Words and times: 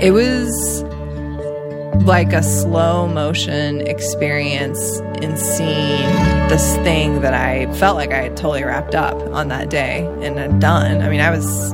It 0.00 0.12
was 0.12 0.84
like 2.04 2.32
a 2.32 2.42
slow 2.42 3.08
motion 3.08 3.80
experience 3.86 5.00
in 5.20 5.36
seeing 5.36 6.08
this 6.48 6.76
thing 6.76 7.20
that 7.22 7.34
I 7.34 7.72
felt 7.74 7.96
like 7.96 8.12
I 8.12 8.22
had 8.22 8.36
totally 8.36 8.62
wrapped 8.62 8.94
up 8.94 9.16
on 9.32 9.48
that 9.48 9.70
day 9.70 10.06
and 10.22 10.60
done. 10.60 11.02
I 11.02 11.08
mean, 11.08 11.20
I 11.20 11.30
was 11.30 11.72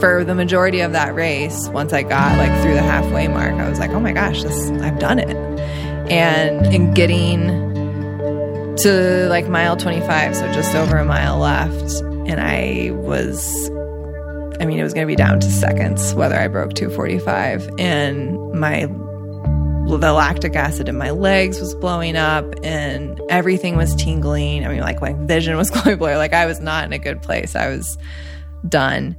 for 0.00 0.24
the 0.24 0.34
majority 0.34 0.80
of 0.80 0.92
that 0.92 1.14
race, 1.14 1.68
once 1.68 1.92
I 1.92 2.02
got 2.02 2.38
like 2.38 2.62
through 2.62 2.74
the 2.74 2.82
halfway 2.82 3.28
mark, 3.28 3.52
I 3.54 3.68
was 3.68 3.78
like, 3.78 3.90
oh 3.90 4.00
my 4.00 4.12
gosh, 4.12 4.42
this 4.42 4.70
I've 4.82 4.98
done 4.98 5.18
it. 5.18 5.36
And 6.10 6.72
in 6.74 6.94
getting 6.94 7.48
to 8.76 9.26
like 9.28 9.48
mile 9.48 9.76
25, 9.76 10.36
so 10.36 10.52
just 10.52 10.74
over 10.74 10.96
a 10.96 11.04
mile 11.04 11.38
left, 11.38 12.00
and 12.00 12.40
I 12.40 12.92
was 12.92 13.70
I 14.60 14.66
mean, 14.66 14.78
it 14.78 14.82
was 14.82 14.92
going 14.92 15.06
to 15.06 15.10
be 15.10 15.16
down 15.16 15.40
to 15.40 15.50
seconds 15.50 16.14
whether 16.14 16.36
I 16.36 16.46
broke 16.46 16.74
245 16.74 17.70
and 17.78 18.52
my 18.52 18.86
the 19.98 20.12
lactic 20.12 20.54
acid 20.54 20.88
in 20.88 20.96
my 20.96 21.10
legs 21.10 21.58
was 21.58 21.74
blowing 21.74 22.14
up 22.14 22.44
and 22.62 23.20
everything 23.28 23.76
was 23.76 23.94
tingling. 23.96 24.64
I 24.64 24.68
mean, 24.68 24.80
like 24.80 25.00
my 25.00 25.14
vision 25.14 25.56
was 25.56 25.70
going 25.70 25.96
blurry. 25.96 26.16
Like 26.16 26.34
I 26.34 26.46
was 26.46 26.60
not 26.60 26.84
in 26.84 26.92
a 26.92 26.98
good 26.98 27.22
place. 27.22 27.56
I 27.56 27.68
was 27.68 27.98
done. 28.68 29.16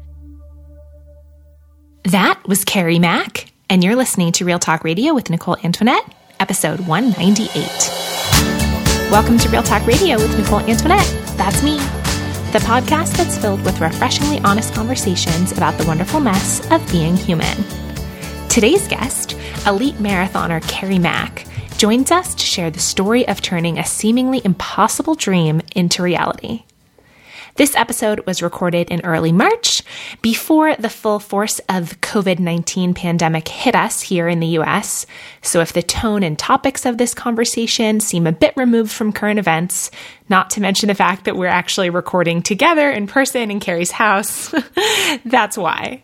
That 2.05 2.41
was 2.47 2.63
Carrie 2.63 2.99
Mack, 2.99 3.51
and 3.69 3.83
you're 3.83 3.95
listening 3.95 4.31
to 4.33 4.45
Real 4.45 4.59
Talk 4.59 4.83
Radio 4.83 5.13
with 5.13 5.29
Nicole 5.29 5.57
Antoinette, 5.63 6.03
episode 6.39 6.87
198. 6.87 9.11
Welcome 9.11 9.37
to 9.39 9.49
Real 9.49 9.63
Talk 9.63 9.85
Radio 9.85 10.17
with 10.17 10.35
Nicole 10.37 10.61
Antoinette. 10.61 11.05
That's 11.37 11.61
me, 11.63 11.77
the 12.51 12.59
podcast 12.59 13.15
that's 13.15 13.37
filled 13.37 13.63
with 13.63 13.79
refreshingly 13.79 14.39
honest 14.39 14.73
conversations 14.73 15.53
about 15.53 15.77
the 15.77 15.85
wonderful 15.85 16.19
mess 16.19 16.59
of 16.69 16.85
being 16.91 17.15
human. 17.15 17.63
Today's 18.49 18.85
guest, 18.89 19.37
elite 19.65 19.95
marathoner 19.95 20.61
Carrie 20.67 20.99
Mack, 20.99 21.45
joins 21.77 22.11
us 22.11 22.35
to 22.35 22.45
share 22.45 22.69
the 22.69 22.79
story 22.79 23.25
of 23.29 23.41
turning 23.41 23.79
a 23.79 23.85
seemingly 23.85 24.41
impossible 24.43 25.15
dream 25.15 25.61
into 25.77 26.03
reality. 26.03 26.63
This 27.55 27.75
episode 27.75 28.25
was 28.25 28.41
recorded 28.41 28.89
in 28.89 29.05
early 29.05 29.31
March 29.31 29.83
before 30.21 30.75
the 30.75 30.89
full 30.89 31.19
force 31.19 31.59
of 31.67 31.99
COVID-19 31.99 32.95
pandemic 32.95 33.47
hit 33.47 33.75
us 33.75 34.01
here 34.01 34.27
in 34.27 34.39
the 34.39 34.59
US. 34.59 35.05
So 35.41 35.59
if 35.59 35.73
the 35.73 35.83
tone 35.83 36.23
and 36.23 36.39
topics 36.39 36.85
of 36.85 36.97
this 36.97 37.13
conversation 37.13 37.99
seem 37.99 38.25
a 38.25 38.31
bit 38.31 38.53
removed 38.55 38.91
from 38.91 39.11
current 39.11 39.39
events, 39.39 39.91
not 40.29 40.49
to 40.51 40.61
mention 40.61 40.87
the 40.87 40.95
fact 40.95 41.25
that 41.25 41.35
we're 41.35 41.47
actually 41.47 41.89
recording 41.89 42.41
together 42.41 42.89
in 42.89 43.05
person 43.05 43.51
in 43.51 43.59
Carrie's 43.59 43.91
house, 43.91 44.53
that's 45.25 45.57
why. 45.57 46.03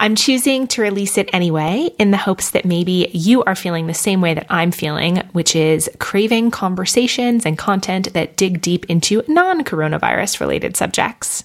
I'm 0.00 0.16
choosing 0.16 0.66
to 0.68 0.82
release 0.82 1.16
it 1.18 1.30
anyway 1.32 1.90
in 1.98 2.10
the 2.10 2.16
hopes 2.16 2.50
that 2.50 2.64
maybe 2.64 3.10
you 3.12 3.44
are 3.44 3.54
feeling 3.54 3.86
the 3.86 3.94
same 3.94 4.20
way 4.20 4.34
that 4.34 4.46
I'm 4.50 4.72
feeling, 4.72 5.18
which 5.32 5.54
is 5.54 5.88
craving 5.98 6.50
conversations 6.50 7.46
and 7.46 7.56
content 7.56 8.12
that 8.12 8.36
dig 8.36 8.60
deep 8.60 8.86
into 8.86 9.22
non 9.28 9.62
coronavirus 9.64 10.40
related 10.40 10.76
subjects. 10.76 11.44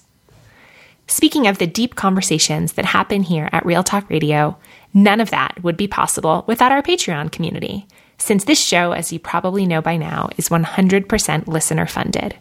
Speaking 1.06 1.46
of 1.46 1.58
the 1.58 1.66
deep 1.66 1.94
conversations 1.94 2.74
that 2.74 2.84
happen 2.84 3.22
here 3.22 3.48
at 3.52 3.66
Real 3.66 3.82
Talk 3.82 4.08
Radio, 4.10 4.56
none 4.94 5.20
of 5.20 5.30
that 5.30 5.62
would 5.62 5.76
be 5.76 5.88
possible 5.88 6.44
without 6.46 6.72
our 6.72 6.82
Patreon 6.82 7.32
community, 7.32 7.86
since 8.18 8.44
this 8.44 8.62
show, 8.62 8.92
as 8.92 9.12
you 9.12 9.18
probably 9.18 9.66
know 9.66 9.80
by 9.80 9.96
now, 9.96 10.28
is 10.36 10.50
100% 10.50 11.46
listener 11.46 11.86
funded. 11.86 12.36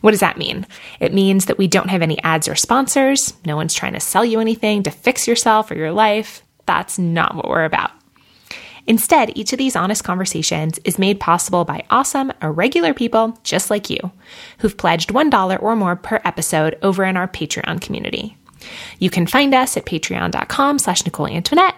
What 0.00 0.12
does 0.12 0.20
that 0.20 0.38
mean? 0.38 0.66
It 0.98 1.14
means 1.14 1.46
that 1.46 1.58
we 1.58 1.68
don't 1.68 1.90
have 1.90 2.02
any 2.02 2.22
ads 2.22 2.48
or 2.48 2.54
sponsors. 2.54 3.34
No 3.44 3.56
one's 3.56 3.74
trying 3.74 3.92
to 3.92 4.00
sell 4.00 4.24
you 4.24 4.40
anything 4.40 4.82
to 4.84 4.90
fix 4.90 5.28
yourself 5.28 5.70
or 5.70 5.74
your 5.74 5.92
life. 5.92 6.42
That's 6.66 6.98
not 6.98 7.34
what 7.34 7.48
we're 7.48 7.64
about. 7.64 7.90
Instead, 8.86 9.36
each 9.36 9.52
of 9.52 9.58
these 9.58 9.76
honest 9.76 10.02
conversations 10.04 10.78
is 10.84 10.98
made 10.98 11.20
possible 11.20 11.64
by 11.64 11.84
awesome, 11.90 12.32
irregular 12.42 12.94
people 12.94 13.38
just 13.44 13.70
like 13.70 13.90
you, 13.90 13.98
who've 14.58 14.76
pledged 14.76 15.10
$1 15.10 15.62
or 15.62 15.76
more 15.76 15.96
per 15.96 16.20
episode 16.24 16.78
over 16.82 17.04
in 17.04 17.16
our 17.16 17.28
Patreon 17.28 17.80
community. 17.80 18.36
You 18.98 19.10
can 19.10 19.26
find 19.26 19.54
us 19.54 19.76
at 19.76 19.86
patreon.com 19.86 20.78
slash 20.78 21.04
Nicole 21.04 21.28
Antoinette 21.28 21.76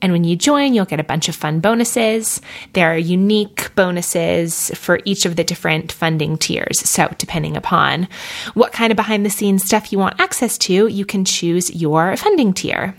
and 0.00 0.12
when 0.12 0.24
you 0.24 0.36
join, 0.36 0.74
you'll 0.74 0.84
get 0.84 1.00
a 1.00 1.04
bunch 1.04 1.28
of 1.28 1.34
fun 1.34 1.60
bonuses. 1.60 2.40
There 2.72 2.92
are 2.92 2.98
unique 2.98 3.74
bonuses 3.74 4.70
for 4.74 5.00
each 5.04 5.26
of 5.26 5.36
the 5.36 5.44
different 5.44 5.90
funding 5.90 6.38
tiers. 6.38 6.80
So, 6.80 7.12
depending 7.18 7.56
upon 7.56 8.08
what 8.54 8.72
kind 8.72 8.90
of 8.92 8.96
behind 8.96 9.26
the 9.26 9.30
scenes 9.30 9.64
stuff 9.64 9.92
you 9.92 9.98
want 9.98 10.20
access 10.20 10.56
to, 10.58 10.86
you 10.86 11.04
can 11.04 11.24
choose 11.24 11.74
your 11.74 12.16
funding 12.16 12.52
tier. 12.52 12.94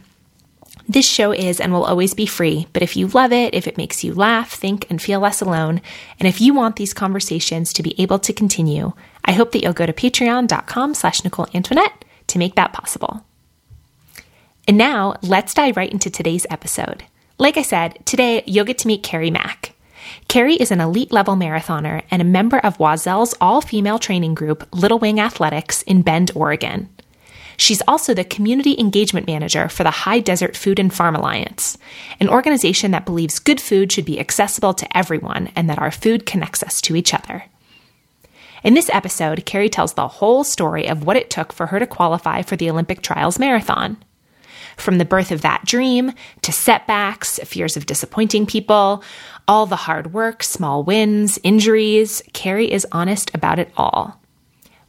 This 0.87 1.07
show 1.07 1.31
is 1.31 1.61
and 1.61 1.71
will 1.71 1.85
always 1.85 2.15
be 2.15 2.25
free, 2.25 2.67
but 2.73 2.81
if 2.81 2.97
you 2.97 3.07
love 3.07 3.31
it, 3.31 3.53
if 3.53 3.67
it 3.67 3.77
makes 3.77 4.03
you 4.03 4.15
laugh, 4.15 4.51
think, 4.51 4.89
and 4.89 4.99
feel 4.99 5.19
less 5.19 5.39
alone, 5.39 5.81
and 6.19 6.27
if 6.27 6.41
you 6.41 6.51
want 6.51 6.77
these 6.77 6.95
conversations 6.95 7.71
to 7.73 7.83
be 7.83 7.99
able 8.01 8.17
to 8.17 8.33
continue, 8.33 8.93
I 9.23 9.33
hope 9.33 9.51
that 9.51 9.61
you'll 9.61 9.73
go 9.73 9.85
to 9.85 9.93
patreon.com 9.93 10.95
slash 10.95 11.23
Nicole 11.23 11.47
Antoinette 11.53 12.05
to 12.27 12.39
make 12.39 12.55
that 12.55 12.73
possible. 12.73 13.23
And 14.69 14.77
now 14.77 15.15
let's 15.23 15.55
dive 15.55 15.77
right 15.77 15.91
into 15.91 16.11
today's 16.11 16.45
episode. 16.51 17.03
Like 17.39 17.57
I 17.57 17.63
said, 17.63 18.05
today 18.05 18.43
you'll 18.45 18.65
get 18.65 18.77
to 18.77 18.87
meet 18.87 19.01
Carrie 19.01 19.31
Mack. 19.31 19.73
Carrie 20.27 20.57
is 20.57 20.69
an 20.69 20.79
elite 20.79 21.11
level 21.11 21.35
marathoner 21.35 22.03
and 22.11 22.21
a 22.21 22.25
member 22.25 22.59
of 22.59 22.77
Oiselle's 22.79 23.33
all 23.41 23.61
female 23.61 23.97
training 23.97 24.35
group, 24.35 24.69
Little 24.71 24.99
Wing 24.99 25.19
Athletics, 25.19 25.81
in 25.81 26.03
Bend, 26.03 26.29
Oregon. 26.35 26.87
She's 27.57 27.81
also 27.87 28.13
the 28.13 28.23
community 28.23 28.75
engagement 28.77 29.25
manager 29.25 29.69
for 29.69 29.83
the 29.83 29.89
High 29.89 30.19
Desert 30.19 30.55
Food 30.55 30.77
and 30.77 30.93
Farm 30.93 31.15
Alliance, 31.15 31.79
an 32.19 32.29
organization 32.29 32.91
that 32.91 33.07
believes 33.07 33.39
good 33.39 33.59
food 33.59 33.91
should 33.91 34.05
be 34.05 34.19
accessible 34.19 34.75
to 34.75 34.95
everyone 34.95 35.49
and 35.55 35.67
that 35.67 35.79
our 35.79 35.89
food 35.89 36.27
connects 36.27 36.61
us 36.61 36.79
to 36.81 36.95
each 36.95 37.11
other. 37.11 37.45
In 38.63 38.75
this 38.75 38.91
episode, 38.93 39.47
Carrie 39.47 39.67
tells 39.67 39.93
the 39.93 40.07
whole 40.07 40.43
story 40.43 40.87
of 40.87 41.03
what 41.03 41.17
it 41.17 41.31
took 41.31 41.53
for 41.53 41.65
her 41.65 41.79
to 41.79 41.87
qualify 41.87 42.43
for 42.43 42.55
the 42.55 42.69
Olympic 42.69 43.01
Trials 43.01 43.39
Marathon. 43.39 43.97
From 44.79 44.97
the 44.97 45.05
birth 45.05 45.31
of 45.31 45.41
that 45.41 45.65
dream 45.65 46.13
to 46.41 46.51
setbacks, 46.51 47.37
fears 47.43 47.75
of 47.75 47.85
disappointing 47.85 48.45
people, 48.45 49.03
all 49.47 49.65
the 49.65 49.75
hard 49.75 50.13
work, 50.13 50.41
small 50.41 50.83
wins, 50.83 51.37
injuries, 51.43 52.21
Carrie 52.33 52.71
is 52.71 52.87
honest 52.91 53.29
about 53.33 53.59
it 53.59 53.71
all. 53.75 54.21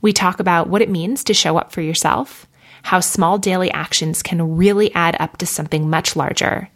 We 0.01 0.13
talk 0.13 0.39
about 0.39 0.69
what 0.69 0.81
it 0.81 0.89
means 0.89 1.25
to 1.25 1.35
show 1.35 1.59
up 1.59 1.73
for 1.73 1.81
yourself, 1.81 2.47
how 2.85 3.01
small 3.01 3.37
daily 3.37 3.71
actions 3.73 4.23
can 4.23 4.57
really 4.57 4.95
add 4.95 5.17
up 5.19 5.39
to 5.39 5.47
something 5.47 5.91
much 5.91 6.15
larger, 6.15 6.69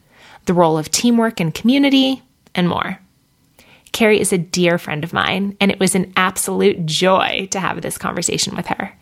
the 0.47 0.55
role 0.55 0.77
of 0.77 0.91
teamwork 0.91 1.41
and 1.41 1.55
community, 1.55 2.23
and 2.55 2.69
more. 2.69 2.99
Carrie 3.93 4.21
is 4.21 4.33
a 4.33 4.39
dear 4.39 4.77
friend 4.77 5.05
of 5.05 5.13
mine, 5.13 5.57
and 5.61 5.71
it 5.71 5.79
was 5.79 5.95
an 5.95 6.13
absolute 6.17 6.85
joy 6.85 7.47
to 7.53 7.61
have 7.61 7.81
this 7.81 7.97
conversation 7.97 8.57
with 8.57 8.67
her. 8.67 8.93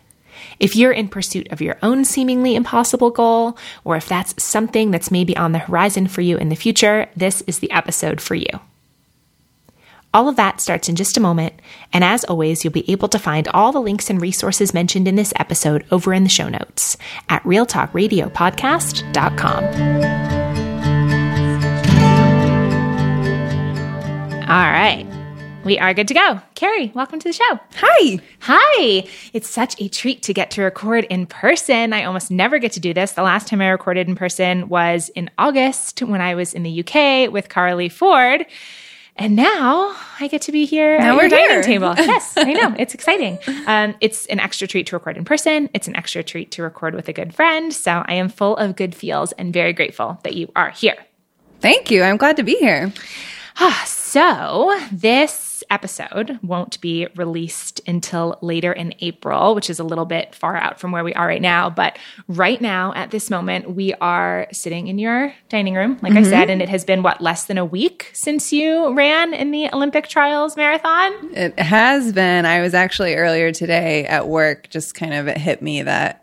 If 0.59 0.75
you're 0.75 0.91
in 0.91 1.07
pursuit 1.07 1.51
of 1.51 1.61
your 1.61 1.77
own 1.81 2.05
seemingly 2.05 2.55
impossible 2.55 3.09
goal, 3.11 3.57
or 3.83 3.95
if 3.95 4.07
that's 4.07 4.43
something 4.43 4.91
that's 4.91 5.11
maybe 5.11 5.35
on 5.37 5.51
the 5.51 5.59
horizon 5.59 6.07
for 6.07 6.21
you 6.21 6.37
in 6.37 6.49
the 6.49 6.55
future, 6.55 7.07
this 7.15 7.41
is 7.47 7.59
the 7.59 7.71
episode 7.71 8.21
for 8.21 8.35
you. 8.35 8.59
All 10.13 10.27
of 10.29 10.35
that 10.35 10.61
starts 10.61 10.87
in 10.89 10.95
just 10.95 11.17
a 11.17 11.21
moment, 11.21 11.53
and 11.91 12.03
as 12.03 12.23
always, 12.25 12.63
you'll 12.63 12.71
be 12.71 12.91
able 12.91 13.07
to 13.09 13.17
find 13.17 13.47
all 13.47 13.71
the 13.71 13.81
links 13.81 14.11
and 14.11 14.21
resources 14.21 14.71
mentioned 14.71 15.07
in 15.07 15.15
this 15.15 15.33
episode 15.37 15.83
over 15.89 16.13
in 16.13 16.23
the 16.23 16.29
show 16.29 16.49
notes 16.49 16.97
at 17.29 17.41
realtalkradiopodcast.com. 17.43 19.63
All 24.43 24.71
right. 24.71 25.07
We 25.63 25.79
are 25.79 25.93
good 25.93 26.09
to 26.09 26.13
go. 26.13 26.41
Carrie, 26.55 26.91
welcome 26.93 27.19
to 27.19 27.29
the 27.29 27.33
show. 27.33 27.59
Hi. 27.75 28.19
Hi. 28.41 29.07
It's 29.31 29.47
such 29.47 29.79
a 29.79 29.87
treat 29.87 30.21
to 30.23 30.33
get 30.33 30.51
to 30.51 30.61
record 30.61 31.05
in 31.05 31.25
person. 31.25 31.93
I 31.93 32.03
almost 32.03 32.29
never 32.29 32.59
get 32.59 32.73
to 32.73 32.81
do 32.81 32.93
this. 32.93 33.13
The 33.13 33.23
last 33.23 33.47
time 33.47 33.61
I 33.61 33.69
recorded 33.69 34.09
in 34.09 34.15
person 34.15 34.67
was 34.67 35.07
in 35.15 35.29
August 35.37 36.01
when 36.01 36.19
I 36.19 36.35
was 36.35 36.53
in 36.53 36.63
the 36.63 36.79
UK 36.83 37.31
with 37.31 37.47
Carly 37.47 37.87
Ford. 37.87 38.45
And 39.15 39.37
now 39.37 39.95
I 40.19 40.27
get 40.27 40.41
to 40.43 40.51
be 40.51 40.65
here 40.65 40.97
now 40.99 41.11
at 41.11 41.15
we're 41.15 41.21
your 41.23 41.29
dining 41.29 41.49
here. 41.49 41.61
table. 41.63 41.93
Yes, 41.97 42.33
I 42.35 42.51
know. 42.51 42.75
It's 42.79 42.93
exciting. 42.93 43.37
Um, 43.65 43.95
it's 44.01 44.25
an 44.25 44.41
extra 44.41 44.67
treat 44.67 44.87
to 44.87 44.97
record 44.97 45.15
in 45.15 45.23
person. 45.23 45.69
It's 45.73 45.87
an 45.87 45.95
extra 45.95 46.23
treat 46.23 46.51
to 46.51 46.63
record 46.63 46.93
with 46.93 47.07
a 47.07 47.13
good 47.13 47.33
friend. 47.33 47.71
So 47.73 48.03
I 48.05 48.15
am 48.15 48.27
full 48.27 48.57
of 48.57 48.75
good 48.75 48.93
feels 48.95 49.31
and 49.33 49.53
very 49.53 49.71
grateful 49.71 50.19
that 50.23 50.33
you 50.33 50.51
are 50.57 50.71
here. 50.71 50.97
Thank 51.61 51.89
you. 51.89 52.03
I'm 52.03 52.17
glad 52.17 52.35
to 52.37 52.43
be 52.43 52.57
here. 52.57 52.91
Ah, 53.59 53.83
so 53.85 54.75
this 54.91 55.42
episode 55.69 56.39
won't 56.41 56.79
be 56.81 57.07
released 57.15 57.81
until 57.87 58.37
later 58.41 58.71
in 58.71 58.93
April, 58.99 59.55
which 59.55 59.69
is 59.69 59.79
a 59.79 59.83
little 59.83 60.05
bit 60.05 60.35
far 60.35 60.55
out 60.55 60.79
from 60.79 60.91
where 60.91 61.03
we 61.03 61.13
are 61.13 61.27
right 61.27 61.41
now. 61.41 61.69
But 61.69 61.97
right 62.27 62.59
now, 62.61 62.93
at 62.93 63.11
this 63.11 63.29
moment, 63.29 63.75
we 63.75 63.93
are 63.95 64.47
sitting 64.51 64.87
in 64.87 64.99
your 64.99 65.33
dining 65.49 65.75
room, 65.75 65.99
like 66.01 66.13
I 66.13 66.17
mm-hmm. 66.17 66.29
said, 66.29 66.49
and 66.49 66.61
it 66.61 66.69
has 66.69 66.85
been 66.85 67.03
what, 67.03 67.21
less 67.21 67.45
than 67.45 67.57
a 67.57 67.65
week 67.65 68.09
since 68.13 68.53
you 68.53 68.93
ran 68.93 69.33
in 69.33 69.51
the 69.51 69.69
Olympic 69.73 70.07
Trials 70.07 70.55
Marathon? 70.57 71.11
It 71.35 71.57
has 71.59 72.13
been. 72.13 72.45
I 72.45 72.61
was 72.61 72.73
actually 72.73 73.15
earlier 73.15 73.51
today 73.51 74.05
at 74.05 74.27
work, 74.27 74.69
just 74.69 74.95
kind 74.95 75.13
of 75.13 75.27
it 75.27 75.37
hit 75.37 75.61
me 75.61 75.83
that 75.83 76.22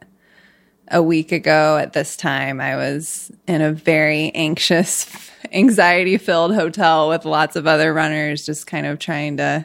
a 0.90 1.02
week 1.02 1.32
ago 1.32 1.76
at 1.78 1.92
this 1.92 2.16
time, 2.16 2.60
I 2.60 2.76
was 2.76 3.30
in 3.46 3.62
a 3.62 3.72
very 3.72 4.30
anxious, 4.34 5.06
anxiety 5.52 6.16
filled 6.18 6.54
hotel 6.54 7.08
with 7.08 7.24
lots 7.24 7.56
of 7.56 7.66
other 7.66 7.92
runners, 7.94 8.44
just 8.44 8.66
kind 8.66 8.86
of 8.86 8.98
trying 8.98 9.36
to 9.38 9.64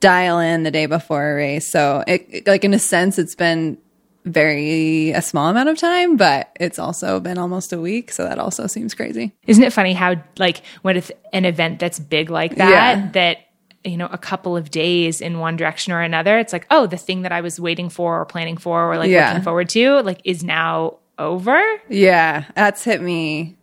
dial 0.00 0.38
in 0.38 0.62
the 0.62 0.70
day 0.70 0.86
before 0.86 1.32
a 1.32 1.34
race. 1.34 1.68
So, 1.68 2.04
it, 2.06 2.46
like, 2.46 2.64
in 2.64 2.74
a 2.74 2.78
sense, 2.78 3.18
it's 3.18 3.34
been 3.34 3.78
very 4.26 5.10
a 5.12 5.20
small 5.20 5.48
amount 5.50 5.68
of 5.68 5.76
time, 5.78 6.16
but 6.16 6.50
it's 6.58 6.78
also 6.78 7.20
been 7.20 7.36
almost 7.38 7.72
a 7.72 7.80
week. 7.80 8.10
So, 8.12 8.24
that 8.24 8.38
also 8.38 8.66
seems 8.66 8.94
crazy. 8.94 9.32
Isn't 9.46 9.64
it 9.64 9.72
funny 9.72 9.92
how, 9.94 10.16
like, 10.38 10.62
when 10.82 10.96
it's 10.96 11.10
an 11.32 11.44
event 11.44 11.78
that's 11.78 11.98
big 11.98 12.30
like 12.30 12.56
that, 12.56 12.70
Yeah. 12.70 13.10
that 13.12 13.38
you 13.84 13.96
know 13.96 14.08
a 14.10 14.18
couple 14.18 14.56
of 14.56 14.70
days 14.70 15.20
in 15.20 15.38
one 15.38 15.56
direction 15.56 15.92
or 15.92 16.00
another 16.00 16.38
it's 16.38 16.52
like 16.52 16.66
oh 16.70 16.86
the 16.86 16.96
thing 16.96 17.22
that 17.22 17.32
i 17.32 17.40
was 17.40 17.60
waiting 17.60 17.88
for 17.90 18.20
or 18.20 18.24
planning 18.24 18.56
for 18.56 18.90
or 18.90 18.96
like 18.96 19.10
Yeah. 19.10 19.28
looking 19.28 19.42
forward 19.42 19.68
to 19.70 20.00
like 20.00 20.20
is 20.24 20.42
now 20.42 20.98
over 21.18 21.62
Yeah, 21.88 22.44
that's 22.56 22.82
hit 22.82 23.00
me 23.02 23.56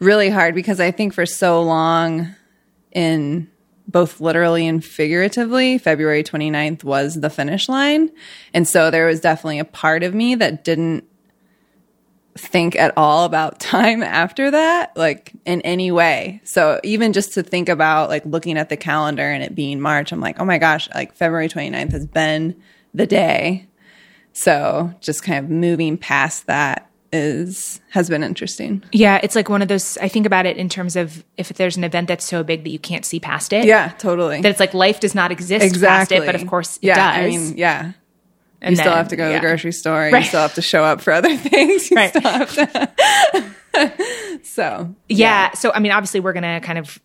really 0.00 0.30
hard 0.30 0.54
because 0.56 0.80
I 0.80 0.90
think 0.90 1.14
for 1.14 1.24
so 1.26 1.62
long, 1.62 2.34
in 2.90 3.48
both 3.86 4.20
literally 4.20 4.66
and 4.66 4.84
figuratively, 4.84 5.78
February 5.78 6.24
29th 6.24 6.82
was 6.82 7.14
the 7.20 7.30
finish 7.30 7.68
line. 7.68 8.10
And 8.52 8.66
so 8.66 8.90
there 8.90 9.06
was 9.06 9.20
definitely 9.20 9.60
a 9.60 9.64
part 9.64 10.02
of 10.02 10.12
me 10.12 10.34
that 10.34 10.64
didn't 10.64 11.04
think 12.36 12.76
at 12.76 12.92
all 12.96 13.24
about 13.24 13.60
time 13.60 14.02
after 14.02 14.50
that, 14.50 14.96
like 14.96 15.32
in 15.44 15.60
any 15.62 15.90
way. 15.90 16.40
So 16.44 16.80
even 16.82 17.12
just 17.12 17.34
to 17.34 17.42
think 17.42 17.68
about 17.68 18.08
like 18.08 18.24
looking 18.26 18.58
at 18.58 18.68
the 18.68 18.76
calendar 18.76 19.22
and 19.22 19.42
it 19.42 19.54
being 19.54 19.80
March, 19.80 20.12
I'm 20.12 20.20
like, 20.20 20.40
oh 20.40 20.44
my 20.44 20.58
gosh, 20.58 20.88
like 20.94 21.14
February 21.14 21.48
29th 21.48 21.92
has 21.92 22.06
been 22.06 22.60
the 22.94 23.06
day. 23.06 23.66
So 24.32 24.92
just 25.00 25.22
kind 25.22 25.44
of 25.44 25.50
moving 25.50 25.98
past 25.98 26.46
that 26.46 26.88
is 27.14 27.78
has 27.90 28.08
been 28.08 28.22
interesting. 28.22 28.82
yeah 28.90 29.20
it's 29.22 29.36
like 29.36 29.50
one 29.50 29.60
of 29.60 29.68
those 29.68 29.98
i 29.98 30.08
think 30.08 30.24
about 30.24 30.46
it 30.46 30.56
in 30.56 30.70
terms 30.70 30.96
of 30.96 31.22
if 31.36 31.50
there's 31.50 31.76
an 31.76 31.84
event 31.84 32.08
that's 32.08 32.24
so 32.24 32.42
big 32.42 32.64
that 32.64 32.70
you 32.70 32.78
can't 32.78 33.04
see 33.04 33.20
past 33.20 33.52
it 33.52 33.66
Yeah, 33.66 33.90
totally. 33.98 34.40
that 34.40 34.48
it's 34.48 34.58
like 34.58 34.72
life 34.72 34.98
does 35.00 35.14
not 35.14 35.30
exist 35.30 35.62
exactly. 35.62 36.16
past 36.16 36.22
it 36.22 36.24
but 36.26 36.34
of 36.40 36.46
course 36.48 36.78
it 36.78 36.84
yeah, 36.86 36.94
does 36.94 37.26
I 37.26 37.28
mean, 37.28 37.58
yeah. 37.58 37.92
And 38.62 38.72
you 38.72 38.76
still 38.76 38.94
have 38.94 39.08
to 39.08 39.16
go 39.16 39.26
to 39.26 39.30
yeah. 39.32 39.38
the 39.38 39.46
grocery 39.46 39.72
store. 39.72 40.08
You 40.08 40.22
still 40.22 40.40
have 40.40 40.54
to 40.54 40.62
show 40.62 40.84
up 40.84 41.00
for 41.00 41.12
other 41.12 41.36
things. 41.36 41.90
You 41.90 41.96
Right. 41.96 42.12
to. 42.12 43.50
so 44.44 44.94
yeah. 45.08 45.52
So, 45.52 45.72
I 45.72 45.80
mean, 45.80 45.92
obviously, 45.92 46.20
we're 46.20 46.32
going 46.32 46.60
to 46.60 46.60
kind 46.64 46.78
of 46.78 46.98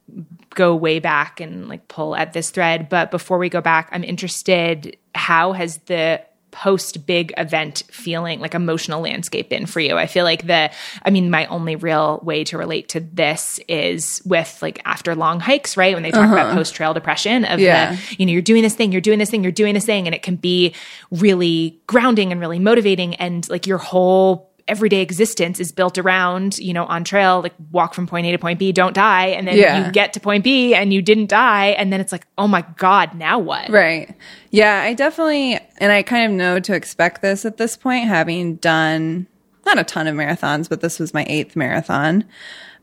go 0.54 0.76
way 0.76 1.00
back 1.00 1.40
and 1.40 1.68
like 1.68 1.88
pull 1.88 2.16
at 2.16 2.34
this 2.34 2.52
thread. 2.52 2.90
But 2.90 3.10
before 3.10 3.40
we 3.40 3.50
go 3.50 3.60
back, 3.60 3.90
I'm 3.92 4.04
interested 4.04 4.98
how 5.16 5.54
has 5.54 5.78
the 5.86 6.22
post 6.64 7.06
big 7.06 7.32
event 7.38 7.84
feeling 7.92 8.40
like 8.40 8.56
emotional 8.56 9.02
landscape 9.02 9.48
been 9.48 9.68
for 9.68 9.80
you 9.80 9.96
i 9.96 10.08
feel 10.08 10.24
like 10.24 10.48
the 10.48 10.72
i 11.04 11.10
mean 11.12 11.30
my 11.30 11.46
only 11.48 11.76
real 11.76 12.20
way 12.24 12.44
to 12.44 12.58
relate 12.58 12.90
to 12.90 13.00
this 13.00 13.60
is 13.68 14.24
with 14.26 14.58
like 14.64 14.82
after 14.84 15.14
long 15.14 15.40
hikes 15.40 15.78
right 15.78 15.94
when 15.94 16.02
they 16.02 16.10
talk 16.10 16.32
about 16.32 16.54
post 16.56 16.74
trail 16.74 16.96
depression 16.96 17.46
of 17.46 17.52
Uh-huh. 17.60 17.62
Yeah. 17.62 17.96
the 17.96 18.16
you 18.18 18.26
know 18.26 18.32
you're 18.32 18.42
doing 18.42 18.64
this 18.64 18.74
thing 18.74 18.92
you're 18.92 19.02
doing 19.02 19.20
this 19.20 19.30
thing 19.30 19.44
you're 19.44 19.52
doing 19.52 19.76
this 19.76 19.86
thing 19.86 20.08
and 20.08 20.16
it 20.16 20.24
can 20.24 20.36
be 20.36 20.74
really 21.12 21.80
grounding 21.86 22.32
and 22.32 22.42
really 22.42 22.60
motivating 22.60 23.14
and 23.16 23.48
like 23.50 23.68
your 23.68 23.78
whole 23.78 24.52
everyday 24.68 25.02
existence 25.02 25.60
is 25.60 25.72
built 25.72 25.98
around 25.98 26.58
you 26.60 26.74
know 26.74 26.86
on 26.86 27.04
trail 27.04 27.42
like 27.42 27.54
walk 27.72 27.94
from 27.94 28.06
point 28.08 28.26
a 28.28 28.32
to 28.32 28.38
point 28.38 28.60
b 28.60 28.72
don't 28.72 28.94
die 28.94 29.28
and 29.28 29.48
then 29.48 29.58
Yeah. 29.58 29.86
you 29.88 29.92
get 29.92 30.14
to 30.14 30.20
point 30.20 30.44
b 30.44 30.74
and 30.76 30.94
you 30.94 31.02
didn't 31.02 31.28
die 31.30 31.68
and 31.68 31.92
then 31.94 32.02
it's 32.02 32.12
like 32.12 32.26
oh 32.38 32.48
my 32.48 32.64
god 32.78 33.14
now 33.16 33.40
what 33.40 33.70
Right. 33.70 34.14
Yeah, 34.52 34.82
I 34.82 34.94
definitely, 34.94 35.60
and 35.80 35.92
I 35.92 36.02
kind 36.04 36.26
of 36.26 36.32
know 36.38 36.60
to 36.60 36.74
expect 36.74 37.22
this 37.22 37.46
at 37.46 37.58
this 37.58 37.76
point, 37.78 38.06
having 38.08 38.56
done 38.56 39.28
not 39.66 39.78
a 39.78 39.84
ton 39.84 40.08
of 40.08 40.16
marathons, 40.16 40.70
but 40.70 40.80
this 40.82 41.00
was 41.00 41.14
my 41.14 41.26
eighth 41.28 41.56
marathon. 41.58 42.24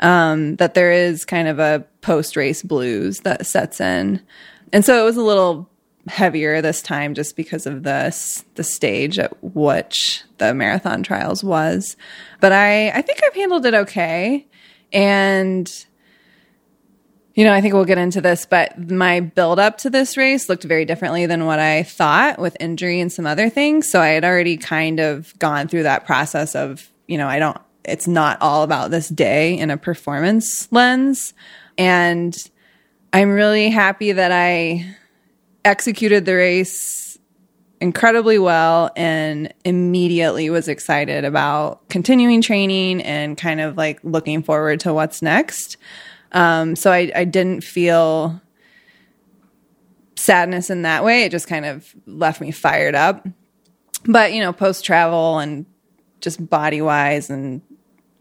Um, 0.01 0.57
that 0.57 0.75
there 0.75 0.93
is 0.93 1.25
kind 1.25 1.49
of 1.49 1.59
a 1.59 1.85
post 2.03 2.37
race 2.37 2.63
blues 2.63 3.21
that 3.21 3.47
sets 3.47 3.81
in, 3.81 4.21
and 4.73 4.85
so 4.85 5.01
it 5.01 5.05
was 5.05 5.17
a 5.17 5.23
little 5.23 5.71
heavier 6.09 6.61
this 6.61 6.83
time 6.83 7.15
just 7.15 7.37
because 7.37 7.67
of 7.67 7.83
the 7.83 8.15
the 8.55 8.65
stage 8.65 9.19
at 9.19 9.33
which 9.43 10.23
the 10.39 10.55
marathon 10.55 11.03
trials 11.03 11.43
was. 11.43 11.97
But 12.41 12.53
I 12.53 12.91
I 12.91 13.03
think 13.03 13.21
I've 13.25 13.35
handled 13.35 13.67
it 13.67 13.75
okay, 13.75 14.47
and 14.93 15.71
you 17.35 17.45
know, 17.45 17.53
I 17.53 17.61
think 17.61 17.75
we'll 17.75 17.85
get 17.85 17.99
into 17.99 18.21
this, 18.21 18.47
but 18.47 18.91
my 18.91 19.19
build 19.19 19.59
up 19.59 19.79
to 19.79 19.91
this 19.91 20.17
race 20.17 20.49
looked 20.49 20.63
very 20.63 20.85
differently 20.85 21.27
than 21.27 21.47
what 21.47 21.59
I 21.59 21.83
thought 21.83 22.39
with 22.39 22.57
injury 22.61 23.01
and 23.01 23.13
some 23.13 23.27
other 23.27 23.51
things. 23.51 23.91
So 23.91 24.01
I 24.01 24.09
had 24.09 24.25
already 24.25 24.57
kind 24.57 25.01
of 25.01 25.37
gone 25.41 25.67
through 25.67 25.83
that 25.83 26.07
process 26.07 26.55
of, 26.55 26.89
you 27.09 27.19
know, 27.19 27.27
I 27.27 27.41
don't, 27.41 27.59
it's 27.85 28.07
not 28.07 28.41
all 28.41 28.63
about 28.63 28.93
this 28.93 29.09
day 29.09 29.59
in 29.59 29.71
a 29.71 29.77
performance 29.77 30.71
lens. 30.71 31.35
And 31.77 32.37
I'm 33.13 33.31
really 33.31 33.69
happy 33.69 34.13
that 34.13 34.31
I 34.31 34.87
executed 35.65 36.25
the 36.25 36.35
race 36.35 37.19
incredibly 37.81 38.39
well 38.39 38.91
and 38.97 39.53
immediately 39.65 40.49
was 40.49 40.69
excited 40.69 41.25
about 41.25 41.87
continuing 41.89 42.41
training 42.41 43.03
and 43.03 43.37
kind 43.37 43.61
of 43.61 43.77
like 43.77 44.01
looking 44.03 44.43
forward 44.43 44.81
to 44.81 44.95
what's 44.95 45.21
next. 45.21 45.77
Um, 46.33 46.77
so 46.77 46.91
I, 46.93 47.13
I 47.15 47.25
didn't 47.25 47.63
feel 47.63 48.41
sadness 50.17 50.71
in 50.71 50.83
that 50.83 51.05
way. 51.05 51.25
It 51.25 51.31
just 51.31 51.49
kind 51.49 51.67
of 51.67 51.95
left 52.07 52.41
me 52.41 52.51
fired 52.51 52.95
up. 52.95 53.27
But, 54.07 54.33
you 54.33 54.41
know, 54.41 54.53
post 54.53 54.85
travel 54.85 55.39
and 55.39 55.67
just 56.21 56.49
body 56.49 56.81
wise 56.81 57.31
and 57.31 57.61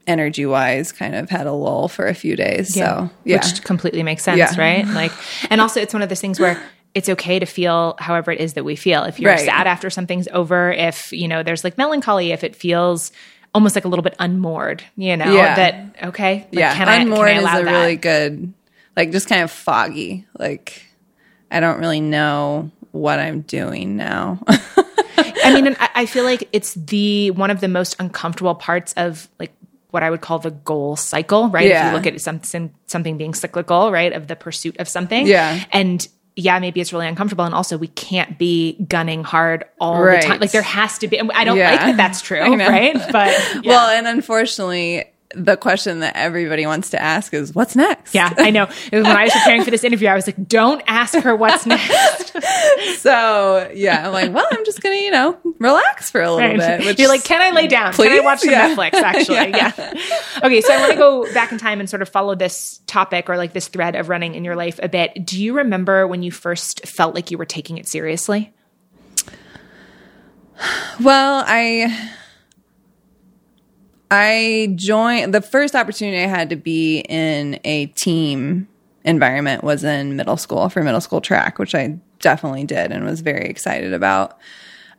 energy 0.06 0.46
wise 0.46 0.92
kind 0.92 1.16
of 1.16 1.30
had 1.30 1.48
a 1.48 1.54
lull 1.54 1.88
for 1.88 2.08
a 2.08 2.14
few 2.14 2.36
days. 2.36 2.74
So, 2.74 3.10
yeah. 3.24 3.38
which 3.38 3.64
completely 3.64 4.04
makes 4.04 4.24
sense 4.24 4.38
Yeah. 4.38 4.54
right 4.58 4.86
like 4.88 5.14
and 5.50 5.62
also 5.62 5.80
it's 5.80 5.94
one 5.94 6.02
of 6.04 6.10
those 6.10 6.20
things 6.20 6.42
where 6.42 6.62
it's 6.96 7.10
okay 7.10 7.40
to 7.40 7.46
feel 7.46 7.96
however 8.00 8.32
it 8.32 8.40
is 8.40 8.54
that 8.54 8.64
we 8.64 8.76
feel 8.76 9.04
if 9.04 9.20
you're 9.20 9.32
Right. 9.32 9.40
sad 9.46 9.66
after 9.68 9.90
something's 9.90 10.28
over 10.32 10.72
if 10.72 11.12
you 11.12 11.28
know 11.28 11.42
there's 11.44 11.64
like 11.64 11.78
melancholy 11.78 12.32
if 12.32 12.44
it 12.44 12.56
feels 12.56 13.12
almost 13.56 13.76
like 13.76 13.86
a 13.86 13.88
little 13.88 14.04
bit 14.04 14.16
unmoored 14.20 14.84
you 14.96 15.16
know 15.18 15.34
Yeah. 15.34 15.56
that 15.56 15.96
okay 16.10 16.34
like, 16.36 16.48
yeah. 16.52 16.74
can 16.76 16.88
I, 16.88 16.98
can 17.00 17.08
Unmoored 17.08 17.30
I 17.30 17.34
is 17.38 17.40
a 17.44 17.46
that? 17.46 17.64
really 17.66 17.96
good, 17.96 18.54
like 18.96 19.12
just 19.12 19.28
kind 19.28 19.42
of 19.44 19.50
foggy. 19.52 20.26
Like, 20.38 20.84
I 21.50 21.60
don't 21.60 21.80
really 21.80 22.02
know 22.02 22.70
what 22.92 23.18
I'm 23.20 23.42
doing 23.42 23.96
now. 23.98 24.40
I 24.48 25.52
mean, 25.54 25.66
and 25.74 25.76
I, 25.80 25.90
I 25.96 26.06
feel 26.06 26.24
like 26.26 26.48
it's 26.52 26.74
the 26.76 27.32
one 27.32 27.50
of 27.52 27.60
the 27.60 27.68
most 27.68 27.96
uncomfortable 28.00 28.54
parts 28.56 28.94
of 28.94 29.28
like 29.40 29.52
what 29.90 30.04
I 30.04 30.10
would 30.12 30.22
call 30.22 30.40
the 30.40 30.52
goal 30.52 30.96
cycle, 30.96 31.50
right? 31.50 31.66
If 31.72 31.86
you 31.86 31.92
look 31.92 32.06
at 32.08 32.20
something 32.22 32.74
something 32.88 33.18
being 33.18 33.34
cyclical, 33.34 33.92
right, 33.92 34.14
of 34.14 34.28
the 34.28 34.36
pursuit 34.36 34.78
of 34.80 34.88
something, 34.88 35.26
Yeah. 35.28 35.64
and 35.72 36.08
yeah, 36.36 36.58
maybe 36.60 36.82
it's 36.82 36.92
really 36.92 37.08
uncomfortable, 37.08 37.46
and 37.46 37.54
also 37.54 37.78
we 37.78 37.88
can't 37.88 38.38
be 38.40 38.74
gunning 38.88 39.24
hard 39.24 39.66
all 39.80 40.02
Right. 40.02 40.22
the 40.22 40.28
time. 40.28 40.40
Like 40.40 40.52
there 40.52 40.62
has 40.64 40.98
to 41.00 41.08
be. 41.08 41.20
I 41.20 41.44
don't 41.44 41.58
Yeah. 41.58 41.72
like 41.72 41.80
that 41.82 41.98
that's 41.98 42.22
true, 42.22 42.40
right? 42.58 42.94
But 43.12 43.32
yeah. 43.62 43.62
Well, 43.66 43.90
and 43.90 44.08
unfortunately, 44.08 45.06
the 45.36 45.58
question 45.58 46.00
that 46.00 46.16
everybody 46.16 46.66
wants 46.66 46.92
to 46.92 47.02
ask 47.02 47.34
is, 47.34 47.54
what's 47.56 47.76
next? 47.76 48.14
yeah, 48.16 48.34
I 48.38 48.50
know. 48.52 48.68
When 48.92 49.06
I 49.06 49.24
was 49.24 49.34
preparing 49.34 49.64
for 49.64 49.72
this 49.72 49.84
interview, 49.84 50.08
I 50.08 50.16
was 50.16 50.28
like, 50.28 50.48
"Don't 50.48 50.82
ask 50.88 51.14
her 51.16 51.36
what's 51.36 51.66
next." 51.66 52.36
So, 52.98 53.70
yeah, 53.74 54.08
I'm 54.08 54.14
like, 54.14 54.34
well, 54.34 54.48
I'm 54.52 54.64
just 54.66 54.82
going 54.82 54.98
to, 54.98 55.04
you 55.04 55.12
know, 55.12 55.38
relax 55.60 56.10
for 56.10 56.22
a 56.22 56.32
little 56.32 56.58
Right. 56.58 56.80
bit. 56.80 56.98
You're 57.00 57.10
like, 57.10 57.24
can 57.24 57.42
I 57.42 57.52
lay 57.52 57.68
down? 57.68 57.94
Can 57.94 58.08
I 58.12 58.22
watch 58.22 58.40
some 58.40 58.52
Yeah. 58.52 58.74
Netflix? 58.76 58.94
Actually, 58.94 59.50
yeah. 59.50 59.72
Okay, 60.44 60.62
so 60.62 60.74
I 60.74 60.80
want 60.80 60.92
to 60.94 60.98
go 60.98 61.34
back 61.34 61.52
in 61.52 61.58
time 61.58 61.80
and 61.82 61.90
sort 61.90 62.02
of 62.02 62.08
follow 62.10 62.34
this 62.36 62.80
topic 62.88 63.30
or 63.30 63.36
like 63.38 63.52
this 63.54 63.68
thread 63.68 63.96
of 63.96 64.08
running 64.10 64.36
in 64.36 64.44
your 64.46 64.56
life 64.56 64.80
a 64.82 64.88
bit. 64.90 65.26
Do 65.26 65.42
you 65.42 65.54
remember 65.58 66.08
when 66.08 66.24
you 66.24 66.32
first 66.32 66.86
felt 66.88 67.14
like 67.14 67.30
you 67.30 67.38
were 67.38 67.46
taking 67.46 67.78
it 67.78 67.88
seriously? 67.88 68.54
Well, 71.02 71.44
I 71.46 72.10
I 74.16 74.74
joined 74.76 75.34
the 75.34 75.42
first 75.42 75.74
opportunity 75.74 76.20
I 76.20 76.28
had 76.28 76.52
to 76.52 76.56
be 76.56 77.00
in 77.00 77.60
a 77.64 77.88
team 77.88 78.68
environment 79.04 79.64
was 79.64 79.84
in 79.84 80.16
middle 80.16 80.38
school 80.38 80.70
for 80.70 80.84
middle 80.84 81.02
school 81.02 81.20
track, 81.20 81.58
which 81.58 81.74
I 81.74 81.98
definitely 82.20 82.64
did 82.66 82.92
and 82.92 83.06
was 83.06 83.22
very 83.22 83.50
excited 83.50 83.92
about. 83.92 84.38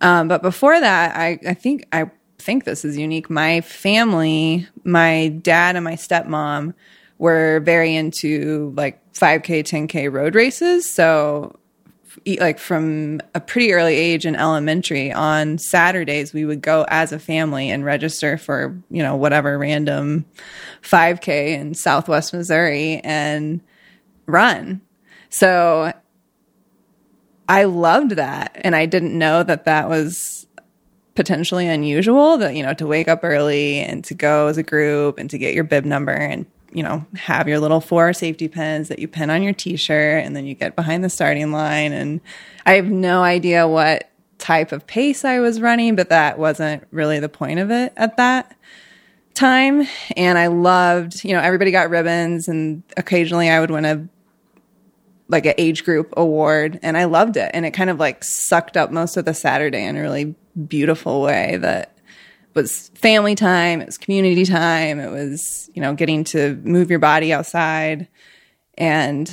Um, 0.01 0.27
but 0.27 0.43
before 0.43 0.81
that, 0.81 1.17
I, 1.17 1.39
I 1.47 1.55
think 1.55 1.87
I 1.93 2.11
think 2.39 2.65
this 2.65 2.85
is 2.85 2.99
unique. 2.99 3.31
My 3.31 3.61
family, 3.61 4.67
my 4.83 5.29
dad 5.29 5.77
and 5.77 5.85
my 5.85 5.95
stepmom 5.95 6.75
were 7.19 7.61
very 7.61 7.95
into 7.95 8.75
like 8.77 9.01
5K, 9.13 9.63
10K 9.63 10.13
road 10.13 10.35
races. 10.35 10.91
So 10.91 11.57
like 12.39 12.59
from 12.59 13.21
a 13.35 13.41
pretty 13.41 13.73
early 13.73 13.95
age 13.95 14.25
in 14.25 14.35
elementary 14.35 15.13
on 15.13 15.59
Saturdays 15.59 16.33
we 16.33 16.45
would 16.45 16.63
go 16.63 16.85
as 16.89 17.13
a 17.13 17.19
family 17.19 17.71
and 17.71 17.85
register 17.85 18.39
for 18.39 18.77
you 18.91 19.03
know 19.03 19.17
whatever 19.17 19.59
random 19.59 20.25
5k 20.83 21.59
in 21.59 21.75
southwest 21.75 22.33
Missouri 22.33 23.01
and 23.05 23.61
run. 24.27 24.81
So 25.29 25.93
I 27.49 27.65
loved 27.65 28.13
that 28.13 28.59
and 28.63 28.75
I 28.75 28.87
didn't 28.87 29.19
know 29.19 29.43
that 29.43 29.65
that 29.65 29.89
was 29.89 30.47
potentially 31.15 31.69
unusual 31.69 32.39
that, 32.39 32.55
you 32.57 32.63
know, 32.63 32.75
to 32.75 32.87
wake 32.87 33.09
up 33.09 33.21
early 33.23 33.79
and 33.79 34.05
to 34.05 34.15
go 34.15 34.49
as 34.49 34.59
a 34.59 34.63
group 34.63 35.19
and 35.19 35.31
to 35.31 35.39
get 35.39 35.55
your 35.55 35.65
bib 35.65 35.85
number 35.85 36.13
and, 36.13 36.47
you 36.75 36.83
know, 36.83 37.07
have 37.15 37.49
your 37.49 37.61
little 37.61 37.81
four 37.81 38.13
safety 38.13 38.49
pins 38.49 38.89
that 38.89 38.99
you 38.99 39.09
pin 39.09 39.31
on 39.31 39.43
your 39.43 39.55
t 39.55 39.77
shirt 39.77 40.25
and 40.25 40.37
then 40.37 40.45
you 40.45 40.55
get 40.55 40.77
behind 40.77 41.03
the 41.03 41.09
starting 41.09 41.53
line. 41.53 41.93
And 41.93 42.21
I 42.67 42.75
have 42.75 42.87
no 42.87 43.23
idea 43.23 43.67
what 43.67 44.11
type 44.39 44.73
of 44.73 44.87
pace 44.87 45.25
I 45.25 45.39
was 45.39 45.61
running, 45.61 45.97
but 45.97 46.11
that 46.11 46.39
wasn't 46.39 46.87
really 46.91 47.21
the 47.21 47.29
point 47.29 47.61
of 47.61 47.71
it 47.71 47.93
at 47.97 48.17
that 48.17 48.55
time. 49.35 49.87
And 50.17 50.37
I 50.37 50.49
loved, 50.49 51.25
you 51.25 51.33
know, 51.33 51.41
everybody 51.41 51.71
got 51.71 51.91
ribbons 51.91 52.49
and 52.49 52.83
occasionally 52.97 53.49
I 53.49 53.61
would 53.61 53.71
win 53.71 53.85
a 53.85 54.09
like 55.29 55.47
an 55.47 55.55
age 55.57 55.85
group 55.85 56.13
award 56.17 56.79
and 56.83 56.99
I 56.99 57.05
loved 57.05 57.37
it. 57.37 57.51
And 57.55 57.65
it 57.65 57.71
kind 57.71 57.89
of 57.89 57.99
like 57.99 58.25
sucked 58.25 58.77
up 58.77 58.91
most 58.91 59.17
of 59.17 59.25
the 59.25 59.33
Saturday 59.33 59.85
in 59.85 59.97
a 59.97 60.03
really 60.03 60.35
beautiful 60.69 61.23
way 61.23 61.57
that 61.57 61.94
was 62.55 62.91
family 62.95 63.35
time, 63.35 63.81
it 63.81 63.87
was 63.87 63.99
community 63.99 64.45
time, 64.45 65.01
it 65.01 65.11
was, 65.11 65.71
you 65.75 65.83
know, 65.83 65.95
getting 65.95 66.25
to 66.25 66.57
move 66.65 66.91
your 66.91 66.99
body 66.99 67.33
outside. 67.33 68.09
And 68.77 69.31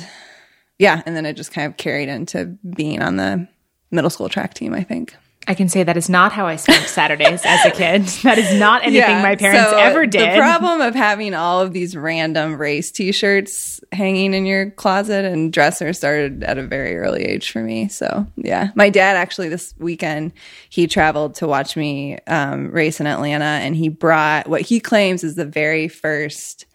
yeah, 0.78 1.02
and 1.06 1.16
then 1.16 1.26
it 1.26 1.34
just 1.34 1.52
kind 1.52 1.70
of 1.70 1.76
carried 1.76 2.08
into 2.08 2.56
being 2.74 3.02
on 3.02 3.16
the 3.16 3.48
middle 3.90 4.10
school 4.10 4.28
track 4.28 4.54
team, 4.54 4.74
I 4.74 4.82
think. 4.82 5.16
I 5.48 5.54
can 5.54 5.68
say 5.68 5.82
that 5.82 5.96
is 5.96 6.08
not 6.08 6.32
how 6.32 6.46
I 6.46 6.56
spent 6.56 6.82
Saturdays 6.88 7.42
as 7.44 7.64
a 7.64 7.70
kid. 7.70 8.04
That 8.22 8.38
is 8.38 8.58
not 8.58 8.82
anything 8.82 9.00
yeah, 9.00 9.22
my 9.22 9.34
parents 9.34 9.70
so 9.70 9.76
ever 9.76 10.06
did. 10.06 10.32
The 10.32 10.38
problem 10.38 10.80
of 10.80 10.94
having 10.94 11.34
all 11.34 11.60
of 11.60 11.72
these 11.72 11.96
random 11.96 12.56
race 12.56 12.90
t-shirts 12.90 13.80
hanging 13.90 14.34
in 14.34 14.46
your 14.46 14.70
closet 14.70 15.24
and 15.24 15.52
dresser 15.52 15.92
started 15.92 16.44
at 16.44 16.58
a 16.58 16.62
very 16.62 16.96
early 16.96 17.24
age 17.24 17.50
for 17.50 17.60
me. 17.60 17.88
So 17.88 18.26
yeah, 18.36 18.70
my 18.74 18.88
dad 18.88 19.16
actually 19.16 19.48
this 19.48 19.74
weekend 19.78 20.32
he 20.68 20.86
traveled 20.86 21.34
to 21.36 21.48
watch 21.48 21.76
me 21.76 22.18
um, 22.26 22.70
race 22.70 23.00
in 23.00 23.06
Atlanta, 23.06 23.44
and 23.44 23.74
he 23.74 23.88
brought 23.88 24.48
what 24.48 24.60
he 24.60 24.78
claims 24.80 25.24
is 25.24 25.34
the 25.34 25.44
very 25.44 25.88
first 25.88 26.66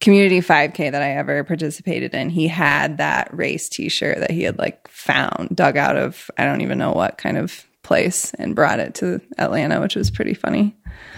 community 0.00 0.40
5k 0.40 0.90
that 0.90 1.02
i 1.02 1.12
ever 1.12 1.44
participated 1.44 2.12
in 2.14 2.28
he 2.28 2.48
had 2.48 2.98
that 2.98 3.32
race 3.32 3.68
t-shirt 3.68 4.18
that 4.18 4.30
he 4.30 4.42
had 4.42 4.58
like 4.58 4.86
found 4.88 5.54
dug 5.54 5.76
out 5.76 5.96
of 5.96 6.30
i 6.36 6.44
don't 6.44 6.60
even 6.60 6.78
know 6.78 6.92
what 6.92 7.16
kind 7.16 7.38
of 7.38 7.64
place 7.84 8.34
and 8.34 8.56
brought 8.56 8.80
it 8.80 8.96
to 8.96 9.20
Atlanta, 9.38 9.80
which 9.80 9.94
was 9.94 10.10
pretty 10.10 10.34
funny. 10.34 10.74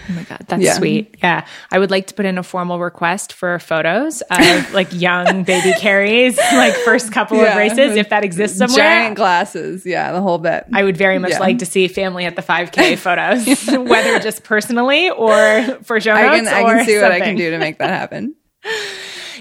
Oh 0.09 0.13
my 0.13 0.23
god, 0.23 0.45
that's 0.47 0.63
yeah. 0.63 0.73
sweet. 0.73 1.17
Yeah, 1.21 1.45
I 1.71 1.79
would 1.79 1.91
like 1.91 2.07
to 2.07 2.13
put 2.13 2.25
in 2.25 2.37
a 2.37 2.43
formal 2.43 2.79
request 2.79 3.33
for 3.33 3.59
photos 3.59 4.21
of 4.21 4.73
like 4.73 4.87
young 4.93 5.43
baby 5.43 5.73
Carrie's 5.79 6.37
like 6.37 6.73
first 6.75 7.11
couple 7.11 7.37
yeah, 7.37 7.51
of 7.51 7.57
races, 7.57 7.95
if 7.95 8.09
that 8.09 8.23
exists 8.23 8.57
somewhere. 8.57 8.77
Giant 8.77 9.15
glasses, 9.15 9.85
yeah, 9.85 10.13
the 10.13 10.21
whole 10.21 10.37
bit. 10.37 10.65
I 10.73 10.83
would 10.83 10.95
very 10.95 11.19
much 11.19 11.31
yeah. 11.31 11.39
like 11.39 11.59
to 11.59 11.65
see 11.65 11.87
family 11.87 12.25
at 12.25 12.35
the 12.35 12.41
5K 12.41 12.97
photos, 12.97 13.67
whether 13.89 14.19
just 14.19 14.43
personally 14.43 15.09
or 15.09 15.79
for 15.83 15.99
show 15.99 16.13
notes. 16.13 16.29
I 16.29 16.37
can, 16.37 16.47
I 16.47 16.63
can 16.63 16.85
see 16.85 16.93
something. 16.93 17.01
what 17.01 17.11
I 17.11 17.19
can 17.19 17.35
do 17.35 17.51
to 17.51 17.57
make 17.57 17.79
that 17.79 17.89
happen. 17.89 18.35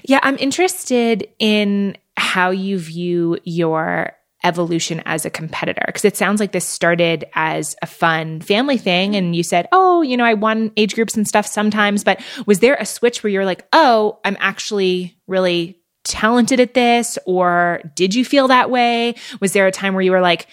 yeah, 0.03 0.21
I'm 0.23 0.37
interested 0.39 1.29
in 1.39 1.97
how 2.17 2.51
you 2.51 2.79
view 2.79 3.39
your 3.45 4.16
evolution 4.47 5.03
as 5.05 5.25
a 5.25 5.31
competitor? 5.31 5.83
Because 5.87 6.05
it 6.05 6.17
sounds 6.17 6.39
like 6.41 6.53
this 6.53 6.65
started 6.65 7.25
as 7.35 7.75
a 7.83 7.87
fun 7.87 8.41
family 8.41 8.79
thing. 8.79 9.17
And 9.17 9.35
you 9.35 9.43
said, 9.43 9.67
oh, 9.73 10.03
you 10.03 10.17
know, 10.17 10.25
I 10.25 10.35
won 10.35 10.71
age 10.77 10.95
groups 10.95 11.17
and 11.17 11.27
stuff 11.27 11.47
sometimes. 11.47 12.05
But 12.05 12.21
was 12.47 12.61
there 12.61 12.77
a 12.79 12.87
switch 12.87 13.23
where 13.23 13.31
you're 13.31 13.45
like, 13.45 13.67
oh, 13.73 14.21
I'm 14.25 14.37
actually 14.39 15.19
really 15.27 15.79
talented 16.05 16.61
at 16.61 16.75
this? 16.75 17.19
Or 17.27 17.81
did 17.95 18.15
you 18.15 18.25
feel 18.25 18.49
that 18.49 18.71
way? 18.71 19.17
Was 19.41 19.53
there 19.53 19.67
a 19.67 19.73
time 19.73 19.95
where 19.95 20.03
you 20.03 20.13
were 20.13 20.21
like, 20.21 20.47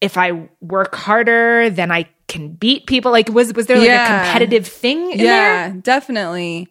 if 0.00 0.18
I 0.18 0.48
work 0.60 0.94
harder, 0.94 1.70
then 1.70 1.90
I 1.90 2.08
can 2.28 2.52
beat 2.52 2.86
people? 2.86 3.10
Like, 3.10 3.30
was, 3.30 3.54
was 3.54 3.66
there 3.66 3.78
like 3.78 3.86
yeah. 3.86 4.04
a 4.04 4.24
competitive 4.24 4.66
thing 4.66 5.12
yeah, 5.12 5.68
there? 5.68 5.72
definitely. 5.80 6.68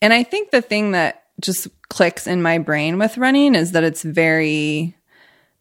And 0.00 0.12
I 0.12 0.24
think 0.24 0.50
the 0.50 0.62
thing 0.62 0.90
that 0.92 1.22
just 1.40 1.68
clicks 1.88 2.26
in 2.26 2.42
my 2.42 2.58
brain 2.58 2.98
with 2.98 3.18
running 3.18 3.54
is 3.54 3.72
that 3.72 3.84
it's 3.84 4.02
very 4.02 4.96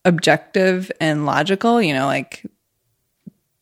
objective 0.05 0.91
and 0.99 1.25
logical, 1.25 1.81
you 1.81 1.93
know, 1.93 2.05
like 2.05 2.45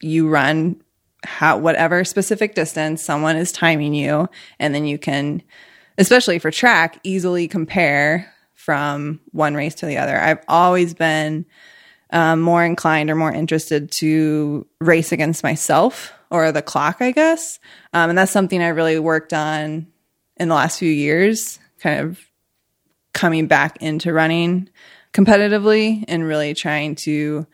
you 0.01 0.29
run 0.29 0.81
how 1.25 1.57
whatever 1.57 2.03
specific 2.05 2.55
distance 2.55 3.03
someone 3.03 3.35
is 3.35 3.51
timing 3.51 3.93
you 3.93 4.29
and 4.57 4.73
then 4.73 4.85
you 4.85 4.97
can 4.97 5.43
especially 5.97 6.39
for 6.39 6.49
track 6.49 6.97
easily 7.03 7.47
compare 7.47 8.33
from 8.53 9.19
one 9.31 9.53
race 9.53 9.75
to 9.75 9.85
the 9.85 9.97
other. 9.97 10.17
I've 10.17 10.43
always 10.47 10.93
been 10.93 11.45
um, 12.11 12.39
more 12.39 12.63
inclined 12.63 13.09
or 13.09 13.15
more 13.15 13.31
interested 13.31 13.91
to 13.93 14.65
race 14.79 15.11
against 15.11 15.43
myself 15.43 16.13
or 16.31 16.51
the 16.51 16.61
clock, 16.61 16.97
I 17.01 17.11
guess. 17.11 17.59
Um, 17.93 18.09
and 18.09 18.17
that's 18.17 18.31
something 18.31 18.61
I 18.61 18.69
really 18.69 18.97
worked 18.97 19.33
on 19.33 19.87
in 20.37 20.47
the 20.47 20.55
last 20.55 20.79
few 20.79 20.91
years, 20.91 21.59
kind 21.79 21.99
of 21.99 22.19
coming 23.13 23.47
back 23.47 23.81
into 23.81 24.13
running 24.13 24.69
competitively 25.13 26.03
and 26.07 26.23
really 26.23 26.53
trying 26.53 26.95
to 26.95 27.47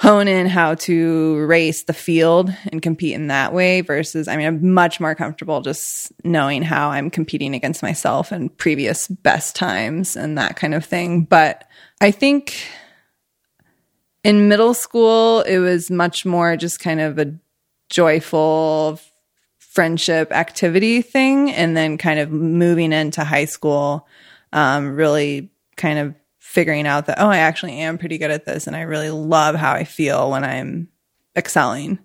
hone 0.00 0.28
in 0.28 0.46
how 0.46 0.74
to 0.74 1.36
race 1.44 1.82
the 1.82 1.92
field 1.92 2.50
and 2.72 2.80
compete 2.80 3.12
in 3.12 3.26
that 3.26 3.52
way 3.52 3.82
versus 3.82 4.28
I 4.28 4.36
mean 4.36 4.46
I'm 4.46 4.72
much 4.72 4.98
more 4.98 5.14
comfortable 5.14 5.60
just 5.60 6.10
knowing 6.24 6.62
how 6.62 6.88
I'm 6.88 7.10
competing 7.10 7.54
against 7.54 7.82
myself 7.82 8.32
and 8.32 8.56
previous 8.56 9.08
best 9.08 9.54
times 9.54 10.16
and 10.16 10.38
that 10.38 10.56
kind 10.56 10.74
of 10.74 10.86
thing. 10.86 11.24
But 11.24 11.68
I 12.00 12.12
think 12.12 12.56
in 14.24 14.48
middle 14.48 14.72
school 14.72 15.42
it 15.42 15.58
was 15.58 15.90
much 15.90 16.24
more 16.24 16.56
just 16.56 16.80
kind 16.80 17.00
of 17.00 17.18
a 17.18 17.34
joyful 17.90 18.98
friendship 19.58 20.32
activity 20.32 21.02
thing 21.02 21.50
and 21.50 21.76
then 21.76 21.98
kind 21.98 22.18
of 22.18 22.30
moving 22.30 22.94
into 22.94 23.22
high 23.22 23.44
school 23.44 24.06
um, 24.54 24.94
really 24.96 25.50
kind 25.76 25.98
of 25.98 26.14
figuring 26.50 26.84
out 26.84 27.06
that, 27.06 27.20
oh, 27.20 27.28
I 27.28 27.36
actually 27.36 27.78
am 27.78 27.96
pretty 27.96 28.18
good 28.18 28.32
at 28.32 28.44
this 28.44 28.66
and 28.66 28.74
I 28.74 28.80
really 28.80 29.10
love 29.10 29.54
how 29.54 29.72
I 29.72 29.84
feel 29.84 30.32
when 30.32 30.42
I'm 30.42 30.88
excelling. 31.36 32.00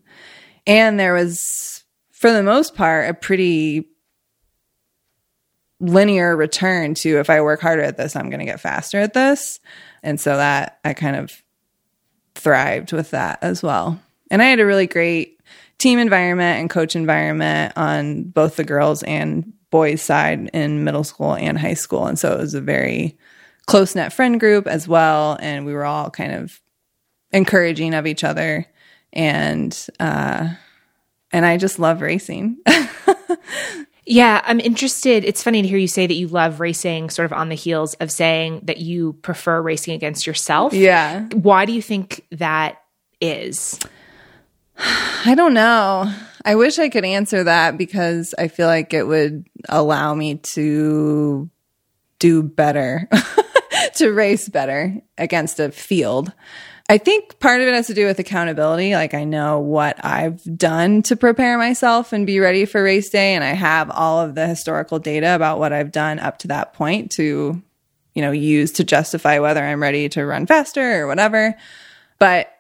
And 0.68 1.00
there 1.00 1.16
was, 1.16 1.84
for 2.12 2.32
the 2.32 2.44
most 2.44 2.76
part, 2.76 3.10
a 3.10 3.16
pretty 3.16 3.90
linear 5.80 6.36
return 6.36 6.94
to 6.94 7.18
if 7.18 7.28
I 7.32 7.42
work 7.42 7.60
harder 7.60 7.82
at 7.82 7.98
this, 7.98 8.16
I'm 8.16 8.30
going 8.30 8.40
to 8.40 8.46
get 8.46 8.60
faster 8.60 9.00
at 9.00 9.16
this. 9.16 9.60
And 10.04 10.20
so 10.20 10.38
that 10.38 10.80
I 10.86 10.94
kind 10.94 11.16
of 11.16 11.42
thrived 12.36 12.94
with 12.94 13.10
that 13.12 13.40
as 13.42 13.64
well. 13.64 14.00
And 14.30 14.44
I 14.44 14.46
had 14.46 14.60
a 14.60 14.66
really 14.68 14.86
great 14.86 15.40
team 15.80 15.98
environment 15.98 16.60
and 16.60 16.70
coach 16.70 16.96
environment 16.96 17.74
on 17.76 18.26
both 18.26 18.58
the 18.58 18.64
girls 18.64 19.02
and 19.02 19.54
boys 19.72 20.04
side 20.04 20.52
in 20.54 20.84
middle 20.84 21.04
school 21.04 21.36
and 21.36 21.58
high 21.58 21.74
school. 21.74 22.06
And 22.06 22.20
so 22.20 22.32
it 22.32 22.40
was 22.40 22.54
a 22.54 22.62
very 22.62 23.18
close 23.66 23.96
knit 23.96 24.14
friend 24.14 24.40
group 24.40 24.68
as 24.68 24.88
well, 24.88 25.38
and 25.40 25.66
we 25.66 25.74
were 25.74 25.86
all 25.86 26.10
kind 26.10 26.34
of 26.34 26.62
encouraging 27.32 27.94
of 27.94 28.08
each 28.08 28.24
other, 28.24 28.66
and 29.14 29.88
uh, 30.00 30.50
and 31.32 31.46
I 31.46 31.58
just 31.58 31.80
love 31.80 32.02
racing. 32.02 32.58
yeah, 34.06 34.42
I'm 34.46 34.60
interested. 34.60 35.26
It's 35.26 35.44
funny 35.44 35.62
to 35.62 35.68
hear 35.68 35.78
you 35.78 35.88
say 35.88 36.08
that 36.08 36.14
you 36.14 36.28
love 36.28 36.60
racing, 36.60 37.10
sort 37.10 37.26
of 37.26 37.34
on 37.34 37.50
the 37.50 37.56
heels 37.56 37.94
of 37.96 38.12
saying 38.12 38.62
that 38.64 38.78
you 38.78 39.14
prefer 39.14 39.62
racing 39.62 39.94
against 39.94 40.28
yourself. 40.28 40.74
Yeah, 40.74 41.28
why 41.34 41.66
do 41.66 41.74
you 41.74 41.82
think 41.82 42.26
that 42.32 42.82
is? 43.20 43.80
I 44.78 45.34
don't 45.36 45.54
know. 45.54 46.12
I 46.48 46.56
wish 46.56 46.78
I 46.78 46.90
could 46.90 47.06
answer 47.06 47.44
that 47.44 47.76
because 47.76 48.36
I 48.38 48.50
feel 48.50 48.68
like 48.68 48.94
it 48.94 49.08
would 49.08 49.48
allow 49.68 50.14
me 50.14 50.36
to 50.36 51.50
do 52.20 52.44
better. 52.44 53.10
to 53.96 54.12
race 54.12 54.48
better 54.50 55.02
against 55.18 55.60
a 55.60 55.72
field. 55.72 56.32
I 56.88 57.00
think 57.00 57.40
part 57.40 57.62
of 57.62 57.68
it 57.68 57.74
has 57.74 57.88
to 57.88 57.96
do 57.96 58.06
with 58.06 58.20
accountability. 58.20 58.94
Like 58.94 59.16
I 59.16 59.24
know 59.24 59.60
what 59.60 60.04
I've 60.06 60.44
done 60.58 61.02
to 61.04 61.16
prepare 61.16 61.58
myself 61.58 62.14
and 62.14 62.28
be 62.28 62.40
ready 62.40 62.66
for 62.66 62.84
race 62.84 63.10
day. 63.10 63.34
And 63.34 63.44
I 63.44 63.54
have 63.54 63.90
all 63.90 64.22
of 64.22 64.36
the 64.36 64.46
historical 64.46 65.00
data 65.00 65.34
about 65.36 65.58
what 65.58 65.74
I've 65.74 65.92
done 65.92 66.20
up 66.20 66.38
to 66.40 66.50
that 66.50 66.74
point 66.74 67.12
to, 67.14 67.62
you 68.14 68.22
know, 68.22 68.32
use 68.32 68.72
to 68.74 68.84
justify 68.84 69.40
whether 69.40 69.64
I'm 69.64 69.82
ready 69.82 70.10
to 70.10 70.26
run 70.26 70.46
faster 70.46 71.02
or 71.02 71.08
whatever. 71.08 71.56
But 72.20 72.52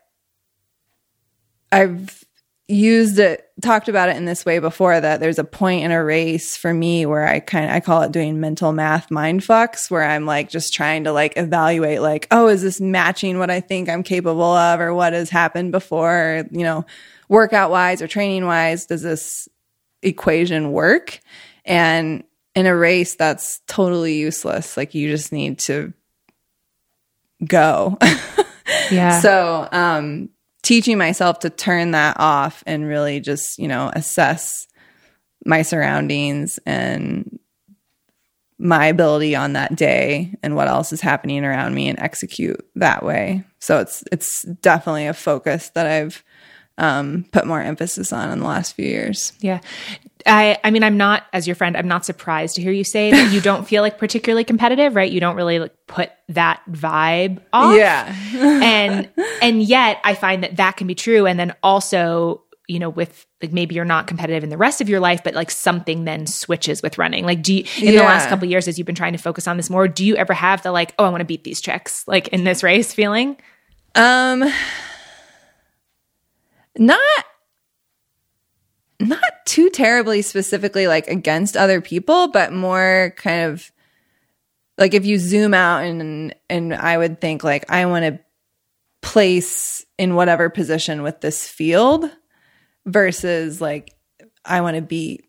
I've 1.71 2.24
used 2.67 3.19
it 3.19 3.51
talked 3.61 3.87
about 3.87 4.09
it 4.09 4.17
in 4.17 4.25
this 4.25 4.43
way 4.43 4.57
before 4.57 4.99
that 4.99 5.19
there's 5.19 5.37
a 5.37 5.43
point 5.43 5.83
in 5.83 5.91
a 5.91 6.03
race 6.03 6.57
for 6.57 6.73
me 6.73 7.05
where 7.05 7.27
I 7.27 7.39
kind 7.39 7.65
of 7.65 7.71
I 7.71 7.79
call 7.79 8.01
it 8.01 8.11
doing 8.11 8.39
mental 8.39 8.71
math 8.73 9.11
mind 9.11 9.41
fucks 9.41 9.91
where 9.91 10.03
I'm 10.03 10.25
like 10.25 10.49
just 10.49 10.73
trying 10.73 11.03
to 11.03 11.11
like 11.11 11.33
evaluate 11.37 12.01
like 12.01 12.27
oh 12.31 12.47
is 12.47 12.63
this 12.63 12.81
matching 12.81 13.37
what 13.37 13.51
I 13.51 13.59
think 13.59 13.87
I'm 13.87 14.01
capable 14.01 14.41
of 14.41 14.79
or 14.79 14.93
what 14.93 15.13
has 15.13 15.29
happened 15.29 15.71
before 15.71 16.45
you 16.51 16.63
know 16.63 16.85
workout 17.29 17.69
wise 17.69 18.01
or 18.01 18.07
training 18.07 18.45
wise 18.45 18.87
does 18.87 19.03
this 19.03 19.47
equation 20.05 20.71
work? 20.71 21.19
And 21.65 22.23
in 22.53 22.67
a 22.67 22.75
race 22.75 23.15
that's 23.15 23.59
totally 23.67 24.15
useless. 24.15 24.77
Like 24.77 24.93
you 24.93 25.09
just 25.09 25.31
need 25.31 25.59
to 25.59 25.93
go. 27.45 27.97
Yeah. 28.91 29.19
So 29.19 29.67
um 29.71 30.29
teaching 30.65 30.97
myself 30.97 31.39
to 31.39 31.49
turn 31.49 31.91
that 31.91 32.19
off 32.19 32.63
and 32.65 32.87
really 32.87 33.19
just, 33.19 33.59
you 33.59 33.67
know, 33.67 33.91
assess 33.93 34.67
my 35.45 35.61
surroundings 35.61 36.59
and 36.65 37.39
my 38.57 38.87
ability 38.87 39.35
on 39.35 39.53
that 39.53 39.75
day 39.75 40.33
and 40.41 40.55
what 40.55 40.67
else 40.67 40.91
is 40.91 41.01
happening 41.01 41.45
around 41.45 41.75
me 41.75 41.87
and 41.87 41.99
execute 41.99 42.59
that 42.75 43.03
way. 43.03 43.43
So 43.59 43.79
it's 43.79 44.03
it's 44.11 44.41
definitely 44.41 45.05
a 45.05 45.13
focus 45.13 45.69
that 45.75 45.85
I've 45.85 46.23
um, 46.77 47.25
put 47.31 47.45
more 47.45 47.61
emphasis 47.61 48.11
on 48.11 48.31
in 48.31 48.39
the 48.39 48.47
last 48.47 48.75
few 48.75 48.85
years. 48.85 49.33
Yeah. 49.41 49.59
I, 50.25 50.57
I 50.63 50.71
mean, 50.71 50.83
I'm 50.83 50.97
not, 50.97 51.23
as 51.33 51.45
your 51.45 51.55
friend, 51.55 51.77
I'm 51.77 51.87
not 51.87 52.03
surprised 52.05 52.55
to 52.55 52.61
hear 52.61 52.71
you 52.71 52.83
say 52.83 53.11
that 53.11 53.31
you 53.31 53.41
don't 53.41 53.67
feel 53.67 53.83
like 53.83 53.99
particularly 53.99 54.43
competitive, 54.43 54.95
right? 54.95 55.11
You 55.11 55.19
don't 55.19 55.35
really 55.35 55.59
like 55.59 55.73
put 55.87 56.11
that 56.29 56.61
vibe 56.69 57.41
off. 57.53 57.75
Yeah. 57.75 58.15
and, 58.35 59.09
and 59.41 59.61
yet 59.61 59.99
I 60.03 60.15
find 60.15 60.43
that 60.43 60.57
that 60.57 60.77
can 60.77 60.87
be 60.87 60.95
true. 60.95 61.27
And 61.27 61.39
then 61.39 61.53
also, 61.61 62.43
you 62.67 62.79
know, 62.79 62.89
with 62.89 63.27
like 63.41 63.53
maybe 63.53 63.75
you're 63.75 63.85
not 63.85 64.07
competitive 64.07 64.43
in 64.43 64.49
the 64.49 64.57
rest 64.57 64.81
of 64.81 64.89
your 64.89 64.99
life, 64.99 65.23
but 65.23 65.35
like 65.35 65.51
something 65.51 66.05
then 66.05 66.25
switches 66.25 66.81
with 66.81 66.97
running. 66.97 67.23
Like, 67.23 67.43
do 67.43 67.53
you, 67.53 67.63
in 67.79 67.95
the 67.95 68.01
last 68.01 68.27
couple 68.27 68.45
of 68.45 68.51
years, 68.51 68.67
as 68.67 68.79
you've 68.79 68.87
been 68.87 68.95
trying 68.95 69.13
to 69.13 69.19
focus 69.19 69.47
on 69.47 69.57
this 69.57 69.69
more, 69.69 69.87
do 69.87 70.03
you 70.03 70.15
ever 70.15 70.33
have 70.33 70.63
the 70.63 70.71
like, 70.71 70.95
oh, 70.97 71.05
I 71.05 71.09
want 71.09 71.21
to 71.21 71.25
beat 71.25 71.43
these 71.43 71.61
chicks, 71.61 72.07
like 72.07 72.29
in 72.29 72.43
this 72.43 72.63
race 72.63 72.91
feeling? 72.91 73.37
Um, 73.93 74.51
not 76.77 77.24
not 78.99 79.45
too 79.45 79.69
terribly 79.69 80.21
specifically 80.21 80.87
like 80.87 81.07
against 81.07 81.57
other 81.57 81.81
people, 81.81 82.29
but 82.29 82.53
more 82.53 83.13
kind 83.17 83.51
of 83.51 83.71
like 84.77 84.93
if 84.93 85.05
you 85.05 85.17
zoom 85.17 85.53
out 85.53 85.83
and 85.83 86.35
and 86.49 86.73
I 86.73 86.97
would 86.97 87.21
think 87.21 87.43
like 87.43 87.69
I 87.69 87.85
want 87.85 88.05
to 88.05 88.19
place 89.01 89.85
in 89.97 90.15
whatever 90.15 90.49
position 90.49 91.03
with 91.03 91.21
this 91.21 91.47
field 91.47 92.09
versus 92.85 93.61
like 93.61 93.93
I 94.43 94.61
want 94.61 94.75
to 94.75 94.81
be 94.81 95.21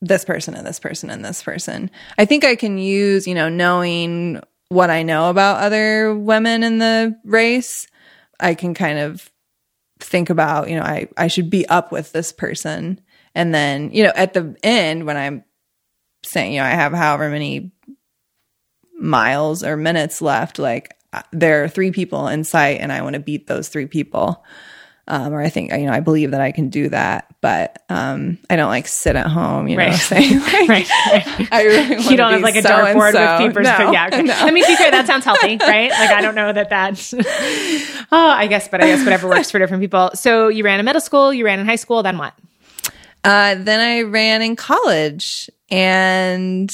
this 0.00 0.24
person 0.24 0.54
and 0.54 0.66
this 0.66 0.80
person 0.80 1.10
and 1.10 1.24
this 1.24 1.42
person. 1.42 1.90
I 2.16 2.24
think 2.24 2.44
I 2.44 2.56
can 2.56 2.78
use, 2.78 3.26
you 3.26 3.34
know, 3.34 3.48
knowing 3.48 4.40
what 4.68 4.90
I 4.90 5.02
know 5.02 5.30
about 5.30 5.62
other 5.62 6.14
women 6.14 6.62
in 6.62 6.78
the 6.78 7.18
race, 7.24 7.86
I 8.38 8.54
can 8.54 8.74
kind 8.74 8.98
of 8.98 9.30
think 10.00 10.30
about, 10.30 10.68
you 10.68 10.76
know, 10.76 10.82
I, 10.82 11.08
I 11.16 11.28
should 11.28 11.50
be 11.50 11.66
up 11.68 11.92
with 11.92 12.12
this 12.12 12.32
person. 12.32 13.00
And 13.34 13.54
then, 13.54 13.90
you 13.92 14.04
know, 14.04 14.12
at 14.14 14.34
the 14.34 14.56
end, 14.62 15.06
when 15.06 15.16
I'm 15.16 15.44
saying, 16.24 16.54
you 16.54 16.60
know, 16.60 16.66
I 16.66 16.70
have 16.70 16.92
however 16.92 17.28
many 17.28 17.72
miles 18.98 19.62
or 19.62 19.76
minutes 19.76 20.20
left, 20.20 20.58
like 20.58 20.94
uh, 21.12 21.22
there 21.32 21.64
are 21.64 21.68
three 21.68 21.90
people 21.90 22.28
in 22.28 22.44
sight 22.44 22.80
and 22.80 22.92
I 22.92 23.02
want 23.02 23.14
to 23.14 23.20
beat 23.20 23.46
those 23.46 23.68
three 23.68 23.86
people. 23.86 24.44
Um, 25.10 25.32
or 25.32 25.40
I 25.40 25.48
think, 25.48 25.72
you 25.72 25.86
know, 25.86 25.92
I 25.92 26.00
believe 26.00 26.32
that 26.32 26.42
I 26.42 26.52
can 26.52 26.68
do 26.68 26.90
that, 26.90 27.34
but 27.40 27.82
um, 27.88 28.36
I 28.50 28.56
don't 28.56 28.68
like 28.68 28.86
sit 28.86 29.16
at 29.16 29.26
home, 29.26 29.66
you 29.66 29.76
know, 29.78 29.84
Right. 29.86 29.94
saying, 29.94 30.38
like, 30.40 30.68
Right, 30.68 30.68
right. 30.68 31.48
I 31.50 31.62
really 31.64 32.04
you 32.10 32.16
don't 32.18 32.32
have 32.32 32.42
like 32.42 32.56
a 32.56 32.60
dartboard 32.62 33.12
so-and-so. 33.12 33.44
with 33.44 33.48
papers. 33.54 33.64
No, 33.64 33.90
yeah, 33.90 34.08
no. 34.08 34.34
I 34.34 34.50
mean, 34.50 34.64
to 34.64 34.68
be 34.68 34.76
fair, 34.76 34.90
that 34.90 35.06
sounds 35.06 35.24
healthy, 35.24 35.56
right? 35.60 35.90
Like, 35.90 36.10
I 36.10 36.20
don't 36.20 36.34
know 36.34 36.52
that 36.52 36.68
that's. 36.68 37.14
oh, 38.12 38.28
I 38.28 38.48
guess, 38.48 38.68
but 38.68 38.82
I 38.82 38.88
guess 38.88 39.00
whatever 39.02 39.28
works 39.28 39.50
for 39.50 39.58
different 39.58 39.82
people. 39.82 40.10
So 40.14 40.48
you 40.48 40.62
ran 40.62 40.78
in 40.78 40.84
middle 40.84 41.00
school, 41.00 41.32
you 41.32 41.44
ran 41.46 41.58
in 41.58 41.64
high 41.64 41.76
school, 41.76 42.02
then 42.02 42.18
what? 42.18 42.34
Uh, 43.24 43.54
then 43.56 43.80
I 43.80 44.02
ran 44.02 44.42
in 44.42 44.56
college 44.56 45.48
and 45.70 46.70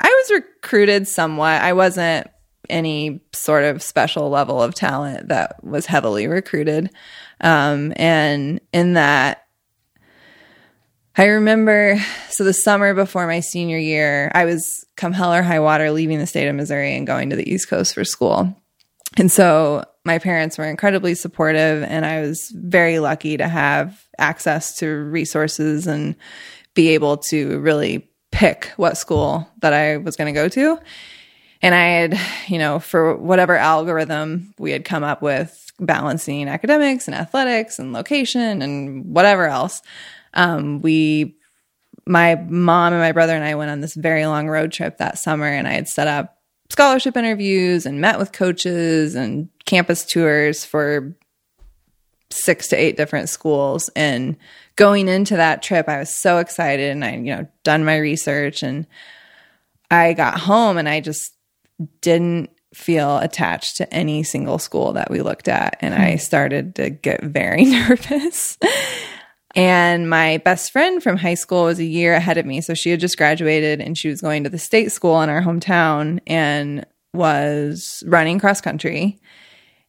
I 0.00 0.08
was 0.08 0.42
recruited 0.42 1.06
somewhat. 1.08 1.60
I 1.60 1.74
wasn't 1.74 2.26
any 2.68 3.20
sort 3.32 3.64
of 3.64 3.82
special 3.82 4.28
level 4.30 4.62
of 4.62 4.74
talent 4.74 5.28
that 5.28 5.62
was 5.62 5.86
heavily 5.86 6.26
recruited. 6.26 6.90
Um, 7.40 7.92
and 7.96 8.60
in 8.72 8.94
that, 8.94 9.46
I 11.16 11.24
remember, 11.26 11.98
so 12.28 12.44
the 12.44 12.52
summer 12.52 12.92
before 12.92 13.26
my 13.26 13.40
senior 13.40 13.78
year, 13.78 14.30
I 14.34 14.44
was 14.44 14.84
come 14.96 15.12
hell 15.12 15.32
or 15.32 15.42
high 15.42 15.60
water 15.60 15.90
leaving 15.90 16.18
the 16.18 16.26
state 16.26 16.48
of 16.48 16.54
Missouri 16.54 16.94
and 16.94 17.06
going 17.06 17.30
to 17.30 17.36
the 17.36 17.50
East 17.50 17.68
Coast 17.68 17.94
for 17.94 18.04
school. 18.04 18.54
And 19.16 19.32
so 19.32 19.84
my 20.04 20.18
parents 20.18 20.58
were 20.58 20.64
incredibly 20.64 21.14
supportive, 21.14 21.82
and 21.82 22.04
I 22.04 22.20
was 22.20 22.52
very 22.54 22.98
lucky 22.98 23.38
to 23.38 23.48
have 23.48 24.06
access 24.18 24.76
to 24.78 24.88
resources 24.88 25.86
and 25.86 26.16
be 26.74 26.90
able 26.90 27.16
to 27.16 27.60
really 27.60 28.10
pick 28.30 28.72
what 28.76 28.98
school 28.98 29.48
that 29.62 29.72
I 29.72 29.96
was 29.96 30.16
going 30.16 30.32
to 30.32 30.38
go 30.38 30.48
to. 30.50 30.78
And 31.62 31.74
I 31.74 31.86
had, 31.86 32.20
you 32.48 32.58
know, 32.58 32.78
for 32.78 33.16
whatever 33.16 33.56
algorithm 33.56 34.52
we 34.58 34.70
had 34.70 34.84
come 34.84 35.02
up 35.02 35.22
with, 35.22 35.65
balancing 35.78 36.48
academics 36.48 37.06
and 37.06 37.14
athletics 37.14 37.78
and 37.78 37.92
location 37.92 38.62
and 38.62 39.04
whatever 39.06 39.46
else, 39.46 39.82
um, 40.34 40.80
we 40.80 41.36
my 42.06 42.36
mom 42.36 42.92
and 42.92 43.02
my 43.02 43.12
brother 43.12 43.34
and 43.34 43.44
I 43.44 43.56
went 43.56 43.70
on 43.70 43.80
this 43.80 43.94
very 43.94 44.26
long 44.26 44.48
road 44.48 44.70
trip 44.72 44.98
that 44.98 45.18
summer, 45.18 45.46
and 45.46 45.66
I 45.66 45.72
had 45.72 45.88
set 45.88 46.06
up 46.06 46.38
scholarship 46.70 47.16
interviews 47.16 47.84
and 47.84 48.00
met 48.00 48.18
with 48.18 48.32
coaches 48.32 49.14
and 49.14 49.48
campus 49.64 50.04
tours 50.04 50.64
for 50.64 51.16
six 52.30 52.68
to 52.68 52.76
eight 52.76 52.96
different 52.96 53.28
schools. 53.28 53.90
And 53.96 54.36
going 54.76 55.08
into 55.08 55.36
that 55.36 55.62
trip, 55.62 55.88
I 55.88 55.98
was 55.98 56.14
so 56.14 56.38
excited, 56.38 56.90
and 56.90 57.04
I, 57.04 57.16
you 57.16 57.34
know, 57.34 57.48
done 57.64 57.84
my 57.84 57.96
research, 57.96 58.62
and 58.62 58.86
I 59.90 60.12
got 60.12 60.38
home, 60.38 60.78
and 60.78 60.88
I 60.88 61.00
just 61.00 61.34
didn't 62.00 62.50
feel 62.74 63.18
attached 63.18 63.76
to 63.78 63.94
any 63.94 64.22
single 64.22 64.58
school 64.58 64.92
that 64.94 65.10
we 65.10 65.22
looked 65.22 65.48
at, 65.48 65.76
and 65.80 65.94
I 65.94 66.12
hmm. 66.12 66.18
started 66.18 66.74
to 66.76 66.90
get 66.90 67.22
very 67.22 67.64
nervous. 67.64 68.58
And 69.56 70.10
my 70.10 70.36
best 70.38 70.70
friend 70.70 71.02
from 71.02 71.16
high 71.16 71.34
school 71.34 71.64
was 71.64 71.78
a 71.78 71.84
year 71.84 72.12
ahead 72.12 72.36
of 72.36 72.44
me. 72.44 72.60
So 72.60 72.74
she 72.74 72.90
had 72.90 73.00
just 73.00 73.16
graduated 73.16 73.80
and 73.80 73.96
she 73.96 74.08
was 74.08 74.20
going 74.20 74.44
to 74.44 74.50
the 74.50 74.58
state 74.58 74.92
school 74.92 75.22
in 75.22 75.30
our 75.30 75.40
hometown 75.40 76.20
and 76.26 76.84
was 77.14 78.04
running 78.06 78.38
cross 78.38 78.60
country. 78.60 79.18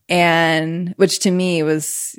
And 0.08 0.94
which 0.96 1.20
to 1.20 1.32
me 1.32 1.64
was 1.64 2.18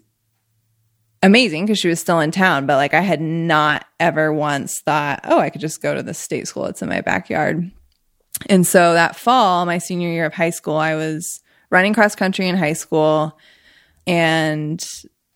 amazing 1.22 1.64
because 1.64 1.78
she 1.78 1.88
was 1.88 2.00
still 2.00 2.20
in 2.20 2.30
town. 2.30 2.66
But 2.66 2.76
like 2.76 2.92
I 2.92 3.00
had 3.00 3.22
not 3.22 3.86
ever 3.98 4.30
once 4.30 4.80
thought, 4.80 5.20
oh, 5.24 5.38
I 5.38 5.48
could 5.48 5.62
just 5.62 5.80
go 5.80 5.94
to 5.94 6.02
the 6.02 6.12
state 6.12 6.48
school. 6.48 6.66
It's 6.66 6.82
in 6.82 6.90
my 6.90 7.00
backyard. 7.00 7.70
And 8.46 8.66
so 8.66 8.94
that 8.94 9.16
fall, 9.16 9.66
my 9.66 9.78
senior 9.78 10.08
year 10.08 10.26
of 10.26 10.34
high 10.34 10.50
school, 10.50 10.76
I 10.76 10.94
was 10.94 11.40
running 11.70 11.94
cross 11.94 12.14
country 12.14 12.48
in 12.48 12.56
high 12.56 12.72
school 12.72 13.38
and 14.06 14.82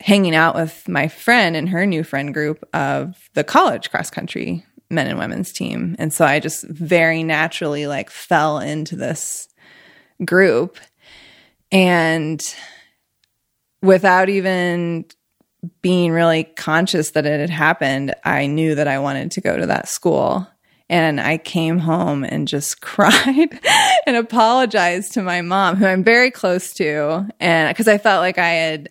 hanging 0.00 0.34
out 0.34 0.54
with 0.54 0.88
my 0.88 1.08
friend 1.08 1.56
and 1.56 1.68
her 1.68 1.86
new 1.86 2.02
friend 2.02 2.32
group 2.32 2.66
of 2.72 3.16
the 3.34 3.44
college 3.44 3.90
cross 3.90 4.10
country 4.10 4.64
men 4.90 5.06
and 5.06 5.18
women's 5.18 5.52
team. 5.52 5.96
And 5.98 6.12
so 6.12 6.24
I 6.24 6.38
just 6.38 6.64
very 6.64 7.22
naturally 7.22 7.86
like 7.86 8.10
fell 8.10 8.58
into 8.58 8.96
this 8.96 9.48
group 10.24 10.78
and 11.72 12.42
without 13.80 14.28
even 14.28 15.06
being 15.80 16.12
really 16.12 16.44
conscious 16.44 17.12
that 17.12 17.26
it 17.26 17.40
had 17.40 17.50
happened, 17.50 18.14
I 18.24 18.46
knew 18.46 18.74
that 18.74 18.88
I 18.88 18.98
wanted 18.98 19.32
to 19.32 19.40
go 19.40 19.56
to 19.56 19.66
that 19.66 19.88
school. 19.88 20.46
And 20.92 21.18
I 21.18 21.38
came 21.38 21.78
home 21.78 22.22
and 22.22 22.46
just 22.46 22.81
cried 22.83 23.59
and 24.07 24.14
apologized 24.14 25.14
to 25.14 25.22
my 25.22 25.40
mom, 25.40 25.76
who 25.76 25.87
I'm 25.87 26.05
very 26.05 26.31
close 26.31 26.74
to. 26.74 27.26
And 27.40 27.70
because 27.70 27.88
I 27.88 27.96
felt 27.96 28.20
like 28.20 28.37
I 28.37 28.48
had, 28.48 28.90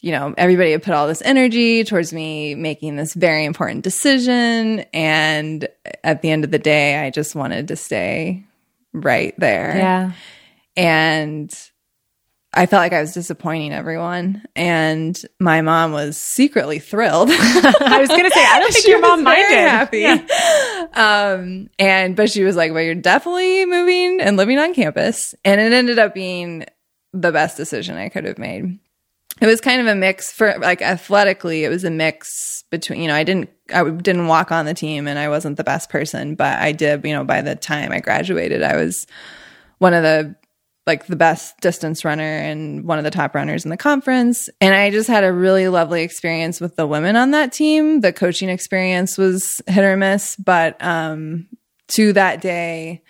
you 0.00 0.10
know, 0.10 0.34
everybody 0.36 0.72
had 0.72 0.82
put 0.82 0.94
all 0.94 1.06
this 1.06 1.22
energy 1.22 1.84
towards 1.84 2.12
me 2.12 2.56
making 2.56 2.96
this 2.96 3.14
very 3.14 3.44
important 3.44 3.84
decision. 3.84 4.80
And 4.92 5.68
at 6.02 6.22
the 6.22 6.30
end 6.32 6.42
of 6.42 6.50
the 6.50 6.58
day, 6.58 6.98
I 6.98 7.10
just 7.10 7.36
wanted 7.36 7.68
to 7.68 7.76
stay 7.76 8.44
right 8.92 9.32
there. 9.38 9.76
Yeah. 9.76 10.12
And 10.76 11.70
I 12.54 12.66
felt 12.66 12.80
like 12.82 12.92
I 12.92 13.00
was 13.00 13.14
disappointing 13.14 13.72
everyone. 13.72 14.42
And 14.54 15.18
my 15.40 15.62
mom 15.62 15.92
was 15.92 16.18
secretly 16.18 16.78
thrilled. 16.80 17.30
I 17.32 17.96
was 17.98 18.08
going 18.08 18.24
to 18.24 18.30
say, 18.30 18.44
I 18.44 18.58
don't 18.60 18.72
think 18.74 18.86
your 18.86 19.00
mom 19.00 19.22
minded. 19.22 19.56
happy. 19.56 20.00
Yeah. 20.00 20.86
Um, 20.92 21.70
and 21.78 22.14
but 22.14 22.30
she 22.30 22.44
was 22.44 22.54
like, 22.56 22.72
"Well, 22.72 22.82
you're 22.82 22.94
definitely 22.94 23.64
moving 23.64 24.20
and 24.20 24.36
living 24.36 24.58
on 24.58 24.74
campus," 24.74 25.34
and 25.44 25.60
it 25.60 25.72
ended 25.72 25.98
up 25.98 26.14
being 26.14 26.66
the 27.14 27.32
best 27.32 27.56
decision 27.56 27.96
I 27.96 28.10
could 28.10 28.24
have 28.24 28.38
made. 28.38 28.78
It 29.40 29.46
was 29.46 29.60
kind 29.62 29.80
of 29.80 29.86
a 29.86 29.94
mix 29.94 30.30
for 30.30 30.54
like 30.58 30.82
athletically. 30.82 31.64
It 31.64 31.70
was 31.70 31.84
a 31.84 31.90
mix 31.90 32.64
between 32.70 33.00
you 33.00 33.08
know 33.08 33.14
I 33.14 33.24
didn't 33.24 33.48
I 33.72 33.88
didn't 33.88 34.26
walk 34.26 34.52
on 34.52 34.66
the 34.66 34.74
team 34.74 35.08
and 35.08 35.18
I 35.18 35.28
wasn't 35.30 35.56
the 35.56 35.64
best 35.64 35.88
person, 35.88 36.34
but 36.34 36.58
I 36.58 36.72
did 36.72 37.04
you 37.06 37.14
know 37.14 37.24
by 37.24 37.40
the 37.40 37.56
time 37.56 37.92
I 37.92 38.00
graduated 38.00 38.62
I 38.62 38.76
was 38.76 39.06
one 39.78 39.94
of 39.94 40.02
the 40.02 40.36
like 40.86 41.06
the 41.06 41.16
best 41.16 41.58
distance 41.60 42.04
runner 42.04 42.22
and 42.22 42.84
one 42.84 42.98
of 42.98 43.04
the 43.04 43.10
top 43.10 43.34
runners 43.34 43.64
in 43.64 43.70
the 43.70 43.76
conference. 43.76 44.50
And 44.60 44.74
I 44.74 44.90
just 44.90 45.08
had 45.08 45.24
a 45.24 45.32
really 45.32 45.68
lovely 45.68 46.02
experience 46.02 46.60
with 46.60 46.76
the 46.76 46.86
women 46.86 47.14
on 47.14 47.30
that 47.30 47.52
team. 47.52 48.00
The 48.00 48.12
coaching 48.12 48.48
experience 48.48 49.16
was 49.16 49.62
hit 49.66 49.84
or 49.84 49.96
miss, 49.96 50.36
but 50.36 50.82
um, 50.82 51.46
to 51.88 52.12
that 52.14 52.40
day, 52.40 53.02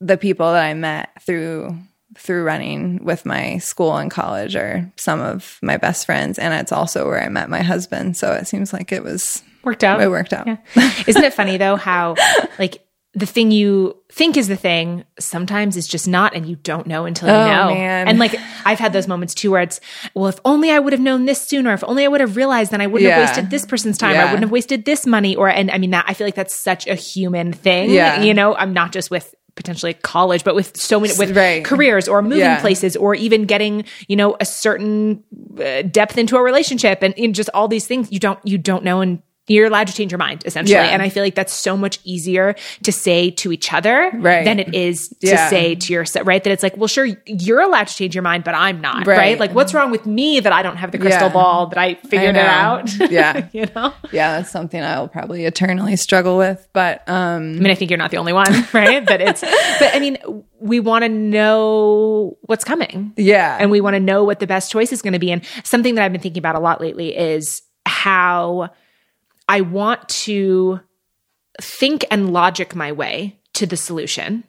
the 0.00 0.16
people 0.16 0.52
that 0.52 0.64
I 0.64 0.74
met 0.74 1.10
through 1.22 1.76
through 2.18 2.44
running 2.44 3.02
with 3.04 3.24
my 3.24 3.56
school 3.56 3.96
and 3.96 4.10
college 4.10 4.54
are 4.54 4.92
some 4.98 5.20
of 5.20 5.58
my 5.62 5.78
best 5.78 6.04
friends. 6.04 6.38
And 6.38 6.52
it's 6.52 6.70
also 6.70 7.06
where 7.06 7.22
I 7.22 7.30
met 7.30 7.48
my 7.48 7.62
husband. 7.62 8.18
So 8.18 8.32
it 8.32 8.46
seems 8.46 8.70
like 8.70 8.92
it 8.92 9.02
was 9.02 9.42
worked 9.64 9.82
out. 9.82 10.02
It 10.02 10.10
worked 10.10 10.34
out. 10.34 10.46
Yeah. 10.46 10.58
Isn't 11.06 11.24
it 11.24 11.32
funny 11.32 11.56
though 11.56 11.76
how 11.76 12.16
like 12.58 12.84
the 13.14 13.26
thing 13.26 13.50
you 13.50 13.94
think 14.10 14.38
is 14.38 14.48
the 14.48 14.56
thing 14.56 15.04
sometimes 15.18 15.76
is 15.76 15.86
just 15.86 16.08
not 16.08 16.34
and 16.34 16.46
you 16.46 16.56
don't 16.56 16.86
know 16.86 17.04
until 17.04 17.28
you 17.28 17.34
Oh, 17.34 17.46
know. 17.46 17.74
man. 17.74 18.08
And 18.08 18.18
like 18.18 18.34
I've 18.64 18.78
had 18.78 18.94
those 18.94 19.06
moments 19.06 19.34
too 19.34 19.50
where 19.50 19.60
it's 19.60 19.80
well 20.14 20.28
if 20.28 20.40
only 20.46 20.70
I 20.70 20.78
would 20.78 20.94
have 20.94 21.00
known 21.02 21.26
this 21.26 21.40
sooner 21.46 21.74
if 21.74 21.84
only 21.84 22.04
I 22.04 22.08
would 22.08 22.20
have 22.22 22.36
realized 22.36 22.70
then 22.70 22.80
I 22.80 22.86
wouldn't 22.86 23.06
Yeah. 23.08 23.18
have 23.18 23.28
wasted 23.28 23.50
this 23.50 23.66
person's 23.66 23.98
time 23.98 24.16
or 24.16 24.20
I 24.20 24.24
wouldn't 24.24 24.42
have 24.44 24.50
wasted 24.50 24.86
this 24.86 25.06
money 25.06 25.36
or 25.36 25.48
and 25.48 25.70
I 25.70 25.76
mean 25.76 25.90
that 25.90 26.06
I 26.08 26.14
feel 26.14 26.26
like 26.26 26.34
that's 26.36 26.56
such 26.56 26.86
a 26.86 26.94
human 26.94 27.52
thing. 27.52 27.90
Yeah. 27.90 28.22
You 28.22 28.32
know, 28.32 28.54
I'm 28.54 28.72
not 28.72 28.92
just 28.92 29.10
with 29.10 29.34
potentially 29.56 29.92
college 29.92 30.42
but 30.44 30.54
with 30.54 30.74
so 30.78 30.98
many 30.98 31.12
with 31.18 31.36
Right. 31.36 31.62
careers 31.62 32.08
or 32.08 32.22
moving 32.22 32.38
Yeah. 32.38 32.60
places 32.62 32.96
or 32.96 33.14
even 33.14 33.44
getting 33.44 33.84
you 34.08 34.16
know 34.16 34.34
a 34.40 34.46
certain 34.46 35.22
uh, 35.62 35.82
depth 35.82 36.16
into 36.16 36.36
a 36.38 36.42
relationship 36.42 37.02
and 37.02 37.12
in 37.18 37.34
just 37.34 37.50
all 37.52 37.68
these 37.68 37.86
things 37.86 38.10
you 38.10 38.18
don't 38.18 38.38
you 38.44 38.56
don't 38.56 38.82
know 38.84 39.02
and 39.02 39.20
you're 39.48 39.66
allowed 39.66 39.88
to 39.88 39.92
change 39.92 40.12
your 40.12 40.18
mind 40.18 40.42
essentially 40.46 40.74
Yeah. 40.74 40.84
and 40.86 41.02
i 41.02 41.08
feel 41.08 41.22
like 41.22 41.34
that's 41.34 41.52
so 41.52 41.76
much 41.76 41.98
easier 42.04 42.54
to 42.84 42.92
say 42.92 43.30
to 43.32 43.50
each 43.52 43.72
other 43.72 44.10
Right. 44.14 44.44
than 44.44 44.60
it 44.60 44.72
is 44.74 45.08
to 45.08 45.16
Yeah. 45.26 45.48
say 45.50 45.74
to 45.74 45.92
yourself 45.92 46.26
right 46.26 46.42
that 46.44 46.50
it's 46.50 46.62
like 46.62 46.76
well 46.76 46.86
sure 46.86 47.06
you're 47.26 47.60
allowed 47.60 47.88
to 47.88 47.94
change 47.94 48.14
your 48.14 48.22
mind 48.22 48.44
but 48.44 48.54
i'm 48.54 48.80
not 48.80 49.06
right, 49.06 49.18
Right. 49.18 49.40
like 49.40 49.52
what's 49.54 49.74
wrong 49.74 49.90
with 49.90 50.06
me 50.06 50.38
that 50.40 50.52
i 50.52 50.62
don't 50.62 50.76
have 50.76 50.92
the 50.92 50.98
crystal 50.98 51.26
Yeah. 51.28 51.32
ball 51.32 51.66
that 51.66 51.78
i 51.78 51.94
figured 51.94 52.36
it 52.36 52.46
out 52.46 52.88
Yeah. 53.10 53.48
you 53.52 53.66
know 53.74 53.92
Yeah, 54.12 54.38
that's 54.38 54.50
something 54.50 54.80
I'll 54.82 55.08
probably 55.08 55.44
eternally 55.46 55.96
struggle 55.96 56.36
with. 56.38 56.66
But 56.72 57.02
um 57.08 57.42
I 57.56 57.60
mean, 57.62 57.66
I 57.70 57.74
think 57.74 57.90
you're 57.90 57.98
not 57.98 58.10
the 58.10 58.18
only 58.18 58.32
one, 58.32 58.52
right? 58.72 59.04
but 59.04 59.20
it's, 59.20 59.40
but 59.40 59.94
I 59.94 59.98
mean, 60.00 60.18
we 60.60 60.80
want 60.80 61.02
to 61.04 61.08
know 61.08 62.36
what's 62.42 62.64
coming. 62.64 63.12
yeah. 63.16 63.56
and 63.60 63.70
we 63.70 63.80
want 63.80 63.94
to 63.94 64.00
know 64.00 64.24
what 64.24 64.38
the 64.40 64.46
best 64.46 64.70
choice 64.70 64.92
is 64.92 65.02
going 65.02 65.12
to 65.14 65.18
be. 65.18 65.30
And 65.32 65.42
something 65.64 65.94
that 65.96 66.04
I've 66.04 66.12
been 66.12 66.20
thinking 66.20 66.40
about 66.40 66.54
a 66.54 66.60
lot 66.60 66.80
lately 66.80 67.16
is 67.16 67.62
how 67.86 68.70
I 69.52 69.60
want 69.60 70.08
to 70.08 70.80
think 71.60 72.06
and 72.10 72.32
logic 72.32 72.74
my 72.74 72.92
way 72.92 73.38
to 73.52 73.66
the 73.66 73.76
solution. 73.76 74.44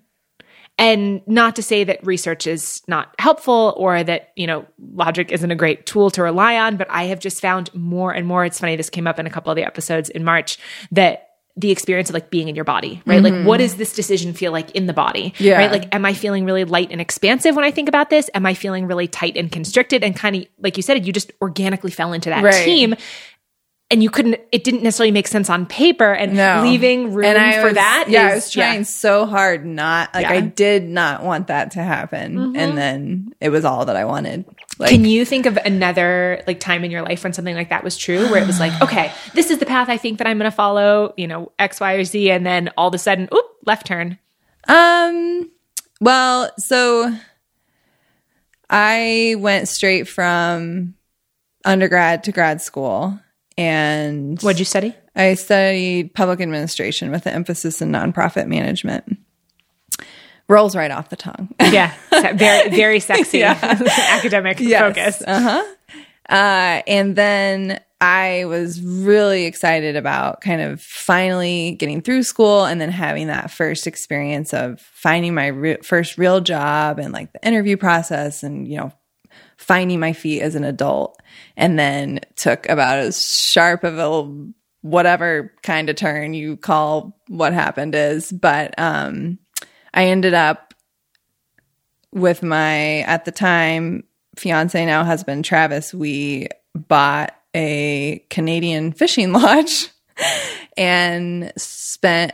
And 0.78 1.22
not 1.28 1.58
to 1.58 1.62
say 1.62 1.84
that 1.84 2.08
research 2.08 2.48
is 2.48 2.82
not 2.88 3.14
helpful 3.20 3.74
or 3.76 4.02
that, 4.02 4.30
you 4.38 4.48
know, 4.48 4.66
logic 4.80 5.30
isn't 5.30 5.52
a 5.52 5.56
great 5.56 5.86
tool 5.86 6.10
to 6.12 6.24
rely 6.24 6.58
on, 6.58 6.78
but 6.78 6.88
I 6.90 7.04
have 7.04 7.20
just 7.20 7.42
found 7.42 7.70
more 7.74 8.14
and 8.14 8.26
more. 8.26 8.46
It's 8.46 8.62
funny, 8.62 8.78
this 8.78 8.90
came 8.90 9.06
up 9.06 9.20
in 9.20 9.28
a 9.28 9.30
couple 9.30 9.52
of 9.52 9.58
the 9.58 9.66
episodes 9.66 10.08
in 10.10 10.24
March 10.24 10.58
that 10.94 11.28
the 11.56 11.70
experience 11.70 12.10
of 12.10 12.16
like 12.16 12.32
being 12.32 12.48
in 12.50 12.56
your 12.56 12.66
body, 12.66 13.04
right? 13.06 13.22
Like, 13.22 13.34
mm-hmm. 13.34 13.46
what 13.46 13.58
does 13.58 13.76
this 13.76 13.94
decision 13.94 14.34
feel 14.34 14.52
like 14.52 14.72
in 14.72 14.88
the 14.88 14.94
body? 14.94 15.36
Yeah. 15.38 15.58
Right? 15.58 15.72
Like, 15.72 15.94
am 15.94 16.04
I 16.04 16.16
feeling 16.16 16.46
really 16.46 16.64
light 16.64 16.88
and 16.90 17.00
expansive 17.00 17.56
when 17.56 17.64
I 17.64 17.70
think 17.70 17.88
about 17.88 18.10
this? 18.10 18.28
Am 18.34 18.46
I 18.46 18.56
feeling 18.56 18.88
really 18.88 19.08
tight 19.08 19.38
and 19.38 19.52
constricted? 19.52 20.04
And 20.04 20.16
kind 20.16 20.36
of, 20.38 20.46
like 20.58 20.78
you 20.78 20.82
said, 20.82 21.06
you 21.06 21.14
just 21.14 21.32
organically 21.42 21.92
fell 21.92 22.14
into 22.14 22.32
that 22.32 22.44
Right. 22.44 22.66
team. 22.66 22.96
And 23.94 24.02
you 24.02 24.10
couldn't, 24.10 24.40
it 24.52 24.64
didn't 24.64 24.82
necessarily 24.82 25.12
make 25.12 25.28
sense 25.28 25.52
on 25.52 25.68
paper 25.68 26.12
and 26.12 26.34
No. 26.34 26.64
leaving 26.64 27.14
room 27.14 27.26
I 27.38 27.60
for 27.60 27.66
was, 27.66 27.74
that. 27.76 28.06
Yeah, 28.10 28.30
I 28.30 28.34
was 28.36 28.50
trying 28.50 28.86
so 28.86 29.28
hard 29.28 29.66
not 29.68 30.12
like 30.16 30.26
I 30.26 30.34
Yeah. 30.34 30.40
Mm-hmm. 30.42 30.50
did 30.56 30.84
not 30.90 31.24
want 31.24 31.46
that 31.48 31.72
to 31.72 31.84
happen. 31.84 32.56
And 32.56 32.76
then 32.76 33.36
it 33.40 33.50
was 33.50 33.64
all 33.66 33.86
that 33.86 33.96
I 33.96 34.06
wanted. 34.06 34.46
Like 34.80 34.90
Can 34.90 35.06
you 35.06 35.26
think 35.26 35.46
of 35.46 35.58
another 35.58 36.42
like 36.48 36.60
time 36.60 36.84
in 36.84 36.90
your 36.90 37.04
life 37.04 37.24
when 37.24 37.34
something 37.34 37.54
like 37.54 37.70
that 37.70 37.84
was 37.84 37.96
true, 37.96 38.32
where 38.32 38.42
it 38.42 38.48
was 38.48 38.60
like, 38.60 38.74
okay, 38.82 39.12
this 39.36 39.52
is 39.52 39.60
the 39.60 39.66
path 39.68 39.90
I 39.90 39.98
think 39.98 40.18
that 40.18 40.26
I'm 40.26 40.40
going 40.40 40.50
to 40.50 40.56
follow, 40.56 41.14
you 41.16 41.28
know, 41.28 41.52
X, 41.60 41.80
Y, 41.80 41.94
or 41.94 42.04
Z, 42.04 42.32
and 42.32 42.44
then 42.44 42.72
all 42.76 42.88
of 42.88 42.96
a 42.96 42.98
sudden, 42.98 43.30
oop, 43.32 43.46
left 43.68 43.86
turn. 43.86 44.18
Um, 44.68 45.52
well, 46.02 46.50
so 46.58 47.14
I 48.70 49.36
went 49.38 49.68
straight 49.68 50.08
from 50.08 50.96
undergrad 51.64 52.24
to 52.24 52.32
grad 52.32 52.62
school 52.62 53.20
and 53.58 54.42
What'd 54.42 54.60
you 54.60 54.66
study? 54.66 54.96
I 55.16 55.36
studied 55.36 56.14
public 56.14 56.42
administration 56.42 57.12
with 57.12 57.26
an 57.26 57.34
emphasis 57.34 57.82
in 57.82 57.92
nonprofit 57.92 58.48
management. 58.48 59.18
Rolls 60.50 60.76
right 60.76 60.92
off 60.92 61.10
the 61.10 61.16
tongue. 61.16 61.50
Yeah, 61.60 61.94
very 62.12 62.70
very 62.70 63.00
sexy 63.00 63.40
Yeah. 63.40 63.58
academic 64.10 64.60
focus. 64.60 65.22
Uh-huh. 65.26 65.64
Uh, 66.30 66.82
and 66.88 67.16
then 67.16 67.80
I 68.02 68.46
was 68.46 68.82
really 68.82 69.46
excited 69.46 69.96
about 69.96 70.42
kind 70.42 70.62
of 70.62 70.82
finally 70.82 71.72
getting 71.80 72.02
through 72.02 72.24
school 72.24 72.66
and 72.66 72.82
then 72.82 72.90
having 72.92 73.28
that 73.28 73.52
first 73.52 73.88
experience 73.88 74.54
of 74.54 74.82
finding 74.82 75.34
my 75.34 75.48
re- 75.48 75.78
first 75.82 76.18
real 76.18 76.42
job 76.42 77.00
and 77.00 77.14
like 77.14 77.32
the 77.32 77.46
interview 77.48 77.78
process 77.78 78.44
and, 78.44 78.68
you 78.68 78.78
know, 78.78 78.92
finding 79.58 80.00
my 80.02 80.12
feet 80.12 80.42
as 80.42 80.56
an 80.56 80.66
adult. 80.66 81.18
And 81.56 81.78
then 81.78 82.22
took 82.36 82.68
about 82.68 82.98
as 83.00 83.22
sharp 83.22 83.84
of 83.84 84.00
a 84.00 84.52
whatever 84.82 85.54
kind 85.64 85.90
of 85.90 85.96
turn 85.96 86.34
you 86.34 86.58
call 86.58 87.18
what 87.28 87.54
happened 87.54 87.96
is. 87.96 88.32
But 88.32 88.74
um, 88.78 89.40
I 89.94 90.06
ended 90.06 90.34
up 90.34 90.74
with 92.12 92.44
my 92.44 93.00
at 93.02 93.26
the 93.26 93.32
time 93.32 94.04
fiance 94.36 94.86
now 94.86 95.04
husband 95.04 95.46
Travis 95.46 95.94
we 95.94 96.48
bought 96.76 97.36
a 97.56 98.24
Canadian 98.30 98.92
fishing 98.92 99.32
lodge 99.34 99.90
and 100.78 101.52
spent 101.58 102.34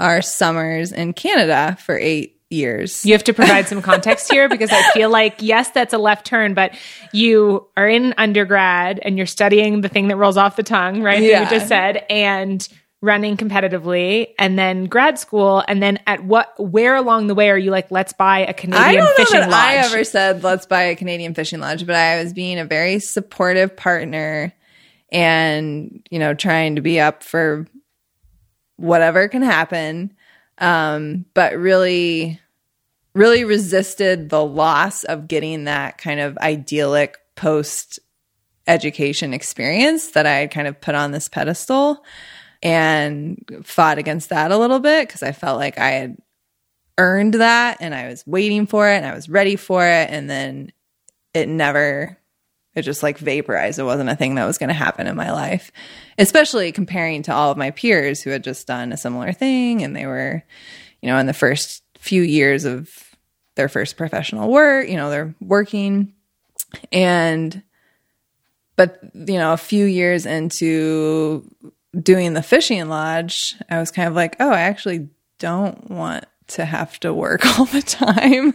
our 0.00 0.22
summers 0.22 0.92
in 0.92 1.12
Canada 1.12 1.76
for 1.80 1.98
8 1.98 2.33
years. 2.54 3.04
You 3.04 3.12
have 3.12 3.24
to 3.24 3.34
provide 3.34 3.68
some 3.68 3.82
context 3.82 4.30
here 4.32 4.48
because 4.48 4.70
I 4.72 4.82
feel 4.92 5.10
like 5.10 5.36
yes, 5.40 5.70
that's 5.70 5.92
a 5.92 5.98
left 5.98 6.26
turn, 6.26 6.54
but 6.54 6.74
you 7.12 7.66
are 7.76 7.88
in 7.88 8.14
undergrad 8.16 9.00
and 9.02 9.16
you're 9.16 9.26
studying 9.26 9.80
the 9.80 9.88
thing 9.88 10.08
that 10.08 10.16
rolls 10.16 10.36
off 10.36 10.56
the 10.56 10.62
tongue, 10.62 11.02
right? 11.02 11.20
That 11.20 11.50
you 11.50 11.58
just 11.58 11.68
said, 11.68 12.04
and 12.08 12.66
running 13.00 13.36
competitively, 13.36 14.28
and 14.38 14.58
then 14.58 14.86
grad 14.86 15.18
school, 15.18 15.62
and 15.68 15.82
then 15.82 15.98
at 16.06 16.24
what 16.24 16.54
where 16.58 16.96
along 16.96 17.26
the 17.26 17.34
way 17.34 17.50
are 17.50 17.58
you 17.58 17.70
like, 17.70 17.90
let's 17.90 18.14
buy 18.14 18.38
a 18.40 18.54
Canadian 18.54 18.82
I 18.82 18.94
don't 18.94 19.04
know 19.04 19.14
fishing 19.16 19.40
that 19.40 19.50
lodge? 19.50 19.62
I 19.62 19.74
ever 19.74 20.04
said 20.04 20.42
let's 20.42 20.64
buy 20.64 20.84
a 20.84 20.96
Canadian 20.96 21.34
fishing 21.34 21.60
lodge, 21.60 21.86
but 21.86 21.96
I 21.96 22.22
was 22.22 22.32
being 22.32 22.58
a 22.58 22.64
very 22.64 22.98
supportive 23.00 23.76
partner 23.76 24.54
and, 25.12 26.06
you 26.10 26.18
know, 26.18 26.34
trying 26.34 26.76
to 26.76 26.80
be 26.80 26.98
up 26.98 27.22
for 27.22 27.66
whatever 28.76 29.28
can 29.28 29.42
happen. 29.42 30.12
Um, 30.58 31.24
but 31.34 31.56
really, 31.56 32.40
really 33.14 33.44
resisted 33.44 34.28
the 34.28 34.44
loss 34.44 35.04
of 35.04 35.28
getting 35.28 35.64
that 35.64 35.98
kind 35.98 36.20
of 36.20 36.36
idyllic 36.38 37.18
post 37.36 38.00
education 38.66 39.34
experience 39.34 40.12
that 40.12 40.26
I 40.26 40.36
had 40.36 40.50
kind 40.50 40.66
of 40.66 40.80
put 40.80 40.94
on 40.94 41.12
this 41.12 41.28
pedestal 41.28 42.04
and 42.62 43.38
fought 43.62 43.98
against 43.98 44.30
that 44.30 44.50
a 44.50 44.58
little 44.58 44.80
bit 44.80 45.06
because 45.06 45.22
I 45.22 45.32
felt 45.32 45.58
like 45.58 45.78
I 45.78 45.90
had 45.90 46.16
earned 46.96 47.34
that 47.34 47.78
and 47.80 47.94
I 47.94 48.08
was 48.08 48.26
waiting 48.26 48.66
for 48.66 48.88
it 48.88 48.96
and 48.96 49.06
I 49.06 49.14
was 49.14 49.28
ready 49.28 49.56
for 49.56 49.86
it. 49.86 50.08
And 50.10 50.30
then 50.30 50.72
it 51.34 51.48
never, 51.48 52.16
it 52.74 52.82
just 52.82 53.02
like 53.02 53.18
vaporized. 53.18 53.78
It 53.78 53.84
wasn't 53.84 54.10
a 54.10 54.16
thing 54.16 54.36
that 54.36 54.46
was 54.46 54.58
going 54.58 54.68
to 54.68 54.74
happen 54.74 55.06
in 55.06 55.16
my 55.16 55.30
life, 55.30 55.70
especially 56.18 56.72
comparing 56.72 57.22
to 57.24 57.34
all 57.34 57.50
of 57.50 57.58
my 57.58 57.70
peers 57.70 58.22
who 58.22 58.30
had 58.30 58.42
just 58.42 58.66
done 58.66 58.92
a 58.92 58.96
similar 58.96 59.32
thing 59.32 59.82
and 59.82 59.94
they 59.94 60.06
were, 60.06 60.42
you 61.02 61.08
know, 61.08 61.18
in 61.18 61.26
the 61.26 61.34
first 61.34 61.82
few 61.98 62.22
years 62.22 62.64
of 62.64 62.88
their 63.54 63.68
first 63.68 63.96
professional 63.96 64.50
work, 64.50 64.88
you 64.88 64.96
know, 64.96 65.10
they're 65.10 65.34
working 65.40 66.12
and, 66.92 67.62
but, 68.76 68.98
you 69.14 69.38
know, 69.38 69.52
a 69.52 69.58
few 69.58 69.84
years 69.84 70.26
into 70.26 71.48
doing 72.00 72.34
the 72.34 72.42
fishing 72.42 72.88
lodge, 72.88 73.54
I 73.70 73.78
was 73.78 73.90
kind 73.90 74.08
of 74.08 74.14
like, 74.14 74.36
oh, 74.40 74.50
I 74.50 74.62
actually 74.62 75.08
don't 75.38 75.90
want 75.90 76.24
to 76.46 76.64
have 76.64 76.98
to 77.00 77.14
work 77.14 77.46
all 77.58 77.64
the 77.66 77.82
time 77.82 78.52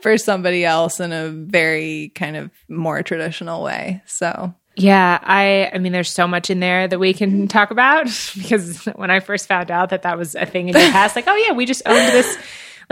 for 0.00 0.16
somebody 0.18 0.64
else 0.64 1.00
in 1.00 1.12
a 1.12 1.28
very 1.28 2.12
kind 2.14 2.36
of 2.36 2.50
more 2.68 3.02
traditional 3.02 3.62
way. 3.62 4.02
So, 4.06 4.54
Yeah, 4.76 5.18
I 5.22 5.70
I 5.74 5.78
mean 5.78 5.92
there's 5.92 6.10
so 6.10 6.28
much 6.28 6.50
in 6.50 6.60
there 6.60 6.86
that 6.86 6.98
we 6.98 7.12
can 7.14 7.48
talk 7.48 7.70
about 7.70 8.06
because 8.36 8.84
when 8.96 9.10
I 9.10 9.20
first 9.20 9.48
found 9.48 9.70
out 9.70 9.90
that 9.90 10.02
that 10.02 10.16
was 10.16 10.34
a 10.34 10.46
thing 10.46 10.68
in 10.68 10.76
your 10.76 10.90
past 10.92 11.16
like 11.16 11.26
oh 11.26 11.36
yeah, 11.36 11.52
we 11.52 11.66
just 11.66 11.82
owned 11.84 12.08
this 12.12 12.38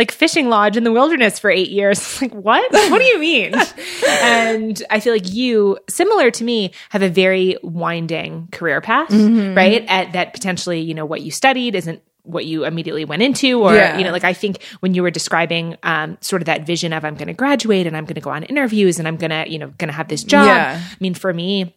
like 0.00 0.10
fishing 0.10 0.48
lodge 0.48 0.76
in 0.76 0.84
the 0.84 0.92
wilderness 0.92 1.38
for 1.38 1.50
8 1.50 1.68
years. 1.68 2.00
Like 2.22 2.32
what? 2.32 2.72
What 2.72 2.98
do 2.98 3.04
you 3.04 3.18
mean? 3.18 3.54
and 4.22 4.82
I 4.90 5.00
feel 5.00 5.12
like 5.12 5.30
you 5.32 5.78
similar 5.88 6.30
to 6.30 6.44
me 6.44 6.72
have 6.90 7.02
a 7.02 7.08
very 7.08 7.56
winding 7.62 8.48
career 8.52 8.80
path, 8.80 9.10
right? 9.12 9.84
At 9.88 10.12
that 10.12 10.32
potentially, 10.32 10.80
you 10.80 10.94
know, 10.94 11.04
what 11.04 11.20
you 11.22 11.30
studied 11.30 11.74
isn't 11.74 12.02
what 12.22 12.44
you 12.46 12.64
immediately 12.64 13.04
went 13.04 13.22
into 13.22 13.62
or 13.62 13.74
Yeah. 13.74 13.96
you 13.96 14.04
know 14.04 14.12
like 14.12 14.24
i 14.24 14.34
think 14.34 14.62
when 14.80 14.92
you 14.94 15.02
were 15.02 15.10
describing 15.10 15.76
um, 15.82 16.18
sort 16.20 16.42
of 16.42 16.46
that 16.46 16.66
vision 16.66 16.92
of 16.92 17.02
i'm 17.02 17.14
going 17.14 17.28
to 17.28 17.32
graduate 17.34 17.86
and 17.86 17.96
i'm 17.96 18.04
going 18.04 18.14
to 18.14 18.20
go 18.20 18.28
on 18.30 18.42
interviews 18.44 18.98
and 18.98 19.08
i'm 19.08 19.16
going 19.16 19.30
to 19.30 19.50
you 19.50 19.58
know 19.58 19.68
going 19.78 19.88
to 19.88 19.94
have 19.94 20.06
this 20.08 20.22
job 20.22 20.44
Yeah. 20.44 20.78
I 20.80 20.96
mean, 21.00 21.14
for 21.14 21.32
me, 21.32 21.74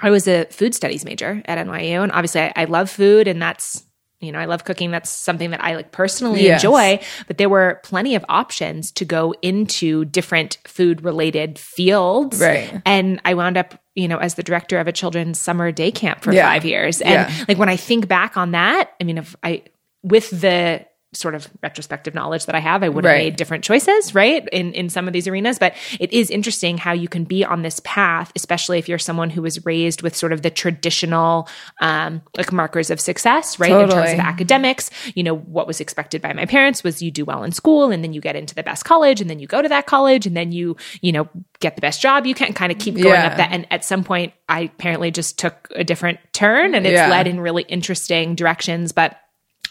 I 0.00 0.10
was 0.10 0.28
a 0.28 0.44
food 0.46 0.74
studies 0.76 1.04
major 1.04 1.42
at 1.44 1.58
NYU, 1.66 2.02
and 2.04 2.12
obviously, 2.12 2.40
I, 2.42 2.52
I 2.56 2.64
love 2.66 2.88
food, 2.88 3.26
and 3.28 3.42
that's 3.42 3.84
you 4.24 4.32
know, 4.32 4.38
I 4.38 4.46
love 4.46 4.64
cooking. 4.64 4.90
That's 4.90 5.10
something 5.10 5.50
that 5.50 5.62
I 5.62 5.76
like 5.76 5.92
personally 5.92 6.44
Yes. 6.44 6.62
enjoy. 6.62 7.00
But 7.26 7.38
there 7.38 7.48
were 7.48 7.80
plenty 7.84 8.14
of 8.14 8.24
options 8.28 8.90
to 8.92 9.04
go 9.04 9.34
into 9.42 10.04
different 10.06 10.58
food 10.66 11.04
related 11.04 11.58
fields. 11.58 12.40
Right. 12.40 12.80
And 12.84 13.20
I 13.24 13.34
wound 13.34 13.56
up, 13.56 13.74
you 13.94 14.08
know, 14.08 14.18
as 14.18 14.34
the 14.34 14.42
director 14.42 14.78
of 14.78 14.88
a 14.88 14.92
children's 14.92 15.40
summer 15.40 15.70
day 15.70 15.90
camp 15.90 16.22
for 16.22 16.32
Yeah. 16.32 16.48
five 16.48 16.64
years. 16.64 17.00
And 17.00 17.28
Yeah. 17.30 17.44
like 17.48 17.58
when 17.58 17.68
I 17.68 17.76
think 17.76 18.08
back 18.08 18.36
on 18.36 18.52
that, 18.52 18.90
I 19.00 19.04
mean, 19.04 19.18
if 19.18 19.36
I, 19.42 19.62
with 20.02 20.30
the 20.30 20.84
sort 21.14 21.34
of 21.34 21.48
retrospective 21.62 22.14
knowledge 22.14 22.46
that 22.46 22.54
I 22.54 22.60
have, 22.60 22.82
I 22.82 22.88
would 22.88 23.04
have 23.04 23.12
Right. 23.12 23.24
made 23.24 23.36
different 23.36 23.64
choices, 23.64 24.14
right? 24.14 24.46
In 24.52 24.72
in 24.74 24.88
some 24.90 25.06
of 25.06 25.12
these 25.12 25.26
arenas. 25.28 25.58
But 25.58 25.74
it 26.00 26.12
is 26.12 26.30
interesting 26.30 26.78
how 26.78 26.92
you 26.92 27.08
can 27.08 27.24
be 27.24 27.44
on 27.44 27.62
this 27.62 27.80
path, 27.84 28.32
especially 28.36 28.78
if 28.78 28.88
you're 28.88 28.98
someone 28.98 29.30
who 29.30 29.42
was 29.42 29.64
raised 29.64 30.02
with 30.02 30.16
sort 30.16 30.32
of 30.32 30.42
the 30.42 30.50
traditional 30.50 31.48
um 31.80 32.22
like 32.36 32.52
markers 32.52 32.90
of 32.90 33.00
success, 33.00 33.58
right? 33.58 33.70
In 33.70 33.88
terms 33.88 34.12
of 34.12 34.18
academics. 34.18 34.90
You 35.14 35.22
know, 35.22 35.34
what 35.36 35.66
was 35.66 35.80
expected 35.80 36.20
by 36.22 36.32
my 36.32 36.46
parents 36.46 36.84
was 36.84 37.00
you 37.02 37.10
do 37.10 37.24
well 37.24 37.42
in 37.44 37.52
school 37.52 37.90
and 37.90 38.02
then 38.04 38.12
you 38.12 38.20
get 38.20 38.36
into 38.36 38.54
the 38.54 38.62
best 38.62 38.84
college 38.84 39.20
and 39.20 39.30
then 39.30 39.38
you 39.38 39.46
go 39.46 39.62
to 39.62 39.68
that 39.68 39.86
college 39.86 40.26
and 40.26 40.36
then 40.36 40.52
you, 40.52 40.76
you 41.00 41.12
know, 41.12 41.28
get 41.60 41.74
the 41.76 41.80
best 41.80 42.02
job 42.02 42.26
you 42.26 42.34
can 42.34 42.52
kind 42.52 42.70
of 42.72 42.78
keep 42.78 42.94
going 42.94 43.06
Yeah. 43.06 43.26
up 43.26 43.36
that 43.36 43.50
and 43.52 43.66
at 43.70 43.84
some 43.84 44.04
point 44.04 44.32
I 44.48 44.60
apparently 44.62 45.10
just 45.10 45.38
took 45.38 45.68
a 45.74 45.84
different 45.84 46.18
turn 46.32 46.74
and 46.74 46.86
it's 46.86 46.92
Yeah. 46.94 47.08
led 47.10 47.26
in 47.26 47.40
really 47.40 47.62
interesting 47.62 48.34
directions, 48.34 48.92
but 48.92 49.16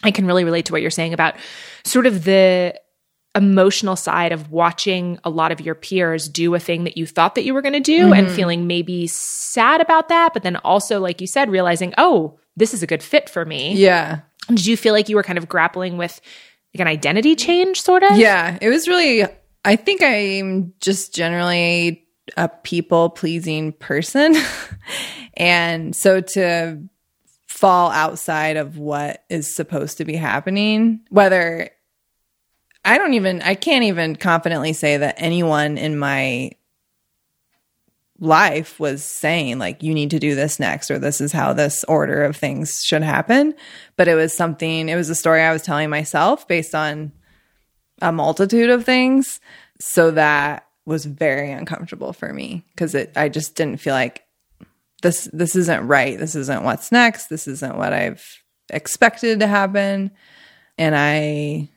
I 0.02 0.10
can 0.10 0.26
really 0.26 0.44
relate 0.44 0.66
to 0.66 0.72
what 0.72 0.82
you're 0.82 0.90
saying 0.90 1.14
about 1.14 1.36
sort 1.84 2.06
of 2.06 2.24
the 2.24 2.78
emotional 3.36 3.96
side 3.96 4.32
of 4.32 4.50
watching 4.50 5.18
a 5.24 5.30
lot 5.30 5.50
of 5.50 5.60
your 5.60 5.74
peers 5.74 6.28
do 6.28 6.54
a 6.54 6.60
thing 6.60 6.84
that 6.84 6.96
you 6.96 7.04
thought 7.06 7.34
that 7.34 7.42
you 7.44 7.52
were 7.52 7.62
going 7.62 7.72
to 7.72 7.80
do 7.80 8.12
and 8.12 8.26
Mm-hmm. 8.26 8.36
feeling 8.36 8.66
maybe 8.66 9.06
sad 9.08 9.80
about 9.80 10.08
that, 10.08 10.32
but 10.32 10.42
then 10.44 10.56
also, 10.56 11.00
like 11.00 11.20
you 11.20 11.26
said, 11.26 11.50
realizing, 11.50 11.92
oh, 11.98 12.38
this 12.56 12.72
is 12.72 12.82
a 12.82 12.86
good 12.86 13.02
fit 13.02 13.28
for 13.28 13.44
me. 13.44 13.74
Yeah. 13.74 14.20
Did 14.48 14.66
you 14.66 14.76
feel 14.76 14.92
like 14.92 15.08
you 15.08 15.16
were 15.16 15.24
kind 15.24 15.38
of 15.38 15.48
grappling 15.48 15.96
with 15.96 16.20
like 16.74 16.80
an 16.80 16.86
identity 16.86 17.34
change, 17.34 17.80
sort 17.80 18.02
of? 18.04 18.16
Yeah. 18.16 18.56
It 18.60 18.68
was 18.68 18.86
really, 18.86 19.24
I 19.64 19.76
think 19.76 20.02
I'm 20.02 20.72
just 20.80 21.14
generally 21.14 22.06
a 22.36 22.48
people 22.48 23.10
pleasing 23.10 23.72
person. 23.72 24.36
and 25.36 25.96
so 25.96 26.20
to 26.20 26.80
fall 27.54 27.92
outside 27.92 28.56
of 28.56 28.78
what 28.78 29.22
is 29.30 29.54
supposed 29.54 29.98
to 29.98 30.04
be 30.04 30.16
happening, 30.16 30.98
whether 31.08 31.70
I 32.84 32.98
don't 32.98 33.14
even, 33.14 33.42
I 33.42 33.54
can't 33.54 33.84
even 33.84 34.16
confidently 34.16 34.72
say 34.72 34.96
that 34.96 35.14
anyone 35.18 35.78
in 35.78 35.96
my 35.96 36.50
life 38.18 38.80
was 38.80 39.04
saying 39.04 39.60
like 39.60 39.84
you 39.84 39.94
need 39.94 40.10
to 40.10 40.18
do 40.18 40.34
this 40.34 40.58
next 40.58 40.90
or 40.90 40.98
this 40.98 41.20
is 41.20 41.30
how 41.30 41.52
this 41.52 41.84
order 41.84 42.24
of 42.24 42.36
things 42.36 42.82
should 42.84 43.02
happen. 43.02 43.54
But 43.96 44.08
it 44.08 44.16
was 44.16 44.32
something 44.32 44.88
it 44.88 44.96
was 44.96 45.10
a 45.10 45.14
story 45.14 45.40
i 45.40 45.52
was 45.52 45.62
telling 45.62 45.90
myself 45.90 46.48
based 46.48 46.74
on 46.74 47.12
a 48.02 48.10
multitude 48.10 48.70
of 48.70 48.84
things. 48.84 49.40
So 49.78 50.10
that 50.10 50.66
was 50.86 51.04
very 51.04 51.52
uncomfortable 51.52 52.12
for 52.12 52.32
me 52.32 52.64
because 52.70 52.96
it 52.96 53.12
i 53.16 53.28
just 53.28 53.54
didn't 53.54 53.80
feel 53.80 53.94
like 53.94 54.23
this 55.04 55.28
this 55.32 55.54
isn't 55.54 55.86
right. 55.86 56.18
This 56.18 56.34
isn't 56.34 56.64
what's 56.64 56.90
next. 56.90 57.28
This 57.28 57.46
isn't 57.46 57.76
what 57.76 57.92
i've 57.92 58.24
expected 58.72 59.38
to 59.40 59.46
happen. 59.46 60.10
And 60.76 60.96
i 60.96 61.68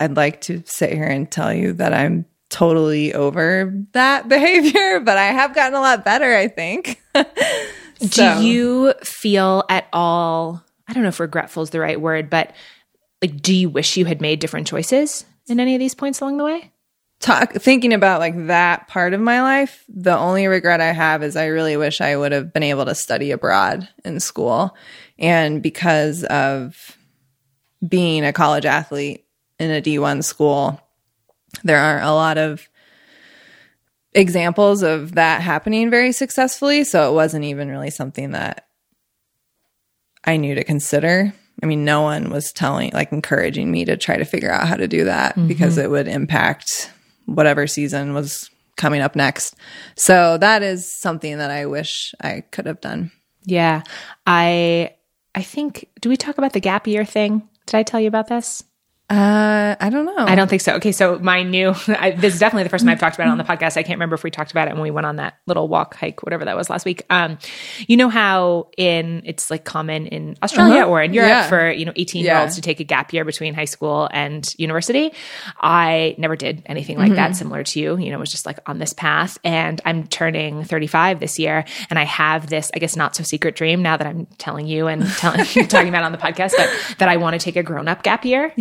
i'd 0.00 0.16
like 0.16 0.40
to 0.42 0.62
sit 0.66 0.92
here 0.92 1.04
and 1.06 1.30
tell 1.30 1.54
you 1.54 1.72
that 1.74 1.94
i'm 1.94 2.26
totally 2.50 3.14
over 3.14 3.72
that 3.92 4.28
behavior 4.34 5.00
but 5.00 5.16
i 5.16 5.26
have 5.26 5.54
gotten 5.54 5.74
a 5.74 5.80
lot 5.80 6.04
better 6.04 6.34
i 6.36 6.48
think. 6.48 7.00
So- 7.98 8.38
Do 8.40 8.44
you 8.44 8.92
feel 9.02 9.64
at 9.70 9.86
all, 9.90 10.62
I 10.86 10.92
don't 10.92 11.02
know 11.02 11.08
if 11.08 11.18
regretful 11.18 11.62
is 11.62 11.70
the 11.70 11.80
right 11.80 11.98
word, 11.98 12.28
but 12.28 12.52
like, 13.22 13.40
do 13.40 13.54
you 13.54 13.70
wish 13.70 13.96
you 13.96 14.04
had 14.04 14.20
made 14.20 14.38
different 14.38 14.66
choices 14.66 15.24
in 15.48 15.60
any 15.60 15.74
of 15.74 15.78
these 15.78 15.94
points 15.94 16.20
along 16.20 16.36
the 16.36 16.44
way? 16.44 16.72
Talk 17.20 17.52
thinking 17.52 17.92
about 17.92 18.20
like 18.20 18.46
that 18.46 18.88
part 18.88 19.14
of 19.14 19.20
my 19.20 19.40
life 19.40 19.84
the 19.88 20.16
only 20.16 20.46
regret 20.46 20.80
i 20.80 20.92
have 20.92 21.22
is 21.22 21.34
i 21.34 21.46
really 21.46 21.76
wish 21.76 22.00
i 22.00 22.14
would 22.14 22.30
have 22.30 22.52
been 22.52 22.62
able 22.62 22.84
to 22.84 22.94
study 22.94 23.30
abroad 23.30 23.88
in 24.04 24.20
school. 24.20 24.76
And 25.18 25.62
because 25.62 26.24
of 26.24 26.96
being 27.86 28.24
a 28.24 28.34
college 28.34 28.66
athlete 28.66 29.24
in 29.58 29.70
a 29.70 29.80
d1 29.80 30.24
school 30.24 30.80
there 31.64 31.78
aren't 31.78 32.04
a 32.04 32.12
lot 32.12 32.36
of 32.36 32.68
examples 34.12 34.82
of 34.82 35.14
that 35.14 35.42
happening 35.42 35.90
very 35.90 36.12
successfully. 36.12 36.84
So 36.84 37.10
it 37.10 37.14
wasn't 37.14 37.44
even 37.44 37.68
really 37.68 37.90
something 37.90 38.32
that 38.32 38.66
i 40.24 40.36
knew 40.36 40.54
to 40.54 40.64
consider. 40.64 41.32
I 41.62 41.66
mean 41.66 41.86
no 41.86 42.02
one 42.02 42.28
was 42.28 42.52
telling 42.52 42.90
like 42.92 43.10
encouraging 43.10 43.70
me 43.70 43.86
to 43.86 43.96
try 43.96 44.18
to 44.18 44.26
figure 44.26 44.52
out 44.52 44.68
how 44.68 44.76
to 44.76 44.86
do 44.86 45.04
that 45.04 45.34
because 45.48 45.76
mm-hmm. 45.76 45.84
it 45.84 45.90
would 45.90 46.08
impact 46.08 46.90
whatever 47.26 47.66
season 47.66 48.14
was 48.14 48.50
coming 48.76 49.00
up 49.00 49.14
next 49.16 49.54
so 49.96 50.36
that 50.38 50.62
is 50.62 50.90
something 50.90 51.38
that 51.38 51.50
i 51.50 51.66
wish 51.66 52.14
i 52.20 52.42
could 52.50 52.66
have 52.66 52.80
done 52.80 53.10
Yeah. 53.48 53.82
I, 54.26 54.96
I 55.36 55.42
think, 55.42 55.86
do 56.00 56.08
we 56.08 56.16
talk 56.16 56.36
about 56.36 56.52
the 56.52 56.58
gap 56.60 56.88
year 56.88 57.04
thing? 57.04 57.48
Did 57.66 57.76
I 57.78 57.84
tell 57.84 58.00
you 58.00 58.08
about 58.08 58.26
this? 58.26 58.64
Uh 59.08 59.76
i 59.78 59.88
don't 59.88 60.04
know 60.04 60.12
I 60.26 60.34
don't 60.34 60.48
think 60.48 60.62
so. 60.62 60.74
Okay, 60.76 60.90
so 60.90 61.18
my 61.20 61.42
new 61.44 61.72
I, 61.88 62.10
this 62.10 62.34
is 62.34 62.40
definitely 62.40 62.64
the 62.64 62.70
first 62.70 62.84
time 62.84 62.90
I've 62.90 62.98
talked 62.98 63.14
about 63.14 63.28
it 63.28 63.30
on 63.30 63.38
the 63.38 63.44
podcast. 63.44 63.76
I 63.76 63.82
can't 63.84 63.96
remember 63.98 64.14
if 64.14 64.24
we 64.24 64.30
talked 64.30 64.50
about 64.50 64.66
it 64.66 64.72
when 64.74 64.82
we 64.82 64.90
went 64.90 65.06
on 65.06 65.16
that 65.16 65.38
little 65.46 65.68
walk 65.68 65.94
hike, 65.94 66.22
whatever 66.24 66.44
that 66.46 66.56
was 66.56 66.68
last 66.68 66.84
week. 66.84 67.04
Um, 67.10 67.38
you 67.86 67.96
know 67.96 68.08
how 68.08 68.68
in 68.76 69.22
it's 69.24 69.48
like 69.50 69.64
common 69.64 70.06
in 70.08 70.36
Australia 70.42 70.80
Uh-huh. 70.82 70.90
or 70.90 71.02
in 71.02 71.14
Europe 71.14 71.28
Yeah. 71.28 71.48
for 71.48 71.70
you 71.70 71.84
know 71.84 71.92
eighteen 71.94 72.24
year 72.24 72.36
olds 72.36 72.54
Yeah. 72.54 72.56
to 72.56 72.60
take 72.62 72.80
a 72.80 72.84
gap 72.84 73.12
year 73.12 73.24
between 73.24 73.54
high 73.54 73.66
school 73.66 74.08
and 74.12 74.52
university. 74.58 75.12
I 75.60 76.16
never 76.18 76.34
did 76.34 76.62
anything 76.66 76.96
like 76.98 77.06
Mm-hmm. 77.08 77.16
that, 77.16 77.36
similar 77.36 77.62
to 77.62 77.80
you. 77.80 77.96
You 77.98 78.10
know, 78.10 78.16
it 78.16 78.20
was 78.20 78.32
just 78.32 78.46
like 78.46 78.58
on 78.66 78.78
this 78.78 78.92
path, 78.92 79.38
and 79.44 79.80
I'm 79.84 80.06
turning 80.08 80.64
thirty 80.64 80.88
five 80.88 81.20
this 81.20 81.38
year, 81.38 81.64
and 81.90 81.98
I 81.98 82.04
have 82.04 82.48
this 82.48 82.70
I 82.74 82.78
guess 82.80 82.96
not 82.96 83.14
so 83.14 83.22
secret 83.22 83.54
dream 83.54 83.82
now 83.82 83.96
that 83.96 84.06
I'm 84.06 84.26
telling 84.38 84.66
you 84.66 84.88
and 84.88 85.06
telling 85.18 85.44
talking 85.68 85.88
about 85.90 86.02
it 86.02 86.06
on 86.06 86.12
the 86.12 86.18
podcast, 86.18 86.54
but 86.56 86.96
that 86.98 87.08
I 87.08 87.18
want 87.18 87.38
to 87.38 87.44
take 87.44 87.54
a 87.56 87.62
grown 87.62 87.86
up 87.86 88.02
gap 88.02 88.24
year 88.24 88.52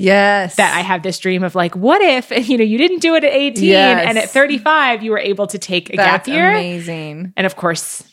yes 0.43 0.55
that 0.55 0.75
I 0.75 0.81
have 0.81 1.03
this 1.03 1.19
dream 1.19 1.43
of 1.43 1.55
like, 1.55 1.75
what 1.75 2.01
if 2.01 2.31
you 2.49 2.57
know 2.57 2.63
you 2.63 2.77
didn't 2.77 2.99
do 2.99 3.15
it 3.15 3.23
at 3.23 3.31
18 3.33 3.63
Yes. 3.63 4.05
and 4.07 4.17
at 4.17 4.29
35 4.29 5.03
you 5.03 5.11
were 5.11 5.19
able 5.19 5.47
to 5.47 5.57
take 5.59 5.93
a 5.93 5.97
that's 5.97 6.27
gap 6.27 6.35
year, 6.35 6.49
amazing 6.51 7.33
and 7.37 7.45
of 7.47 7.55
course 7.55 8.03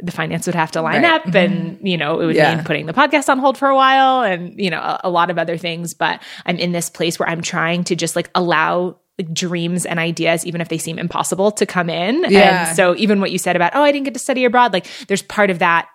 the 0.00 0.12
finance 0.12 0.44
would 0.46 0.54
have 0.54 0.70
to 0.72 0.82
line 0.82 1.02
Right. 1.02 1.22
Mm-hmm. 1.22 1.28
up, 1.28 1.34
and 1.34 1.78
you 1.88 1.96
know 1.96 2.20
it 2.20 2.26
would 2.26 2.36
Yeah. 2.36 2.54
mean 2.54 2.64
putting 2.64 2.84
the 2.86 2.92
podcast 2.92 3.28
on 3.30 3.38
hold 3.38 3.56
for 3.56 3.68
a 3.68 3.74
while, 3.74 4.22
and 4.22 4.58
you 4.60 4.68
know 4.70 4.78
a, 4.80 5.00
a 5.04 5.10
lot 5.10 5.30
of 5.30 5.38
other 5.38 5.56
things. 5.56 5.94
But 5.94 6.22
I'm 6.44 6.58
in 6.58 6.72
this 6.72 6.90
place 6.90 7.18
where 7.18 7.28
I'm 7.28 7.40
trying 7.40 7.84
to 7.84 7.96
just 7.96 8.14
like 8.16 8.30
allow. 8.34 8.98
Like 9.18 9.32
dreams 9.32 9.86
and 9.86 9.98
ideas, 9.98 10.44
even 10.44 10.60
if 10.60 10.68
they 10.68 10.76
seem 10.76 10.98
impossible 10.98 11.50
to 11.52 11.64
come 11.64 11.88
in. 11.88 12.26
Yeah. 12.28 12.66
And 12.68 12.76
so, 12.76 12.94
even 12.96 13.18
what 13.18 13.30
you 13.32 13.38
said 13.38 13.56
about, 13.56 13.72
oh, 13.74 13.80
I 13.80 13.90
didn't 13.90 14.04
get 14.04 14.12
to 14.12 14.20
study 14.20 14.44
abroad, 14.44 14.74
like 14.74 14.86
there's 15.08 15.22
part 15.22 15.48
of 15.48 15.60
that 15.60 15.88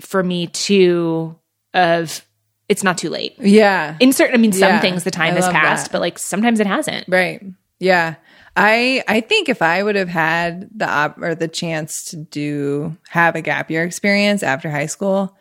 for 0.00 0.22
me 0.22 0.46
too, 0.48 1.38
of 1.72 2.22
it's 2.70 2.82
not 2.84 2.96
too 2.96 3.10
late 3.10 3.34
yeah 3.40 3.96
in 4.00 4.12
certain 4.12 4.34
i 4.34 4.38
mean 4.38 4.52
some 4.52 4.68
Yeah, 4.70 4.80
things 4.80 5.02
the 5.04 5.10
time 5.10 5.32
I 5.34 5.36
has 5.40 5.48
passed 5.48 5.86
that. 5.86 5.92
but 5.92 6.00
like 6.00 6.18
sometimes 6.18 6.60
it 6.60 6.66
hasn't 6.66 7.04
Right. 7.08 7.42
Yeah. 7.78 8.14
I 8.56 9.02
I 9.08 9.20
think 9.20 9.48
if 9.48 9.60
I 9.62 9.82
would 9.82 9.96
have 9.96 10.08
had 10.08 10.68
the 10.74 10.88
op- 10.88 11.18
or 11.22 11.34
the 11.34 11.48
chance 11.48 12.04
to 12.10 12.16
do 12.16 12.96
have 13.08 13.34
a 13.36 13.40
gap 13.42 13.70
year 13.70 13.84
experience 13.84 14.42
after 14.42 14.68
high 14.70 14.86
school, 14.86 15.36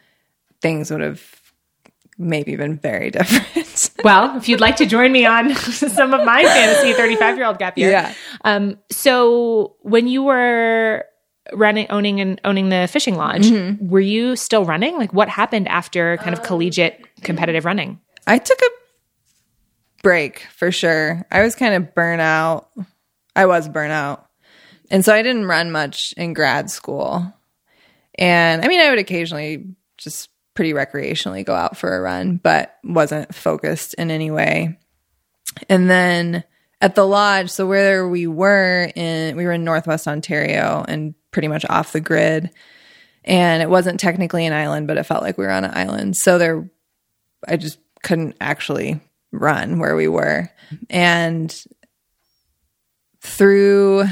things 0.62 0.90
would 0.92 1.02
have 1.02 1.22
maybe 2.18 2.56
been 2.56 2.78
very 2.78 3.10
different. 3.18 3.90
well 4.04 4.38
if 4.38 4.48
you'd 4.50 4.60
like 4.62 4.76
to 4.78 4.86
join 4.86 5.12
me 5.12 5.26
on 5.26 5.54
some 5.98 6.14
of 6.14 6.24
my 6.26 6.44
fantasy 6.44 6.94
35 6.94 7.38
year 7.38 7.46
old 7.48 7.58
gap 7.60 7.78
year 7.78 7.92
Yeah. 7.92 8.14
um 8.46 8.78
so 8.92 9.76
when 9.82 10.08
you 10.08 10.24
were 10.24 11.06
running 11.54 11.88
owning 11.90 12.22
and 12.22 12.40
owning 12.46 12.70
the 12.70 12.88
fishing 12.92 13.16
lodge 13.16 13.48
Mm-hmm. 13.48 13.88
were 13.90 14.00
you 14.16 14.36
still 14.36 14.66
running 14.66 14.98
like 14.98 15.14
what 15.14 15.30
happened 15.30 15.68
after 15.68 16.18
kind 16.18 16.34
of 16.38 16.44
collegiate 16.44 17.09
competitive 17.24 17.66
running 17.66 18.00
I 18.30 18.38
took 18.38 18.62
a 18.62 18.70
break 20.04 20.46
for 20.56 20.72
sure. 20.72 21.26
I 21.32 21.42
was 21.42 21.56
kind 21.56 21.74
of 21.74 21.96
burnt 21.96 22.22
out. 22.22 22.70
I 23.36 23.48
was 23.48 23.68
burnt 23.68 23.92
out. 23.92 24.30
And 24.92 25.04
so 25.04 25.14
I 25.16 25.24
didn't 25.24 25.46
run 25.46 25.72
much 25.72 26.14
in 26.16 26.34
grad 26.34 26.70
school. 26.70 27.34
And 28.20 28.64
I 28.64 28.68
mean, 28.68 28.82
I 28.82 28.92
would 28.92 29.00
occasionally 29.00 29.66
just 29.98 30.30
pretty 30.54 30.74
recreationally 30.74 31.44
go 31.44 31.56
out 31.56 31.76
for 31.76 31.96
a 31.96 32.02
run, 32.02 32.38
but 32.38 32.76
wasn't 32.84 33.34
focused 33.34 33.96
in 33.96 34.12
any 34.12 34.30
way. 34.30 34.78
And 35.70 35.90
then 35.90 36.44
at 36.82 36.94
the 36.94 37.08
lodge, 37.08 37.50
so 37.50 37.66
where 37.66 38.08
we 38.08 38.28
were 38.28 38.92
in, 38.96 39.36
we 39.36 39.46
were 39.46 39.54
in 39.54 39.64
Northwest 39.64 40.08
Ontario 40.08 40.86
and 40.88 41.16
pretty 41.32 41.48
much 41.48 41.66
off 41.68 41.94
the 41.94 42.00
grid. 42.00 42.52
And 43.26 43.64
it 43.64 43.70
wasn't 43.70 44.00
technically 44.00 44.46
an 44.46 44.54
island, 44.54 44.88
but 44.88 44.98
it 44.98 45.04
felt 45.04 45.24
like 45.24 45.38
we 45.38 45.46
were 45.46 45.52
on 45.52 45.66
an 45.66 45.72
island. 45.74 46.16
So 46.16 46.38
there, 46.38 46.70
I 47.48 47.58
just 47.58 47.80
couldn't 48.04 48.36
actually 48.42 49.00
run 49.32 49.80
where 49.80 49.96
we 49.96 50.08
were. 50.08 50.50
And 50.90 51.54
through 53.22 54.06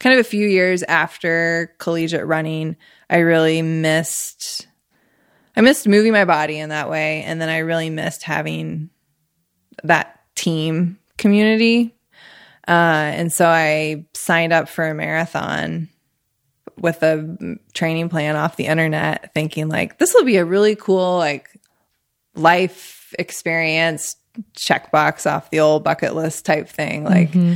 kind 0.00 0.14
of 0.14 0.20
a 0.20 0.28
few 0.28 0.46
years 0.46 0.82
after 0.82 1.74
collegiate 1.78 2.26
running, 2.26 2.76
I 3.08 3.18
really 3.18 3.62
missed 3.62 4.66
I 5.54 5.60
missed 5.60 5.86
moving 5.86 6.12
my 6.12 6.24
body 6.24 6.58
in 6.58 6.70
that 6.70 6.88
way. 6.88 7.22
And 7.24 7.40
then 7.40 7.50
I 7.50 7.58
really 7.58 7.90
missed 7.90 8.22
having 8.22 8.88
that 9.84 10.20
team 10.34 10.98
community. 11.18 11.94
Uh, 12.66 13.12
and 13.14 13.32
so 13.32 13.46
I 13.46 14.06
signed 14.14 14.52
up 14.52 14.68
for 14.68 14.88
a 14.88 14.94
marathon 14.94 15.88
with 16.78 17.02
a 17.02 17.58
training 17.74 18.08
plan 18.08 18.34
off 18.34 18.56
the 18.56 18.66
internet, 18.66 19.34
thinking 19.34 19.68
like 19.68 19.98
this 19.98 20.14
will 20.14 20.24
be 20.24 20.36
a 20.36 20.44
really 20.44 20.74
cool 20.74 21.18
like 21.18 21.50
life 22.34 23.14
experience 23.18 24.16
checkbox 24.56 25.30
off 25.30 25.50
the 25.50 25.60
old 25.60 25.84
bucket 25.84 26.14
list 26.14 26.46
type 26.46 26.68
thing. 26.68 27.04
Like, 27.04 27.32
mm-hmm. 27.32 27.54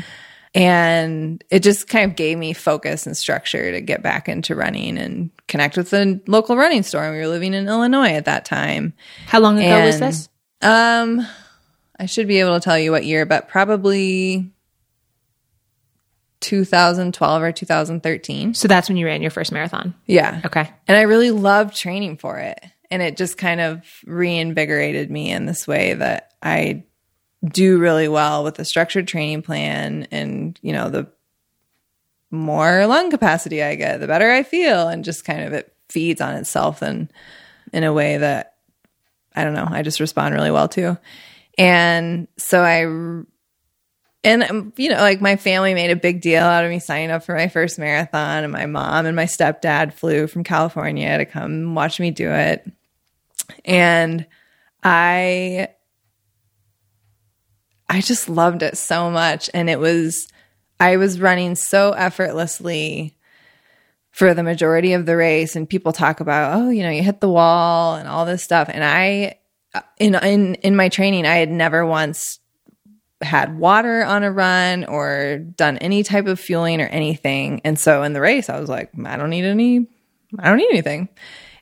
and 0.55 1.43
it 1.51 1.61
just 1.61 1.89
kind 1.89 2.11
of 2.11 2.17
gave 2.17 2.39
me 2.39 2.53
focus 2.53 3.07
and 3.07 3.17
structure 3.17 3.73
to 3.73 3.81
get 3.81 4.03
back 4.03 4.29
into 4.29 4.55
running 4.55 4.99
and 4.99 5.31
connect 5.49 5.77
with 5.77 5.91
the 5.91 6.21
local 6.27 6.57
running 6.57 6.83
store. 6.83 7.11
We 7.11 7.19
were 7.19 7.29
living 7.29 7.55
in 7.55 7.69
Illinois 7.69 8.13
at 8.13 8.27
that 8.27 8.45
time. 8.45 8.93
How 9.27 9.41
long 9.41 9.59
ago 9.59 9.67
and, 9.67 9.87
was 9.87 9.99
this? 10.01 10.29
Um, 10.63 11.27
I 11.99 12.07
should 12.07 12.29
be 12.29 12.41
able 12.41 12.55
to 12.55 12.61
tell 12.61 12.79
you 12.79 12.91
what 12.91 13.05
year, 13.05 13.25
but 13.25 13.49
probably 13.49 14.51
2012 16.41 17.43
or 17.43 17.53
2013. 17.53 18.55
So 18.55 18.69
that's 18.69 18.89
when 18.89 18.97
you 18.97 19.07
ran 19.07 19.23
your 19.23 19.31
first 19.31 19.53
marathon. 19.53 19.95
Yeah. 20.07 20.43
Okay. 20.45 20.71
And 20.87 20.97
I 20.97 21.03
really 21.03 21.31
loved 21.31 21.75
training 21.75 22.19
for 22.19 22.39
it. 22.39 22.63
And 22.91 23.03
it 23.03 23.17
just 23.17 23.39
kind 23.39 23.61
of 23.61 23.85
reinvigorated 24.07 25.11
me 25.11 25.31
in 25.31 25.47
this 25.47 25.67
way 25.67 25.95
that 25.95 26.33
I 26.43 26.85
do 27.45 27.79
really 27.79 28.09
well 28.09 28.45
with 28.45 28.57
the 28.57 28.65
structured 28.65 29.09
training 29.09 29.43
plan 29.43 30.09
and, 30.11 30.59
you 30.63 30.73
know, 30.73 30.89
the 30.89 31.09
more 32.31 32.87
lung 32.87 33.11
capacity 33.11 33.63
I 33.63 33.75
get, 33.75 34.01
the 34.01 34.07
better 34.07 34.31
I 34.31 34.43
feel. 34.43 34.89
And 34.89 35.05
just 35.05 35.25
kind 35.25 35.43
of 35.43 35.53
it 35.53 35.73
feeds 35.89 36.21
on 36.21 36.35
itself 36.35 36.83
and 36.83 37.13
in 37.73 37.85
a 37.85 37.93
way 37.93 38.17
that 38.19 38.55
I 39.35 39.45
don't 39.45 39.55
know, 39.55 39.69
I 39.69 39.83
just 39.83 40.01
respond 40.01 40.35
really 40.35 40.51
well 40.51 40.69
to. 40.71 40.99
And 41.59 42.29
so 42.37 42.63
I, 42.63 42.85
and 44.27 44.43
um, 44.43 44.73
you 44.77 44.89
know, 44.89 44.97
like 44.97 45.21
my 45.21 45.37
family 45.37 45.73
made 45.73 45.93
a 45.93 45.97
big 45.97 46.21
deal 46.21 46.43
out 46.43 46.65
of 46.65 46.71
me 46.71 46.81
signing 46.81 47.13
up 47.13 47.23
for 47.23 47.37
my 47.37 47.47
first 47.47 47.79
marathon, 47.79 48.43
and 48.43 48.53
my 48.53 48.67
mom 48.67 49.07
and 49.07 49.15
my 49.15 49.25
stepdad 49.25 49.95
flew 49.95 50.27
from 50.27 50.43
California 50.43 51.17
to 51.17 51.25
come 51.25 51.77
watch 51.77 52.01
me 52.01 52.11
do 52.11 52.29
it. 52.29 52.69
And 53.65 54.27
I, 54.83 55.69
I 57.89 58.01
just 58.01 58.29
loved 58.29 58.65
it 58.65 58.77
so 58.77 59.11
much. 59.13 59.49
And 59.55 59.71
it 59.71 59.79
was, 59.79 60.27
I 60.81 60.97
was 60.97 61.21
running 61.21 61.55
so 61.55 61.93
effortlessly 61.93 63.17
for 64.11 64.35
the 64.35 64.43
majority 64.43 64.95
of 64.95 65.07
the 65.07 65.17
race. 65.17 65.55
And 65.55 65.69
people 65.69 65.93
talk 65.93 66.19
about, 66.19 66.59
oh, 66.59 66.71
you 66.71 66.83
know, 66.83 66.91
you 66.91 67.05
hit 67.05 67.21
the 67.21 67.29
wall 67.29 67.95
and 67.95 68.09
all 68.09 68.27
this 68.27 68.43
stuff. 68.43 68.69
And 68.73 68.83
I, 68.83 69.39
in 69.99 70.15
in 70.17 70.55
in 70.57 70.75
my 70.75 70.89
training, 70.89 71.27
I 71.27 71.37
had 71.37 71.51
never 71.51 71.87
once 71.87 72.41
had 73.23 73.59
water 73.59 74.05
on 74.05 74.23
a 74.23 74.31
run 74.31 74.85
or 74.85 75.39
done 75.39 75.79
any 75.79 76.03
type 76.03 76.27
of 76.27 76.39
fueling 76.39 76.81
or 76.81 76.87
anything. 76.87 77.61
And 77.65 77.79
so 77.79 78.03
in 78.03 78.13
the 78.13 78.21
race, 78.21 78.51
I 78.51 78.61
was 78.61 78.69
like, 78.69 78.91
I 79.05 79.17
don't 79.17 79.31
need 79.31 79.45
any, 79.45 79.87
I 80.39 80.49
don't 80.49 80.59
need 80.59 80.71
anything. 80.71 81.09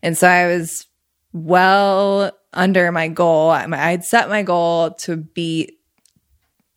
And 0.03 0.19
so 0.19 0.29
I 0.29 0.49
was 0.49 0.87
well 1.33 2.33
under 2.53 2.91
my 2.93 3.09
goal. 3.09 3.51
I 3.51 3.91
had 3.91 4.05
set 4.05 4.29
my 4.29 4.43
goal 4.43 4.93
to 4.93 5.17
beat 5.17 5.79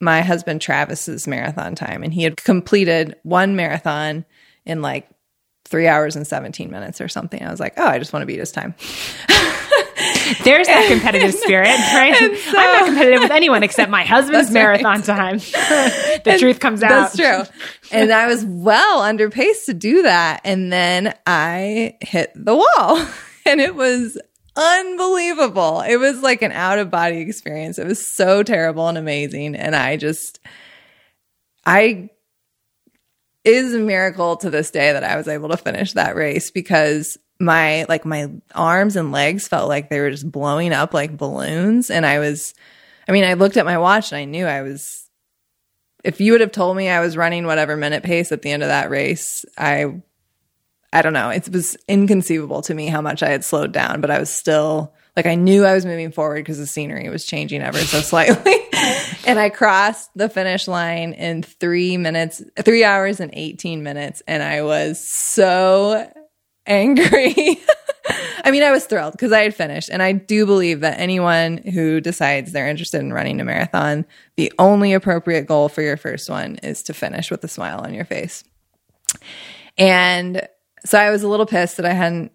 my 0.00 0.22
husband 0.22 0.60
Travis's 0.60 1.26
marathon 1.26 1.74
time, 1.74 2.02
and 2.02 2.14
he 2.14 2.22
had 2.22 2.36
completed 2.36 3.16
one 3.22 3.56
marathon 3.56 4.24
in 4.64 4.80
like 4.80 5.08
three 5.64 5.88
hours 5.88 6.16
and 6.16 6.26
17 6.26 6.70
minutes 6.70 7.00
or 7.00 7.08
something. 7.08 7.42
I 7.42 7.50
was 7.50 7.60
like, 7.60 7.74
oh, 7.76 7.86
I 7.86 7.98
just 7.98 8.12
want 8.12 8.22
to 8.22 8.26
beat 8.26 8.38
his 8.38 8.52
time. 8.52 8.74
There's 10.44 10.66
that 10.68 10.88
competitive 10.88 11.34
spirit, 11.34 11.66
right? 11.66 12.14
So, 12.14 12.58
I'm 12.58 12.72
not 12.72 12.86
competitive 12.86 13.20
with 13.20 13.30
anyone 13.30 13.62
except 13.62 13.90
my 13.90 14.04
husband's 14.04 14.50
marathon 14.50 14.96
right. 14.96 15.04
time. 15.04 15.38
the 16.22 16.22
and 16.26 16.40
truth 16.40 16.60
comes 16.60 16.82
out. 16.82 17.12
That's 17.12 17.16
true. 17.16 17.54
And 17.90 18.12
I 18.12 18.28
was 18.28 18.44
well 18.44 19.00
under 19.00 19.28
pace 19.28 19.66
to 19.66 19.74
do 19.74 20.02
that. 20.02 20.42
And 20.44 20.72
then 20.72 21.14
I 21.26 21.96
hit 22.00 22.32
the 22.34 22.54
wall 22.54 23.06
and 23.46 23.60
it 23.60 23.74
was 23.74 24.18
unbelievable. 24.54 25.80
It 25.80 25.96
was 25.96 26.22
like 26.22 26.42
an 26.42 26.52
out 26.52 26.78
of 26.78 26.90
body 26.90 27.18
experience. 27.18 27.78
It 27.78 27.86
was 27.86 28.04
so 28.04 28.42
terrible 28.42 28.88
and 28.88 28.98
amazing. 28.98 29.56
And 29.56 29.74
I 29.74 29.96
just, 29.96 30.38
I, 31.66 32.10
is 33.44 33.74
a 33.74 33.78
miracle 33.78 34.36
to 34.36 34.50
this 34.50 34.70
day 34.70 34.92
that 34.92 35.04
I 35.04 35.16
was 35.16 35.26
able 35.26 35.48
to 35.48 35.56
finish 35.56 35.94
that 35.94 36.14
race 36.14 36.50
because 36.50 37.18
my 37.40 37.86
like 37.88 38.04
my 38.04 38.30
arms 38.54 38.96
and 38.96 39.12
legs 39.12 39.46
felt 39.46 39.68
like 39.68 39.88
they 39.88 40.00
were 40.00 40.10
just 40.10 40.30
blowing 40.30 40.72
up 40.72 40.92
like 40.92 41.16
balloons. 41.16 41.90
And 41.90 42.04
I 42.04 42.18
was 42.18 42.54
I 43.08 43.12
mean 43.12 43.24
I 43.24 43.34
looked 43.34 43.56
at 43.56 43.66
my 43.66 43.78
watch 43.78 44.12
and 44.12 44.18
I 44.18 44.24
knew 44.24 44.46
I 44.46 44.62
was 44.62 45.08
if 46.04 46.20
you 46.20 46.32
would 46.32 46.40
have 46.40 46.52
told 46.52 46.76
me 46.76 46.88
I 46.88 47.00
was 47.00 47.16
running 47.16 47.46
whatever 47.46 47.76
minute 47.76 48.02
pace 48.02 48.32
at 48.32 48.42
the 48.42 48.50
end 48.50 48.62
of 48.62 48.68
that 48.68 48.90
race 48.90 49.44
I 49.56 50.02
I 50.90 51.02
don't 51.02 51.12
know. 51.12 51.28
It 51.28 51.48
was 51.50 51.76
inconceivable 51.86 52.62
to 52.62 52.74
me 52.74 52.86
how 52.86 53.02
much 53.02 53.22
I 53.22 53.28
had 53.28 53.44
slowed 53.44 53.72
down 53.72 54.00
but 54.00 54.10
I 54.10 54.18
was 54.18 54.30
still 54.30 54.94
like 55.16 55.26
I 55.26 55.34
knew 55.34 55.64
I 55.64 55.74
was 55.74 55.86
moving 55.86 56.12
forward 56.12 56.40
because 56.40 56.58
the 56.58 56.66
scenery 56.66 57.08
was 57.08 57.24
changing 57.24 57.62
ever 57.62 57.78
so 57.78 58.00
slightly. 58.02 58.54
And 59.26 59.38
I 59.38 59.50
crossed 59.50 60.10
the 60.16 60.28
finish 60.28 60.66
line 60.66 61.12
in 61.12 61.42
3 61.42 61.98
minutes 61.98 62.42
3 62.60 62.84
hours 62.84 63.20
and 63.20 63.30
18 63.32 63.82
minutes. 63.82 64.22
And 64.26 64.42
I 64.42 64.62
was 64.62 65.06
so 65.06 66.10
angry. 66.68 67.60
I 68.44 68.50
mean, 68.50 68.62
I 68.62 68.70
was 68.70 68.86
thrilled 68.86 69.12
because 69.12 69.32
I 69.32 69.42
had 69.42 69.54
finished. 69.54 69.90
And 69.90 70.02
I 70.02 70.12
do 70.12 70.46
believe 70.46 70.80
that 70.80 70.98
anyone 70.98 71.58
who 71.58 72.00
decides 72.00 72.52
they're 72.52 72.68
interested 72.68 73.00
in 73.00 73.12
running 73.12 73.40
a 73.40 73.44
marathon, 73.44 74.06
the 74.36 74.52
only 74.58 74.92
appropriate 74.92 75.46
goal 75.46 75.68
for 75.68 75.82
your 75.82 75.96
first 75.96 76.30
one 76.30 76.56
is 76.62 76.82
to 76.84 76.94
finish 76.94 77.30
with 77.30 77.42
a 77.44 77.48
smile 77.48 77.80
on 77.80 77.92
your 77.92 78.04
face. 78.04 78.44
And 79.76 80.46
so 80.84 80.98
I 80.98 81.10
was 81.10 81.22
a 81.22 81.28
little 81.28 81.46
pissed 81.46 81.76
that 81.76 81.86
I 81.86 81.92
hadn't 81.92 82.32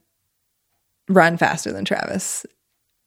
run 1.08 1.38
faster 1.38 1.72
than 1.72 1.86
Travis. 1.86 2.46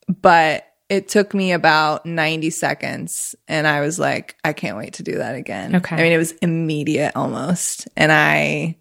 But 0.08 0.66
it 0.88 1.08
took 1.08 1.34
me 1.34 1.52
about 1.52 2.06
90 2.06 2.50
seconds 2.50 3.34
and 3.48 3.66
I 3.66 3.80
was 3.80 3.98
like, 3.98 4.36
I 4.44 4.52
can't 4.52 4.76
wait 4.76 4.94
to 4.94 5.02
do 5.02 5.18
that 5.18 5.34
again. 5.34 5.76
Okay. 5.76 5.96
I 5.96 6.02
mean, 6.02 6.12
it 6.12 6.18
was 6.18 6.32
immediate 6.42 7.12
almost. 7.16 7.88
And 7.96 8.12
I 8.12 8.76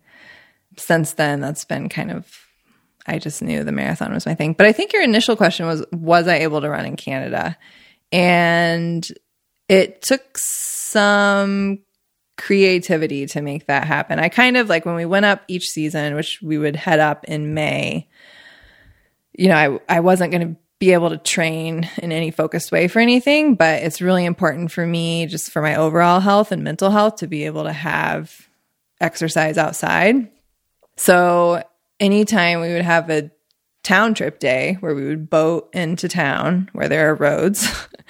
since 0.77 1.13
then, 1.13 1.41
that's 1.41 1.65
been 1.65 1.89
kind 1.89 2.11
of, 2.11 2.27
I 3.07 3.19
just 3.19 3.41
knew 3.41 3.63
the 3.63 3.71
marathon 3.71 4.13
was 4.13 4.25
my 4.25 4.35
thing. 4.35 4.53
But 4.53 4.65
I 4.65 4.71
think 4.71 4.93
your 4.93 5.03
initial 5.03 5.35
question 5.35 5.65
was, 5.65 5.85
was 5.91 6.27
I 6.27 6.37
able 6.37 6.61
to 6.61 6.69
run 6.69 6.85
in 6.85 6.95
Canada? 6.95 7.57
And 8.11 9.07
it 9.67 10.01
took 10.01 10.37
some 10.37 11.79
creativity 12.37 13.25
to 13.27 13.41
make 13.41 13.67
that 13.67 13.85
happen. 13.85 14.19
I 14.19 14.29
kind 14.29 14.57
of 14.57 14.69
like 14.69 14.85
when 14.85 14.95
we 14.95 15.05
went 15.05 15.25
up 15.25 15.43
each 15.47 15.69
season, 15.69 16.15
which 16.15 16.39
we 16.41 16.57
would 16.57 16.75
head 16.75 16.99
up 16.99 17.25
in 17.25 17.53
May, 17.53 18.07
you 19.33 19.49
know, 19.49 19.79
I, 19.87 19.97
I 19.97 19.99
wasn't 20.01 20.31
going 20.31 20.53
to 20.53 20.59
be 20.79 20.91
able 20.91 21.09
to 21.09 21.17
train 21.17 21.89
in 21.97 22.11
any 22.11 22.31
focused 22.31 22.71
way 22.71 22.87
for 22.87 22.99
anything, 22.99 23.55
but 23.55 23.81
it's 23.83 24.01
really 24.01 24.25
important 24.25 24.71
for 24.71 24.85
me 24.85 25.25
just 25.25 25.51
for 25.51 25.61
my 25.61 25.75
overall 25.75 26.19
health 26.19 26.51
and 26.51 26.63
mental 26.63 26.91
health 26.91 27.17
to 27.17 27.27
be 27.27 27.45
able 27.45 27.63
to 27.63 27.73
have 27.73 28.49
exercise 28.99 29.57
outside. 29.57 30.29
So 30.97 31.63
anytime 31.99 32.61
we 32.61 32.73
would 32.73 32.83
have 32.83 33.09
a 33.09 33.31
town 33.83 34.13
trip 34.13 34.39
day 34.39 34.77
where 34.79 34.95
we 34.95 35.05
would 35.05 35.29
boat 35.29 35.69
into 35.73 36.07
town 36.07 36.69
where 36.73 36.89
there 36.89 37.09
are 37.09 37.15
roads, 37.15 37.67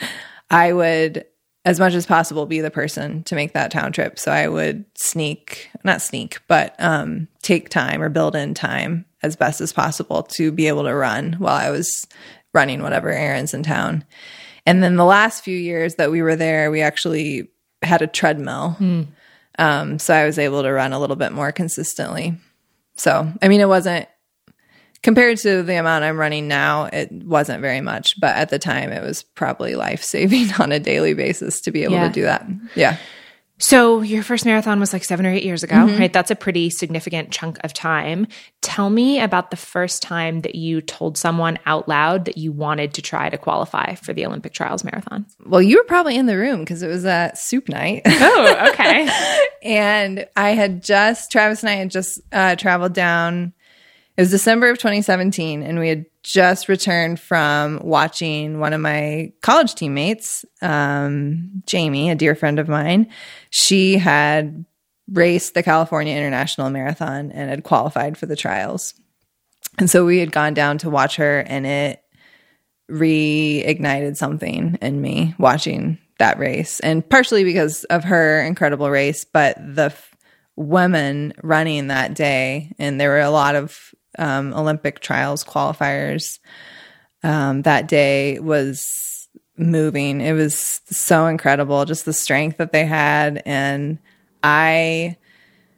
I 0.49 0.73
would, 0.73 1.25
as 1.65 1.79
much 1.79 1.93
as 1.93 2.05
possible, 2.05 2.45
be 2.45 2.61
the 2.61 2.71
person 2.71 3.23
to 3.23 3.35
make 3.35 3.53
that 3.53 3.71
town 3.71 3.91
trip. 3.91 4.19
So 4.19 4.31
I 4.31 4.47
would 4.47 4.85
sneak, 4.95 5.69
not 5.83 6.01
sneak, 6.01 6.39
but 6.47 6.75
um, 6.79 7.27
take 7.41 7.69
time 7.69 8.01
or 8.01 8.09
build 8.09 8.35
in 8.35 8.53
time 8.53 9.05
as 9.23 9.35
best 9.35 9.59
as 9.59 9.73
possible 9.73 10.23
to 10.23 10.51
be 10.51 10.67
able 10.67 10.83
to 10.83 10.93
run 10.93 11.33
while 11.33 11.55
I 11.55 11.71
was 11.71 12.07
running 12.53 12.81
whatever 12.81 13.11
errands 13.11 13.53
in 13.53 13.63
town. 13.63 14.05
And 14.65 14.81
then 14.81 14.95
the 14.95 15.05
last 15.05 15.43
few 15.43 15.57
years 15.57 15.95
that 15.95 16.11
we 16.11 16.21
were 16.21 16.35
there, 16.35 16.71
we 16.71 16.81
actually 16.81 17.49
had 17.81 18.01
a 18.01 18.07
treadmill. 18.07 18.77
Mm. 18.79 19.07
Um, 19.59 19.99
so 19.99 20.13
I 20.13 20.25
was 20.25 20.39
able 20.39 20.63
to 20.63 20.71
run 20.71 20.93
a 20.93 20.99
little 20.99 21.15
bit 21.15 21.31
more 21.31 21.51
consistently. 21.51 22.37
So, 22.95 23.31
I 23.41 23.47
mean, 23.47 23.61
it 23.61 23.67
wasn't 23.67 24.07
compared 25.05 25.37
to 25.37 25.61
the 25.61 25.75
amount 25.75 26.03
I'm 26.03 26.17
running 26.17 26.47
now, 26.47 26.85
it 26.85 27.11
wasn't 27.11 27.61
very 27.61 27.79
much, 27.79 28.19
but 28.19 28.35
at 28.35 28.49
the 28.49 28.57
time 28.57 28.91
it 28.91 29.03
was 29.03 29.21
probably 29.21 29.75
life 29.75 30.01
saving 30.03 30.51
on 30.59 30.71
a 30.71 30.79
daily 30.79 31.13
basis 31.13 31.61
to 31.61 31.71
be 31.71 31.83
able 31.83 31.93
yeah. 31.93 32.07
to 32.07 32.13
do 32.13 32.21
that. 32.23 32.45
Yeah. 32.75 32.97
So 33.57 34.01
your 34.01 34.21
first 34.21 34.45
marathon 34.45 34.79
was 34.79 34.91
like 34.91 35.05
seven 35.05 35.25
or 35.25 35.31
eight 35.31 35.43
years 35.43 35.63
ago, 35.63 35.75
mm-hmm. 35.75 35.97
right? 35.97 36.11
That's 36.11 36.31
a 36.31 36.35
pretty 36.35 36.69
significant 36.69 37.31
chunk 37.31 37.57
of 37.63 37.73
time. 37.73 38.27
Tell 38.61 38.89
me 38.89 39.21
about 39.21 39.49
the 39.49 39.57
first 39.57 40.01
time 40.01 40.41
that 40.41 40.55
you 40.55 40.81
told 40.81 41.17
someone 41.17 41.57
out 41.65 41.87
loud 41.87 42.25
that 42.25 42.37
you 42.37 42.51
wanted 42.51 42.93
to 42.95 43.01
try 43.01 43.29
to 43.29 43.37
qualify 43.37 43.95
for 43.95 44.11
the 44.11 44.25
Olympic 44.25 44.53
Trials 44.53 44.83
Marathon. 44.83 45.25
Well, 45.45 45.61
you 45.61 45.77
were 45.77 45.85
probably 45.85 46.17
in 46.17 46.25
the 46.25 46.37
room 46.37 46.59
because 46.59 46.83
it 46.83 46.87
was 46.87 47.05
a 47.05 47.31
soup 47.33 47.69
night. 47.69 48.01
Oh, 48.05 48.69
okay. 48.73 49.09
and 49.63 50.27
I 50.35 50.49
had 50.49 50.83
just, 50.83 51.31
Travis 51.31 51.63
and 51.63 51.69
I 51.69 51.75
had 51.75 51.91
just 51.91 52.19
uh, 52.33 52.55
traveled 52.57 52.93
down 52.93 53.53
It 54.17 54.21
was 54.21 54.31
December 54.31 54.69
of 54.69 54.77
2017, 54.77 55.61
and 55.61 55.77
we 55.77 55.89
had 55.89 56.05
just 56.23 56.69
returned 56.69 57.19
from 57.19 57.81
watching 57.83 58.59
one 58.59 58.71
of 58.71 58.79
my 58.79 59.33
college 59.41 59.75
teammates, 59.75 60.45
um, 60.61 61.63
Jamie, 61.65 62.09
a 62.09 62.15
dear 62.15 62.33
friend 62.33 62.57
of 62.57 62.69
mine. 62.69 63.09
She 63.49 63.97
had 63.97 64.63
raced 65.11 65.53
the 65.53 65.63
California 65.63 66.15
International 66.15 66.69
Marathon 66.69 67.31
and 67.31 67.49
had 67.49 67.65
qualified 67.65 68.17
for 68.17 68.25
the 68.25 68.37
trials. 68.37 68.93
And 69.77 69.89
so 69.89 70.05
we 70.05 70.19
had 70.19 70.31
gone 70.31 70.53
down 70.53 70.77
to 70.79 70.89
watch 70.89 71.17
her, 71.17 71.39
and 71.39 71.65
it 71.65 72.01
reignited 72.89 74.15
something 74.15 74.77
in 74.81 75.01
me 75.01 75.35
watching 75.37 75.97
that 76.19 76.39
race. 76.39 76.79
And 76.79 77.07
partially 77.07 77.43
because 77.43 77.83
of 77.85 78.05
her 78.05 78.41
incredible 78.41 78.89
race, 78.89 79.25
but 79.25 79.57
the 79.59 79.85
f- 79.85 80.15
women 80.55 81.33
running 81.43 81.87
that 81.87 82.13
day, 82.13 82.73
and 82.79 82.99
there 82.99 83.09
were 83.09 83.19
a 83.19 83.29
lot 83.29 83.55
of 83.55 83.93
um, 84.17 84.53
Olympic 84.53 84.99
trials 84.99 85.43
qualifiers 85.43 86.39
um, 87.23 87.63
that 87.63 87.87
day 87.87 88.39
was 88.39 89.27
moving. 89.57 90.21
It 90.21 90.33
was 90.33 90.81
so 90.85 91.27
incredible, 91.27 91.85
just 91.85 92.05
the 92.05 92.13
strength 92.13 92.57
that 92.57 92.71
they 92.71 92.85
had. 92.85 93.41
And 93.45 93.99
I 94.43 95.17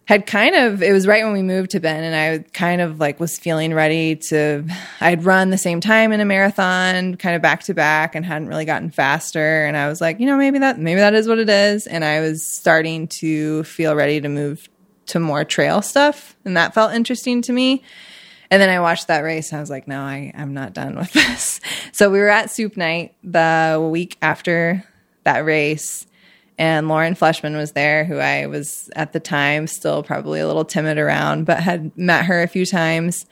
had 0.05 0.25
kind 0.25 0.55
of, 0.55 0.81
it 0.81 0.93
was 0.93 1.05
right 1.05 1.25
when 1.25 1.33
we 1.33 1.41
moved 1.41 1.71
to 1.71 1.81
Bend, 1.81 2.05
and 2.05 2.15
I 2.15 2.49
kind 2.53 2.79
of 2.79 2.97
like 2.97 3.19
was 3.19 3.37
feeling 3.37 3.73
ready 3.73 4.15
to, 4.29 4.63
I'd 5.01 5.25
run 5.25 5.49
the 5.49 5.57
same 5.57 5.81
time 5.81 6.13
in 6.13 6.21
a 6.21 6.25
marathon, 6.25 7.15
kind 7.15 7.35
of 7.35 7.41
back 7.41 7.63
to 7.63 7.73
back, 7.73 8.15
and 8.15 8.25
hadn't 8.25 8.47
really 8.47 8.63
gotten 8.63 8.89
faster. 8.89 9.65
And 9.65 9.75
I 9.75 9.89
was 9.89 9.99
like, 9.99 10.21
you 10.21 10.25
know, 10.25 10.37
maybe 10.37 10.59
that, 10.59 10.79
maybe 10.79 11.01
that 11.01 11.13
is 11.13 11.27
what 11.27 11.39
it 11.39 11.49
is. 11.49 11.87
And 11.87 12.05
I 12.05 12.21
was 12.21 12.47
starting 12.47 13.09
to 13.19 13.63
feel 13.65 13.95
ready 13.95 14.21
to 14.21 14.29
move 14.29 14.69
to 15.07 15.19
more 15.19 15.43
trail 15.43 15.81
stuff. 15.81 16.37
And 16.45 16.55
that 16.55 16.73
felt 16.73 16.93
interesting 16.93 17.41
to 17.43 17.51
me. 17.51 17.83
And 18.49 18.61
then 18.61 18.69
I 18.69 18.79
watched 18.79 19.07
that 19.07 19.19
race. 19.19 19.51
And 19.51 19.57
I 19.57 19.61
was 19.61 19.69
like, 19.69 19.87
no, 19.87 20.01
I, 20.01 20.31
I'm 20.35 20.53
not 20.53 20.73
done 20.73 20.95
with 20.95 21.11
this. 21.13 21.59
So 21.91 22.09
we 22.09 22.19
were 22.19 22.29
at 22.29 22.51
Soup 22.51 22.75
Night 22.77 23.15
the 23.23 23.87
week 23.91 24.17
after 24.21 24.83
that 25.23 25.45
race. 25.45 26.05
And 26.59 26.87
Lauren 26.87 27.13
Fleshman 27.13 27.55
was 27.55 27.73
there, 27.73 28.03
who 28.03 28.17
I 28.17 28.47
was 28.47 28.89
at 28.95 29.13
the 29.13 29.19
time 29.19 29.67
still 29.67 30.01
probably 30.01 30.39
a 30.39 30.47
little 30.47 30.65
timid 30.65 30.97
around, 30.97 31.45
but 31.45 31.59
had 31.59 31.95
met 31.95 32.25
her 32.25 32.41
a 32.41 32.47
few 32.47 32.65
times. 32.65 33.27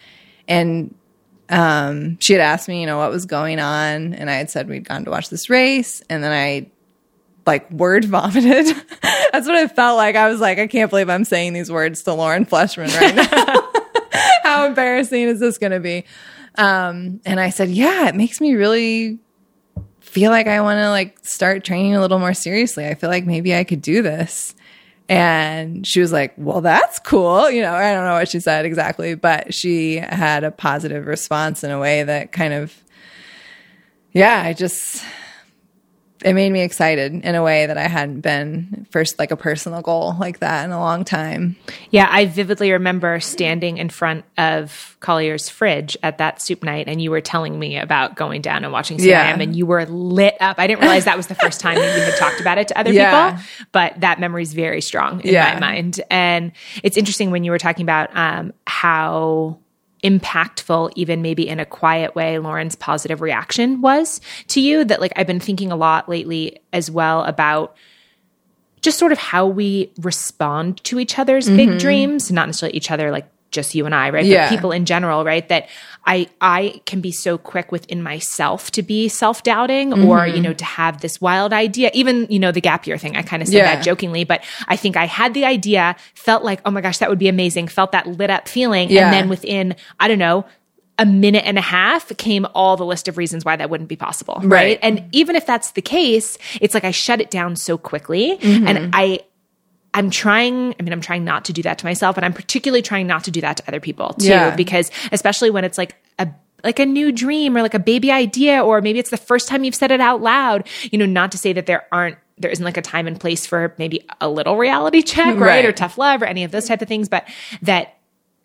And 0.47 0.93
um, 1.49 2.19
she 2.19 2.33
had 2.33 2.41
asked 2.41 2.67
me, 2.67 2.81
you 2.81 2.85
know, 2.85 2.97
what 2.97 3.09
was 3.09 3.25
going 3.25 3.59
on. 3.59 4.13
And 4.13 4.29
I 4.29 4.35
had 4.35 4.51
said 4.51 4.67
we'd 4.67 4.87
gone 4.87 5.05
to 5.05 5.11
watch 5.11 5.29
this 5.29 5.49
race. 5.49 6.03
And 6.09 6.23
then 6.23 6.31
I 6.31 6.69
like 7.47 7.69
word 7.71 8.05
vomited. 8.09 8.67
That's 9.31 9.47
what 9.47 9.55
it 9.55 9.75
felt 9.75 9.97
like. 9.97 10.15
I 10.15 10.29
was 10.29 10.39
like, 10.39 10.59
I 10.59 10.67
can't 10.67 10.89
believe 10.89 11.09
I'm 11.09 11.25
saying 11.25 11.53
these 11.53 11.71
words 11.71 12.03
to 12.03 12.13
Lauren 12.13 12.45
Fleshman 12.45 12.95
right 12.99 13.15
now. 13.31 13.64
How 14.55 14.65
embarrassing 14.67 15.23
is 15.23 15.39
this 15.39 15.57
going 15.57 15.71
to 15.71 15.79
be? 15.79 16.05
Um, 16.57 17.19
and 17.25 17.39
I 17.39 17.49
said, 17.49 17.69
yeah, 17.69 18.07
it 18.07 18.15
makes 18.15 18.39
me 18.39 18.55
really 18.55 19.19
feel 19.99 20.31
like 20.31 20.47
I 20.47 20.61
want 20.61 20.77
to 20.77 20.89
like 20.89 21.19
start 21.25 21.63
training 21.63 21.95
a 21.95 22.01
little 22.01 22.19
more 22.19 22.33
seriously. 22.33 22.87
I 22.87 22.93
feel 22.93 23.09
like 23.09 23.25
maybe 23.25 23.53
I 23.53 23.63
could 23.63 23.81
do 23.81 24.01
this. 24.01 24.55
And 25.07 25.85
she 25.85 25.99
was 25.99 26.11
like, 26.11 26.33
well, 26.37 26.61
that's 26.61 26.99
cool. 26.99 27.51
You 27.51 27.61
know, 27.61 27.73
I 27.73 27.93
don't 27.93 28.05
know 28.05 28.13
what 28.13 28.29
she 28.29 28.39
said 28.39 28.65
exactly, 28.65 29.13
but 29.13 29.53
she 29.53 29.97
had 29.97 30.43
a 30.43 30.51
positive 30.51 31.05
response 31.05 31.63
in 31.63 31.69
a 31.69 31.79
way 31.79 32.03
that 32.03 32.31
kind 32.31 32.53
of, 32.53 32.73
yeah, 34.13 34.41
I 34.41 34.53
just, 34.53 35.03
it 36.23 36.33
made 36.33 36.49
me 36.51 36.61
excited 36.61 37.13
in 37.13 37.35
a 37.35 37.43
way 37.43 37.65
that 37.65 37.77
I 37.77 37.87
hadn't 37.87 38.21
been 38.21 38.87
first 38.89 39.19
like 39.19 39.31
a 39.31 39.35
personal 39.37 39.81
goal 39.81 40.15
like 40.19 40.39
that 40.39 40.63
in 40.63 40.71
a 40.71 40.79
long 40.79 41.03
time. 41.03 41.57
Yeah, 41.91 42.07
I 42.09 42.25
vividly 42.25 42.71
remember 42.71 43.19
standing 43.19 43.77
in 43.77 43.89
front 43.89 44.23
of 44.37 44.95
Collier's 45.01 45.49
fridge 45.49 45.97
at 46.01 46.17
that 46.19 46.41
soup 46.41 46.63
night 46.63 46.87
and 46.87 47.01
you 47.01 47.11
were 47.11 47.19
telling 47.21 47.59
me 47.59 47.77
about 47.77 48.15
going 48.15 48.41
down 48.41 48.63
and 48.63 48.71
watching 48.71 48.97
CIM 48.97 49.05
Yeah. 49.07 49.37
and 49.39 49.55
you 49.55 49.65
were 49.65 49.85
lit 49.85 50.35
up. 50.39 50.57
I 50.57 50.67
didn't 50.67 50.81
realize 50.81 51.03
that 51.05 51.17
was 51.17 51.27
the 51.27 51.35
first 51.35 51.59
time 51.59 51.75
that 51.75 51.97
you 51.97 52.03
had 52.03 52.15
talked 52.17 52.39
about 52.39 52.57
it 52.57 52.69
to 52.69 52.79
other 52.79 52.93
Yeah. 52.93 53.31
people, 53.31 53.43
but 53.73 53.99
that 53.99 54.19
memory 54.19 54.43
is 54.43 54.53
very 54.53 54.81
strong 54.81 55.19
in 55.21 55.33
Yeah. 55.33 55.53
my 55.55 55.59
mind. 55.59 55.99
And 56.09 56.53
it's 56.81 56.95
interesting 56.97 57.29
when 57.31 57.43
you 57.43 57.51
were 57.51 57.59
talking 57.59 57.83
about 57.83 58.15
um, 58.15 58.53
how 58.65 59.57
impactful 60.05 60.91
even 60.95 61.21
maybe 61.21 61.47
in 61.47 61.59
a 61.59 61.65
quiet 61.65 62.15
way 62.15 62.37
lauren's 62.37 62.75
positive 62.75 63.21
reaction 63.21 63.81
was 63.81 64.21
to 64.47 64.61
you 64.61 64.85
that 64.85 65.01
like 65.01 65.11
i've 65.15 65.27
been 65.27 65.39
thinking 65.39 65.71
a 65.71 65.75
lot 65.75 66.07
lately 66.07 66.59
as 66.71 66.91
well 66.91 67.23
about 67.23 67.75
just 68.85 68.99
sort 68.99 69.11
of 69.11 69.17
how 69.17 69.47
we 69.47 69.91
respond 69.99 70.81
to 70.83 70.99
each 70.99 71.17
other's 71.17 71.49
big 71.49 71.69
mm-hmm. 71.69 71.77
dreams, 71.79 72.31
not 72.31 72.47
necessarily 72.47 72.77
each 72.77 72.91
other, 72.91 73.11
like 73.11 73.27
just 73.55 73.73
you 73.73 73.85
and 73.85 73.95
I, 73.95 74.11
right? 74.11 74.25
Yeah. 74.25 74.45
But 74.49 74.55
people 74.55 74.71
in 74.71 74.85
general, 74.85 75.25
right? 75.25 75.47
That 75.49 75.67
I 76.05 76.27
I 76.39 76.81
can 76.85 77.01
be 77.01 77.11
so 77.11 77.37
quick 77.39 77.71
within 77.71 78.03
myself 78.03 78.69
to 78.71 78.83
be 78.83 79.07
self 79.09 79.41
doubting, 79.41 79.93
or 80.07 80.27
you 80.27 80.41
know, 80.41 80.53
to 80.53 80.65
have 80.65 81.01
this 81.01 81.19
wild 81.19 81.53
idea. 81.53 81.89
Even 81.93 82.27
you 82.29 82.37
know, 82.37 82.51
the 82.51 82.61
gap 82.61 82.85
year 82.85 82.97
thing. 82.99 83.15
I 83.15 83.23
kind 83.23 83.41
of 83.41 83.47
said 83.47 83.57
Yeah. 83.57 83.75
that 83.75 83.83
jokingly, 83.83 84.23
but 84.23 84.43
I 84.67 84.75
think 84.75 84.97
I 84.97 85.05
had 85.05 85.33
the 85.33 85.45
idea, 85.45 85.95
felt 86.13 86.43
like, 86.43 86.61
oh 86.65 86.71
my 86.71 86.81
gosh, 86.81 86.99
that 86.99 87.09
would 87.09 87.17
be 87.17 87.27
amazing, 87.29 87.67
felt 87.69 87.91
that 87.93 88.05
lit 88.05 88.29
up 88.29 88.47
feeling, 88.47 88.91
Yeah. 88.91 89.05
and 89.05 89.13
then 89.13 89.29
within 89.29 89.75
I 89.99 90.07
don't 90.07 90.19
know. 90.19 90.45
A 90.97 91.05
minute 91.05 91.43
and 91.45 91.57
a 91.57 91.61
half 91.61 92.15
came 92.15 92.47
all 92.55 92.77
the 92.77 92.85
list 92.85 93.09
of 93.09 93.17
reasons 93.17 93.43
why 93.43 93.57
that 93.57 93.69
wouldn't 93.69 93.89
be 93.89 93.97
possible. 93.97 94.35
Right. 94.35 94.49
Right. 94.49 94.79
And 94.81 95.03
even 95.11 95.35
if 95.35 95.45
that's 95.45 95.71
the 95.71 95.81
case, 95.81 96.37
it's 96.61 96.73
like 96.73 96.85
I 96.85 96.91
shut 96.91 97.19
it 97.19 97.29
down 97.29 97.57
so 97.57 97.77
quickly 97.77 98.37
mm-hmm. 98.37 98.65
and 98.65 98.91
I 98.93 99.19
I'm 99.95 100.11
trying, 100.11 100.75
I 100.79 100.83
mean, 100.83 100.93
I'm 100.93 101.01
trying 101.01 101.23
not 101.25 101.45
to 101.45 101.53
do 101.53 101.63
that 101.63 101.79
to 101.79 101.85
myself, 101.85 102.17
and 102.17 102.25
I'm 102.25 102.33
particularly 102.33 102.83
trying 102.83 103.07
not 103.07 103.23
to 103.23 103.31
do 103.31 103.41
that 103.41 103.57
to 103.57 103.63
other 103.67 103.79
people 103.79 104.13
too, 104.13 104.27
Yeah. 104.27 104.55
because 104.55 104.91
especially 105.11 105.49
when 105.49 105.63
it's 105.63 105.77
like 105.79 105.95
a 106.19 106.27
like 106.63 106.79
a 106.79 106.85
new 106.85 107.11
dream 107.11 107.55
or 107.55 107.61
like 107.61 107.73
a 107.75 107.79
baby 107.79 108.11
idea, 108.11 108.63
or 108.63 108.81
maybe 108.81 108.99
it's 108.99 109.09
the 109.11 109.17
first 109.17 109.47
time 109.47 109.63
you've 109.63 109.75
said 109.75 109.91
it 109.91 110.01
out 110.01 110.21
loud, 110.21 110.67
you 110.91 110.97
know, 110.97 111.05
not 111.05 111.31
to 111.31 111.37
say 111.37 111.53
that 111.53 111.65
there 111.65 111.85
aren't 111.91 112.17
there 112.37 112.51
isn't 112.51 112.65
like 112.65 112.75
a 112.75 112.81
time 112.81 113.07
and 113.07 113.17
place 113.19 113.45
for 113.45 113.73
maybe 113.77 114.05
a 114.19 114.27
little 114.27 114.57
reality 114.57 115.01
check, 115.13 115.35
right? 115.35 115.39
Right. 115.39 115.65
Or 115.65 115.71
tough 115.71 115.97
love 115.97 116.21
or 116.21 116.25
any 116.25 116.43
of 116.43 116.51
those 116.51 116.67
type 116.67 116.81
of 116.81 116.87
things, 116.89 117.07
but 117.07 117.25
that 117.61 117.94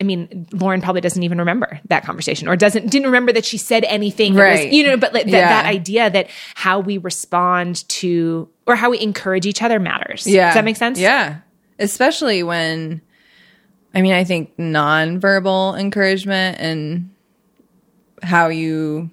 I 0.01 0.03
mean, 0.03 0.47
Lauren 0.51 0.81
probably 0.81 0.99
doesn't 0.99 1.21
even 1.21 1.37
remember 1.37 1.79
that 1.89 2.03
conversation 2.03 2.47
or 2.47 2.55
doesn't 2.55 2.89
didn't 2.89 3.05
remember 3.05 3.31
that 3.33 3.45
she 3.45 3.57
said 3.59 3.83
anything. 3.83 4.33
that 4.33 4.63
was- 4.65 4.73
you 4.73 4.83
know, 4.83 4.97
but 4.97 5.13
like, 5.13 5.25
that, 5.25 5.31
Yeah. 5.31 5.47
that 5.49 5.65
idea 5.67 6.09
that 6.09 6.27
how 6.55 6.79
we 6.79 6.97
respond 6.97 7.87
to 7.89 8.49
or 8.65 8.75
how 8.75 8.89
we 8.89 8.99
encourage 8.99 9.45
each 9.45 9.61
other 9.61 9.79
matters. 9.79 10.25
Yeah. 10.25 10.47
Does 10.47 10.55
that 10.55 10.65
make 10.65 10.75
sense? 10.77 10.99
Yeah. 10.99 11.37
Especially 11.77 12.41
when, 12.41 13.01
I 13.93 14.01
mean, 14.01 14.13
I 14.13 14.23
think 14.23 14.57
nonverbal 14.57 15.79
encouragement 15.79 16.57
and 16.59 17.11
how 18.23 18.47
you 18.47 19.11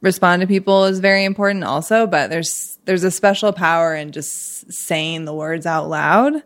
respond 0.00 0.40
to 0.40 0.48
people 0.48 0.86
is 0.86 0.98
very 0.98 1.24
important 1.24 1.62
also, 1.62 2.06
but 2.08 2.30
there's, 2.30 2.78
there's 2.84 3.04
a 3.04 3.10
special 3.12 3.52
power 3.52 3.94
in 3.94 4.10
just 4.12 4.72
saying 4.72 5.24
the 5.24 5.34
words 5.34 5.66
out 5.66 5.88
loud. 5.88 6.42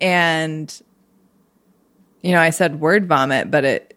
And, 0.00 0.82
you 2.24 2.32
know, 2.32 2.40
I 2.40 2.50
said 2.50 2.80
word 2.80 3.06
vomit, 3.06 3.50
but 3.50 3.64
it, 3.64 3.90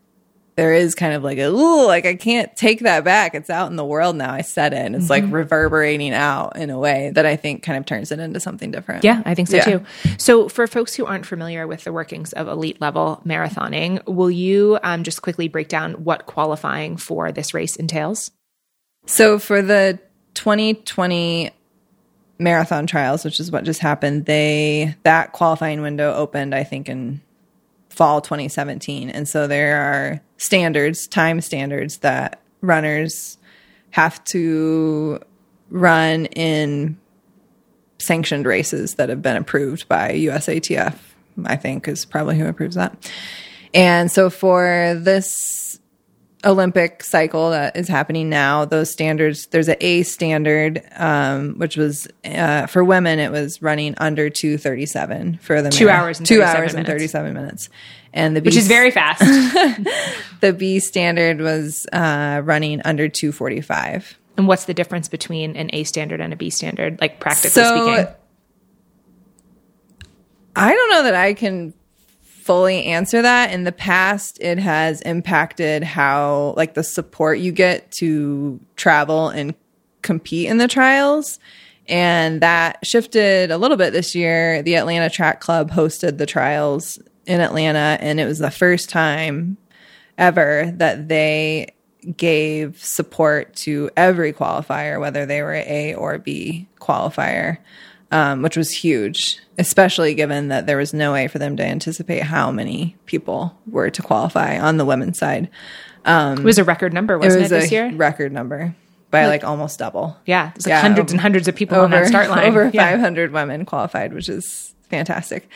there 0.58 0.74
is 0.74 0.96
kind 0.96 1.14
of 1.14 1.24
like 1.24 1.38
a, 1.38 1.46
ooh, 1.50 1.86
like 1.86 2.06
I 2.06 2.16
can't 2.16 2.54
take 2.56 2.80
that 2.80 3.04
back. 3.04 3.36
It's 3.36 3.50
out 3.50 3.70
in 3.70 3.76
the 3.76 3.86
world 3.86 4.16
now. 4.16 4.34
I 4.34 4.42
said 4.42 4.74
it 4.74 4.86
and 4.86 4.96
it's 4.96 5.10
like 5.10 5.24
reverberating 5.30 6.14
out 6.14 6.58
in 6.58 6.72
a 6.72 6.80
way 6.80 7.12
that 7.14 7.26
I 7.28 7.36
think 7.36 7.62
kind 7.62 7.78
of 7.78 7.86
turns 7.86 8.12
it 8.12 8.20
into 8.20 8.40
something 8.40 8.72
different. 8.72 9.04
Yeah, 9.04 9.22
I 9.24 9.36
think 9.36 9.50
so 9.50 9.58
Yeah. 9.58 9.64
too. 9.64 9.86
So, 10.18 10.50
for 10.50 10.66
folks 10.66 10.96
who 10.96 11.06
aren't 11.06 11.28
familiar 11.28 11.68
with 11.68 11.84
the 11.84 11.94
workings 11.94 12.34
of 12.34 12.48
elite 12.48 12.82
level 12.82 13.22
marathoning, 13.24 14.04
will 14.08 14.32
you 14.32 14.80
um, 14.84 15.04
just 15.04 15.22
quickly 15.22 15.48
break 15.48 15.68
down 15.70 16.04
what 16.04 16.26
qualifying 16.26 16.98
for 16.98 17.32
this 17.32 17.54
race 17.54 17.76
entails? 17.76 18.32
So 19.06 19.38
for 19.40 19.62
the 19.62 20.00
2020 20.34 21.52
marathon 22.40 22.88
trials, 22.88 23.24
which 23.24 23.40
is 23.40 23.52
what 23.52 23.64
just 23.64 23.80
happened, 23.80 24.26
they 24.26 24.96
that 25.04 25.34
qualifying 25.34 25.82
window 25.82 26.14
opened, 26.14 26.54
I 26.54 26.64
think, 26.64 26.90
in 26.90 27.22
fall 27.98 28.22
2017, 28.22 29.10
and 29.10 29.28
so 29.28 29.48
there 29.48 29.82
are 29.82 30.22
standards, 30.38 31.08
time 31.08 31.42
standards 31.42 31.98
that 31.98 32.40
runners 32.62 33.40
have 33.90 34.24
to 34.26 35.20
run 35.72 36.28
in 36.28 36.98
sanctioned 37.98 38.46
races 38.46 38.96
that 38.96 39.10
have 39.10 39.24
been 39.24 39.36
approved 39.36 39.88
by 39.88 40.12
USATF. 40.12 40.96
I 41.46 41.56
think 41.56 41.88
is 41.88 42.06
probably 42.06 42.38
who 42.38 42.46
approves 42.46 42.76
that. 42.76 43.12
And 43.74 44.12
so 44.12 44.30
for 44.30 44.96
this 44.98 45.80
Olympic 46.46 47.04
cycle 47.04 47.50
that 47.52 47.76
is 47.76 47.88
happening 47.88 48.30
now, 48.30 48.64
those 48.66 48.92
standards, 48.92 49.48
there's 49.48 49.68
a 49.68 49.86
A 49.86 50.04
standard, 50.04 50.84
um, 50.96 51.56
which 51.58 51.76
was 51.78 52.08
uh, 52.26 52.68
for 52.68 52.84
women, 52.84 53.20
it 53.20 53.32
was 53.32 53.62
running 53.62 53.96
under 53.98 54.30
237 54.30 55.40
for 55.42 55.62
the 55.62 55.70
Two 55.72 55.90
hours 55.90 56.20
and 56.20 56.28
two 56.28 56.40
37 56.40 56.62
hours 56.62 56.74
and 56.76 56.84
minutes. 56.88 56.94
37 57.14 57.34
minutes. 57.34 57.70
And 58.14 58.36
the 58.36 58.42
B, 58.42 58.46
Which 58.46 58.56
is 58.56 58.68
very 58.68 58.92
fast. 58.92 59.20
the 60.42 60.54
B 60.54 60.80
standard 60.80 61.42
was 61.42 61.86
uh, 61.92 62.42
running 62.44 62.82
under 62.86 63.10
245. 63.10 64.18
and 64.38 64.48
what's 64.48 64.66
the 64.66 64.74
difference 64.74 65.08
between 65.08 65.56
an 65.56 65.70
A 65.74 65.84
standard 65.84 66.22
and 66.22 66.34
a 66.34 66.36
B 66.36 66.50
standard, 66.52 67.02
like 67.02 67.20
practically 67.20 67.50
So 67.50 67.64
speaking? 67.88 68.14
I 70.56 70.74
don't 70.74 70.90
know 70.90 71.04
that 71.04 71.16
I 71.16 71.34
can 71.34 71.74
fully 72.48 72.86
answer 72.86 73.22
that. 73.22 73.52
In 73.52 73.66
the 73.66 73.74
past, 73.74 74.40
it 74.42 74.58
has 74.58 75.02
impacted 75.02 75.84
how, 75.84 76.54
like, 76.56 76.74
the 76.74 76.84
support 76.84 77.40
you 77.40 77.52
get 77.52 77.92
to 78.00 78.60
travel 78.78 79.28
and 79.28 79.54
compete 80.02 80.48
in 80.48 80.58
the 80.58 80.70
trials. 80.70 81.40
And 81.90 82.40
that 82.42 82.80
shifted 82.86 83.52
a 83.52 83.58
little 83.58 83.76
bit 83.76 83.92
this 83.92 84.16
year. 84.16 84.64
The 84.64 84.78
Atlanta 84.78 85.10
Track 85.10 85.42
Club 85.42 85.72
hosted 85.72 86.18
the 86.18 86.26
trials 86.26 86.98
in 87.26 87.42
Atlanta, 87.42 87.98
and 88.00 88.20
it 88.20 88.26
was 88.26 88.40
the 88.40 88.50
first 88.50 88.90
time 88.90 89.58
ever 90.18 90.72
that 90.76 91.10
they 91.10 91.74
gave 92.16 92.82
support 92.82 93.54
to 93.58 93.90
every 93.98 94.32
qualifier, 94.32 95.02
whether 95.02 95.26
they 95.26 95.42
were 95.42 95.54
A 95.54 95.94
or 95.96 96.18
B 96.18 96.70
qualifier, 96.80 97.58
um, 98.12 98.42
which 98.42 98.56
was 98.58 98.72
huge, 98.72 99.40
especially 99.58 100.14
given 100.14 100.48
that 100.50 100.66
there 100.66 100.78
was 100.78 100.94
no 100.94 101.12
way 101.12 101.28
for 101.28 101.40
them 101.40 101.58
to 101.58 101.64
anticipate 101.64 102.24
how 102.24 102.52
many 102.52 102.96
people 103.06 103.58
were 103.70 103.90
to 103.90 104.02
qualify 104.02 104.58
on 104.60 104.78
the 104.78 104.86
women's 104.86 105.18
side. 105.18 105.50
it 106.06 106.40
was 106.40 106.58
a 106.58 106.64
record 106.64 106.94
number, 106.94 107.18
wasn't 107.18 107.40
it, 107.40 107.42
was 107.44 107.50
this 107.50 107.72
a 107.72 107.74
year? 107.74 107.92
record 107.94 108.32
number 108.32 108.76
by 109.12 109.28
like, 109.28 109.44
almost 109.44 109.80
double. 109.80 110.18
Yeah, 110.26 110.52
it's 110.56 110.66
like 110.66 110.72
Yeah, 110.72 110.82
hundreds 110.82 111.12
and 111.12 111.20
hundreds 111.22 111.48
of 111.48 111.56
people 111.56 111.80
on 111.80 111.92
that 111.92 112.08
start 112.08 112.30
line. 112.30 112.46
Over 112.50 112.70
Yeah. 112.74 112.92
500 112.92 113.32
women 113.32 113.66
qualified, 113.66 114.14
which 114.14 114.28
is 114.30 114.74
fantastic. 114.90 115.50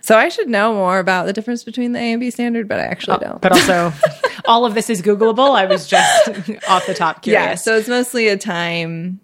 So 0.00 0.16
I 0.16 0.28
should 0.30 0.48
know 0.48 0.72
more 0.72 0.98
about 1.00 1.26
the 1.26 1.32
difference 1.32 1.64
between 1.64 1.92
the 1.92 1.98
A 1.98 2.12
and 2.12 2.20
B 2.20 2.30
standard, 2.30 2.68
but 2.68 2.78
I 2.78 2.84
actually 2.84 3.18
don't. 3.18 3.34
Oh, 3.34 3.38
But 3.42 3.52
also, 3.52 3.92
all 4.46 4.64
of 4.64 4.74
this 4.74 4.88
is 4.88 5.02
Googleable. 5.02 5.54
I 5.58 5.66
was 5.66 5.86
just 5.86 6.28
off 6.68 6.86
the 6.86 6.94
top 6.94 7.22
curious. 7.22 7.42
yeah, 7.42 7.54
so 7.56 7.76
it's 7.76 7.88
mostly 7.88 8.28
a 8.28 8.36
time 8.38 9.20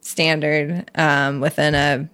standard 0.00 0.90
um, 0.94 1.40
within 1.40 1.74
a 1.74 2.08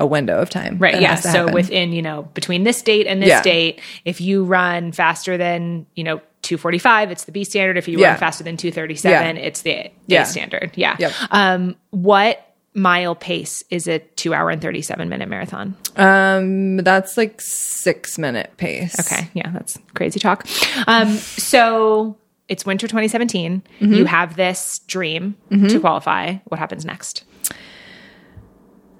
a 0.00 0.06
window 0.06 0.38
of 0.40 0.50
time. 0.50 0.78
Right. 0.78 1.00
Yeah. 1.00 1.14
So 1.14 1.28
happen. 1.28 1.54
within, 1.54 1.92
you 1.92 2.02
know, 2.02 2.22
between 2.34 2.64
this 2.64 2.82
date 2.82 3.06
and 3.06 3.22
this 3.22 3.28
Yeah. 3.28 3.42
date, 3.42 3.80
if 4.04 4.20
you 4.20 4.42
run 4.44 4.90
faster 4.92 5.36
than, 5.36 5.86
you 5.94 6.02
know, 6.02 6.20
245, 6.42 7.10
it's 7.12 7.24
the 7.24 7.32
B 7.32 7.44
standard. 7.44 7.76
If 7.76 7.86
you 7.86 7.98
Yeah. 7.98 8.08
run 8.12 8.18
faster 8.18 8.42
than 8.42 8.56
237, 8.56 9.36
Yeah. 9.36 9.42
it's 9.42 9.60
the 9.62 9.70
A 9.72 9.92
Yeah. 10.08 10.24
standard. 10.24 10.72
Yeah. 10.74 10.96
Yep. 10.98 11.12
Um, 11.30 11.76
what 11.90 12.46
mile 12.72 13.14
pace 13.14 13.62
is 13.70 13.86
a 13.88 13.98
two 13.98 14.32
hour 14.32 14.48
and 14.48 14.62
37 14.62 15.08
minute 15.08 15.28
marathon? 15.28 15.74
um, 15.96 16.78
that's 16.78 17.16
like 17.16 17.40
six 17.40 18.16
minute 18.18 18.52
pace. 18.56 18.98
Okay. 19.00 19.28
Yeah. 19.34 19.50
That's 19.52 19.78
crazy 19.94 20.18
talk. 20.18 20.46
Um, 20.86 21.10
so 21.16 22.16
it's 22.48 22.64
winter 22.64 22.88
2017. 22.88 23.62
Mm-hmm. 23.80 23.92
You 23.94 24.04
have 24.06 24.36
this 24.36 24.80
dream 24.86 25.36
to 25.68 25.78
qualify. 25.78 26.36
What 26.46 26.58
happens 26.58 26.84
next? 26.84 27.24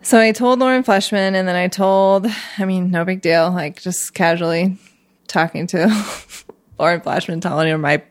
So 0.02 0.18
I 0.18 0.32
told 0.32 0.60
Lauren 0.60 0.82
Fleshman, 0.82 1.34
and 1.34 1.46
then 1.46 1.56
I 1.56 1.68
told, 1.68 2.26
I 2.58 2.64
mean, 2.64 2.90
no 2.90 3.04
big 3.04 3.20
deal, 3.20 3.50
like 3.50 3.80
just 3.80 4.14
casually 4.14 4.78
talking 5.26 5.66
to 5.68 5.86
Lauren 6.78 7.00
Fleshman, 7.00 7.42
telling 7.42 7.68
her 7.68 7.76
my 7.76 8.02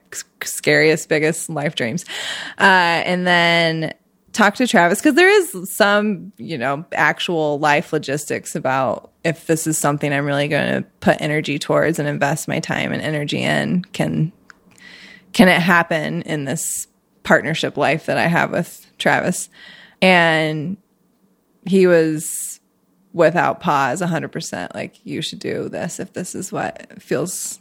scariest, 0.43 1.09
biggest 1.09 1.49
life 1.49 1.75
dreams. 1.75 2.05
Uh, 2.59 3.01
and 3.05 3.25
then 3.25 3.93
talk 4.33 4.55
to 4.55 4.67
Travis 4.67 4.99
because 4.99 5.15
there 5.15 5.29
is 5.29 5.75
some, 5.75 6.31
you 6.37 6.57
know, 6.57 6.85
actual 6.93 7.57
life 7.59 7.91
logistics 7.91 8.55
about 8.55 9.11
if 9.23 9.47
this 9.47 9.65
is 9.65 9.77
something 9.77 10.13
I'm 10.13 10.25
really 10.25 10.47
going 10.47 10.81
to 10.81 10.87
put 10.99 11.19
energy 11.19 11.57
towards 11.57 11.97
and 11.99 12.07
invest 12.07 12.47
my 12.47 12.59
time 12.59 12.93
and 12.93 13.01
energy 13.01 13.41
in. 13.41 13.83
Can 13.93 14.31
can 15.33 15.47
it 15.47 15.61
happen 15.61 16.21
in 16.23 16.45
this 16.45 16.87
partnership 17.23 17.77
life 17.77 18.05
that 18.05 18.17
I 18.17 18.27
have 18.27 18.51
with 18.51 18.85
Travis? 18.97 19.49
And 20.01 20.77
he 21.69 21.85
was 21.85 22.59
without 23.13 23.59
pause 23.59 24.01
100% 24.01 24.73
like 24.73 24.99
you 25.03 25.21
should 25.21 25.39
do 25.39 25.69
this 25.69 25.99
if 25.99 26.13
this 26.13 26.35
is 26.35 26.51
what 26.51 27.01
feels 27.01 27.59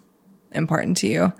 important 0.52 0.96
to 0.98 1.06
you. 1.06 1.32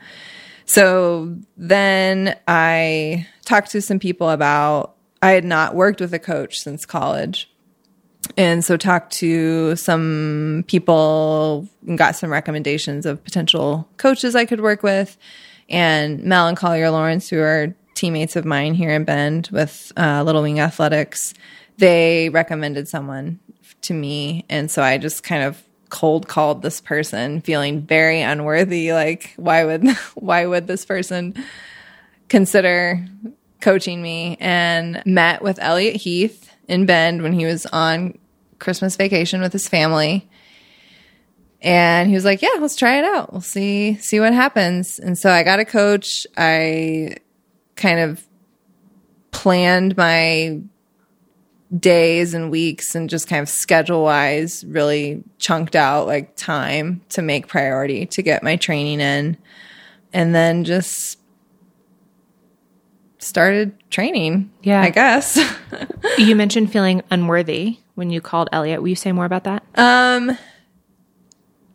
So 0.65 1.37
then 1.57 2.39
i 2.47 3.27
talked 3.45 3.71
to 3.71 3.81
some 3.81 3.99
people 3.99 4.29
about 4.29 4.95
i 5.23 5.31
had 5.31 5.45
not 5.45 5.75
worked 5.75 6.01
with 6.01 6.13
a 6.13 6.19
coach 6.19 6.61
since 6.61 6.85
college. 6.85 7.51
And 8.37 8.63
so 8.63 8.77
talked 8.77 9.15
to 9.15 9.75
some 9.77 10.65
people 10.67 11.67
and 11.87 11.97
got 11.97 12.17
some 12.17 12.31
recommendations 12.31 13.07
of 13.07 13.25
potential 13.25 13.89
coaches 13.97 14.35
i 14.35 14.45
could 14.45 14.61
work 14.61 14.83
with. 14.83 15.17
And 15.71 16.23
mel 16.25 16.49
and 16.49 16.57
collier 16.57 16.91
lawrence 16.91 17.29
who 17.29 17.41
are 17.41 17.75
teammates 17.99 18.37
of 18.37 18.45
mine 18.45 18.75
here 18.75 18.91
in 18.91 19.05
bend 19.05 19.49
with 19.53 19.93
uh, 19.97 20.23
little 20.23 20.43
wing 20.43 20.61
athletics 20.61 21.35
they 21.79 22.29
recommended 22.29 22.89
someone 22.89 23.39
to 23.83 23.95
me. 23.95 24.45
And 24.49 24.71
so 24.71 24.83
i 24.83 24.99
just 24.99 25.23
kind 25.23 25.43
of 25.43 25.63
cold 25.89 26.29
called 26.29 26.61
this 26.61 26.83
person 26.83 27.41
feeling 27.41 27.81
very 27.81 28.21
unworthy 28.21 28.93
like 28.93 29.33
why 29.37 29.65
would 29.65 29.89
why 30.17 30.45
would 30.45 30.67
this 30.67 30.85
person 30.85 31.35
consider 32.29 33.05
coaching 33.61 34.03
me? 34.03 34.37
And 34.39 35.03
met 35.07 35.41
with 35.41 35.59
elliot 35.61 35.97
heath 35.97 36.53
in 36.69 36.85
bend 36.85 37.23
when 37.23 37.33
he 37.33 37.47
was 37.47 37.65
on 37.67 38.19
christmas 38.59 38.97
vacation 38.97 39.41
with 39.41 39.53
his 39.53 39.69
family. 39.69 40.29
And 41.61 42.09
he 42.09 42.15
was 42.15 42.25
like 42.25 42.43
yeah 42.43 42.57
let's 42.61 42.77
try 42.77 42.99
it 42.99 43.05
out. 43.05 43.33
We'll 43.33 43.41
see 43.41 43.95
see 43.97 44.21
what 44.21 44.35
happens. 44.35 44.99
And 44.99 45.17
so 45.17 45.31
i 45.31 45.43
got 45.43 45.61
a 45.61 45.65
coach. 45.65 46.27
I 46.37 47.17
kind 47.79 48.01
of 48.01 48.27
planned 49.31 49.97
my 49.97 50.61
days 51.79 52.35
and 52.35 52.51
weeks 52.51 52.95
and 52.95 53.09
just 53.11 53.29
kind 53.29 53.43
of 53.43 53.49
schedule 53.49 54.03
wise 54.03 54.65
really 54.67 55.23
chunked 55.39 55.77
out 55.77 56.07
like 56.07 56.35
time 56.37 57.01
to 57.11 57.21
make 57.23 57.47
priority 57.47 58.07
to 58.07 58.23
get 58.23 58.43
my 58.43 58.57
training 58.57 59.01
in 59.01 59.37
and 60.13 60.35
then 60.35 60.65
just 60.65 61.19
started 63.19 63.73
training 63.91 64.51
Yeah. 64.63 64.81
i 64.81 64.91
guess 64.91 65.39
You 66.19 66.35
mentioned 66.37 66.73
feeling 66.73 67.03
unworthy 67.11 67.79
when 67.95 68.11
you 68.11 68.21
called 68.21 68.49
Elliot. 68.53 68.81
Will 68.81 68.89
you 68.89 68.95
say 68.97 69.13
more 69.13 69.25
about 69.27 69.45
that? 69.45 69.63
um 69.77 70.37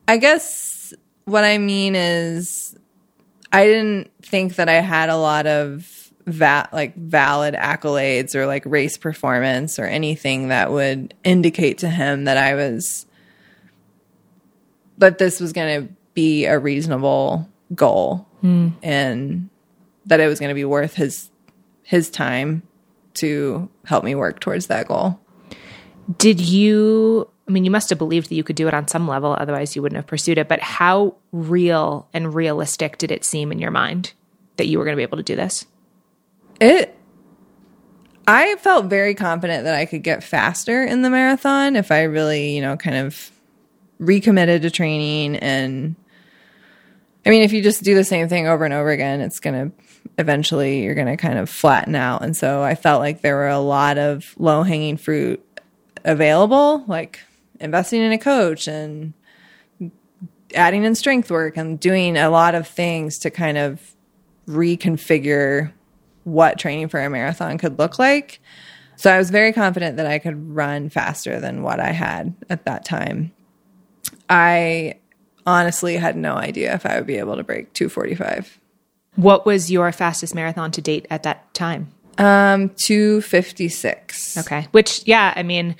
i 0.07 0.17
guess 0.17 0.93
what 1.25 1.43
i 1.43 1.57
mean 1.59 1.95
is 1.95 2.75
i 3.53 3.65
didn't 3.65 4.11
think 4.21 4.55
that 4.55 4.67
i 4.67 4.73
had 4.73 5.09
a 5.09 5.17
lot 5.17 5.47
of 5.47 6.03
va- 6.25 6.69
like 6.71 6.95
valid 6.95 7.53
accolades 7.53 8.35
or 8.35 8.45
like 8.45 8.63
race 8.65 8.97
performance 8.97 9.79
or 9.79 9.85
anything 9.85 10.49
that 10.49 10.71
would 10.71 11.13
indicate 11.23 11.79
to 11.79 11.89
him 11.89 12.25
that 12.25 12.37
I 12.37 12.55
was 12.55 13.05
that 14.97 15.17
this 15.17 15.39
was 15.39 15.53
going 15.53 15.87
to 15.87 15.93
be 16.13 16.45
a 16.45 16.59
reasonable 16.59 17.49
goal 17.73 18.27
hmm. 18.41 18.69
and 18.81 19.49
that 20.05 20.19
it 20.19 20.27
was 20.27 20.39
going 20.39 20.49
to 20.49 20.55
be 20.55 20.65
worth 20.65 20.95
his 20.95 21.29
his 21.83 22.09
time 22.09 22.63
to 23.15 23.69
help 23.85 24.03
me 24.03 24.15
work 24.15 24.39
towards 24.39 24.67
that 24.67 24.87
goal. 24.87 25.19
Did 26.17 26.39
you? 26.39 27.29
I 27.47 27.51
mean, 27.51 27.65
you 27.65 27.71
must 27.71 27.89
have 27.89 27.99
believed 27.99 28.29
that 28.29 28.35
you 28.35 28.43
could 28.43 28.55
do 28.55 28.67
it 28.67 28.73
on 28.73 28.87
some 28.87 29.07
level, 29.07 29.35
otherwise, 29.37 29.75
you 29.75 29.81
wouldn't 29.81 29.97
have 29.97 30.07
pursued 30.07 30.37
it. 30.37 30.47
But 30.47 30.61
how 30.61 31.15
real 31.31 32.07
and 32.13 32.33
realistic 32.33 32.97
did 32.97 33.11
it 33.11 33.25
seem 33.25 33.51
in 33.51 33.59
your 33.59 33.71
mind 33.71 34.13
that 34.57 34.67
you 34.67 34.77
were 34.77 34.85
going 34.85 34.95
to 34.95 34.97
be 34.97 35.03
able 35.03 35.17
to 35.17 35.23
do 35.23 35.35
this? 35.35 35.65
It 36.59 36.95
I 38.25 38.55
felt 38.57 38.85
very 38.85 39.15
confident 39.15 39.65
that 39.65 39.75
I 39.75 39.85
could 39.85 40.03
get 40.03 40.23
faster 40.23 40.83
in 40.83 41.01
the 41.01 41.09
marathon 41.09 41.75
if 41.75 41.91
I 41.91 42.03
really, 42.03 42.55
you 42.55 42.61
know, 42.61 42.77
kind 42.77 42.95
of 42.95 43.31
recommitted 43.99 44.61
to 44.61 44.71
training 44.71 45.35
and 45.37 45.95
I 47.25 47.29
mean, 47.29 47.43
if 47.43 47.53
you 47.53 47.61
just 47.61 47.83
do 47.83 47.95
the 47.95 48.03
same 48.03 48.27
thing 48.27 48.47
over 48.47 48.65
and 48.65 48.73
over 48.73 48.89
again, 48.89 49.21
it's 49.21 49.39
going 49.39 49.71
to 49.71 49.75
eventually 50.17 50.83
you're 50.83 50.95
going 50.95 51.07
to 51.07 51.15
kind 51.15 51.39
of 51.39 51.49
flatten 51.49 51.95
out. 51.95 52.21
And 52.21 52.35
so 52.35 52.61
I 52.61 52.75
felt 52.75 52.99
like 52.99 53.21
there 53.21 53.37
were 53.37 53.47
a 53.47 53.59
lot 53.59 53.97
of 53.97 54.35
low-hanging 54.37 54.97
fruit 54.97 55.41
available, 56.03 56.83
like 56.85 57.21
investing 57.63 58.01
in 58.01 58.11
a 58.11 58.17
coach 58.17 58.67
and 58.67 59.13
adding 60.53 60.83
in 60.83 60.95
strength 60.95 61.31
work 61.31 61.57
and 61.57 61.79
doing 61.79 62.17
a 62.17 62.29
lot 62.29 62.55
of 62.55 62.67
things 62.67 63.17
to 63.19 63.31
kind 63.31 63.57
of 63.57 63.95
reconfigure 64.47 65.71
what 66.23 66.59
training 66.59 66.89
for 66.89 66.99
a 66.99 67.09
marathon 67.09 67.57
could 67.57 67.79
look 67.79 67.97
like. 67.97 68.39
So 68.95 69.11
I 69.11 69.17
was 69.17 69.31
very 69.31 69.53
confident 69.53 69.97
that 69.97 70.05
I 70.05 70.19
could 70.19 70.55
run 70.55 70.89
faster 70.89 71.39
than 71.39 71.63
what 71.63 71.79
I 71.79 71.91
had 71.91 72.35
at 72.49 72.65
that 72.65 72.85
time. 72.85 73.31
I 74.29 74.95
honestly 75.45 75.97
had 75.97 76.15
no 76.15 76.35
idea 76.35 76.73
if 76.73 76.85
I 76.85 76.97
would 76.97 77.07
be 77.07 77.17
able 77.17 77.35
to 77.35 77.43
break 77.43 77.73
245. 77.73 78.59
What 79.15 79.45
was 79.45 79.71
your 79.71 79.91
fastest 79.91 80.35
marathon 80.35 80.71
to 80.71 80.81
date 80.81 81.05
at 81.09 81.23
that 81.23 81.53
time? 81.53 81.91
Um 82.17 82.69
256. 82.85 84.37
Okay. 84.37 84.67
Which, 84.71 85.01
yeah, 85.05 85.33
I 85.35 85.41
mean, 85.41 85.75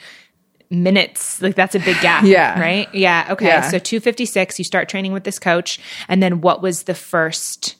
minutes, 0.69 1.41
like 1.41 1.55
that's 1.55 1.75
a 1.75 1.79
big 1.79 1.99
gap. 2.01 2.23
Yeah. 2.33 2.59
Right? 2.59 2.93
Yeah. 2.93 3.27
Okay. 3.31 3.47
Yeah. 3.47 3.61
So 3.69 3.79
256, 3.79 4.57
you 4.57 4.65
start 4.65 4.89
training 4.89 5.13
with 5.13 5.23
this 5.23 5.39
coach. 5.39 5.79
And 6.07 6.23
then 6.23 6.41
what 6.41 6.61
was 6.61 6.83
the 6.83 6.95
first 6.95 7.75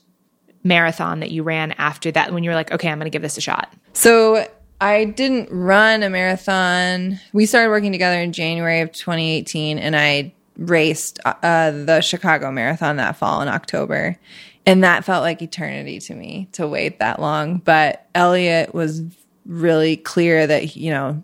marathon 0.64 1.20
that 1.22 1.32
you 1.32 1.44
ran 1.44 1.72
after 1.74 2.12
that 2.12 2.34
when 2.34 2.44
you 2.44 2.50
were 2.50 2.56
like, 2.56 2.72
okay, 2.72 2.90
I'm 2.90 2.98
going 2.98 3.06
to 3.06 3.10
give 3.10 3.22
this 3.22 3.38
a 3.38 3.42
shot? 3.42 3.74
So 3.94 4.48
I 4.82 5.06
didn't 5.06 5.50
run 5.50 6.04
a 6.04 6.10
marathon. 6.10 7.20
We 7.32 7.46
started 7.46 7.70
working 7.70 7.92
together 7.92 8.20
in 8.20 8.34
January 8.34 8.82
of 8.82 8.92
2018 8.92 9.80
and 9.80 9.96
I 9.96 10.34
raced 10.58 11.20
uh, 11.26 11.72
the 11.72 12.02
Chicago 12.02 12.52
Marathon 12.52 12.98
that 12.98 13.16
fall 13.16 13.42
in 13.42 13.48
October. 13.48 14.18
And 14.66 14.84
that 14.84 15.04
felt 15.04 15.24
like 15.24 15.42
eternity 15.42 16.00
to 16.00 16.16
me 16.16 16.48
to 16.54 16.68
wait 16.68 17.00
that 17.00 17.20
long. 17.20 17.58
But 17.58 18.08
Elliot 18.16 18.74
was 18.74 19.02
really 19.46 19.98
clear 19.98 20.48
that, 20.48 20.76
you 20.76 20.92
know, 20.92 21.24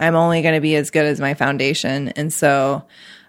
I'm 0.00 0.14
only 0.14 0.42
going 0.42 0.54
to 0.54 0.60
be 0.60 0.76
as 0.76 0.90
good 0.90 1.04
as 1.04 1.20
my 1.20 1.34
foundation. 1.34 2.08
And 2.10 2.32
so 2.32 2.84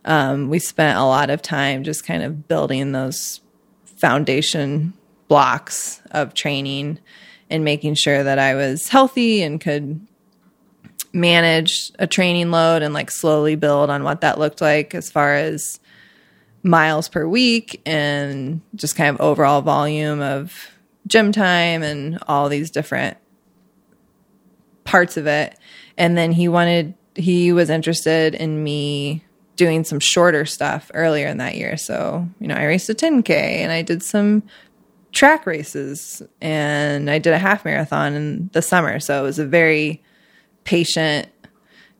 um, 0.06 0.50
we 0.50 0.60
spent 0.60 0.98
a 0.98 1.04
lot 1.04 1.30
of 1.30 1.42
time 1.42 1.84
just 1.84 2.06
kind 2.06 2.24
of 2.24 2.48
building 2.48 2.92
those 2.92 3.42
foundation 3.86 4.94
blocks 5.28 6.02
of 6.12 6.34
training 6.34 7.00
and 7.50 7.64
making 7.64 7.96
sure 7.96 8.24
that 8.24 8.40
I 8.40 8.56
was 8.56 8.90
healthy 8.90 9.42
and 9.42 9.60
could 9.60 10.06
manage 11.14 11.92
a 12.00 12.08
training 12.08 12.52
load 12.52 12.82
and 12.84 12.94
like 12.94 13.10
slowly 13.10 13.56
build 13.56 13.90
on 13.90 14.04
what 14.04 14.22
that 14.22 14.38
looked 14.38 14.62
like 14.62 14.94
as 14.94 15.10
far 15.10 15.36
as 15.36 15.80
miles 16.64 17.08
per 17.08 17.28
week 17.28 17.82
and 17.86 18.62
just 18.76 18.96
kind 18.96 19.10
of 19.10 19.22
overall 19.22 19.62
volume 19.62 20.22
of 20.22 20.72
gym 21.08 21.32
time 21.32 21.84
and 21.84 22.20
all 22.28 22.50
these 22.50 22.70
different 22.70 23.18
parts 24.84 25.18
of 25.18 25.28
it. 25.28 25.58
And 25.98 26.18
then 26.18 26.32
he 26.32 26.48
wanted, 26.48 26.94
he 27.16 27.52
was 27.54 27.70
interested 27.70 28.36
in 28.36 28.64
me 28.64 29.24
doing 29.56 29.84
some 29.84 30.00
shorter 30.00 30.46
stuff 30.46 30.92
earlier 30.94 31.28
in 31.28 31.38
that 31.38 31.56
year. 31.56 31.78
So, 31.78 32.28
you 32.40 32.48
know, 32.48 32.56
I 32.56 32.66
raced 32.66 32.90
a 32.90 32.94
10K 32.94 33.30
and 33.32 33.72
I 33.72 33.82
did 33.82 34.04
some 34.04 34.44
track 35.12 35.46
races 35.46 36.22
and 36.42 37.10
I 37.10 37.18
did 37.18 37.34
a 37.34 37.40
half 37.40 37.66
marathon 37.66 38.14
in 38.14 38.50
the 38.54 38.62
summer. 38.62 39.00
So 39.00 39.20
it 39.20 39.24
was 39.24 39.40
a 39.40 39.46
very 39.46 40.04
patient, 40.64 41.28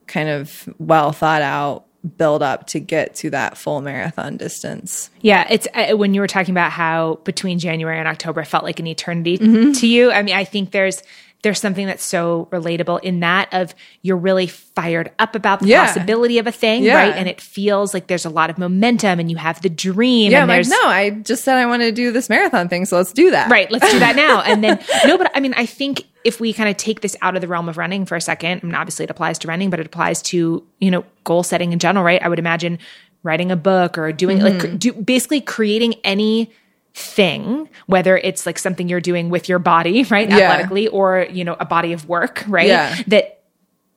kind 0.06 0.30
of 0.30 0.70
well 0.78 1.12
thought 1.12 1.42
out 1.42 1.88
build 2.16 2.42
up 2.42 2.68
to 2.68 2.80
get 2.80 3.16
to 3.16 3.30
that 3.32 3.58
full 3.58 3.82
marathon 3.82 4.38
distance. 4.38 5.10
Yeah, 5.22 5.46
it's 5.50 5.68
uh, 5.74 5.98
when 5.98 6.14
you 6.14 6.22
were 6.22 6.28
talking 6.28 6.54
about 6.54 6.72
how 6.72 7.16
between 7.24 7.60
January 7.60 8.00
and 8.00 8.08
October 8.08 8.46
felt 8.46 8.64
like 8.64 8.80
an 8.80 8.88
eternity 8.88 9.38
mm-hmm. 9.38 9.72
to 9.74 9.88
you. 9.88 10.12
I 10.12 10.22
mean, 10.22 10.36
I 10.36 10.44
think 10.44 10.72
there's 10.72 11.04
there's 11.44 11.60
something 11.60 11.86
that's 11.86 12.04
so 12.04 12.48
relatable 12.52 13.02
in 13.04 13.20
that 13.20 13.54
of 13.54 13.76
you're 14.02 14.18
really 14.18 14.48
fired 14.48 15.12
up 15.20 15.36
about 15.36 15.60
the 15.60 15.68
yeah. 15.68 15.86
possibility 15.86 16.40
of 16.40 16.48
a 16.48 16.52
thing, 16.52 16.84
yeah. 16.84 16.96
right? 16.96 17.16
And 17.16 17.30
it 17.30 17.40
feels 17.40 17.94
like 17.94 18.08
there's 18.08 18.26
a 18.26 18.30
lot 18.30 18.50
of 18.50 18.58
momentum 18.58 19.20
and 19.20 19.30
you 19.30 19.38
have 19.38 19.62
the 19.62 19.70
dream. 19.70 20.32
Yeah, 20.32 20.42
and 20.42 20.50
like, 20.50 20.68
no, 20.68 20.88
I 20.88 21.12
just 21.12 21.44
said 21.44 21.58
I 21.58 21.66
want 21.68 21.84
to 21.84 21.92
do 21.92 22.12
this 22.12 22.30
marathon 22.30 22.70
thing, 22.70 22.86
so 22.86 22.98
let's 22.98 23.14
do 23.14 23.32
that. 23.32 23.52
Right, 23.52 23.70
let's 23.72 23.90
do 23.92 24.00
that 24.00 24.16
now. 24.16 24.44
And 24.48 24.64
then 24.64 24.80
no, 25.06 25.18
but 25.18 25.30
I 25.36 25.42
mean, 25.42 25.54
I 25.56 25.66
think 25.66 26.06
if 26.24 26.40
we 26.40 26.54
kind 26.54 26.70
of 26.70 26.78
take 26.78 27.02
this 27.02 27.16
out 27.22 27.36
of 27.36 27.42
the 27.42 27.48
realm 27.48 27.68
of 27.68 27.78
running 27.78 28.06
for 28.06 28.16
a 28.16 28.22
second, 28.22 28.62
I 28.64 28.66
mean, 28.66 28.76
obviously 28.76 29.04
it 29.04 29.10
applies 29.10 29.38
to 29.40 29.48
running, 29.48 29.70
but 29.70 29.80
it 29.80 29.86
applies 29.86 30.22
to, 30.24 30.66
you 30.80 30.92
know, 30.92 31.04
goal 31.26 31.44
setting 31.44 31.74
in 31.74 31.80
general, 31.80 32.06
right? 32.06 32.22
I 32.22 32.30
would 32.30 32.40
imagine 32.40 32.80
writing 33.24 33.52
a 33.52 33.56
book 33.56 33.98
or 33.98 34.12
doing 34.12 34.40
mm-hmm. 34.40 34.60
like 34.60 34.80
do, 34.80 34.94
basically 34.94 35.42
creating 35.42 35.96
any 36.04 36.52
thing, 36.98 37.70
whether 37.86 38.18
it's 38.18 38.46
like 38.46 38.58
something 38.58 38.90
you're 38.90 39.00
doing 39.00 39.30
with 39.30 39.48
your 39.48 39.60
body, 39.60 40.04
right, 40.10 40.30
yeah. 40.30 40.38
athletically, 40.38 40.88
or 40.88 41.28
you 41.30 41.44
know, 41.44 41.56
a 41.60 41.66
body 41.66 41.94
of 41.94 42.10
work, 42.10 42.44
right? 42.48 42.68
Yeah. 42.68 42.96
That 43.08 43.44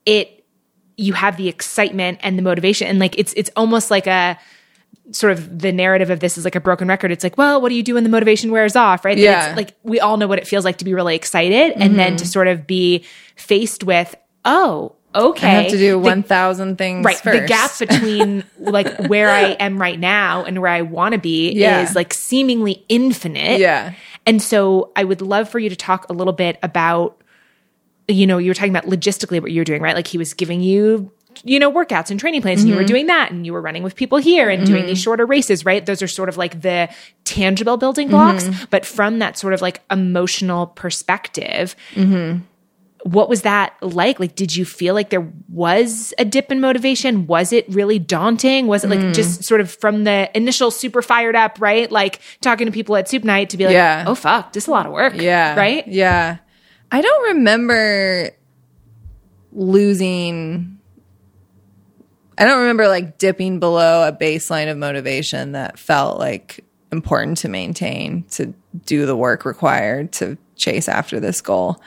it 0.06 0.44
you 0.96 1.14
have 1.14 1.36
the 1.38 1.48
excitement 1.48 2.18
and 2.22 2.36
the 2.38 2.42
motivation, 2.42 2.86
and 2.86 2.98
like 2.98 3.18
it's 3.18 3.32
it's 3.36 3.50
almost 3.56 3.90
like 3.90 4.06
a 4.06 4.38
sort 5.12 5.32
of 5.32 5.58
the 5.58 5.72
narrative 5.72 6.10
of 6.10 6.20
this 6.20 6.38
is 6.38 6.44
like 6.44 6.54
a 6.54 6.60
broken 6.60 6.86
record. 6.86 7.10
It's 7.10 7.24
like, 7.24 7.36
well, 7.36 7.60
what 7.60 7.70
do 7.70 7.74
you 7.74 7.82
do 7.82 7.94
when 7.94 8.04
the 8.04 8.10
motivation 8.10 8.50
wears 8.50 8.76
off, 8.76 9.04
right? 9.04 9.18
Yeah. 9.18 9.54
like 9.56 9.74
we 9.82 9.98
all 9.98 10.16
know 10.16 10.28
what 10.28 10.38
it 10.38 10.46
feels 10.46 10.64
like 10.64 10.78
to 10.78 10.84
be 10.84 10.94
really 10.94 11.16
excited, 11.16 11.72
and 11.72 11.82
mm-hmm. 11.82 11.96
then 11.96 12.16
to 12.16 12.26
sort 12.26 12.48
of 12.48 12.66
be 12.66 13.04
faced 13.34 13.82
with, 13.82 14.14
oh, 14.44 14.94
okay. 15.14 15.46
I 15.46 15.62
have 15.62 15.70
to 15.70 15.78
do 15.78 15.98
1,000 15.98 16.78
things 16.78 17.04
right. 17.04 17.16
First. 17.16 17.40
The 17.40 17.46
gap 17.46 17.78
between 17.78 18.44
like 18.58 19.06
where 19.06 19.30
I 19.30 19.52
am 19.52 19.80
right 19.80 19.98
now 19.98 20.44
and 20.44 20.60
where 20.60 20.70
I 20.70 20.82
want 20.82 21.12
to 21.12 21.18
be 21.18 21.52
yeah. 21.52 21.82
is 21.82 21.94
like 21.94 22.14
seemingly 22.14 22.84
infinite. 22.88 23.60
Yeah. 23.60 23.94
And 24.26 24.42
so 24.42 24.92
I 24.96 25.04
would 25.04 25.22
love 25.22 25.48
for 25.48 25.58
you 25.58 25.68
to 25.70 25.76
talk 25.76 26.08
a 26.08 26.12
little 26.12 26.32
bit 26.32 26.58
about, 26.62 27.22
you 28.08 28.26
know, 28.26 28.38
you 28.38 28.50
were 28.50 28.54
talking 28.54 28.74
about 28.74 28.86
logistically 28.86 29.40
what 29.40 29.50
you 29.50 29.60
were 29.60 29.64
doing, 29.64 29.82
right? 29.82 29.94
Like 29.94 30.06
he 30.06 30.18
was 30.18 30.34
giving 30.34 30.60
you 30.60 31.10
you 31.44 31.58
know 31.58 31.70
workouts 31.70 32.10
and 32.10 32.18
training 32.18 32.42
plans 32.42 32.60
mm-hmm. 32.60 32.64
and 32.64 32.70
you 32.70 32.74
were 32.74 32.80
mm-hmm. 32.82 32.88
doing 32.88 33.06
that 33.06 33.30
and 33.30 33.46
you 33.46 33.52
were 33.52 33.60
running 33.60 33.84
with 33.84 33.94
people 33.94 34.18
here 34.18 34.50
and 34.50 34.64
mm-hmm. 34.64 34.74
doing 34.74 34.86
these 34.86 35.00
shorter 35.00 35.24
races 35.24 35.64
right 35.64 35.86
those 35.86 36.02
are 36.02 36.08
sort 36.08 36.28
of 36.28 36.36
like 36.36 36.60
the 36.60 36.88
tangible 37.24 37.76
building 37.76 38.08
blocks 38.08 38.44
mm-hmm. 38.44 38.64
but 38.70 38.84
from 38.84 39.20
that 39.20 39.38
sort 39.38 39.54
of 39.54 39.62
like 39.62 39.80
emotional 39.90 40.66
perspective 40.66 41.76
mm-hmm 41.92 42.40
what 43.04 43.28
was 43.28 43.42
that 43.42 43.74
like? 43.80 44.20
Like, 44.20 44.34
did 44.34 44.54
you 44.54 44.64
feel 44.64 44.94
like 44.94 45.10
there 45.10 45.32
was 45.48 46.12
a 46.18 46.24
dip 46.24 46.52
in 46.52 46.60
motivation? 46.60 47.26
Was 47.26 47.52
it 47.52 47.68
really 47.68 47.98
daunting? 47.98 48.66
Was 48.66 48.84
it 48.84 48.90
like 48.90 49.00
mm. 49.00 49.14
just 49.14 49.44
sort 49.44 49.60
of 49.60 49.70
from 49.70 50.04
the 50.04 50.30
initial 50.36 50.70
super 50.70 51.02
fired 51.02 51.34
up, 51.34 51.60
right? 51.60 51.90
Like 51.90 52.20
talking 52.40 52.66
to 52.66 52.72
people 52.72 52.96
at 52.96 53.08
soup 53.08 53.24
night 53.24 53.50
to 53.50 53.56
be 53.56 53.64
like, 53.64 53.72
yeah. 53.72 54.04
oh, 54.06 54.14
fuck, 54.14 54.52
this 54.52 54.64
is 54.64 54.68
a 54.68 54.70
lot 54.70 54.86
of 54.86 54.92
work. 54.92 55.14
Yeah. 55.14 55.56
Right? 55.56 55.86
Yeah. 55.88 56.38
I 56.92 57.00
don't 57.00 57.36
remember 57.36 58.30
losing. 59.52 60.78
I 62.36 62.44
don't 62.44 62.60
remember 62.60 62.88
like 62.88 63.18
dipping 63.18 63.60
below 63.60 64.06
a 64.06 64.12
baseline 64.12 64.70
of 64.70 64.76
motivation 64.76 65.52
that 65.52 65.78
felt 65.78 66.18
like 66.18 66.64
important 66.92 67.38
to 67.38 67.48
maintain 67.48 68.24
to 68.30 68.52
do 68.84 69.06
the 69.06 69.16
work 69.16 69.44
required 69.44 70.12
to 70.12 70.36
chase 70.56 70.88
after 70.88 71.20
this 71.20 71.40
goal. 71.40 71.80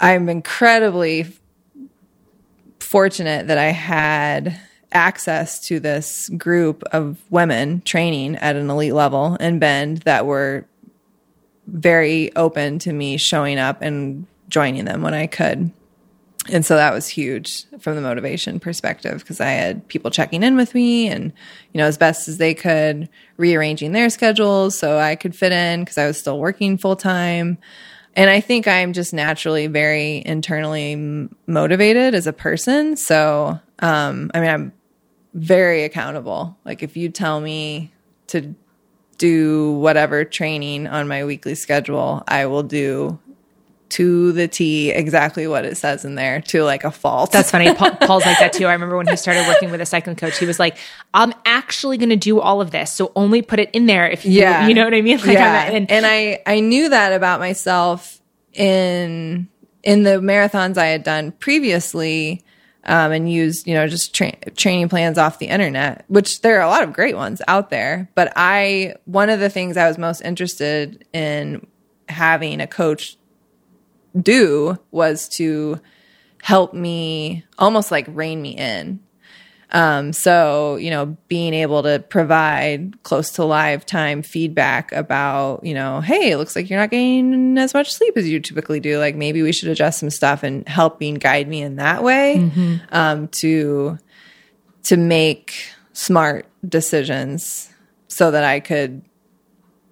I'm 0.00 0.28
incredibly 0.28 1.26
fortunate 2.80 3.48
that 3.48 3.58
I 3.58 3.70
had 3.70 4.58
access 4.92 5.60
to 5.66 5.80
this 5.80 6.28
group 6.30 6.82
of 6.92 7.18
women 7.30 7.82
training 7.82 8.36
at 8.36 8.56
an 8.56 8.70
elite 8.70 8.94
level 8.94 9.34
in 9.36 9.58
Bend 9.58 9.98
that 9.98 10.24
were 10.24 10.66
very 11.66 12.34
open 12.34 12.78
to 12.80 12.92
me 12.92 13.18
showing 13.18 13.58
up 13.58 13.82
and 13.82 14.26
joining 14.48 14.86
them 14.86 15.02
when 15.02 15.14
I 15.14 15.26
could. 15.26 15.70
And 16.50 16.64
so 16.64 16.76
that 16.76 16.94
was 16.94 17.06
huge 17.08 17.66
from 17.78 17.94
the 17.94 18.00
motivation 18.00 18.58
perspective 18.58 19.18
because 19.18 19.40
I 19.40 19.50
had 19.50 19.86
people 19.88 20.10
checking 20.10 20.42
in 20.42 20.56
with 20.56 20.74
me 20.74 21.08
and, 21.08 21.32
you 21.72 21.78
know, 21.78 21.84
as 21.84 21.98
best 21.98 22.26
as 22.26 22.38
they 22.38 22.54
could, 22.54 23.10
rearranging 23.36 23.92
their 23.92 24.08
schedules 24.08 24.78
so 24.78 24.98
I 24.98 25.14
could 25.14 25.36
fit 25.36 25.52
in 25.52 25.80
because 25.80 25.98
I 25.98 26.06
was 26.06 26.18
still 26.18 26.38
working 26.38 26.78
full 26.78 26.96
time. 26.96 27.58
And 28.18 28.28
I 28.28 28.40
think 28.40 28.66
I'm 28.66 28.94
just 28.94 29.14
naturally 29.14 29.68
very 29.68 30.24
internally 30.26 31.28
motivated 31.46 32.16
as 32.16 32.26
a 32.26 32.32
person. 32.32 32.96
So, 32.96 33.60
um, 33.78 34.32
I 34.34 34.40
mean, 34.40 34.50
I'm 34.50 34.72
very 35.34 35.84
accountable. 35.84 36.58
Like, 36.64 36.82
if 36.82 36.96
you 36.96 37.10
tell 37.10 37.40
me 37.40 37.92
to 38.26 38.56
do 39.18 39.70
whatever 39.74 40.24
training 40.24 40.88
on 40.88 41.06
my 41.06 41.24
weekly 41.26 41.54
schedule, 41.54 42.24
I 42.26 42.46
will 42.46 42.64
do 42.64 43.20
to 43.90 44.32
the 44.32 44.48
T 44.48 44.90
exactly 44.90 45.46
what 45.46 45.64
it 45.64 45.76
says 45.76 46.04
in 46.04 46.14
there 46.14 46.40
to 46.42 46.64
like 46.64 46.84
a 46.84 46.90
fault. 46.90 47.32
That's 47.32 47.50
funny. 47.50 47.74
Paul, 47.74 47.90
Paul's 48.00 48.26
like 48.26 48.38
that 48.38 48.52
too. 48.52 48.66
I 48.66 48.72
remember 48.72 48.96
when 48.96 49.06
he 49.06 49.16
started 49.16 49.46
working 49.46 49.70
with 49.70 49.80
a 49.80 49.86
cycling 49.86 50.16
coach, 50.16 50.38
he 50.38 50.46
was 50.46 50.58
like, 50.58 50.76
I'm 51.14 51.32
actually 51.44 51.98
going 51.98 52.10
to 52.10 52.16
do 52.16 52.40
all 52.40 52.60
of 52.60 52.70
this. 52.70 52.92
So 52.92 53.12
only 53.16 53.42
put 53.42 53.58
it 53.58 53.70
in 53.72 53.86
there 53.86 54.08
if 54.08 54.24
you, 54.24 54.32
yeah. 54.32 54.66
you 54.66 54.74
know 54.74 54.84
what 54.84 54.94
I 54.94 55.02
mean? 55.02 55.18
Like 55.28 55.36
yeah. 55.36 55.64
And, 55.64 55.90
and 55.90 56.06
I, 56.06 56.40
I 56.46 56.60
knew 56.60 56.88
that 56.88 57.12
about 57.12 57.40
myself 57.40 58.20
in, 58.54 59.48
in 59.82 60.02
the 60.04 60.20
marathons 60.20 60.78
I 60.78 60.86
had 60.86 61.02
done 61.02 61.32
previously. 61.32 62.44
Um, 62.84 63.12
and 63.12 63.30
used, 63.30 63.66
you 63.66 63.74
know, 63.74 63.86
just 63.86 64.14
tra- 64.14 64.38
training 64.56 64.88
plans 64.88 65.18
off 65.18 65.38
the 65.38 65.48
internet, 65.48 66.06
which 66.08 66.40
there 66.40 66.58
are 66.58 66.62
a 66.62 66.70
lot 66.70 66.84
of 66.84 66.94
great 66.94 67.16
ones 67.16 67.42
out 67.46 67.68
there. 67.68 68.08
But 68.14 68.32
I, 68.34 68.94
one 69.04 69.28
of 69.28 69.40
the 69.40 69.50
things 69.50 69.76
I 69.76 69.88
was 69.88 69.98
most 69.98 70.22
interested 70.22 71.04
in 71.12 71.66
having 72.08 72.60
a 72.60 72.66
coach 72.66 73.18
do 74.20 74.78
was 74.90 75.28
to 75.36 75.80
help 76.42 76.74
me 76.74 77.44
almost 77.58 77.90
like 77.90 78.06
rein 78.08 78.40
me 78.40 78.50
in. 78.50 79.00
Um, 79.70 80.14
so, 80.14 80.76
you 80.76 80.90
know, 80.90 81.16
being 81.28 81.52
able 81.52 81.82
to 81.82 81.98
provide 81.98 83.02
close 83.02 83.32
to 83.32 83.44
live 83.44 83.84
time 83.84 84.22
feedback 84.22 84.92
about, 84.92 85.62
you 85.62 85.74
know, 85.74 86.00
hey, 86.00 86.30
it 86.30 86.38
looks 86.38 86.56
like 86.56 86.70
you're 86.70 86.78
not 86.80 86.90
getting 86.90 87.58
as 87.58 87.74
much 87.74 87.92
sleep 87.92 88.16
as 88.16 88.26
you 88.26 88.40
typically 88.40 88.80
do. 88.80 88.98
Like 88.98 89.14
maybe 89.14 89.42
we 89.42 89.52
should 89.52 89.68
adjust 89.68 90.00
some 90.00 90.10
stuff 90.10 90.42
and 90.42 90.66
helping 90.66 91.14
guide 91.14 91.48
me 91.48 91.60
in 91.60 91.76
that 91.76 92.02
way 92.02 92.36
mm-hmm. 92.38 92.76
um, 92.92 93.28
to 93.28 93.98
to 94.84 94.96
make 94.96 95.54
smart 95.92 96.46
decisions 96.66 97.70
so 98.06 98.30
that 98.30 98.44
I 98.44 98.60
could, 98.60 99.02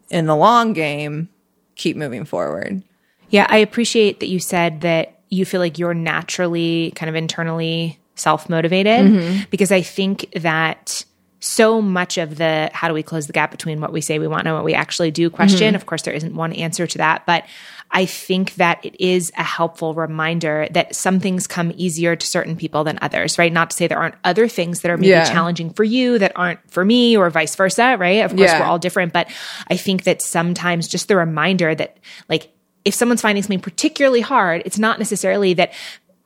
in 0.08 0.24
the 0.24 0.36
long 0.36 0.72
game, 0.72 1.28
keep 1.74 1.96
moving 1.96 2.24
forward. 2.24 2.82
Yeah, 3.30 3.46
I 3.48 3.58
appreciate 3.58 4.20
that 4.20 4.28
you 4.28 4.38
said 4.38 4.82
that 4.82 5.18
you 5.28 5.44
feel 5.44 5.60
like 5.60 5.78
you're 5.78 5.94
naturally 5.94 6.92
kind 6.94 7.08
of 7.08 7.16
internally 7.16 7.98
self 8.14 8.48
motivated 8.48 9.06
mm-hmm. 9.06 9.42
because 9.50 9.72
I 9.72 9.82
think 9.82 10.30
that 10.36 11.04
so 11.40 11.82
much 11.82 12.16
of 12.18 12.36
the 12.36 12.70
how 12.72 12.88
do 12.88 12.94
we 12.94 13.02
close 13.02 13.26
the 13.26 13.32
gap 13.32 13.50
between 13.50 13.80
what 13.80 13.92
we 13.92 14.00
say 14.00 14.18
we 14.18 14.26
want 14.26 14.46
and 14.46 14.56
what 14.56 14.64
we 14.64 14.74
actually 14.74 15.10
do 15.10 15.28
question. 15.30 15.68
Mm-hmm. 15.68 15.76
Of 15.76 15.86
course, 15.86 16.02
there 16.02 16.14
isn't 16.14 16.34
one 16.34 16.52
answer 16.52 16.86
to 16.86 16.98
that, 16.98 17.26
but 17.26 17.44
I 17.90 18.06
think 18.06 18.54
that 18.54 18.84
it 18.84 19.00
is 19.00 19.30
a 19.36 19.44
helpful 19.44 19.94
reminder 19.94 20.66
that 20.72 20.96
some 20.96 21.20
things 21.20 21.46
come 21.46 21.72
easier 21.76 22.16
to 22.16 22.26
certain 22.26 22.56
people 22.56 22.82
than 22.84 22.98
others, 23.00 23.38
right? 23.38 23.52
Not 23.52 23.70
to 23.70 23.76
say 23.76 23.86
there 23.86 23.98
aren't 23.98 24.16
other 24.24 24.48
things 24.48 24.80
that 24.80 24.90
are 24.90 24.96
maybe 24.96 25.10
Yeah. 25.10 25.30
challenging 25.30 25.70
for 25.70 25.84
you 25.84 26.18
that 26.18 26.32
aren't 26.34 26.58
for 26.70 26.84
me 26.84 27.16
or 27.16 27.30
vice 27.30 27.54
versa, 27.54 27.96
right? 27.98 28.24
Of 28.24 28.32
course, 28.34 28.50
Yeah. 28.50 28.60
we're 28.60 28.66
all 28.66 28.80
different, 28.80 29.12
but 29.12 29.28
I 29.70 29.76
think 29.76 30.02
that 30.04 30.20
sometimes 30.22 30.88
just 30.88 31.06
the 31.06 31.16
reminder 31.16 31.74
that, 31.74 31.98
like, 32.28 32.48
if 32.86 32.94
someone's 32.94 33.20
finding 33.20 33.42
something 33.42 33.60
particularly 33.60 34.20
hard, 34.22 34.62
it's 34.64 34.78
not 34.78 34.98
necessarily 34.98 35.52
that 35.54 35.72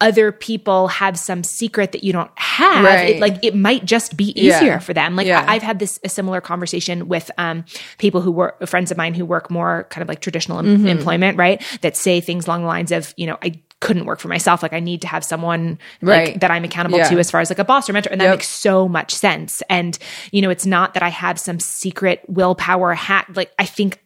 other 0.02 0.32
people 0.32 0.88
have 0.88 1.18
some 1.18 1.44
secret 1.44 1.92
that 1.92 2.02
you 2.02 2.10
don't 2.12 2.30
have. 2.38 2.84
Right. 2.84 3.16
It, 3.16 3.20
like 3.20 3.44
it 3.44 3.54
might 3.54 3.84
just 3.84 4.16
be 4.16 4.32
Yeah. 4.34 4.56
easier 4.56 4.80
for 4.80 4.94
them. 4.94 5.14
Like 5.14 5.26
Yeah. 5.26 5.44
I, 5.46 5.56
I've 5.56 5.62
had 5.62 5.78
this 5.78 6.00
a 6.02 6.08
similar 6.08 6.40
conversation 6.40 7.06
with 7.06 7.30
um, 7.36 7.66
people 7.98 8.22
who 8.22 8.30
work, 8.30 8.66
friends 8.66 8.90
of 8.90 8.96
mine 8.96 9.12
who 9.12 9.26
work 9.26 9.50
more 9.50 9.86
kind 9.90 10.00
of 10.02 10.08
like 10.08 10.20
traditional 10.20 10.58
em- 10.58 10.64
Mm-hmm. 10.78 10.86
employment, 10.86 11.36
right? 11.36 11.62
That 11.82 11.98
say 11.98 12.22
things 12.22 12.46
along 12.46 12.62
the 12.62 12.68
lines 12.68 12.92
of, 12.92 13.12
you 13.18 13.26
know, 13.26 13.36
I 13.42 13.60
couldn't 13.80 14.06
work 14.06 14.20
for 14.20 14.28
myself. 14.28 14.62
Like 14.62 14.72
I 14.72 14.80
need 14.80 15.02
to 15.02 15.06
have 15.08 15.22
someone 15.22 15.78
like, 16.00 16.40
that 16.40 16.50
I'm 16.50 16.64
accountable 16.64 16.96
Yeah. 16.98 17.08
to 17.10 17.18
as 17.18 17.30
far 17.30 17.42
as 17.42 17.50
like 17.50 17.58
a 17.58 17.64
boss 17.64 17.88
or 17.88 17.92
mentor. 17.92 18.10
And 18.10 18.20
that 18.22 18.26
Yep. 18.26 18.34
makes 18.38 18.48
so 18.48 18.88
much 18.88 19.14
sense. 19.14 19.62
And, 19.68 19.98
you 20.32 20.40
know, 20.40 20.48
it's 20.50 20.64
not 20.66 20.94
that 20.94 21.02
I 21.02 21.10
have 21.10 21.38
some 21.38 21.60
secret 21.60 22.22
willpower 22.26 22.94
hack. 22.94 23.28
Like 23.34 23.52
I 23.58 23.66
think 23.66 23.98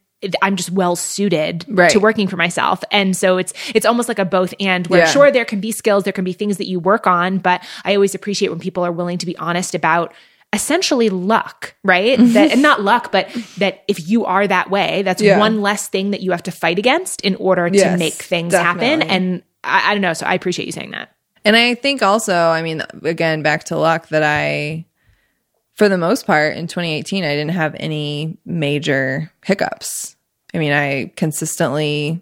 I'm 0.43 0.57
just 0.57 0.71
well 0.71 0.97
suited 0.97 1.65
Right. 1.69 1.91
to 1.91 1.99
working 2.01 2.29
for 2.29 2.37
myself. 2.37 2.83
And 2.91 3.17
so 3.17 3.37
it's 3.39 3.53
it's 3.75 3.87
almost 3.87 4.09
like 4.09 4.19
a 4.19 4.25
both 4.25 4.55
and 4.61 4.87
where 4.89 5.01
Yeah. 5.01 5.07
sure 5.11 5.31
there 5.31 5.45
can 5.45 5.61
be 5.61 5.73
skills, 5.73 6.05
there 6.05 6.13
can 6.13 6.25
be 6.25 6.33
things 6.33 6.57
that 6.59 6.67
you 6.67 6.79
work 6.81 7.07
on, 7.07 7.39
but 7.39 7.63
I 7.85 7.95
always 7.95 8.15
appreciate 8.15 8.49
when 8.51 8.59
people 8.61 8.85
are 8.85 8.93
willing 8.93 9.19
to 9.19 9.27
be 9.27 9.37
honest 9.39 9.75
about 9.75 10.13
essentially 10.53 11.11
luck, 11.11 11.75
right? 11.83 12.17
Mm-hmm. 12.19 12.33
That 12.35 12.53
and 12.53 12.63
not 12.63 12.81
luck, 12.81 13.11
but 13.11 13.29
that 13.59 13.83
if 13.89 14.09
you 14.09 14.25
are 14.25 14.47
that 14.47 14.71
way, 14.71 15.03
that's 15.03 15.21
Yeah. 15.21 15.39
one 15.39 15.63
less 15.63 15.89
thing 15.89 16.13
that 16.13 16.21
you 16.23 16.31
have 16.31 16.45
to 16.45 16.53
fight 16.53 16.79
against 16.79 17.21
in 17.23 17.35
order 17.37 17.69
to 17.69 17.77
Yes, 17.77 17.99
make 17.99 18.13
things 18.15 18.55
happen. 18.55 19.03
And 19.03 19.43
I, 19.65 19.91
I 19.91 19.95
don't 19.95 20.01
know. 20.03 20.13
So 20.15 20.27
I 20.27 20.35
appreciate 20.35 20.67
you 20.67 20.73
saying 20.73 20.93
that. 20.93 21.11
And 21.45 21.57
I 21.57 21.75
think 21.75 22.03
also, 22.03 22.35
I 22.35 22.63
mean, 22.63 22.83
again, 23.03 23.43
back 23.43 23.65
to 23.65 23.77
luck 23.77 24.09
that 24.11 24.23
I, 24.23 24.87
for 25.75 25.89
the 25.89 25.99
most 25.99 26.25
part, 26.25 26.57
in 26.57 26.69
2018, 26.69 27.25
I 27.25 27.29
didn't 27.31 27.51
have 27.51 27.75
any 27.81 28.39
major 28.47 29.33
hiccups. 29.45 30.14
I 30.55 30.59
mean, 30.59 30.73
I 30.73 31.13
consistently 31.17 32.21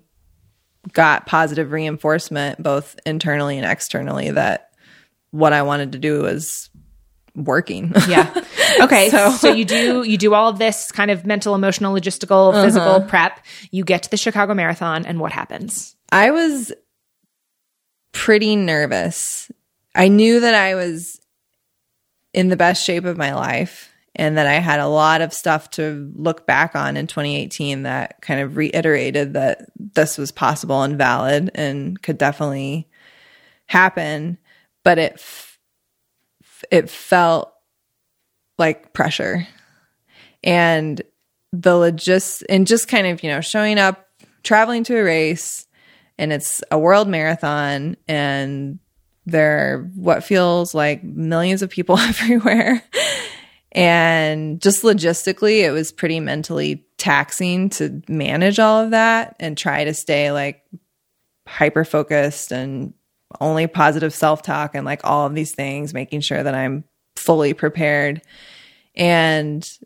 got 0.92 1.26
positive 1.26 1.70
reinforcement, 1.70 2.62
both 2.62 2.98
internally 3.06 3.58
and 3.58 3.70
externally, 3.70 4.30
that 4.30 4.70
what 5.30 5.52
I 5.52 5.62
wanted 5.62 5.92
to 5.92 5.98
do 5.98 6.22
was 6.22 6.70
working. 7.34 7.92
Yeah. 8.08 8.32
Okay. 8.80 9.10
so, 9.10 9.30
So- 9.32 9.52
you 9.52 9.64
do 9.64 10.02
you 10.02 10.16
do 10.16 10.34
all 10.34 10.48
of 10.48 10.58
this 10.58 10.90
kind 10.90 11.10
of 11.10 11.26
mental, 11.26 11.54
emotional, 11.54 11.94
logistical, 11.94 12.50
uh-huh. 12.52 12.64
physical 12.64 13.00
prep. 13.02 13.40
You 13.70 13.84
get 13.84 14.04
to 14.04 14.10
the 14.10 14.16
Chicago 14.16 14.54
Marathon, 14.54 15.04
and 15.04 15.20
what 15.20 15.32
happens? 15.32 15.94
I 16.10 16.30
was 16.30 16.72
pretty 18.12 18.56
nervous. 18.56 19.50
I 19.94 20.08
knew 20.08 20.40
that 20.40 20.54
I 20.54 20.74
was 20.74 21.20
in 22.32 22.48
the 22.48 22.56
best 22.56 22.82
shape 22.82 23.04
of 23.04 23.18
my 23.18 23.34
life 23.34 23.91
and 24.14 24.36
that 24.36 24.46
I 24.46 24.54
had 24.54 24.80
a 24.80 24.88
lot 24.88 25.22
of 25.22 25.32
stuff 25.32 25.70
to 25.70 26.12
look 26.14 26.46
back 26.46 26.76
on 26.76 26.96
in 26.96 27.06
2018 27.06 27.84
that 27.84 28.20
kind 28.20 28.40
of 28.40 28.56
reiterated 28.56 29.32
that 29.34 29.70
this 29.78 30.18
was 30.18 30.30
possible 30.30 30.82
and 30.82 30.98
valid 30.98 31.50
and 31.54 32.00
could 32.02 32.18
definitely 32.18 32.88
happen, 33.66 34.38
but 34.84 34.98
it 34.98 35.14
f- 35.14 35.58
it 36.70 36.90
felt 36.90 37.52
like 38.58 38.92
pressure. 38.92 39.46
And 40.44 41.00
the 41.52 41.72
logis 41.72 42.42
and 42.48 42.66
just 42.66 42.88
kind 42.88 43.06
of, 43.06 43.22
you 43.22 43.30
know, 43.30 43.40
showing 43.40 43.78
up, 43.78 44.06
traveling 44.42 44.84
to 44.84 44.98
a 44.98 45.02
race, 45.02 45.66
and 46.18 46.32
it's 46.32 46.62
a 46.70 46.78
world 46.78 47.08
marathon 47.08 47.96
and 48.06 48.78
there 49.24 49.58
are 49.58 49.90
what 49.94 50.24
feels 50.24 50.74
like 50.74 51.02
millions 51.04 51.62
of 51.62 51.70
people 51.70 51.98
everywhere 51.98 52.82
and 53.72 54.60
just 54.60 54.82
logistically 54.82 55.60
it 55.60 55.70
was 55.70 55.92
pretty 55.92 56.20
mentally 56.20 56.84
taxing 56.98 57.68
to 57.70 58.02
manage 58.08 58.58
all 58.58 58.80
of 58.80 58.90
that 58.90 59.34
and 59.40 59.56
try 59.56 59.84
to 59.84 59.94
stay 59.94 60.30
like 60.30 60.62
hyper 61.46 61.84
focused 61.84 62.52
and 62.52 62.94
only 63.40 63.66
positive 63.66 64.12
self-talk 64.12 64.74
and 64.74 64.84
like 64.84 65.00
all 65.04 65.26
of 65.26 65.34
these 65.34 65.54
things 65.54 65.94
making 65.94 66.20
sure 66.20 66.42
that 66.42 66.54
i'm 66.54 66.84
fully 67.16 67.54
prepared 67.54 68.22
and 68.94 69.78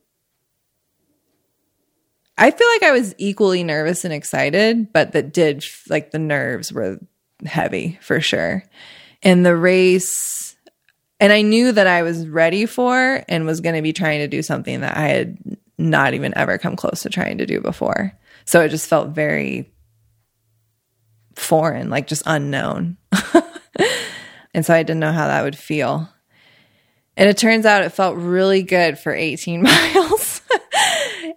I 2.38 2.50
feel 2.50 2.68
like 2.68 2.82
I 2.82 2.92
was 2.92 3.14
equally 3.18 3.64
nervous 3.64 4.04
and 4.04 4.12
excited, 4.12 4.92
but 4.92 5.12
that 5.12 5.32
did 5.32 5.64
like 5.88 6.10
the 6.10 6.18
nerves 6.18 6.72
were 6.72 6.98
heavy 7.44 7.98
for 8.02 8.20
sure. 8.20 8.62
And 9.22 9.44
the 9.44 9.56
race, 9.56 10.45
and 11.18 11.32
I 11.32 11.42
knew 11.42 11.72
that 11.72 11.86
I 11.86 12.02
was 12.02 12.26
ready 12.28 12.66
for 12.66 13.24
and 13.28 13.46
was 13.46 13.60
going 13.60 13.76
to 13.76 13.82
be 13.82 13.92
trying 13.92 14.20
to 14.20 14.28
do 14.28 14.42
something 14.42 14.80
that 14.80 14.96
I 14.96 15.08
had 15.08 15.38
not 15.78 16.14
even 16.14 16.36
ever 16.36 16.58
come 16.58 16.76
close 16.76 17.02
to 17.02 17.10
trying 17.10 17.38
to 17.38 17.46
do 17.46 17.60
before. 17.60 18.12
So 18.44 18.60
it 18.60 18.68
just 18.68 18.88
felt 18.88 19.10
very 19.10 19.72
foreign, 21.34 21.90
like 21.90 22.06
just 22.06 22.22
unknown. 22.26 22.96
and 24.54 24.64
so 24.64 24.74
I 24.74 24.82
didn't 24.82 25.00
know 25.00 25.12
how 25.12 25.26
that 25.26 25.42
would 25.42 25.56
feel. 25.56 26.08
And 27.16 27.28
it 27.30 27.38
turns 27.38 27.64
out 27.64 27.82
it 27.82 27.90
felt 27.90 28.16
really 28.16 28.62
good 28.62 28.98
for 28.98 29.12
18 29.12 29.62
miles. 29.62 30.42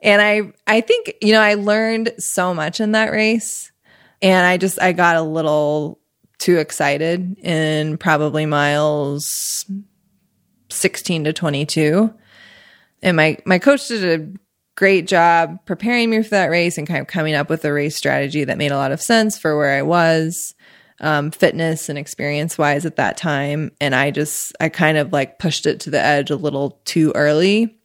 and 0.02 0.22
I 0.22 0.52
I 0.68 0.82
think, 0.82 1.16
you 1.22 1.32
know, 1.32 1.42
I 1.42 1.54
learned 1.54 2.14
so 2.18 2.54
much 2.54 2.82
in 2.82 2.92
that 2.94 3.12
race. 3.12 3.72
And 4.22 4.46
I 4.46 4.58
just 4.58 4.82
I 4.82 4.92
got 4.92 5.16
a 5.16 5.22
little 5.22 5.99
too 6.40 6.58
excited 6.58 7.38
in 7.40 7.98
probably 7.98 8.46
miles 8.46 9.66
16 10.70 11.26
to 11.26 11.34
22. 11.34 12.14
And 13.02 13.18
my 13.18 13.38
my 13.46 13.60
coach 13.60 13.88
did 13.88 14.22
a 14.22 14.40
great 14.76 15.08
job 15.08 15.60
preparing 15.66 16.10
me 16.10 16.24
for 16.24 16.30
that 16.30 16.50
race 16.50 16.78
and 16.78 16.88
kind 16.88 17.02
of 17.02 17.08
coming 17.08 17.36
up 17.36 17.50
with 17.50 17.66
a 17.66 17.74
race 17.74 17.96
strategy 17.96 18.46
that 18.46 18.58
made 18.58 18.72
a 18.72 18.78
lot 18.78 18.92
of 18.92 19.02
sense 19.02 19.38
for 19.38 19.58
where 19.58 19.78
I 19.78 19.82
was 19.82 20.56
um, 21.02 21.32
fitness 21.32 21.90
and 21.90 21.98
experience 21.98 22.58
wise 22.58 22.86
at 22.86 22.98
that 22.98 23.18
time. 23.18 23.72
And 23.80 23.96
I 23.96 24.12
just, 24.12 24.56
I 24.60 24.70
kind 24.70 24.98
of 24.98 25.12
like 25.12 25.40
pushed 25.40 25.66
it 25.66 25.82
to 25.82 25.90
the 25.90 26.00
edge 26.00 26.30
a 26.30 26.36
little 26.36 26.82
too 26.86 27.12
early. 27.16 27.78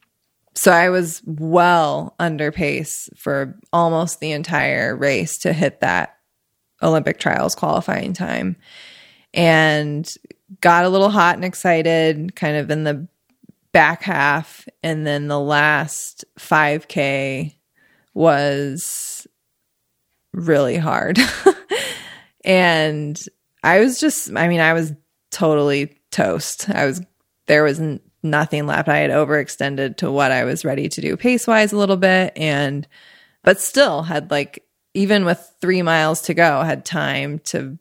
So 0.55 0.70
I 0.70 0.88
was 0.88 1.20
well 1.26 2.14
under 2.18 2.52
pace 2.52 3.09
for 3.16 3.59
almost 3.72 4.20
the 4.20 4.32
entire 4.32 4.96
race 4.96 5.38
to 5.38 5.52
hit 5.52 5.80
that 5.80 6.13
Olympic 6.85 7.18
trials 7.18 7.55
qualifying 7.55 8.12
time 8.12 8.57
and 9.32 10.09
got 10.61 10.85
a 10.85 10.89
little 10.89 11.11
hot 11.11 11.35
and 11.35 11.45
excited 11.45 12.37
kind 12.37 12.57
of 12.57 12.70
in 12.70 12.85
the 12.85 13.09
back 13.72 14.03
half. 14.03 14.68
And 14.82 15.07
then 15.07 15.26
the 15.26 15.41
last 15.41 16.24
5K 16.39 17.55
was 18.14 19.26
really 20.32 20.76
hard. 20.76 21.18
and 22.45 23.20
I 23.62 23.80
was 23.80 23.99
just, 23.99 24.30
I 24.37 24.49
mean, 24.49 24.61
I 24.61 24.72
was 24.72 24.93
totally 25.30 25.99
toast. 26.11 26.70
I 26.70 26.87
was, 26.87 27.03
there 27.47 27.64
was 27.64 27.80
nothing 28.22 28.66
left. 28.66 28.89
I 28.89 28.99
had 28.99 29.11
overextended 29.11 29.97
to 29.99 30.11
what 30.11 30.30
I 30.30 30.45
was 30.45 30.64
ready 30.64 30.89
to 30.89 31.01
do 31.01 31.16
pace 31.16 31.47
wise 31.47 31.72
a 31.72 31.76
little 31.76 31.97
bit. 31.97 32.32
And, 32.37 32.87
but 33.43 33.61
still 33.61 34.03
had 34.03 34.30
like, 34.30 34.64
even 34.95 35.24
with 35.24 35.55
three 35.61 35.82
miles 35.82 36.22
to 36.22 36.34
go, 36.34 36.62
had 36.62 36.84
time 36.84 37.40
to 37.40 37.78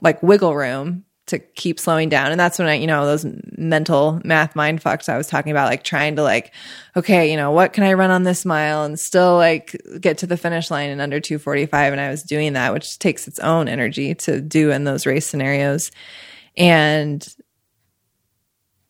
like 0.00 0.22
wiggle 0.22 0.54
room 0.54 1.04
to 1.26 1.38
keep 1.38 1.78
slowing 1.78 2.08
down. 2.08 2.30
And 2.30 2.40
that's 2.40 2.58
when 2.58 2.68
I, 2.68 2.74
you 2.74 2.86
know, 2.86 3.04
those 3.04 3.26
mental 3.56 4.20
math 4.24 4.56
mind 4.56 4.82
fucks 4.82 5.10
I 5.10 5.18
was 5.18 5.26
talking 5.26 5.50
about, 5.50 5.68
like 5.68 5.84
trying 5.84 6.16
to 6.16 6.22
like, 6.22 6.54
okay, 6.96 7.30
you 7.30 7.36
know, 7.36 7.50
what 7.50 7.74
can 7.74 7.84
I 7.84 7.92
run 7.92 8.10
on 8.10 8.22
this 8.22 8.46
mile 8.46 8.84
and 8.84 8.98
still 8.98 9.36
like 9.36 9.76
get 10.00 10.18
to 10.18 10.26
the 10.26 10.38
finish 10.38 10.70
line 10.70 10.88
in 10.88 11.00
under 11.00 11.20
245. 11.20 11.92
And 11.92 12.00
I 12.00 12.08
was 12.08 12.22
doing 12.22 12.54
that, 12.54 12.72
which 12.72 12.98
takes 12.98 13.28
its 13.28 13.38
own 13.40 13.68
energy 13.68 14.14
to 14.14 14.40
do 14.40 14.70
in 14.70 14.84
those 14.84 15.04
race 15.04 15.26
scenarios. 15.26 15.90
And 16.56 17.26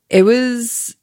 it 0.09 0.23
was 0.23 0.97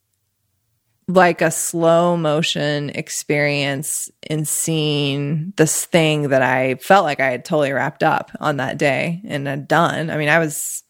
like 1.07 1.41
a 1.41 1.51
slow 1.51 2.17
motion 2.17 2.89
experience 2.89 4.09
in 4.27 4.45
seeing 4.45 5.53
this 5.55 5.85
thing 5.85 6.29
that 6.29 6.41
I 6.41 6.75
felt 6.75 7.05
like 7.05 7.19
I 7.19 7.29
had 7.29 7.45
totally 7.45 7.71
wrapped 7.71 8.01
up 8.01 8.31
on 8.39 8.57
that 8.57 8.77
day 8.77 9.21
and 9.25 9.45
had 9.45 9.67
done. 9.67 10.09
I 10.09 10.17
mean, 10.17 10.29
I 10.29 10.39
was 10.39 10.83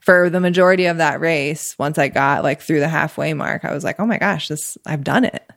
for 0.00 0.28
the 0.28 0.40
majority 0.40 0.86
of 0.86 0.98
that 0.98 1.20
race, 1.20 1.78
once 1.78 1.96
I 1.96 2.08
got 2.08 2.42
like 2.42 2.60
through 2.60 2.80
the 2.80 2.88
halfway 2.88 3.32
mark, 3.32 3.64
I 3.64 3.72
was 3.72 3.84
like, 3.84 3.98
oh 4.00 4.06
my 4.06 4.18
gosh, 4.18 4.48
this 4.48 4.76
I've 4.84 5.04
done 5.04 5.24
it. 5.24 5.48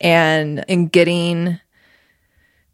And 0.00 0.64
in 0.66 0.88
getting 0.88 1.60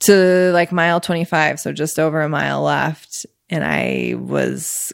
to 0.00 0.52
like 0.52 0.70
mile 0.70 1.00
25, 1.00 1.58
so 1.58 1.72
just 1.72 1.98
over 1.98 2.20
a 2.20 2.28
mile 2.28 2.62
left, 2.62 3.26
and 3.50 3.64
I 3.64 4.14
was 4.16 4.92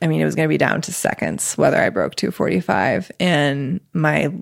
I 0.00 0.06
mean, 0.08 0.20
it 0.20 0.24
was 0.24 0.34
going 0.34 0.46
to 0.46 0.52
be 0.52 0.58
down 0.58 0.80
to 0.82 0.92
seconds 0.92 1.54
whether 1.56 1.76
I 1.76 1.90
broke 1.90 2.14
245 2.16 3.10
and 3.18 3.80
my 3.92 4.32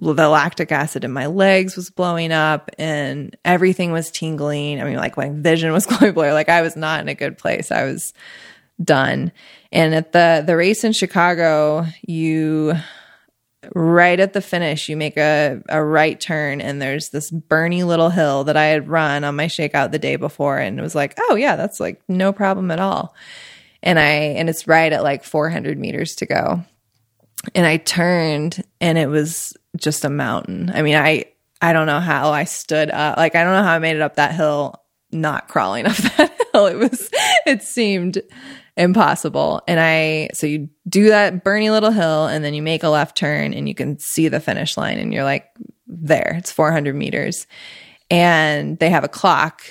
the 0.00 0.28
lactic 0.28 0.72
acid 0.72 1.04
in 1.04 1.12
my 1.12 1.26
legs 1.26 1.76
was 1.76 1.90
blowing 1.90 2.32
up 2.32 2.70
and 2.78 3.36
everything 3.44 3.92
was 3.92 4.10
tingling. 4.10 4.80
I 4.80 4.84
mean, 4.84 4.96
like 4.96 5.16
my 5.16 5.28
vision 5.30 5.72
was 5.72 5.86
going 5.98 6.12
blurry. 6.12 6.32
Like 6.32 6.48
I 6.48 6.62
was 6.62 6.74
not 6.74 7.00
in 7.00 7.08
a 7.08 7.14
good 7.14 7.36
place. 7.36 7.70
I 7.70 7.84
was 7.84 8.14
done. 8.82 9.30
And 9.70 9.94
at 9.94 10.12
the 10.12 10.42
the 10.46 10.56
race 10.56 10.84
in 10.84 10.92
Chicago, 10.92 11.84
you 12.06 12.74
right 13.74 14.18
at 14.18 14.32
the 14.32 14.40
finish, 14.40 14.88
you 14.88 14.96
make 14.96 15.18
a, 15.18 15.62
a 15.68 15.84
right 15.84 16.18
turn 16.18 16.62
and 16.62 16.80
there's 16.80 17.10
this 17.10 17.30
burny 17.30 17.84
little 17.84 18.08
hill 18.08 18.44
that 18.44 18.56
I 18.56 18.66
had 18.66 18.88
run 18.88 19.22
on 19.22 19.36
my 19.36 19.46
shakeout 19.46 19.92
the 19.92 19.98
day 19.98 20.16
before 20.16 20.58
and 20.58 20.78
it 20.78 20.82
was 20.82 20.94
like, 20.94 21.14
oh 21.28 21.34
yeah, 21.34 21.56
that's 21.56 21.78
like 21.78 22.00
no 22.08 22.32
problem 22.32 22.70
at 22.70 22.80
all. 22.80 23.14
And 23.82 23.98
I 23.98 24.08
and 24.08 24.48
it's 24.48 24.66
right 24.66 24.92
at 24.92 25.02
like 25.02 25.24
400 25.24 25.78
meters 25.78 26.16
to 26.16 26.26
go. 26.26 26.64
And 27.54 27.66
I 27.66 27.76
turned 27.76 28.62
and 28.80 28.96
it 28.96 29.08
was 29.08 29.54
just 29.76 30.04
a 30.04 30.10
mountain. 30.10 30.70
I 30.72 30.82
mean, 30.82 30.96
I 30.96 31.26
I 31.62 31.72
don't 31.72 31.86
know 31.86 32.00
how 32.00 32.30
I 32.30 32.44
stood 32.44 32.90
up. 32.90 33.16
Like 33.16 33.34
I 33.34 33.44
don't 33.44 33.52
know 33.52 33.62
how 33.62 33.74
I 33.74 33.78
made 33.78 33.96
it 33.96 34.02
up 34.02 34.16
that 34.16 34.34
hill 34.34 34.74
not 35.12 35.48
crawling 35.48 35.86
up 35.86 35.96
that 35.96 36.38
hill. 36.52 36.66
It 36.66 36.76
was 36.76 37.10
it 37.46 37.62
seemed 37.62 38.20
impossible. 38.76 39.62
And 39.68 39.78
I, 39.78 40.30
so 40.32 40.46
you 40.46 40.70
do 40.88 41.08
that 41.08 41.44
Bernie 41.44 41.70
little 41.70 41.90
hill 41.90 42.26
and 42.26 42.44
then 42.44 42.54
you 42.54 42.62
make 42.62 42.82
a 42.82 42.88
left 42.88 43.16
turn 43.16 43.52
and 43.52 43.68
you 43.68 43.74
can 43.74 43.98
see 43.98 44.28
the 44.28 44.40
finish 44.40 44.76
line 44.76 44.98
and 44.98 45.12
you're 45.12 45.24
like, 45.24 45.48
there, 45.86 46.36
it's 46.38 46.52
400 46.52 46.94
meters. 46.94 47.46
And 48.10 48.78
they 48.78 48.90
have 48.90 49.04
a 49.04 49.08
clock 49.08 49.62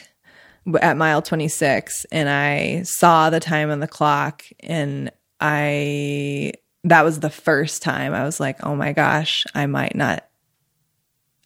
at 0.80 0.98
mile 0.98 1.22
26. 1.22 2.06
And 2.12 2.30
I 2.30 2.84
saw 2.84 3.30
the 3.30 3.40
time 3.40 3.72
on 3.72 3.80
the 3.80 3.88
clock 3.88 4.44
and 4.60 5.12
I, 5.40 6.54
that 6.86 7.04
was 7.04 7.20
the 7.20 7.30
first 7.30 7.82
time 7.82 8.14
I 8.14 8.24
was 8.24 8.40
like, 8.40 8.66
oh 8.66 8.76
my 8.76 8.94
gosh, 8.94 9.46
I 9.54 9.66
might 9.66 9.96
not, 9.96 10.26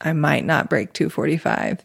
I 0.00 0.12
might 0.12 0.44
not 0.44 0.70
break 0.70 0.92
245. 0.92 1.84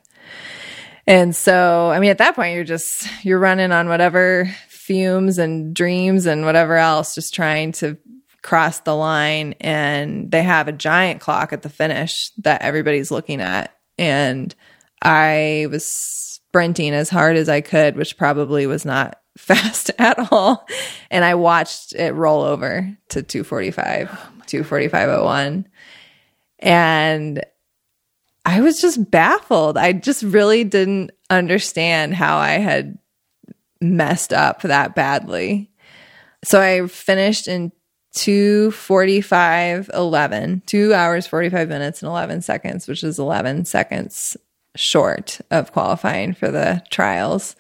And 1.08 1.36
so, 1.36 1.89
I 1.89 2.00
mean, 2.00 2.12
at 2.12 2.20
that 2.20 2.36
point, 2.36 2.54
you're 2.54 2.64
just, 2.64 3.08
you're 3.26 3.39
running 3.39 3.72
on 3.72 3.89
whatever 3.89 4.54
fumes 4.68 5.39
and 5.39 5.74
dreams 5.74 6.28
and 6.28 6.45
whatever 6.45 6.76
else, 6.76 7.16
just 7.16 7.34
trying 7.34 7.72
to 7.74 7.97
cross 8.43 8.80
the 8.82 8.95
line. 8.95 9.56
And 9.60 10.30
they 10.30 10.43
have 10.43 10.68
a 10.68 10.72
giant 10.72 11.22
clock 11.22 11.52
at 11.52 11.64
the 11.64 11.70
finish 11.70 12.32
that 12.39 12.62
everybody's 12.62 13.10
looking 13.10 13.41
at. 13.41 13.76
And 13.97 14.54
I 15.02 15.68
was 15.72 15.86
sprinting 15.86 16.93
as 16.93 17.10
hard 17.10 17.38
as 17.38 17.50
I 17.50 17.62
could, 17.62 17.95
which 17.95 18.18
probably 18.18 18.68
was 18.68 18.86
not 18.86 19.18
fast 19.38 19.91
at 19.99 20.32
all. 20.32 20.67
And 21.09 21.23
I 21.23 21.36
watched 21.36 21.93
it 21.93 22.13
roll 22.13 22.43
over 22.43 22.95
to 23.09 23.23
245, 23.23 24.09
oh 24.11 24.41
245.01. 24.47 25.65
And 26.59 27.43
I 28.45 28.61
was 28.61 28.82
just 28.82 29.09
baffled. 29.11 29.77
I 29.77 29.93
just 29.93 30.23
really 30.23 30.63
didn't 30.63 31.11
understand 31.30 32.15
how 32.15 32.38
I 32.38 32.53
had 32.53 32.97
messed 33.82 34.34
up 34.34 34.61
that 34.63 34.95
badly. 34.95 35.71
So 36.43 36.61
I 36.61 36.88
finished 36.88 37.47
in 37.47 37.71
245 38.13 39.91
11 39.93 40.63
2 40.65 40.93
hours 40.95 41.27
45 41.27 41.69
minutes 41.69 42.01
and 42.01 42.09
11 42.09 42.41
seconds 42.41 42.88
which 42.88 43.03
is 43.03 43.19
11 43.19 43.65
seconds 43.65 44.36
short 44.75 45.39
of 45.51 45.71
qualifying 45.71 46.34
for 46.34 46.49
the 46.49 46.82
trials 46.89 47.55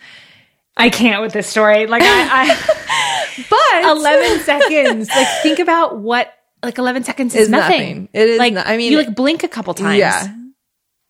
i 0.79 0.89
can't 0.89 1.21
with 1.21 1.33
this 1.33 1.47
story 1.47 1.87
like 1.87 2.01
i, 2.03 2.47
I 2.47 3.45
but 3.83 3.97
11 3.97 4.39
seconds 4.43 5.09
like 5.09 5.27
think 5.43 5.59
about 5.59 5.99
what 5.99 6.33
like 6.63 6.77
11 6.77 7.03
seconds 7.03 7.35
is, 7.35 7.43
is 7.43 7.49
nothing. 7.49 7.79
nothing. 7.79 8.09
it 8.13 8.29
is 8.29 8.39
like 8.39 8.53
no, 8.53 8.63
i 8.65 8.77
mean 8.77 8.91
you 8.91 8.97
like 8.97 9.15
blink 9.15 9.43
a 9.43 9.47
couple 9.47 9.73
times 9.73 9.97
yeah 9.97 10.35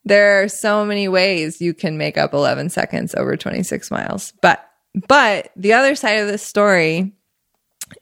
there 0.06 0.42
are 0.42 0.48
so 0.48 0.86
many 0.86 1.08
ways 1.08 1.62
you 1.62 1.74
can 1.74 1.98
make 1.98 2.18
up 2.18 2.34
11 2.34 2.70
seconds 2.70 3.16
over 3.16 3.38
26 3.38 3.92
miles 3.92 4.34
but 4.42 4.66
but 5.08 5.52
the 5.56 5.74
other 5.74 5.96
side 5.96 6.20
of 6.20 6.28
this 6.28 6.44
story 6.44 7.14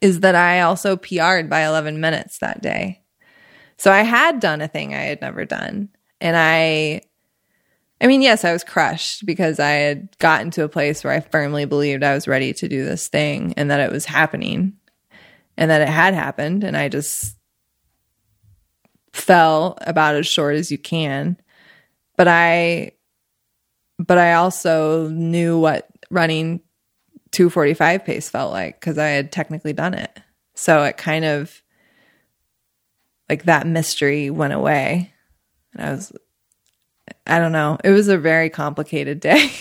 is 0.01 0.22
that 0.22 0.36
I 0.36 0.61
also 0.61 0.97
PR'd 0.97 1.49
by 1.49 1.65
11 1.65 1.99
minutes 1.99 2.39
that 2.39 2.61
day. 2.61 3.01
So 3.78 3.91
I 3.91 4.01
had 4.01 4.39
done 4.39 4.61
a 4.61 4.68
thing 4.68 4.93
I 4.93 5.01
had 5.01 5.22
never 5.22 5.45
done. 5.45 5.89
And 6.20 6.36
I, 6.36 7.01
I 8.00 8.08
mean, 8.08 8.22
yes, 8.22 8.45
I 8.45 8.54
was 8.54 8.64
crushed 8.64 9.26
because 9.26 9.60
I 9.60 9.72
had 9.72 10.18
gotten 10.20 10.52
to 10.52 10.64
a 10.64 10.70
place 10.70 11.04
where 11.04 11.14
I 11.14 11.20
firmly 11.20 11.66
believed 11.66 12.04
I 12.04 12.14
was 12.14 12.28
ready 12.28 12.54
to 12.54 12.68
do 12.68 12.86
this 12.86 13.08
thing 13.08 13.54
and 13.58 13.72
that 13.72 13.80
it 13.80 13.91
was 13.91 14.06
happening 14.06 14.74
and 15.58 15.72
that 15.72 15.82
it 15.82 15.89
had 15.89 16.14
happened. 16.14 16.64
And 16.64 16.78
I 16.78 16.89
just 16.89 17.36
fell 19.14 19.78
about 19.82 20.16
as 20.16 20.28
short 20.28 20.56
as 20.56 20.72
you 20.72 20.78
can. 20.78 21.38
But 22.18 22.28
I, 22.28 22.91
but 23.98 24.20
I 24.20 24.34
also 24.34 25.10
knew 25.10 25.60
what 25.60 25.88
running 26.12 26.62
245 27.32 28.06
pace 28.06 28.30
felt 28.30 28.52
like 28.52 28.80
because 28.80 29.00
I 29.00 29.08
had 29.08 29.32
technically 29.32 29.74
done 29.74 29.95
it. 29.95 30.20
So 30.54 30.84
it 30.84 30.98
kind 30.98 31.26
of 31.26 31.64
like 33.28 33.43
that 33.43 33.68
mystery 33.68 34.30
went 34.30 34.54
away. 34.54 35.14
And 35.74 35.82
I 35.84 35.91
was, 35.91 36.14
I 37.26 37.39
don't 37.39 37.51
know. 37.51 37.78
It 37.84 37.91
was 37.91 38.08
a 38.08 38.18
very 38.18 38.49
complicated 38.49 39.20
day. 39.20 39.51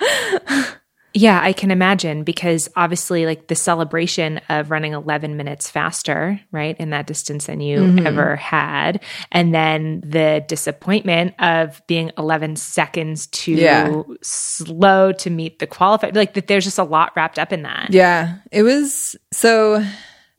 Yeah, 1.18 1.40
I 1.42 1.52
can 1.52 1.70
imagine 1.70 2.22
because 2.22 2.68
obviously, 2.76 3.26
like 3.26 3.48
the 3.48 3.54
celebration 3.54 4.40
of 4.48 4.70
running 4.70 4.92
11 4.92 5.36
minutes 5.36 5.70
faster, 5.70 6.40
right, 6.52 6.76
in 6.78 6.90
that 6.90 7.06
distance 7.06 7.46
than 7.46 7.60
you 7.60 7.78
mm-hmm. 7.80 8.06
ever 8.06 8.36
had. 8.36 9.02
And 9.32 9.54
then 9.54 10.00
the 10.04 10.44
disappointment 10.46 11.34
of 11.40 11.82
being 11.86 12.12
11 12.18 12.56
seconds 12.56 13.26
too 13.28 13.54
yeah. 13.54 14.02
slow 14.22 15.12
to 15.12 15.30
meet 15.30 15.58
the 15.58 15.66
qualified. 15.66 16.14
Like 16.14 16.34
that, 16.34 16.46
there's 16.46 16.64
just 16.64 16.78
a 16.78 16.84
lot 16.84 17.12
wrapped 17.16 17.38
up 17.38 17.52
in 17.52 17.62
that. 17.62 17.88
Yeah. 17.90 18.36
It 18.52 18.62
was 18.62 19.16
so 19.32 19.84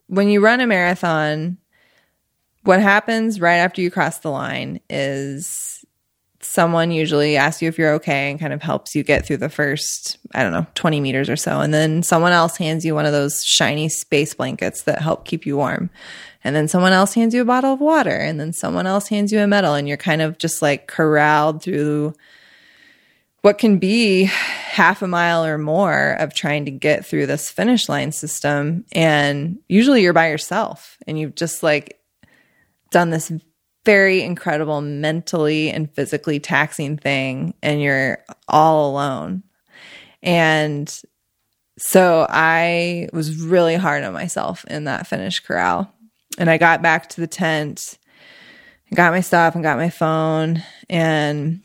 when 0.08 0.30
you 0.30 0.40
run 0.40 0.62
a 0.62 0.68
marathon, 0.68 1.58
what 2.64 2.80
happens 2.80 3.42
right 3.42 3.58
after 3.58 3.82
you 3.82 3.90
cross 3.90 4.20
the 4.20 4.30
line 4.30 4.80
is 4.90 5.79
someone 6.42 6.92
usually 6.92 7.38
asks 7.38 7.62
you 7.62 7.68
if 7.68 7.78
you're 7.78 7.94
okay 7.94 8.32
and 8.32 8.40
kind 8.40 8.54
of 8.54 8.62
helps 8.62 8.96
you 8.96 9.04
get 9.04 9.26
through 9.26 9.38
the 9.38 9.50
first, 9.50 10.18
I 10.34 10.44
don't 10.44 10.54
know, 10.54 10.66
20 10.76 11.02
meters 11.02 11.30
or 11.30 11.36
so. 11.36 11.60
And 11.60 11.74
then 11.74 12.02
someone 12.04 12.32
else 12.32 12.58
hands 12.58 12.86
you 12.86 12.96
one 12.96 13.06
of 13.06 13.12
those 13.12 13.44
shiny 13.44 13.90
space 13.90 14.34
blankets 14.34 14.84
that 14.84 15.02
help 15.02 15.26
keep 15.26 15.46
you 15.46 15.58
warm. 15.58 15.90
And 16.44 16.56
then 16.56 16.68
someone 16.68 16.94
else 16.94 17.14
hands 17.14 17.34
you 17.34 17.42
a 17.42 17.46
bottle 17.46 17.74
of 17.74 17.82
water. 17.82 18.16
And 18.16 18.40
then 18.40 18.54
someone 18.54 18.88
else 18.88 19.10
hands 19.10 19.32
you 19.32 19.40
a 19.40 19.48
medal. 19.48 19.74
And 19.74 19.88
you're 19.88 19.98
kind 19.98 20.22
of 20.22 20.38
just 20.38 20.62
like 20.62 20.88
corralled 20.88 21.62
through 21.62 22.14
what 23.42 23.58
can 23.58 23.78
be 23.78 24.24
half 24.24 25.02
a 25.02 25.08
mile 25.08 25.46
or 25.46 25.58
more 25.58 26.14
of 26.20 26.34
trying 26.34 26.66
to 26.66 26.72
get 26.72 27.06
through 27.06 27.26
this 27.26 27.50
finish 27.50 27.90
line 27.90 28.12
system. 28.12 28.86
And 28.94 29.60
usually 29.68 30.02
you're 30.02 30.14
by 30.14 30.30
yourself 30.30 30.98
and 31.08 31.20
you've 31.20 31.36
just 31.36 31.64
like 31.64 32.00
done 32.92 33.10
this 33.10 33.32
very 33.86 34.22
incredible 34.22 34.82
mentally 34.82 35.70
and 35.70 35.94
physically 35.94 36.40
taxing 36.40 36.98
thing 36.98 37.54
and 37.64 37.82
you're 37.82 38.24
all 38.48 38.92
alone. 38.92 39.44
And 40.22 41.02
so 41.78 42.28
I 42.30 43.08
was 43.14 43.42
really 43.42 43.76
hard 43.76 44.04
on 44.04 44.14
myself 44.14 44.66
in 44.66 44.84
that 44.84 45.08
finish 45.08 45.40
corral. 45.40 45.92
And 46.38 46.50
I 46.50 46.58
got 46.58 46.82
back 46.82 47.10
to 47.10 47.22
the 47.22 47.28
tent, 47.28 47.98
got 48.94 49.14
my 49.14 49.22
stuff 49.22 49.56
and 49.56 49.64
got 49.64 49.78
my 49.78 49.90
phone 49.90 50.64
and 50.90 51.62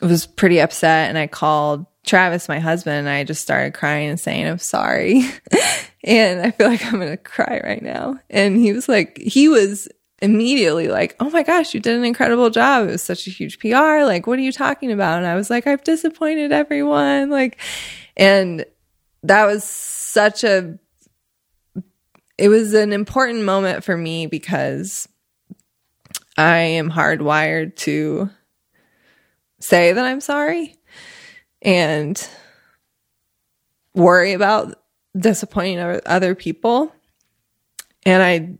was 0.00 0.26
pretty 0.26 0.60
upset 0.60 1.08
and 1.08 1.18
I 1.18 1.26
called 1.26 1.86
Travis, 2.04 2.48
my 2.48 2.58
husband, 2.58 2.96
and 2.96 3.08
I 3.08 3.22
just 3.22 3.42
started 3.42 3.74
crying 3.74 4.08
and 4.08 4.18
saying, 4.18 4.46
I'm 4.46 4.58
sorry. 4.58 5.22
and 6.04 6.40
I 6.40 6.50
feel 6.50 6.68
like 6.68 6.84
I'm 6.84 6.98
going 6.98 7.10
to 7.10 7.16
cry 7.16 7.60
right 7.62 7.82
now. 7.82 8.18
And 8.28 8.56
he 8.56 8.72
was 8.72 8.88
like, 8.88 9.18
he 9.18 9.48
was 9.48 9.88
immediately 10.22 10.88
like, 10.88 11.16
"Oh 11.20 11.28
my 11.28 11.42
gosh, 11.42 11.74
you 11.74 11.80
did 11.80 11.96
an 11.96 12.04
incredible 12.04 12.48
job. 12.48 12.88
It 12.88 12.92
was 12.92 13.02
such 13.02 13.26
a 13.26 13.30
huge 13.30 13.58
PR. 13.58 14.04
Like, 14.04 14.26
what 14.26 14.38
are 14.38 14.42
you 14.42 14.52
talking 14.52 14.90
about?" 14.90 15.18
And 15.18 15.26
I 15.26 15.34
was 15.34 15.50
like, 15.50 15.66
"I've 15.66 15.84
disappointed 15.84 16.52
everyone." 16.52 17.28
Like 17.28 17.58
and 18.16 18.64
that 19.22 19.46
was 19.46 19.64
such 19.64 20.44
a 20.44 20.78
it 22.38 22.48
was 22.48 22.74
an 22.74 22.92
important 22.92 23.44
moment 23.44 23.84
for 23.84 23.96
me 23.96 24.26
because 24.26 25.08
I 26.36 26.58
am 26.58 26.90
hardwired 26.90 27.76
to 27.76 28.30
say 29.60 29.92
that 29.92 30.04
I'm 30.04 30.20
sorry 30.20 30.76
and 31.60 32.28
worry 33.94 34.32
about 34.32 34.82
disappointing 35.16 36.00
other 36.06 36.34
people. 36.34 36.92
And 38.04 38.22
I 38.22 38.56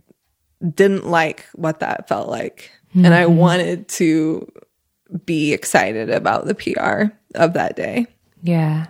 didn't 0.75 1.07
like 1.07 1.47
what 1.55 1.81
that 1.81 2.09
felt 2.09 2.29
like. 2.29 2.71
Mm-hmm. 2.91 3.07
And 3.07 3.15
I 3.15 3.25
mm-hmm. 3.25 3.37
wanted 3.37 3.89
to 3.89 4.51
be 5.25 5.53
excited 5.53 6.11
about 6.11 6.47
the 6.47 6.55
PR 6.55 7.15
of 7.35 7.55
that 7.55 7.77
day. 7.77 8.07
Yeah. 8.43 8.87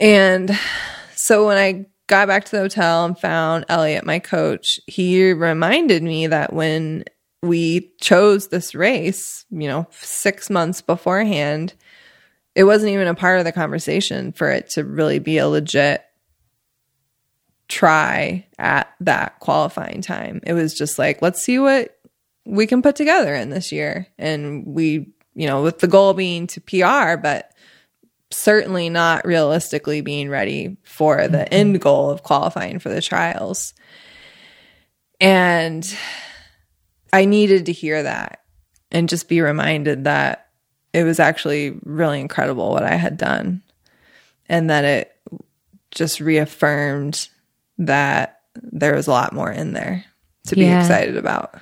And 0.00 0.58
so 1.14 1.46
when 1.46 1.58
I 1.58 1.86
got 2.06 2.28
back 2.28 2.44
to 2.44 2.50
the 2.50 2.58
hotel 2.58 3.04
and 3.04 3.18
found 3.18 3.64
Elliot, 3.68 4.04
my 4.04 4.18
coach, 4.18 4.80
he 4.86 5.32
reminded 5.32 6.02
me 6.02 6.26
that 6.26 6.52
when 6.52 7.04
we 7.42 7.92
chose 8.00 8.48
this 8.48 8.74
race, 8.74 9.44
you 9.50 9.68
know, 9.68 9.86
six 9.90 10.50
months 10.50 10.80
beforehand, 10.80 11.74
it 12.54 12.64
wasn't 12.64 12.92
even 12.92 13.08
a 13.08 13.14
part 13.14 13.38
of 13.38 13.44
the 13.44 13.52
conversation 13.52 14.32
for 14.32 14.50
it 14.50 14.70
to 14.70 14.84
really 14.84 15.18
be 15.18 15.38
a 15.38 15.48
legit 15.48 16.04
try 17.72 18.46
at 18.58 18.92
that 19.00 19.40
qualifying 19.40 20.02
time. 20.02 20.40
It 20.46 20.52
was 20.52 20.74
just 20.74 20.98
like, 20.98 21.22
let's 21.22 21.42
see 21.42 21.58
what 21.58 21.98
we 22.44 22.66
can 22.66 22.82
put 22.82 22.96
together 22.96 23.34
in 23.34 23.48
this 23.48 23.72
year. 23.72 24.06
And 24.18 24.66
we, 24.66 25.10
you 25.34 25.46
know, 25.46 25.62
with 25.62 25.78
the 25.78 25.88
goal 25.88 26.12
being 26.12 26.46
to 26.48 26.60
PR, 26.60 27.16
but 27.16 27.50
certainly 28.30 28.90
not 28.90 29.24
realistically 29.24 30.02
being 30.02 30.28
ready 30.28 30.76
for 30.84 31.28
the 31.28 31.38
mm-hmm. 31.38 31.54
end 31.54 31.80
goal 31.80 32.10
of 32.10 32.22
qualifying 32.22 32.78
for 32.78 32.90
the 32.90 33.00
trials. 33.00 33.72
And 35.18 35.86
I 37.10 37.24
needed 37.24 37.66
to 37.66 37.72
hear 37.72 38.02
that 38.02 38.40
and 38.90 39.08
just 39.08 39.28
be 39.28 39.40
reminded 39.40 40.04
that 40.04 40.48
it 40.92 41.04
was 41.04 41.18
actually 41.18 41.78
really 41.84 42.20
incredible 42.20 42.70
what 42.70 42.82
I 42.82 42.96
had 42.96 43.16
done 43.16 43.62
and 44.46 44.68
that 44.68 44.84
it 44.84 45.16
just 45.90 46.20
reaffirmed 46.20 47.28
that 47.78 48.40
there 48.54 48.94
was 48.94 49.06
a 49.06 49.10
lot 49.10 49.32
more 49.32 49.50
in 49.50 49.72
there 49.72 50.04
to 50.48 50.54
be 50.54 50.62
yeah. 50.62 50.80
excited 50.80 51.16
about. 51.16 51.54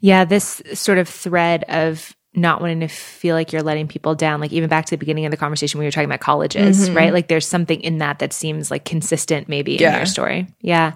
Yeah, 0.00 0.24
this 0.24 0.62
sort 0.74 0.98
of 0.98 1.08
thread 1.08 1.64
of 1.68 2.14
not 2.34 2.60
wanting 2.60 2.80
to 2.80 2.88
feel 2.88 3.36
like 3.36 3.52
you're 3.52 3.62
letting 3.62 3.86
people 3.86 4.14
down, 4.14 4.40
like 4.40 4.52
even 4.52 4.68
back 4.68 4.86
to 4.86 4.90
the 4.90 4.98
beginning 4.98 5.26
of 5.26 5.30
the 5.30 5.36
conversation 5.36 5.78
we 5.78 5.84
were 5.84 5.90
talking 5.90 6.08
about 6.08 6.20
colleges, 6.20 6.86
mm-hmm. 6.86 6.96
right? 6.96 7.12
Like 7.12 7.28
there's 7.28 7.46
something 7.46 7.80
in 7.80 7.98
that 7.98 8.20
that 8.20 8.32
seems 8.32 8.70
like 8.70 8.84
consistent 8.84 9.48
maybe 9.48 9.74
yeah. 9.74 9.92
in 9.92 9.96
your 9.98 10.06
story. 10.06 10.48
Yeah. 10.60 10.92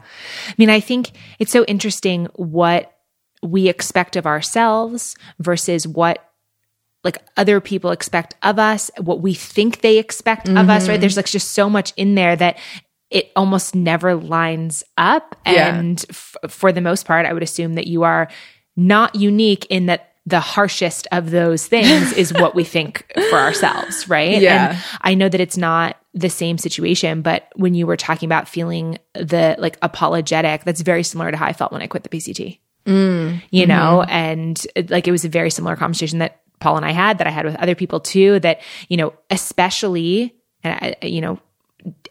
I 0.49 0.55
mean, 0.57 0.71
I 0.71 0.81
think 0.81 1.13
it's 1.39 1.53
so 1.53 1.65
interesting 1.65 2.27
what 2.37 2.93
we 3.43 3.69
expect 3.69 4.17
of 4.17 4.27
ourselves 4.27 5.15
versus 5.39 5.87
what 5.87 6.23
like 7.05 7.19
other 7.37 7.61
people 7.61 7.91
expect 7.91 8.35
of 8.43 8.59
us, 8.59 8.91
what 8.99 9.21
we 9.21 9.35
think 9.35 9.83
they 9.83 9.99
expect 9.99 10.47
mm-hmm. 10.47 10.57
of 10.57 10.71
us, 10.71 10.89
right? 10.89 10.95
Mm-hmm. 10.95 11.01
There's 11.03 11.17
like 11.17 11.27
just 11.27 11.53
so 11.53 11.69
much 11.69 11.93
in 11.97 12.15
there 12.15 12.35
that 12.35 12.59
it 13.11 13.31
almost 13.37 13.75
never 13.75 14.15
lines 14.15 14.83
up. 14.97 15.37
Yeah. 15.47 15.75
And 15.75 16.05
f- 16.11 16.37
for 16.49 16.73
the 16.73 16.81
most 16.81 17.07
part, 17.07 17.27
I 17.27 17.33
would 17.33 17.43
assume 17.43 17.75
that 17.75 17.87
you 17.87 18.03
are 18.03 18.29
not 18.77 19.15
unique 19.15 19.67
in 19.71 19.87
that 19.87 20.13
the 20.27 20.41
harshest 20.41 21.07
of 21.13 21.31
those 21.31 21.67
things 21.67 22.13
is 22.13 22.33
what 22.33 22.55
we 22.55 22.65
think 22.65 23.07
for 23.31 23.39
ourselves, 23.39 24.09
right? 24.09 24.41
Yeah. 24.43 24.71
And 24.71 24.85
I 25.01 25.15
know 25.15 25.29
that 25.29 25.41
it's 25.41 25.57
not 25.57 25.97
the 26.15 26.29
same 26.29 26.59
situation, 26.59 27.23
but 27.23 27.49
when 27.55 27.75
you 27.75 27.87
were 27.87 27.97
talking 27.97 28.27
about 28.27 28.49
feeling 28.49 28.99
the 29.15 29.55
like 29.59 29.79
apologetic, 29.83 30.65
that's 30.65 30.81
very 30.81 31.05
similar 31.05 31.31
to 31.31 31.37
how 31.37 31.47
I 31.47 31.53
felt 31.53 31.73
when 31.73 31.83
I 31.83 31.87
quit 31.87 32.03
the 32.03 32.09
PCT. 32.09 32.59
Mm, 32.87 33.43
you 33.51 33.67
know, 33.67 34.03
mm-hmm. 34.03 34.11
and 34.11 34.67
like 34.91 35.09
it 35.09 35.13
was 35.13 35.25
a 35.25 35.29
very 35.29 35.51
similar 35.51 35.75
conversation 35.75 36.21
that 36.21 36.41
Paul 36.61 36.77
and 36.77 36.87
I 36.87 36.93
had 36.93 37.19
that 37.19 37.27
I 37.27 37.31
had 37.31 37.45
with 37.45 37.57
other 37.57 37.75
people 37.75 37.99
too. 37.99 38.39
That 38.41 38.61
you 38.89 38.97
know, 38.97 39.13
especially 39.29 40.37
and 40.63 40.97
I, 41.03 41.07
you 41.07 41.21
know, 41.21 41.41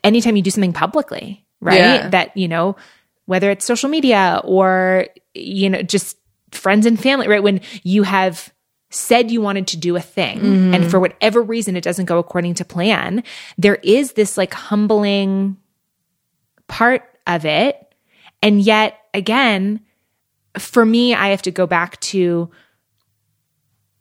anytime 0.04 0.36
you 0.36 0.42
do 0.42 0.52
something 0.52 0.74
publicly, 0.74 1.46
right? 1.62 1.80
Yeah. 1.80 2.10
That 2.10 2.36
you 2.36 2.48
know, 2.48 2.76
whether 3.26 3.50
it's 3.50 3.66
social 3.66 3.90
media 3.90 4.42
or 4.44 5.08
you 5.34 5.70
know, 5.70 5.82
just 5.82 6.18
friends 6.52 6.86
and 6.86 7.00
family, 7.00 7.28
right? 7.28 7.44
When 7.44 7.62
you 7.84 8.04
have 8.04 8.54
said 8.90 9.30
you 9.30 9.42
wanted 9.42 9.68
to 9.68 9.78
do 9.78 9.96
a 9.96 10.02
thing 10.02 10.40
mm-hmm. 10.40 10.74
and 10.74 10.90
for 10.90 11.00
whatever 11.00 11.42
reason 11.42 11.76
it 11.76 11.84
doesn't 11.84 12.06
go 12.06 12.18
according 12.18 12.54
to 12.56 12.66
plan, 12.66 13.24
there 13.58 13.76
is 13.76 14.14
this 14.14 14.38
like 14.38 14.54
humbling 14.54 15.58
part 16.68 17.04
of 17.28 17.46
it. 17.46 17.94
And 18.42 18.62
yet, 18.62 18.98
again, 19.14 19.82
for 20.58 20.86
me, 20.86 21.14
I 21.14 21.30
have 21.30 21.42
to 21.44 21.52
go 21.52 21.68
back 21.68 22.00
to, 22.02 22.50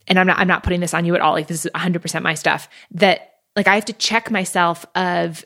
and 0.07 0.19
I'm 0.19 0.27
not, 0.27 0.39
I'm 0.39 0.49
not 0.49 0.63
putting 0.63 0.81
this 0.81 0.95
on 0.95 1.05
you 1.05 1.15
at 1.15 1.21
all. 1.21 1.33
Like 1.33 1.49
this 1.49 1.65
is 1.65 1.71
100% 1.75 2.23
my 2.23 2.35
stuff 2.35 2.69
that 2.93 3.35
like 3.57 3.67
I 3.67 3.75
have 3.75 3.87
to 3.87 3.93
check 3.93 4.31
myself 4.31 4.85
of 4.95 5.45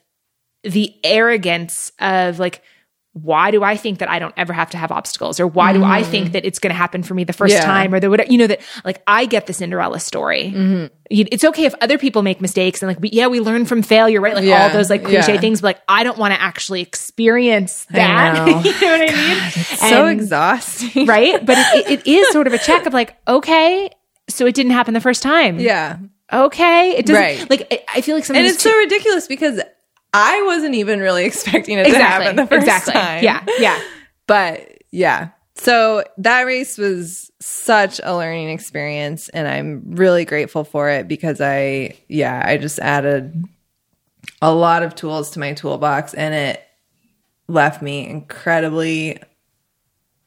the 0.63 0.95
arrogance 1.05 1.93
of 1.99 2.39
like, 2.39 2.63
why 3.23 3.51
do 3.51 3.63
I 3.63 3.77
think 3.77 3.99
that 3.99 4.09
I 4.09 4.19
don't 4.19 4.35
ever 4.37 4.53
have 4.53 4.71
to 4.71 4.79
have 4.79 4.93
obstacles? 4.93 5.41
Or 5.41 5.47
why 5.47 5.73
mm-hmm. 5.73 5.83
do 5.83 5.87
I 5.87 6.03
think 6.03 6.27
mm-hmm. 6.27 6.33
that 6.35 6.45
it's 6.45 6.59
going 6.59 6.71
to 6.71 6.77
happen 6.77 7.03
for 7.03 7.15
me 7.15 7.25
the 7.25 7.33
first 7.33 7.55
yeah. 7.55 7.65
time? 7.65 7.93
Or 7.93 8.01
the 8.01 8.11
whatever, 8.11 8.31
you 8.31 8.39
know, 8.39 8.47
that 8.47 8.61
like 8.85 9.03
I 9.07 9.27
get 9.27 9.47
the 9.47 9.53
Cinderella 9.53 10.01
story. 10.01 10.53
Mm-hmm. 10.55 10.95
It's 11.11 11.45
okay 11.45 11.65
if 11.65 11.75
other 11.81 11.99
people 11.99 12.23
make 12.23 12.41
mistakes 12.41 12.83
and 12.83 12.89
like, 12.89 13.01
we, 13.01 13.09
yeah, 13.11 13.27
we 13.27 13.41
learn 13.41 13.65
from 13.65 13.83
failure, 13.83 14.21
right? 14.21 14.35
Like 14.35 14.45
yeah. 14.45 14.65
all 14.65 14.71
those 14.71 14.91
like 14.91 15.03
cliche 15.05 15.35
yeah. 15.35 15.41
things, 15.41 15.61
but 15.63 15.69
like 15.69 15.83
I 15.89 16.05
don't 16.05 16.19
want 16.19 16.35
to 16.35 16.41
actually 16.41 16.81
experience 16.81 17.87
that. 17.87 18.19
Know. 18.39 18.61
you 18.61 18.73
know 18.81 18.99
what 18.99 19.11
I 19.11 19.15
mean? 19.15 19.39
God, 19.39 19.91
so 19.91 20.07
exhausting. 20.07 21.07
right? 21.07 21.45
But 21.45 21.57
it, 21.75 21.91
it 21.91 22.07
is 22.07 22.29
sort 22.31 22.47
of 22.47 22.53
a 22.53 22.59
check 22.59 22.87
of 22.87 22.93
like, 22.93 23.17
okay, 23.27 23.91
so 24.29 24.47
it 24.47 24.55
didn't 24.55 24.73
happen 24.73 24.95
the 24.95 25.01
first 25.01 25.23
time. 25.23 25.59
Yeah. 25.59 25.99
Okay. 26.33 26.91
It 26.91 27.07
doesn't 27.07 27.23
right. 27.23 27.51
like, 27.51 27.85
I 27.89 28.03
feel 28.03 28.15
like 28.15 28.25
something. 28.25 28.45
And 28.45 28.47
it's 28.47 28.63
too- 28.63 28.71
so 28.71 28.77
ridiculous 28.77 29.27
because 29.27 29.61
I 30.13 30.43
wasn't 30.43 30.75
even 30.75 31.01
really 31.01 31.25
expecting 31.27 31.79
it 31.79 31.87
exactly. 31.87 31.99
to 31.99 32.05
happen 32.05 32.37
the 32.37 32.47
first 32.47 32.67
exactly. 32.67 32.95
time. 32.95 33.25
Yeah, 33.25 33.45
yeah. 33.59 33.81
But 34.27 34.83
yeah. 34.91 35.31
So 35.55 36.05
that 36.19 36.43
race 36.43 36.79
was 36.79 37.33
such 37.41 38.01
a 38.05 38.17
learning 38.17 38.51
experience 38.51 39.29
and 39.31 39.49
I'm 39.49 39.83
really 39.87 40.25
grateful 40.25 40.65
for 40.65 40.89
it 40.89 41.09
because 41.09 41.41
I 41.41 41.97
yeah, 42.09 42.43
I 42.45 42.59
just 42.59 42.79
added 42.79 43.45
a 44.41 44.55
lot 44.55 44.83
of 44.83 44.95
tools 44.95 45.31
to 45.33 45.41
my 45.41 45.53
toolbox 45.55 46.15
and 46.15 46.35
it 46.35 46.63
left 47.49 47.83
me 47.83 48.09
incredibly 48.09 49.19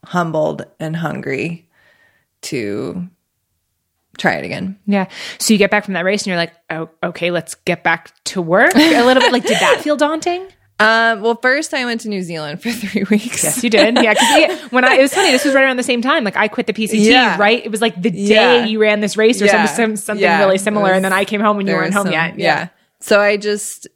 humbled 0.04 0.66
and 0.80 0.96
hungry 0.96 1.70
to 2.42 3.08
try 4.22 4.36
it 4.36 4.46
again. 4.46 4.80
Yeah. 4.86 5.08
So 5.40 5.54
you 5.54 5.58
get 5.58 5.72
back 5.72 5.84
from 5.84 5.96
that 5.96 6.06
race 6.06 6.22
and 6.22 6.28
you're 6.28 6.38
like, 6.38 6.54
oh, 6.70 6.90
okay, 7.04 7.32
let's 7.32 7.56
get 7.56 7.84
back 7.84 8.14
to 8.26 8.42
work 8.42 8.76
a 8.76 9.04
little 9.04 9.22
bit. 9.22 9.32
Like, 9.32 9.44
did 9.44 9.60
that 9.60 9.82
feel 9.82 9.98
daunting? 9.98 10.48
Um, 10.82 11.22
well, 11.22 11.36
first 11.36 11.76
I 11.76 11.86
went 11.86 12.02
to 12.02 12.10
New 12.10 12.24
Zealand 12.24 12.60
for 12.60 12.72
three 12.72 13.04
weeks. 13.04 13.44
Yes, 13.44 13.64
you 13.64 13.70
did. 13.70 13.98
Yeah, 14.02 14.14
because 14.14 14.72
when 14.72 14.84
I 14.84 14.96
it 14.96 15.02
was 15.04 15.14
funny, 15.14 15.30
this 15.30 15.46
was 15.46 15.54
right 15.54 15.64
around 15.64 15.78
the 15.78 15.84
same 15.84 16.02
time. 16.02 16.24
Like 16.24 16.36
I 16.36 16.48
quit 16.48 16.66
the 16.66 16.74
PCT, 16.74 17.06
yeah. 17.06 17.38
right? 17.38 17.64
It 17.64 17.70
was 17.70 17.82
like 17.82 18.02
the 18.02 18.10
day 18.10 18.18
yeah. 18.18 18.66
you 18.66 18.82
ran 18.82 19.00
this 19.00 19.16
race 19.16 19.44
or 19.44 19.46
yeah. 19.46 19.68
something, 19.68 19.96
something 19.96 20.28
really 20.40 20.58
similar, 20.58 20.90
was, 20.90 20.96
and 20.96 21.06
then 21.06 21.14
I 21.14 21.24
came 21.24 21.40
home 21.40 21.60
and 21.60 21.70
you 21.70 21.76
weren't 21.76 21.94
home 21.94 22.06
some, 22.06 22.14
yet. 22.14 22.40
Yeah. 22.40 22.70
So 23.00 23.22
I 23.22 23.38
just, 23.38 23.88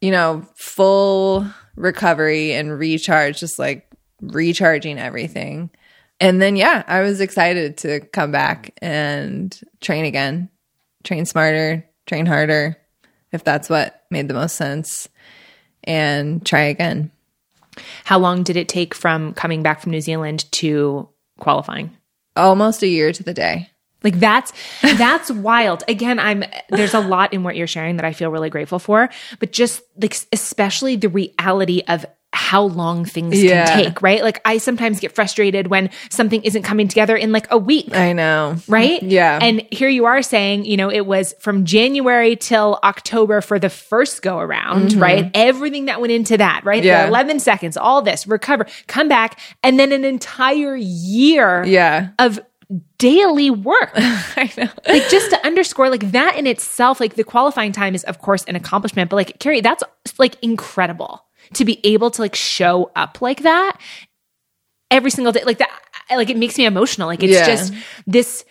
you 0.00 0.12
know, 0.12 0.46
full 0.54 1.44
recovery 1.74 2.52
and 2.52 2.78
recharge, 2.78 3.40
just 3.40 3.58
like 3.58 3.90
recharging 4.20 5.00
everything. 5.00 5.70
And 6.20 6.40
then, 6.40 6.56
yeah, 6.56 6.82
I 6.86 7.02
was 7.02 7.20
excited 7.20 7.78
to 7.78 8.00
come 8.00 8.32
back 8.32 8.72
and 8.80 9.58
train 9.80 10.04
again, 10.04 10.48
train 11.04 11.26
smarter, 11.26 11.86
train 12.06 12.26
harder, 12.26 12.76
if 13.32 13.44
that's 13.44 13.68
what 13.68 14.04
made 14.10 14.28
the 14.28 14.34
most 14.34 14.56
sense, 14.56 15.08
and 15.84 16.44
try 16.44 16.62
again. 16.62 17.10
How 18.04 18.18
long 18.18 18.42
did 18.42 18.56
it 18.56 18.68
take 18.68 18.94
from 18.94 19.34
coming 19.34 19.62
back 19.62 19.80
from 19.80 19.92
New 19.92 20.00
Zealand 20.00 20.50
to 20.52 21.08
qualifying? 21.38 21.94
Almost 22.34 22.82
a 22.82 22.88
year 22.88 23.12
to 23.12 23.22
the 23.22 23.34
day. 23.34 23.70
Like 24.02 24.20
that's 24.20 24.52
that's 24.82 25.30
wild. 25.32 25.82
Again, 25.88 26.18
I'm 26.18 26.44
there's 26.68 26.94
a 26.94 27.00
lot 27.00 27.32
in 27.32 27.42
what 27.42 27.56
you're 27.56 27.66
sharing 27.66 27.96
that 27.96 28.04
I 28.04 28.12
feel 28.12 28.30
really 28.30 28.50
grateful 28.50 28.78
for, 28.78 29.08
but 29.40 29.52
just 29.52 29.82
like 30.00 30.16
especially 30.32 30.96
the 30.96 31.08
reality 31.08 31.82
of 31.88 32.06
how 32.36 32.64
long 32.64 33.06
things 33.06 33.42
yeah. 33.42 33.66
can 33.66 33.84
take, 33.84 34.02
right? 34.02 34.22
Like 34.22 34.42
I 34.44 34.58
sometimes 34.58 35.00
get 35.00 35.12
frustrated 35.12 35.68
when 35.68 35.88
something 36.10 36.42
isn't 36.42 36.64
coming 36.64 36.86
together 36.86 37.16
in 37.16 37.32
like 37.32 37.50
a 37.50 37.56
week. 37.56 37.96
I 37.96 38.12
know. 38.12 38.56
Right? 38.68 39.02
Yeah. 39.02 39.38
And 39.40 39.66
here 39.72 39.88
you 39.88 40.04
are 40.04 40.20
saying, 40.20 40.66
you 40.66 40.76
know, 40.76 40.90
it 40.90 41.06
was 41.06 41.34
from 41.40 41.64
January 41.64 42.36
till 42.36 42.78
October 42.84 43.40
for 43.40 43.58
the 43.58 43.70
first 43.70 44.20
go 44.20 44.38
around, 44.38 44.90
mm-hmm. 44.90 45.02
right? 45.02 45.30
Everything 45.32 45.86
that 45.86 46.00
went 46.00 46.12
into 46.12 46.36
that, 46.36 46.60
right? 46.64 46.84
Yeah. 46.84 47.04
The 47.04 47.08
11 47.08 47.40
seconds, 47.40 47.78
all 47.78 48.02
this, 48.02 48.26
recover, 48.26 48.66
come 48.86 49.08
back, 49.08 49.40
and 49.62 49.80
then 49.80 49.90
an 49.90 50.04
entire 50.04 50.76
year 50.76 51.64
yeah. 51.64 52.10
of 52.18 52.38
daily 52.98 53.50
work. 53.50 53.92
I 53.96 54.52
know. 54.58 54.68
Like 54.86 55.08
just 55.08 55.30
to 55.30 55.46
underscore 55.46 55.88
like 55.88 56.12
that 56.12 56.36
in 56.36 56.46
itself, 56.46 57.00
like 57.00 57.14
the 57.14 57.24
qualifying 57.24 57.72
time 57.72 57.94
is 57.94 58.04
of 58.04 58.18
course 58.18 58.44
an 58.44 58.56
accomplishment, 58.56 59.08
but 59.08 59.16
like 59.16 59.38
Carrie, 59.38 59.62
that's 59.62 59.82
like 60.18 60.36
incredible 60.42 61.25
to 61.54 61.64
be 61.64 61.80
able 61.84 62.10
to 62.10 62.22
like 62.22 62.34
show 62.34 62.90
up 62.96 63.20
like 63.20 63.42
that 63.42 63.78
every 64.90 65.10
single 65.10 65.32
day 65.32 65.42
like 65.44 65.58
that 65.58 65.70
like 66.10 66.30
it 66.30 66.36
makes 66.36 66.56
me 66.56 66.64
emotional 66.64 67.08
like 67.08 67.22
it's 67.22 67.32
yeah. 67.32 67.46
just 67.46 67.74
this 68.06 68.44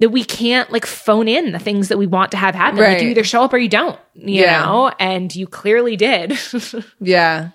that 0.00 0.10
we 0.10 0.24
can't 0.24 0.72
like 0.72 0.84
phone 0.84 1.28
in 1.28 1.52
the 1.52 1.58
things 1.58 1.88
that 1.88 1.98
we 1.98 2.06
want 2.06 2.32
to 2.32 2.36
have 2.36 2.54
happen 2.54 2.80
right. 2.80 2.94
like 2.94 3.02
you 3.02 3.10
either 3.10 3.24
show 3.24 3.42
up 3.42 3.52
or 3.52 3.58
you 3.58 3.68
don't 3.68 3.98
you 4.14 4.42
yeah. 4.42 4.64
know 4.64 4.92
and 4.98 5.34
you 5.34 5.46
clearly 5.46 5.96
did 5.96 6.38
yeah 7.00 7.50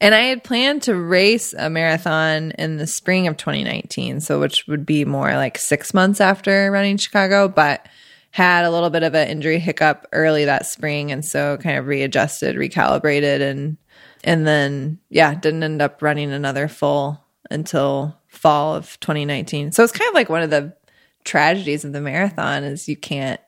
and 0.00 0.14
i 0.14 0.20
had 0.20 0.44
planned 0.44 0.82
to 0.82 0.94
race 0.94 1.54
a 1.54 1.70
marathon 1.70 2.52
in 2.52 2.76
the 2.76 2.86
spring 2.86 3.26
of 3.26 3.36
2019 3.36 4.20
so 4.20 4.40
which 4.40 4.66
would 4.66 4.86
be 4.86 5.04
more 5.04 5.32
like 5.34 5.58
six 5.58 5.94
months 5.94 6.20
after 6.20 6.70
running 6.70 6.96
chicago 6.96 7.48
but 7.48 7.86
had 8.30 8.64
a 8.64 8.70
little 8.70 8.90
bit 8.90 9.02
of 9.02 9.14
an 9.14 9.28
injury 9.28 9.58
hiccup 9.58 10.06
early 10.12 10.44
that 10.44 10.66
spring 10.66 11.10
and 11.10 11.24
so 11.24 11.56
kind 11.56 11.78
of 11.78 11.86
readjusted 11.86 12.56
recalibrated 12.56 13.40
and 13.40 13.76
and 14.24 14.46
then 14.46 14.98
yeah 15.10 15.34
didn't 15.34 15.62
end 15.62 15.80
up 15.82 16.02
running 16.02 16.32
another 16.32 16.68
full 16.68 17.22
until 17.50 18.18
fall 18.26 18.74
of 18.74 18.98
2019. 19.00 19.72
So 19.72 19.82
it's 19.82 19.92
kind 19.92 20.08
of 20.08 20.14
like 20.14 20.28
one 20.28 20.42
of 20.42 20.50
the 20.50 20.76
tragedies 21.24 21.84
of 21.84 21.92
the 21.92 22.00
marathon 22.00 22.62
is 22.64 22.88
you 22.88 22.96
can't 22.96 23.40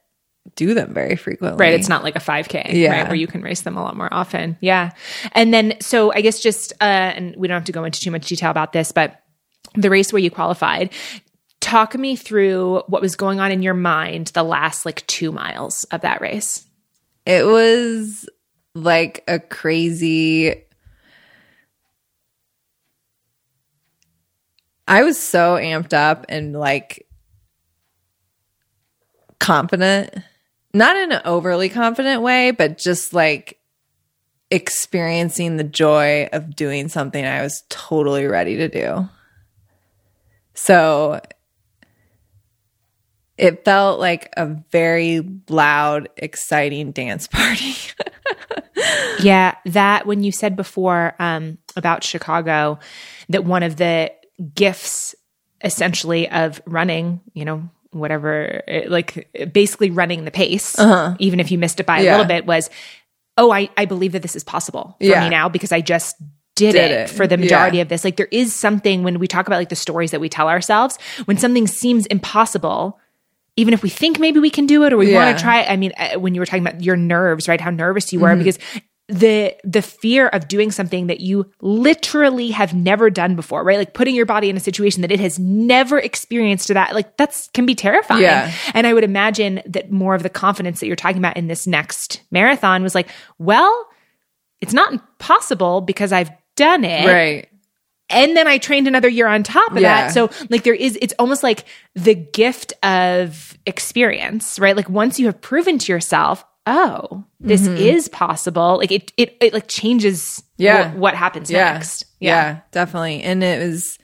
do 0.55 0.73
them 0.73 0.93
very 0.93 1.15
frequently. 1.15 1.57
Right. 1.63 1.73
It's 1.75 1.87
not 1.87 2.03
like 2.03 2.15
a 2.15 2.19
5K, 2.19 2.73
Yeah. 2.73 2.91
right? 2.91 3.07
Where 3.07 3.15
you 3.15 3.27
can 3.27 3.41
race 3.41 3.61
them 3.61 3.77
a 3.77 3.81
lot 3.81 3.95
more 3.95 4.11
often. 4.11 4.57
Yeah. 4.59 4.91
And 5.33 5.53
then, 5.53 5.75
so 5.81 6.11
I 6.11 6.21
guess 6.21 6.39
just, 6.39 6.73
uh, 6.81 6.83
and 6.83 7.35
we 7.37 7.47
don't 7.47 7.55
have 7.55 7.65
to 7.65 7.71
go 7.71 7.83
into 7.83 7.99
too 8.01 8.09
much 8.11 8.27
detail 8.27 8.49
about 8.49 8.73
this, 8.73 8.91
but 8.91 9.21
the 9.75 9.89
race 9.91 10.11
where 10.11 10.21
you 10.21 10.31
qualified, 10.31 10.91
talk 11.59 11.95
me 11.95 12.15
through 12.15 12.81
what 12.87 13.03
was 13.03 13.15
going 13.15 13.39
on 13.39 13.51
in 13.51 13.61
your 13.61 13.75
mind 13.75 14.27
the 14.27 14.43
last 14.43 14.83
like 14.83 15.05
two 15.05 15.31
miles 15.31 15.83
of 15.85 16.01
that 16.01 16.21
race. 16.21 16.65
It 17.27 17.45
was 17.45 18.27
like 18.75 19.23
a 19.27 19.39
crazy. 19.39 20.63
I 24.87 25.03
was 25.03 25.17
so 25.17 25.55
amped 25.55 25.93
up 25.93 26.25
and 26.29 26.53
like 26.53 27.07
confident, 29.39 30.13
not 30.73 30.95
in 30.97 31.11
an 31.11 31.21
overly 31.25 31.69
confident 31.69 32.21
way, 32.21 32.51
but 32.51 32.77
just 32.77 33.13
like 33.13 33.59
experiencing 34.49 35.57
the 35.57 35.63
joy 35.63 36.27
of 36.33 36.55
doing 36.55 36.89
something 36.89 37.25
I 37.25 37.41
was 37.41 37.63
totally 37.69 38.27
ready 38.27 38.57
to 38.57 38.67
do. 38.67 39.09
So 40.53 41.21
it 43.37 43.65
felt 43.65 43.99
like 43.99 44.29
a 44.37 44.45
very 44.45 45.25
loud, 45.49 46.09
exciting 46.17 46.91
dance 46.91 47.27
party. 47.31 47.75
Yeah, 49.19 49.55
that 49.65 50.05
when 50.05 50.23
you 50.23 50.31
said 50.31 50.55
before 50.55 51.15
um, 51.19 51.57
about 51.75 52.03
Chicago, 52.03 52.79
that 53.29 53.43
one 53.45 53.63
of 53.63 53.75
the 53.77 54.11
gifts 54.55 55.13
essentially 55.63 56.29
of 56.29 56.61
running, 56.65 57.21
you 57.33 57.45
know, 57.45 57.69
whatever, 57.91 58.63
eh, 58.67 58.85
like 58.87 59.29
basically 59.53 59.91
running 59.91 60.25
the 60.25 60.31
pace, 60.31 60.75
even 61.19 61.39
if 61.39 61.51
you 61.51 61.57
missed 61.57 61.79
it 61.79 61.85
by 61.85 61.99
a 61.99 62.01
Uh-huh. 62.01 62.11
Little 62.11 62.25
bit, 62.25 62.45
was, 62.45 62.69
oh, 63.37 63.51
I, 63.51 63.69
I 63.77 63.85
believe 63.85 64.13
that 64.13 64.21
this 64.21 64.35
is 64.35 64.43
possible 64.43 64.95
for 64.99 65.05
Yeah. 65.05 65.19
me 65.21 65.29
now 65.29 65.49
because 65.49 65.71
I 65.71 65.81
just 65.81 66.15
did, 66.55 66.71
Did 66.73 66.91
it, 66.91 66.91
it. 66.91 67.09
for 67.09 67.27
the 67.27 67.37
majority 67.37 67.77
Yeah. 67.77 67.83
of 67.83 67.89
this. 67.89 68.03
Like 68.03 68.15
there 68.17 68.27
is 68.31 68.53
something 68.53 69.03
when 69.03 69.19
we 69.19 69.27
talk 69.27 69.47
about 69.47 69.57
like 69.57 69.69
the 69.69 69.75
stories 69.75 70.11
that 70.11 70.19
we 70.21 70.29
tell 70.29 70.47
ourselves, 70.49 70.97
when 71.25 71.37
something 71.37 71.67
seems 71.67 72.05
impossible, 72.07 72.99
even 73.57 73.73
if 73.73 73.83
we 73.83 73.89
think 73.89 74.19
maybe 74.19 74.39
we 74.39 74.49
can 74.49 74.65
do 74.65 74.83
it 74.83 74.93
or 74.93 74.97
we 74.97 75.13
want 75.13 75.37
to 75.37 75.41
try 75.43 75.61
it. 75.61 75.69
I 75.69 75.75
mean, 75.75 75.91
uh, 75.97 76.19
when 76.19 76.33
you 76.33 76.41
were 76.41 76.45
talking 76.45 76.65
about 76.65 76.81
your 76.81 76.95
nerves, 76.95 77.47
right? 77.47 77.59
How 77.61 77.69
nervous 77.69 78.11
you 78.13 78.19
Mm-hmm. 78.19 78.23
were 78.23 78.35
because 78.37 78.57
the 79.07 79.53
the 79.65 79.81
fear 79.81 80.27
of 80.29 80.47
doing 80.47 80.71
something 80.71 81.07
that 81.07 81.19
you 81.19 81.51
literally 81.59 82.51
have 82.51 82.73
never 82.73 83.09
done 83.09 83.35
before, 83.35 83.61
right? 83.61 83.77
Like 83.77 83.93
putting 83.93 84.15
your 84.15 84.25
body 84.25 84.49
in 84.49 84.55
a 84.55 84.59
situation 84.61 85.01
that 85.01 85.11
it 85.11 85.19
has 85.19 85.37
never 85.37 85.99
experienced 85.99 86.67
to 86.67 86.75
that, 86.75 86.93
like 86.95 87.17
that's 87.17 87.49
can 87.49 87.65
be 87.65 87.75
terrifying. 87.75 88.21
Yeah. 88.21 88.53
And 88.73 88.87
I 88.87 88.93
would 88.93 89.03
imagine 89.03 89.61
that 89.65 89.91
more 89.91 90.15
of 90.15 90.23
the 90.23 90.29
confidence 90.29 90.79
that 90.79 90.87
you're 90.87 90.95
talking 90.95 91.17
about 91.17 91.35
in 91.35 91.47
this 91.47 91.67
next 91.67 92.21
marathon 92.31 92.83
was 92.83 92.95
like, 92.95 93.09
well, 93.37 93.87
it's 94.61 94.73
not 94.73 94.93
impossible 94.93 95.81
because 95.81 96.13
I've 96.13 96.31
done 96.55 96.85
it 96.85 97.07
right. 97.07 97.49
And 98.11 98.35
then 98.37 98.47
I 98.47 98.57
trained 98.57 98.87
another 98.87 99.09
year 99.09 99.27
on 99.27 99.43
top 99.43 99.71
of 99.71 99.79
Yeah. 99.79 100.07
that. 100.07 100.13
So 100.13 100.29
like 100.49 100.63
there 100.63 100.73
is 100.73 100.97
it's 101.01 101.13
almost 101.19 101.43
like 101.43 101.65
the 101.95 102.15
gift 102.15 102.73
of 102.83 103.57
experience, 103.65 104.59
right? 104.59 104.75
Like 104.75 104.89
once 104.89 105.19
you 105.19 105.25
have 105.27 105.39
proven 105.41 105.77
to 105.79 105.91
yourself, 105.91 106.43
oh, 106.67 107.23
this 107.39 107.61
Mm-hmm. 107.67 107.77
is 107.77 108.07
possible. 108.09 108.77
Like 108.77 108.91
it 108.91 109.11
it 109.17 109.35
it 109.41 109.53
like 109.53 109.67
changes 109.67 110.43
Yeah. 110.57 110.89
what, 110.89 110.97
what 110.97 111.15
happens 111.15 111.49
Yeah. 111.49 111.73
next. 111.73 112.05
Yeah. 112.19 112.59
definitely. 112.71 113.23
And 113.23 113.43
it 113.43 113.59
was, 113.65 113.97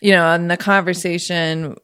you 0.00 0.12
know, 0.12 0.32
in 0.34 0.48
the 0.48 0.56
conversation 0.56 1.76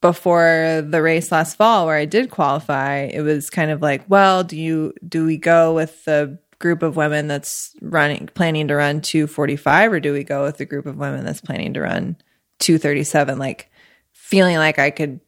before 0.00 0.84
the 0.86 1.00
race 1.00 1.32
last 1.32 1.56
fall 1.56 1.86
where 1.86 1.96
I 1.96 2.04
did 2.04 2.30
qualify, 2.30 3.04
it 3.12 3.22
was 3.22 3.48
kind 3.48 3.70
of 3.70 3.80
like, 3.80 4.04
well, 4.08 4.44
do 4.44 4.56
you 4.56 4.92
do 5.06 5.24
we 5.24 5.38
go 5.38 5.74
with 5.74 6.04
the 6.04 6.38
group 6.64 6.82
of 6.82 6.96
women 6.96 7.28
that's 7.28 7.76
running 7.82 8.26
planning 8.32 8.68
to 8.68 8.74
run 8.74 9.02
245 9.02 9.92
or 9.92 10.00
do 10.00 10.14
we 10.14 10.24
go 10.24 10.44
with 10.44 10.56
the 10.56 10.64
group 10.64 10.86
of 10.86 10.96
women 10.96 11.22
that's 11.22 11.42
planning 11.42 11.74
to 11.74 11.82
run 11.82 12.16
237 12.60 13.38
like 13.38 13.70
feeling 14.12 14.56
like 14.56 14.78
I 14.78 14.88
could 14.90 15.20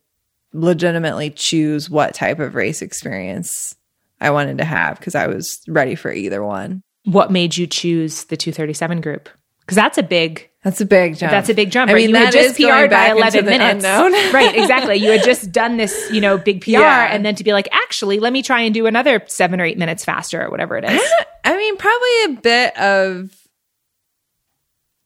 legitimately 0.55 1.28
choose 1.28 1.91
what 1.91 2.14
type 2.14 2.39
of 2.39 2.55
race 2.55 2.80
experience 2.80 3.76
I 4.18 4.30
wanted 4.30 4.57
to 4.57 4.64
have 4.64 4.99
because 4.99 5.14
I 5.14 5.26
was 5.26 5.61
ready 5.68 5.95
for 5.95 6.11
either 6.11 6.43
one. 6.43 6.82
What 7.05 7.30
made 7.30 7.55
you 7.55 7.66
choose 7.66 8.24
the 8.24 8.39
237 8.39 9.03
group? 9.03 9.28
Because 9.61 9.76
that's 9.76 9.99
a 9.99 10.03
big 10.03 10.49
That's 10.67 10.81
a 10.81 10.85
big 10.85 11.17
jump. 11.17 11.31
That's 11.31 11.49
a 11.49 11.55
big 11.55 11.71
jump. 11.71 11.93
I 11.93 11.95
right? 11.95 12.01
mean, 12.01 12.11
you 12.11 12.17
had 12.17 12.33
just 12.33 12.57
PR'd 12.57 12.91
by 12.91 13.11
11 13.11 13.45
minutes. 13.45 13.85
right, 14.35 14.53
exactly. 14.57 14.97
You 14.97 15.12
had 15.12 15.23
just 15.23 15.53
done 15.53 15.77
this, 15.77 16.11
you 16.11 16.21
know, 16.21 16.39
big 16.39 16.61
PR, 16.62 16.71
Yeah. 16.71 17.07
and 17.09 17.25
then 17.25 17.37
to 17.37 17.45
be 17.45 17.53
like, 17.53 17.69
actually, 17.71 18.19
let 18.19 18.33
me 18.33 18.43
try 18.43 18.62
and 18.62 18.75
do 18.75 18.87
another 18.87 19.23
seven 19.29 19.61
or 19.61 19.64
eight 19.64 19.79
minutes 19.79 20.05
faster 20.05 20.45
or 20.45 20.51
whatever 20.51 20.77
it 20.77 20.83
is. 20.85 21.01
I 21.45 21.57
mean, 21.57 21.77
probably 21.77 22.25
a 22.25 22.41
bit 22.43 22.79
of 22.79 23.49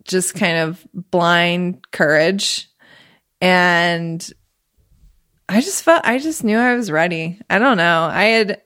just 0.05 0.35
kind 0.35 0.57
of 0.57 0.87
blind 0.95 1.91
courage. 1.91 2.71
And 3.43 4.27
I 5.47 5.61
just 5.61 5.85
felt, 5.85 6.07
I 6.07 6.21
just 6.21 6.43
knew 6.43 6.57
I 6.57 6.75
was 6.75 6.91
ready. 6.91 7.39
I 7.51 7.59
don't 7.59 7.77
know. 7.77 8.09
I 8.11 8.25
had, 8.25 8.63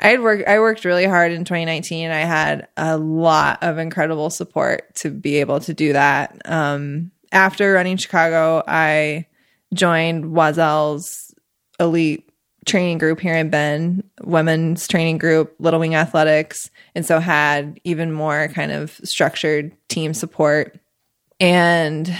I 0.00 0.08
had 0.08 0.20
worked, 0.20 0.48
I 0.48 0.60
worked 0.60 0.84
really 0.84 1.06
hard 1.06 1.32
in 1.32 1.44
2019. 1.44 2.10
I 2.10 2.20
had 2.20 2.68
a 2.76 2.96
lot 2.96 3.62
of 3.62 3.78
incredible 3.78 4.30
support 4.30 4.94
to 4.96 5.10
be 5.10 5.36
able 5.36 5.60
to 5.60 5.74
do 5.74 5.92
that. 5.92 6.40
Um, 6.44 7.10
after 7.32 7.72
running 7.72 7.96
Chicago, 7.96 8.62
I 8.66 9.26
joined 9.74 10.36
Oiselle's 10.36 11.34
elite 11.80 12.30
training 12.64 12.98
group 12.98 13.18
here 13.18 13.34
in 13.34 13.50
Bend, 13.50 14.04
women's 14.22 14.86
training 14.86 15.18
group, 15.18 15.54
Little 15.58 15.80
Wing 15.80 15.94
Athletics, 15.94 16.70
and 16.94 17.04
so 17.04 17.18
had 17.18 17.80
even 17.82 18.12
more 18.12 18.48
kind 18.48 18.70
of 18.72 18.92
structured 19.04 19.72
team 19.88 20.14
support 20.14 20.78
and 21.40 22.14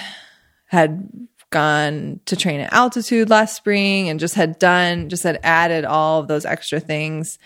had 0.66 1.28
gone 1.50 2.20
to 2.26 2.36
train 2.36 2.60
at 2.60 2.72
altitude 2.72 3.30
last 3.30 3.56
spring 3.56 4.08
and 4.08 4.20
just 4.20 4.34
had 4.34 4.58
done 4.58 5.08
just 5.08 5.22
had 5.22 5.40
added 5.42 5.86
all 5.86 6.20
of 6.20 6.28
those 6.28 6.44
extra 6.44 6.78
things 6.78 7.38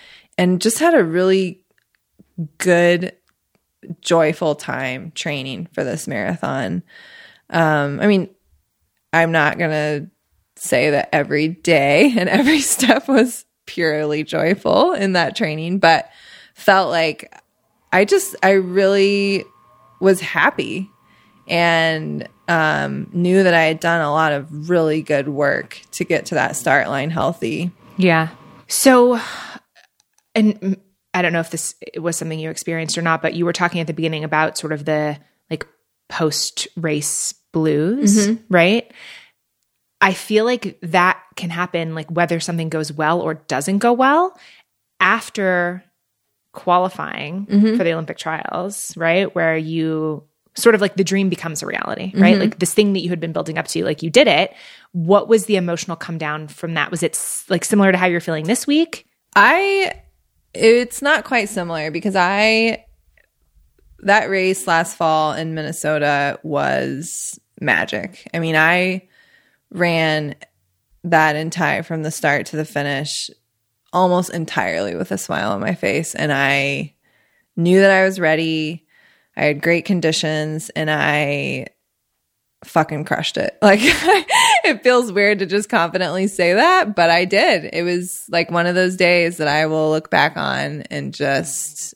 and 0.43 0.61
just 0.61 0.79
had 0.79 0.95
a 0.95 1.05
really 1.05 1.63
good 2.59 3.13
joyful 4.01 4.55
time 4.55 5.13
training 5.15 5.69
for 5.73 5.83
this 5.83 6.07
marathon 6.07 6.83
um 7.51 7.99
i 8.01 8.07
mean 8.07 8.29
i'm 9.13 9.33
not 9.33 9.59
gonna 9.59 10.07
say 10.57 10.91
that 10.91 11.09
every 11.13 11.49
day 11.49 12.13
and 12.17 12.29
every 12.29 12.61
step 12.61 13.09
was 13.09 13.45
purely 13.67 14.25
joyful 14.25 14.93
in 14.93 15.13
that 15.13 15.37
training, 15.37 15.79
but 15.79 16.11
felt 16.55 16.91
like 16.91 17.35
I 17.93 18.05
just, 18.05 18.37
I 18.43 18.53
really 18.53 19.45
was 20.01 20.21
happy 20.21 20.91
and 21.49 22.29
um, 22.49 23.09
knew 23.13 23.43
that 23.43 23.55
I 23.55 23.65
had 23.65 23.81
done 23.81 24.01
a 24.01 24.11
lot 24.11 24.33
of 24.33 24.69
really 24.69 25.03
good 25.03 25.29
work 25.29 25.81
to 25.93 26.05
get 26.05 26.27
to 26.27 26.35
that 26.35 26.57
start 26.57 26.89
line 26.89 27.11
healthy. 27.11 27.71
Yeah. 27.97 28.29
So, 28.69 29.21
and 30.35 30.81
I 31.15 31.23
don't 31.23 31.33
know 31.33 31.41
if 31.41 31.51
this 31.51 31.75
was 31.97 32.17
something 32.17 32.39
you 32.39 32.51
experienced 32.51 32.97
or 32.97 33.03
not, 33.03 33.23
but 33.23 33.35
you 33.35 33.45
were 33.45 33.53
talking 33.53 33.81
at 33.81 33.87
the 33.87 33.93
beginning 33.93 34.25
about 34.25 34.57
sort 34.57 34.73
of 34.73 34.85
the 34.85 35.19
like 35.51 35.67
post 36.09 36.69
race 36.77 37.35
blues, 37.53 38.29
mm-hmm. 38.29 38.43
right? 38.53 38.93
I 40.01 40.15
feel 40.15 40.45
like 40.45 40.79
that 40.83 41.23
can 41.37 41.51
happen, 41.51 41.95
like 41.95 42.11
whether 42.11 42.41
something 42.41 42.69
goes 42.69 42.93
well 42.93 43.21
or 43.21 43.35
doesn't 43.35 43.79
go 43.79 43.93
well 43.93 44.37
after 45.01 45.85
qualifying 46.53 47.47
mm-hmm. 47.47 47.77
for 47.77 47.85
the 47.85 47.93
Olympic 47.93 48.19
trials, 48.19 48.97
right? 48.97 49.33
Where 49.35 49.57
you 49.57 50.25
sort 50.55 50.75
of 50.75 50.81
like 50.81 50.97
the 50.97 51.05
dream 51.05 51.29
becomes 51.29 51.63
a 51.63 51.67
reality, 51.67 52.13
right? 52.15 52.33
Mm-hmm. 52.33 52.41
Like 52.41 52.59
this 52.59 52.75
thing 52.75 52.93
that 52.93 53.01
you 53.01 53.11
had 53.11 53.21
been 53.21 53.33
building 53.33 53.59
up 53.59 53.69
to, 53.69 53.85
like 53.85 54.03
you 54.03 54.11
did 54.11 54.29
it. 54.29 54.53
What 54.93 55.29
was 55.29 55.47
the 55.47 55.57
emotional 55.57 55.97
come 55.97 56.19
down 56.19 56.49
from 56.49 56.75
that? 56.75 56.91
Was 56.91 57.03
it 57.03 57.19
like 57.49 57.65
similar 57.65 57.93
to 57.93 57.99
how 57.99 58.07
you're 58.07 58.21
feeling 58.21 58.47
this 58.47 58.67
week? 58.67 59.07
I, 59.35 59.93
it's 60.55 61.03
not 61.03 61.25
quite 61.25 61.49
similar 61.49 61.91
because 61.91 62.17
I, 62.17 62.85
that 64.01 64.29
race 64.31 64.67
last 64.67 64.97
fall 64.97 65.33
in 65.33 65.55
Minnesota 65.55 66.39
was 66.43 67.39
magic. 67.61 68.29
I 68.35 68.39
mean, 68.39 68.57
I 68.57 69.09
ran 69.71 70.35
that 71.05 71.37
entire 71.37 71.83
from 71.83 72.03
the 72.03 72.11
start 72.11 72.47
to 72.47 72.57
the 72.57 72.65
finish 72.65 73.31
almost 73.93 74.31
entirely 74.31 74.95
with 74.95 75.11
a 75.11 75.19
smile 75.19 75.53
on 75.53 75.61
my 75.61 75.75
face. 75.75 76.15
And 76.15 76.33
I 76.33 76.95
knew 77.57 77.81
that 77.81 77.91
I 77.91 78.05
was 78.05 78.21
ready. 78.21 78.87
I 79.37 79.45
had 79.45 79.63
great 79.63 79.85
conditions 79.85 80.71
and 80.71 80.91
I 80.91 81.67
fucking 82.65 83.05
crushed 83.05 83.37
it. 83.37 83.57
Like, 83.63 83.81
it 84.65 84.83
feels 84.83 85.13
weird 85.13 85.39
to 85.39 85.47
just 85.47 85.69
confidently 85.69 86.27
say 86.27 86.55
that, 86.55 86.95
but 86.95 87.11
I 87.11 87.25
did. 87.25 87.71
It 87.73 87.83
was 87.83 88.27
like 88.29 88.51
one 88.51 88.67
of 88.67 88.75
those 88.75 88.97
days 88.97 89.39
that 89.39 89.49
I 89.49 89.67
will 89.67 89.91
look 89.91 90.11
back 90.11 90.37
on 90.37 90.83
and 90.83 91.15
just 91.15 91.95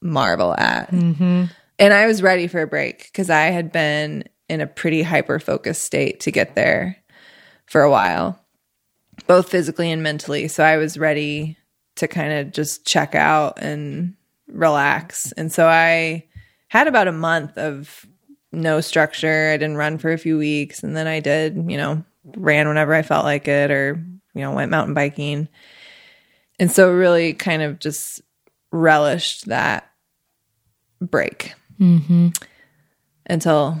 marvel 0.00 0.54
at. 0.56 0.90
Mm-hmm. 0.90 1.44
And 1.78 1.94
I 1.94 2.06
was 2.06 2.22
ready 2.22 2.46
for 2.46 2.62
a 2.62 2.66
break 2.66 3.04
because 3.04 3.30
I 3.30 3.46
had 3.46 3.72
been 3.72 4.24
in 4.48 4.60
a 4.60 4.66
pretty 4.66 5.02
hyper 5.02 5.38
focused 5.38 5.84
state 5.84 6.20
to 6.20 6.32
get 6.32 6.54
there 6.54 6.96
for 7.66 7.82
a 7.82 7.90
while, 7.90 8.38
both 9.26 9.48
physically 9.48 9.90
and 9.90 10.02
mentally. 10.02 10.48
So 10.48 10.64
I 10.64 10.76
was 10.76 10.98
ready 10.98 11.56
to 11.96 12.08
kind 12.08 12.32
of 12.32 12.52
just 12.52 12.86
check 12.86 13.14
out 13.14 13.58
and 13.62 14.14
relax. 14.48 15.32
And 15.32 15.52
so 15.52 15.68
I 15.68 16.26
had 16.68 16.88
about 16.88 17.08
a 17.08 17.12
month 17.12 17.56
of 17.56 18.06
no 18.52 18.80
structure. 18.80 19.50
I 19.52 19.56
didn't 19.56 19.76
run 19.76 19.98
for 19.98 20.12
a 20.12 20.18
few 20.18 20.38
weeks. 20.38 20.82
And 20.82 20.96
then 20.96 21.06
I 21.06 21.20
did, 21.20 21.56
you 21.68 21.76
know, 21.76 22.04
ran 22.36 22.68
whenever 22.68 22.94
I 22.94 23.02
felt 23.02 23.24
like 23.24 23.48
it 23.48 23.70
or, 23.70 24.02
you 24.34 24.40
know, 24.42 24.52
went 24.52 24.70
mountain 24.70 24.94
biking. 24.94 25.48
And 26.58 26.70
so 26.70 26.92
really 26.92 27.32
kind 27.32 27.62
of 27.62 27.78
just 27.78 28.20
relished 28.70 29.46
that 29.46 29.90
break 31.00 31.54
mm-hmm. 31.80 32.28
until 33.26 33.78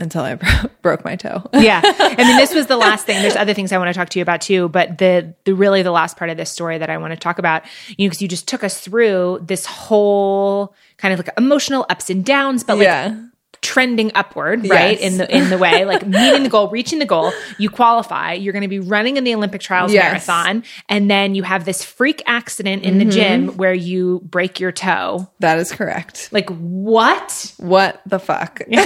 until 0.00 0.22
I 0.22 0.34
broke 0.82 1.04
my 1.04 1.14
toe. 1.14 1.42
yeah. 1.54 1.82
I 1.84 2.16
mean, 2.16 2.36
this 2.38 2.54
was 2.54 2.66
the 2.66 2.76
last 2.76 3.04
thing. 3.04 3.20
There's 3.20 3.36
other 3.36 3.52
things 3.52 3.70
I 3.70 3.78
want 3.78 3.88
to 3.88 3.94
talk 3.94 4.08
to 4.08 4.18
you 4.18 4.22
about 4.22 4.40
too, 4.40 4.68
but 4.70 4.96
the, 4.96 5.34
the 5.44 5.52
really 5.54 5.82
the 5.82 5.90
last 5.90 6.16
part 6.16 6.30
of 6.30 6.38
this 6.38 6.50
story 6.50 6.78
that 6.78 6.88
I 6.88 6.96
want 6.96 7.12
to 7.12 7.18
talk 7.18 7.38
about, 7.38 7.64
you 7.98 8.06
know, 8.06 8.10
because 8.10 8.22
you 8.22 8.28
just 8.28 8.48
took 8.48 8.64
us 8.64 8.80
through 8.80 9.40
this 9.42 9.66
whole 9.66 10.74
kind 10.96 11.12
of 11.12 11.20
like 11.20 11.28
emotional 11.36 11.84
ups 11.90 12.08
and 12.08 12.24
downs, 12.24 12.64
but 12.64 12.78
like 12.78 12.86
yeah. 12.86 13.20
Trending 13.62 14.10
upward, 14.14 14.68
right? 14.68 15.00
Yes. 15.00 15.12
In 15.12 15.18
the 15.18 15.36
in 15.36 15.50
the 15.50 15.58
way, 15.58 15.84
like 15.92 16.06
meeting 16.06 16.42
the 16.42 16.48
goal, 16.48 16.68
reaching 16.68 16.98
the 16.98 17.06
goal, 17.06 17.32
you 17.58 17.70
qualify, 17.70 18.32
you're 18.32 18.52
going 18.52 18.62
to 18.62 18.68
be 18.68 18.80
running 18.80 19.16
in 19.16 19.24
the 19.24 19.34
Olympic 19.34 19.60
trials 19.60 19.92
Yes. 19.92 20.26
marathon, 20.26 20.64
and 20.88 21.10
then 21.10 21.34
you 21.34 21.42
have 21.42 21.64
this 21.64 21.84
freak 21.84 22.22
accident 22.26 22.82
in 22.82 22.98
the 22.98 23.04
mm-hmm. 23.04 23.10
gym 23.10 23.48
where 23.56 23.74
you 23.74 24.20
break 24.24 24.60
your 24.60 24.72
toe. 24.72 25.28
That 25.40 25.58
is 25.58 25.72
correct. 25.72 26.28
Like 26.32 26.48
what? 26.50 27.54
What 27.58 28.00
the 28.06 28.18
fuck? 28.18 28.62
yeah, 28.68 28.84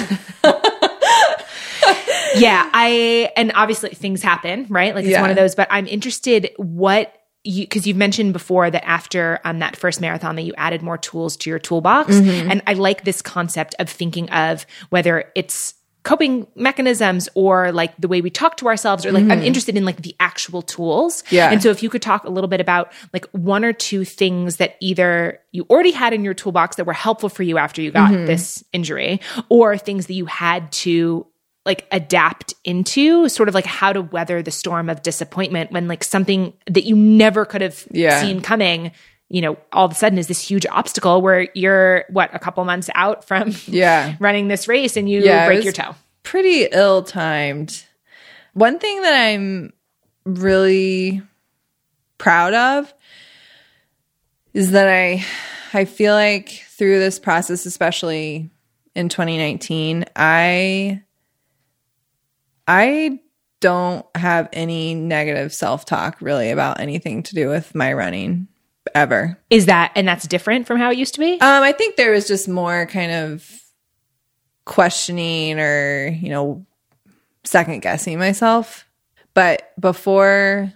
I 2.72 3.32
and 3.36 3.52
obviously 3.54 3.90
things 3.90 4.22
happen, 4.22 4.66
right? 4.68 4.94
Like 4.94 5.04
it's 5.04 5.12
Yeah. 5.12 5.20
one 5.20 5.30
of 5.30 5.36
those. 5.36 5.54
But 5.54 5.68
I'm 5.70 5.86
interested 5.86 6.50
what 6.56 7.14
you 7.44 7.64
because 7.64 7.86
you've 7.86 7.96
mentioned 7.96 8.32
before 8.32 8.70
that 8.70 8.84
after 8.86 9.38
um, 9.44 9.58
that 9.60 9.76
first 9.76 10.00
marathon 10.00 10.36
that 10.36 10.42
you 10.42 10.54
added 10.56 10.82
more 10.82 10.98
tools 10.98 11.36
to 11.38 11.50
your 11.50 11.58
toolbox, 11.58 12.14
Mm-hmm. 12.14 12.50
and 12.50 12.62
I 12.66 12.72
like 12.74 13.04
this 13.04 13.22
concept 13.22 13.74
of 13.78 13.88
thinking 13.88 14.28
of 14.30 14.66
whether 14.90 15.30
it's 15.34 15.74
coping 16.04 16.46
mechanisms 16.54 17.30
or 17.34 17.72
like 17.72 17.96
the 17.98 18.08
way 18.08 18.20
we 18.20 18.28
talk 18.28 18.58
to 18.58 18.66
ourselves 18.68 19.06
or 19.06 19.12
like 19.12 19.24
I'm 19.24 19.42
interested 19.42 19.74
in 19.74 19.86
like 19.86 20.02
the 20.02 20.14
actual 20.20 20.60
tools. 20.60 21.22
Mm-hmm. 21.22 21.34
Yeah. 21.34 21.50
And 21.50 21.62
so 21.62 21.70
if 21.70 21.82
you 21.82 21.88
could 21.88 22.02
talk 22.02 22.24
a 22.24 22.28
little 22.30 22.48
bit 22.48 22.60
about 22.60 22.92
like 23.14 23.24
one 23.32 23.64
or 23.64 23.72
two 23.72 24.04
things 24.04 24.56
that 24.56 24.76
either 24.80 25.40
you 25.52 25.64
already 25.70 25.92
had 25.92 26.12
in 26.12 26.22
your 26.22 26.34
toolbox 26.34 26.76
that 26.76 26.84
were 26.84 26.92
helpful 26.92 27.30
for 27.30 27.42
you 27.42 27.56
after 27.56 27.80
you 27.80 27.90
got 27.90 28.10
Mm-hmm. 28.10 28.26
this 28.26 28.62
injury 28.74 29.18
or 29.48 29.78
things 29.78 30.06
that 30.08 30.12
you 30.14 30.26
had 30.26 30.70
to 30.72 31.26
like 31.66 31.86
adapt 31.90 32.54
into 32.64 33.28
sort 33.28 33.48
of 33.48 33.54
like 33.54 33.64
how 33.66 33.92
to 33.92 34.02
weather 34.02 34.42
the 34.42 34.50
storm 34.50 34.88
of 34.90 35.02
disappointment 35.02 35.70
when 35.72 35.88
like 35.88 36.04
something 36.04 36.52
that 36.66 36.84
you 36.84 36.94
never 36.96 37.44
could 37.44 37.60
have 37.62 37.86
Yeah. 37.90 38.20
seen 38.20 38.40
coming 38.40 38.92
you 39.30 39.40
know 39.40 39.56
all 39.72 39.86
of 39.86 39.92
a 39.92 39.94
sudden 39.94 40.18
is 40.18 40.26
this 40.26 40.40
huge 40.46 40.66
obstacle 40.66 41.22
where 41.22 41.48
you're 41.54 42.04
what 42.10 42.34
a 42.34 42.38
couple 42.38 42.62
months 42.66 42.90
out 42.94 43.24
from 43.26 43.52
Yeah. 43.66 44.14
running 44.20 44.48
this 44.48 44.68
race 44.68 44.96
and 44.98 45.08
you 45.08 45.22
Yeah, 45.24 45.46
break 45.46 45.64
your 45.64 45.72
toe 45.72 45.94
Pretty 46.22 46.64
ill 46.70 47.02
timed. 47.02 47.84
One 48.54 48.78
thing 48.78 49.02
that 49.02 49.14
I'm 49.14 49.72
really 50.24 51.20
proud 52.18 52.54
of 52.54 52.92
is 54.52 54.70
that 54.72 54.88
I 54.88 55.24
I 55.72 55.84
feel 55.84 56.14
like 56.14 56.64
through 56.70 56.98
this 56.98 57.18
process, 57.18 57.66
especially 57.66 58.50
in 58.94 59.08
2019, 59.08 60.04
I 60.16 61.02
I 62.66 63.20
don't 63.60 64.04
have 64.14 64.48
any 64.52 64.94
negative 64.94 65.54
self-talk 65.54 66.18
really 66.20 66.50
about 66.50 66.80
anything 66.80 67.22
to 67.24 67.34
do 67.34 67.48
with 67.48 67.74
my 67.74 67.92
running 67.92 68.48
ever. 68.94 69.38
is 69.48 69.66
that 69.66 69.92
and 69.94 70.06
that's 70.06 70.26
different 70.26 70.66
from 70.66 70.78
how 70.78 70.90
it 70.90 70.98
used 70.98 71.14
to 71.14 71.20
be 71.20 71.32
Um, 71.40 71.62
I 71.62 71.72
think 71.72 71.96
there 71.96 72.12
was 72.12 72.28
just 72.28 72.48
more 72.48 72.86
kind 72.86 73.10
of 73.10 73.48
questioning 74.64 75.58
or, 75.58 76.08
you 76.08 76.28
know, 76.28 76.66
second 77.44 77.82
guessing 77.82 78.18
myself. 78.18 78.86
But 79.34 79.72
before 79.80 80.72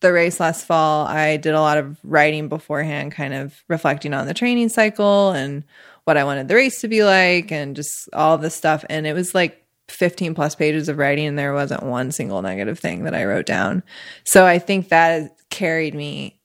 the 0.00 0.12
race 0.12 0.40
last 0.40 0.64
fall, 0.64 1.06
I 1.06 1.36
did 1.36 1.54
a 1.54 1.60
lot 1.60 1.78
of 1.78 1.98
writing 2.02 2.48
beforehand, 2.48 3.12
kind 3.12 3.34
of 3.34 3.62
reflecting 3.68 4.14
on 4.14 4.26
the 4.26 4.34
training 4.34 4.70
cycle 4.70 5.30
and 5.32 5.64
what 6.04 6.16
I 6.16 6.24
wanted 6.24 6.48
the 6.48 6.54
race 6.54 6.80
to 6.80 6.88
be 6.88 7.04
like 7.04 7.52
and 7.52 7.76
just 7.76 8.08
all 8.12 8.38
this 8.38 8.54
stuff. 8.54 8.84
And 8.88 9.06
it 9.06 9.12
was 9.12 9.34
like 9.34 9.59
15 9.90 10.34
plus 10.34 10.54
pages 10.54 10.88
of 10.88 10.98
writing, 10.98 11.26
and 11.26 11.38
there 11.38 11.52
wasn't 11.52 11.82
one 11.82 12.12
single 12.12 12.42
negative 12.42 12.78
thing 12.78 13.04
that 13.04 13.14
I 13.14 13.24
wrote 13.24 13.46
down. 13.46 13.82
So 14.24 14.46
I 14.46 14.58
think 14.58 14.88
that 14.88 15.36
carried 15.50 15.94
me 15.94 16.40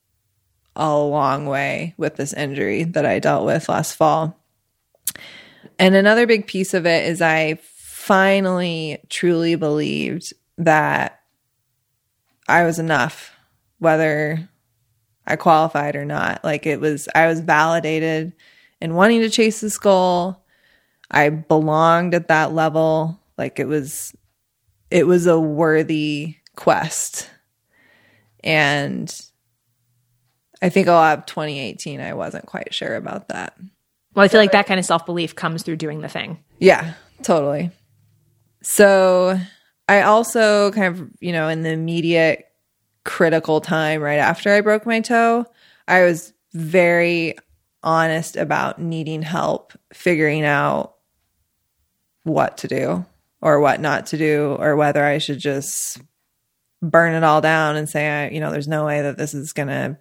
a 0.75 0.95
long 0.97 1.45
way 1.45 1.93
with 1.97 2.15
this 2.15 2.33
injury 2.33 2.83
that 2.83 3.05
I 3.05 3.19
dealt 3.19 3.45
with 3.45 3.69
last 3.69 3.95
fall. 3.95 4.37
And 5.79 5.95
another 5.95 6.27
big 6.27 6.47
piece 6.47 6.73
of 6.73 6.85
it 6.85 7.07
is 7.07 7.21
I 7.21 7.59
finally 7.71 8.99
truly 9.09 9.55
believed 9.55 10.33
that 10.57 11.21
I 12.47 12.63
was 12.63 12.79
enough, 12.79 13.31
whether 13.79 14.49
I 15.25 15.35
qualified 15.35 15.95
or 15.95 16.05
not. 16.05 16.43
Like 16.43 16.65
it 16.65 16.79
was, 16.79 17.09
I 17.15 17.27
was 17.27 17.39
validated 17.39 18.33
in 18.79 18.95
wanting 18.95 19.21
to 19.21 19.29
chase 19.29 19.61
this 19.61 19.77
goal. 19.77 20.43
I 21.09 21.29
belonged 21.29 22.13
at 22.13 22.27
that 22.27 22.53
level. 22.53 23.19
Like 23.37 23.59
it 23.59 23.67
was, 23.67 24.15
it 24.89 25.05
was 25.07 25.27
a 25.27 25.39
worthy 25.39 26.35
quest. 26.55 27.29
And 28.43 29.13
I 30.61 30.69
think 30.69 30.87
a 30.87 30.91
lot 30.91 31.17
of 31.19 31.25
2018, 31.25 31.99
I 31.99 32.13
wasn't 32.13 32.45
quite 32.45 32.73
sure 32.73 32.95
about 32.95 33.27
that. 33.29 33.55
well 34.13 34.23
i 34.23 34.27
feel 34.27 34.39
like 34.39 34.53
that 34.53 34.67
kind 34.67 34.79
of 34.79 34.85
self-belief 34.85 35.35
comes 35.35 35.63
through 35.63 35.75
doing 35.75 36.01
the 36.01 36.07
thing 36.09 36.39
Yeah, 36.59 36.93
totally. 37.23 37.71
So 38.61 39.37
I 39.87 40.01
also 40.01 40.71
kind 40.71 40.87
of, 40.95 41.09
you 41.19 41.31
know, 41.31 41.49
in 41.49 41.61
the 41.61 41.69
immediate 41.71 42.45
critical 43.03 43.61
time 43.61 44.01
right 44.01 44.17
after 44.17 44.51
I 44.51 44.61
broke 44.61 44.85
my 44.87 45.01
toe, 45.01 45.45
I 45.87 46.03
was 46.03 46.33
very 46.53 47.35
honest 47.83 48.35
about 48.37 48.79
needing 48.79 49.21
help 49.21 49.73
figuring 49.93 50.43
out 50.43 50.95
what 52.23 52.57
to 52.59 52.67
do 52.67 53.05
or 53.45 53.59
what 53.59 53.79
not 53.79 54.07
to 54.07 54.17
do 54.17 54.57
or 54.59 54.75
whether 54.75 55.05
I 55.05 55.19
should 55.19 55.37
just 55.37 56.01
burn 56.81 57.13
it 57.13 57.23
all 57.23 57.41
down 57.41 57.75
and 57.75 57.87
say, 57.87 58.09
I, 58.09 58.29
you 58.29 58.39
know, 58.39 58.49
there's 58.49 58.67
no 58.67 58.85
way 58.85 59.03
that 59.03 59.19
this 59.19 59.35
is 59.35 59.53
going 59.53 59.67
to 59.67 59.97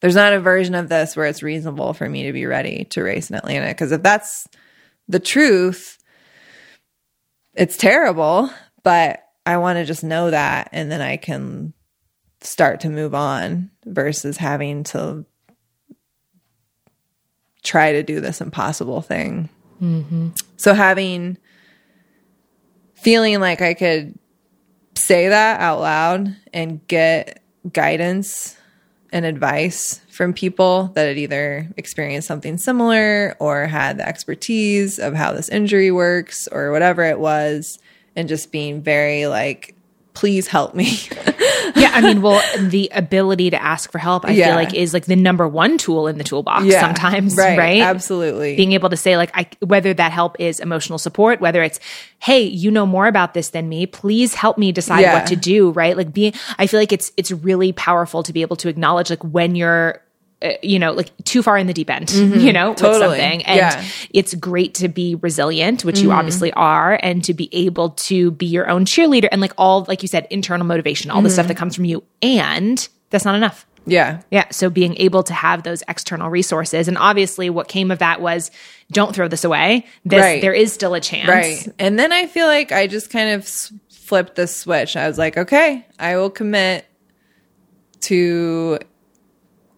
there's 0.00 0.14
not 0.14 0.32
a 0.32 0.40
version 0.40 0.76
of 0.76 0.88
this 0.88 1.16
where 1.16 1.26
it's 1.26 1.42
reasonable 1.42 1.92
for 1.92 2.08
me 2.08 2.22
to 2.22 2.32
be 2.32 2.46
ready 2.46 2.84
to 2.90 3.02
race 3.02 3.28
in 3.28 3.36
Atlanta 3.36 3.66
because 3.66 3.90
if 3.90 4.02
that's 4.02 4.46
the 5.08 5.18
truth, 5.18 5.98
it's 7.54 7.76
terrible, 7.76 8.48
but 8.84 9.24
I 9.44 9.56
want 9.56 9.78
to 9.78 9.84
just 9.84 10.04
know 10.04 10.30
that 10.30 10.68
and 10.70 10.92
then 10.92 11.00
I 11.00 11.16
can 11.16 11.74
start 12.40 12.80
to 12.80 12.88
move 12.88 13.16
on 13.16 13.72
versus 13.84 14.36
having 14.36 14.84
to 14.84 15.26
try 17.64 17.92
to 17.92 18.04
do 18.04 18.20
this 18.20 18.40
impossible 18.40 19.02
thing. 19.02 19.48
Mm-hmm. 19.82 20.28
So 20.56 20.72
having 20.72 21.36
feeling 23.00 23.40
like 23.40 23.62
I 23.62 23.74
could 23.74 24.18
say 24.94 25.28
that 25.28 25.60
out 25.60 25.80
loud 25.80 26.36
and 26.52 26.86
get 26.86 27.42
guidance 27.72 28.56
and 29.12 29.24
advice 29.24 30.00
from 30.10 30.32
people 30.32 30.92
that 30.94 31.08
had 31.08 31.18
either 31.18 31.68
experienced 31.76 32.28
something 32.28 32.58
similar 32.58 33.36
or 33.40 33.66
had 33.66 33.98
the 33.98 34.06
expertise 34.06 34.98
of 34.98 35.14
how 35.14 35.32
this 35.32 35.48
injury 35.48 35.90
works 35.90 36.46
or 36.48 36.70
whatever 36.70 37.02
it 37.02 37.18
was 37.18 37.78
and 38.14 38.28
just 38.28 38.52
being 38.52 38.82
very 38.82 39.26
like 39.26 39.74
please 40.20 40.46
help 40.48 40.74
me. 40.74 40.98
Yeah 41.76 41.90
i 41.94 42.00
mean 42.00 42.20
well 42.20 42.42
the 42.68 42.90
ability 42.92 43.50
to 43.50 43.62
ask 43.62 43.92
for 43.92 43.98
help 43.98 44.24
i 44.24 44.30
Yeah. 44.32 44.46
feel 44.48 44.54
like 44.56 44.74
is 44.74 44.92
like 44.92 45.04
the 45.04 45.14
number 45.14 45.46
one 45.46 45.78
tool 45.78 46.08
in 46.08 46.18
the 46.18 46.24
toolbox 46.24 46.64
Yeah, 46.64 46.80
sometimes 46.80 47.36
right, 47.36 47.56
right? 47.56 47.80
Absolutely. 47.80 48.56
Being 48.56 48.72
able 48.72 48.88
to 48.90 48.96
say 48.96 49.16
like 49.16 49.30
I, 49.34 49.46
whether 49.60 49.94
that 49.94 50.10
help 50.10 50.40
is 50.40 50.58
emotional 50.58 50.98
support 50.98 51.40
whether 51.40 51.62
it's 51.62 51.78
hey 52.18 52.42
you 52.42 52.70
know 52.72 52.86
more 52.86 53.06
about 53.06 53.34
this 53.34 53.50
than 53.50 53.68
me 53.68 53.86
please 53.86 54.34
help 54.34 54.58
me 54.58 54.72
decide 54.72 55.00
Yeah. 55.02 55.14
what 55.14 55.26
to 55.28 55.36
do 55.36 55.70
right? 55.70 55.96
Like 55.96 56.12
being 56.12 56.32
i 56.58 56.66
feel 56.66 56.80
like 56.80 56.92
it's 56.92 57.12
it's 57.16 57.30
really 57.30 57.72
powerful 57.72 58.22
to 58.24 58.32
be 58.32 58.42
able 58.42 58.56
to 58.56 58.68
acknowledge 58.68 59.08
like 59.10 59.22
when 59.22 59.54
you're 59.54 60.02
uh, 60.42 60.50
you 60.62 60.78
know 60.78 60.92
like 60.92 61.10
too 61.24 61.42
far 61.42 61.58
in 61.58 61.66
the 61.66 61.72
deep 61.74 61.90
end 61.90 62.10
you 62.10 62.52
know 62.52 62.70
with 62.70 62.78
Mm-hmm. 62.78 62.84
Totally. 62.86 63.18
something 63.18 63.42
and 63.46 63.56
Yeah. 63.58 63.84
it's 64.14 64.34
great 64.34 64.74
to 64.74 64.88
be 64.88 65.14
resilient 65.16 65.84
which 65.84 65.96
Mm-hmm. 65.96 66.04
you 66.06 66.12
obviously 66.12 66.52
are 66.54 66.98
and 67.02 67.22
to 67.24 67.34
be 67.34 67.48
able 67.52 67.90
to 67.90 68.30
be 68.30 68.46
your 68.46 68.68
own 68.70 68.84
cheerleader 68.84 69.28
and 69.30 69.40
like 69.40 69.52
all 69.58 69.84
like 69.88 70.02
you 70.02 70.08
said 70.08 70.26
internal 70.30 70.66
motivation 70.66 71.10
all 71.10 71.20
the 71.22 71.28
Mm-hmm. 71.28 71.34
stuff 71.34 71.48
that 71.48 71.56
comes 71.56 71.74
from 71.76 71.84
you 71.84 72.02
and 72.22 72.88
that's 73.10 73.24
not 73.24 73.34
enough 73.34 73.66
Yeah. 73.86 74.20
Yeah. 74.30 74.44
So 74.50 74.70
being 74.70 74.94
able 74.98 75.22
to 75.24 75.32
have 75.34 75.62
those 75.62 75.82
external 75.88 76.28
resources. 76.30 76.86
And 76.86 76.96
obviously 76.98 77.48
what 77.50 77.66
came 77.66 77.90
of 77.90 77.98
that 77.98 78.20
was 78.20 78.50
don't 78.92 79.14
throw 79.14 79.26
this 79.26 79.42
away. 79.42 79.86
This, 80.04 80.20
Right. 80.20 80.40
there 80.42 80.52
is 80.52 80.72
still 80.72 80.92
a 80.94 81.00
chance. 81.00 81.28
Right. 81.28 81.66
And 81.78 81.98
then 81.98 82.12
I 82.12 82.26
feel 82.26 82.46
like 82.46 82.72
I 82.72 82.86
just 82.86 83.10
kind 83.10 83.30
of 83.30 83.48
flipped 83.90 84.36
the 84.36 84.46
switch. 84.46 84.96
I 84.96 85.08
was 85.08 85.16
like, 85.18 85.36
okay, 85.38 85.84
I 85.98 86.16
will 86.18 86.30
commit 86.30 86.84
to 88.02 88.78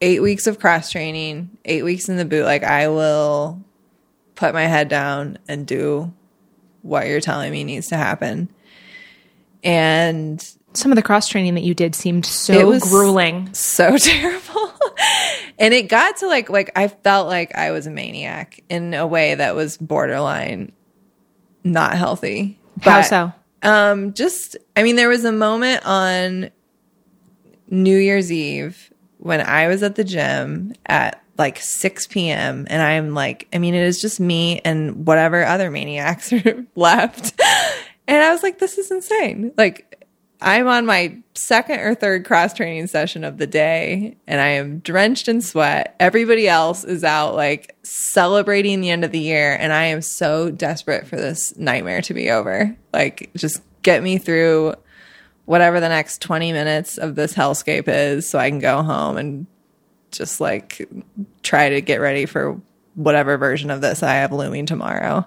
eight 0.02 0.20
weeks 0.20 0.46
of 0.46 0.58
cross 0.58 0.90
training, 0.90 1.56
eight 1.64 1.82
weeks 1.84 2.08
in 2.10 2.16
the 2.18 2.24
boot. 2.26 2.44
Like, 2.44 2.62
I 2.64 2.88
will 2.88 3.62
put 4.34 4.52
my 4.52 4.64
head 4.66 4.88
down 4.88 5.38
and 5.48 5.66
do 5.66 6.12
what 6.82 7.06
you're 7.06 7.20
telling 7.20 7.50
me 7.52 7.64
needs 7.64 7.88
to 7.88 7.96
happen. 7.96 8.48
And 9.64 10.44
Some 10.74 10.90
of 10.90 10.96
the 10.96 11.02
cross 11.02 11.28
training 11.28 11.54
that 11.54 11.62
you 11.62 11.74
did 11.74 11.94
seemed 11.94 12.24
It 12.24 12.28
so 12.28 12.68
was- 12.68 12.82
grueling. 12.82 13.52
so 13.54 13.96
terrible. 13.98 14.72
and 15.58 15.72
it 15.72 15.88
got 15.88 16.16
to 16.18 16.26
like 16.26 16.50
like 16.50 16.70
I 16.76 16.88
felt 16.88 17.28
like 17.28 17.54
I 17.56 17.70
was 17.70 17.86
a 17.86 17.90
maniac 17.90 18.60
in 18.68 18.94
a 18.94 19.06
way 19.06 19.34
that 19.34 19.54
was 19.54 19.76
borderline 19.76 20.72
not 21.64 21.94
healthy. 21.96 22.58
How 22.80 23.00
But, 23.00 23.02
so? 23.02 23.32
Um 23.62 24.12
just 24.14 24.56
I 24.76 24.82
mean 24.82 24.96
there 24.96 25.08
was 25.08 25.24
a 25.24 25.32
moment 25.32 25.86
on 25.86 26.50
New 27.70 27.96
Year's 27.96 28.32
Eve 28.32 28.91
when 29.22 29.40
I 29.40 29.68
was 29.68 29.84
at 29.84 29.94
the 29.94 30.02
gym 30.02 30.74
at 30.84 31.22
like 31.38 31.58
6 31.58 32.08
p.m. 32.08 32.66
and 32.68 32.82
I'm 32.82 33.14
like 33.14 33.48
I 33.52 33.58
mean 33.58 33.74
it 33.74 33.84
is 33.84 34.00
just 34.00 34.20
me 34.20 34.60
and 34.64 35.06
whatever 35.06 35.44
other 35.44 35.70
maniacs 35.70 36.32
are 36.32 36.66
left. 36.74 37.40
And 38.08 38.22
I 38.22 38.32
was 38.32 38.42
like 38.42 38.58
this 38.58 38.78
is 38.78 38.90
insane. 38.90 39.52
Like 39.56 40.04
I'm 40.40 40.66
on 40.66 40.86
my 40.86 41.18
second 41.34 41.78
or 41.78 41.94
third 41.94 42.24
cross 42.24 42.52
training 42.52 42.88
session 42.88 43.22
of 43.22 43.38
the 43.38 43.46
day 43.46 44.16
and 44.26 44.40
I 44.40 44.48
am 44.48 44.80
drenched 44.80 45.28
in 45.28 45.40
sweat. 45.40 45.94
Everybody 46.00 46.48
else 46.48 46.82
is 46.82 47.04
out 47.04 47.36
like 47.36 47.76
celebrating 47.84 48.80
the 48.80 48.90
end 48.90 49.04
of 49.04 49.12
the 49.12 49.20
year 49.20 49.54
and 49.54 49.72
I 49.72 49.84
am 49.84 50.02
so 50.02 50.50
desperate 50.50 51.06
for 51.06 51.14
this 51.14 51.56
nightmare 51.56 52.02
to 52.02 52.14
be 52.14 52.28
over. 52.28 52.76
Like 52.92 53.30
just 53.36 53.62
get 53.82 54.02
me 54.02 54.18
through 54.18 54.74
whatever 55.44 55.80
the 55.80 55.88
next 55.88 56.22
20 56.22 56.52
minutes 56.52 56.98
of 56.98 57.14
this 57.14 57.34
hellscape 57.34 57.84
is 57.88 58.28
so 58.28 58.38
I 58.38 58.48
can 58.48 58.58
go 58.58 58.82
home 58.82 59.16
and 59.16 59.46
just 60.10 60.40
like 60.40 60.88
try 61.42 61.70
to 61.70 61.80
get 61.80 62.00
ready 62.00 62.26
for 62.26 62.60
whatever 62.94 63.36
version 63.38 63.70
of 63.70 63.80
this 63.80 64.02
I 64.02 64.14
have 64.14 64.32
looming 64.32 64.66
tomorrow. 64.66 65.26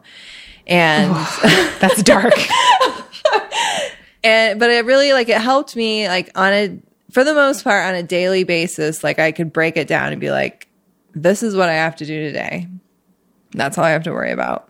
And 0.67 1.11
That's 1.79 2.01
dark. 2.03 2.33
and 4.25 4.59
but 4.59 4.71
it 4.71 4.85
really 4.85 5.13
like 5.13 5.29
it 5.29 5.39
helped 5.39 5.75
me 5.75 6.07
like 6.07 6.31
on 6.35 6.51
a 6.51 6.79
for 7.11 7.23
the 7.23 7.33
most 7.33 7.63
part 7.63 7.85
on 7.85 7.95
a 7.95 8.03
daily 8.03 8.43
basis 8.43 9.03
like 9.03 9.19
i 9.19 9.31
could 9.31 9.53
break 9.53 9.77
it 9.77 9.87
down 9.87 10.11
and 10.11 10.19
be 10.19 10.31
like 10.31 10.67
this 11.13 11.43
is 11.43 11.55
what 11.55 11.69
i 11.69 11.73
have 11.73 11.95
to 11.95 12.05
do 12.05 12.19
today 12.25 12.67
that's 13.51 13.77
all 13.77 13.83
i 13.83 13.91
have 13.91 14.03
to 14.03 14.11
worry 14.11 14.31
about 14.31 14.69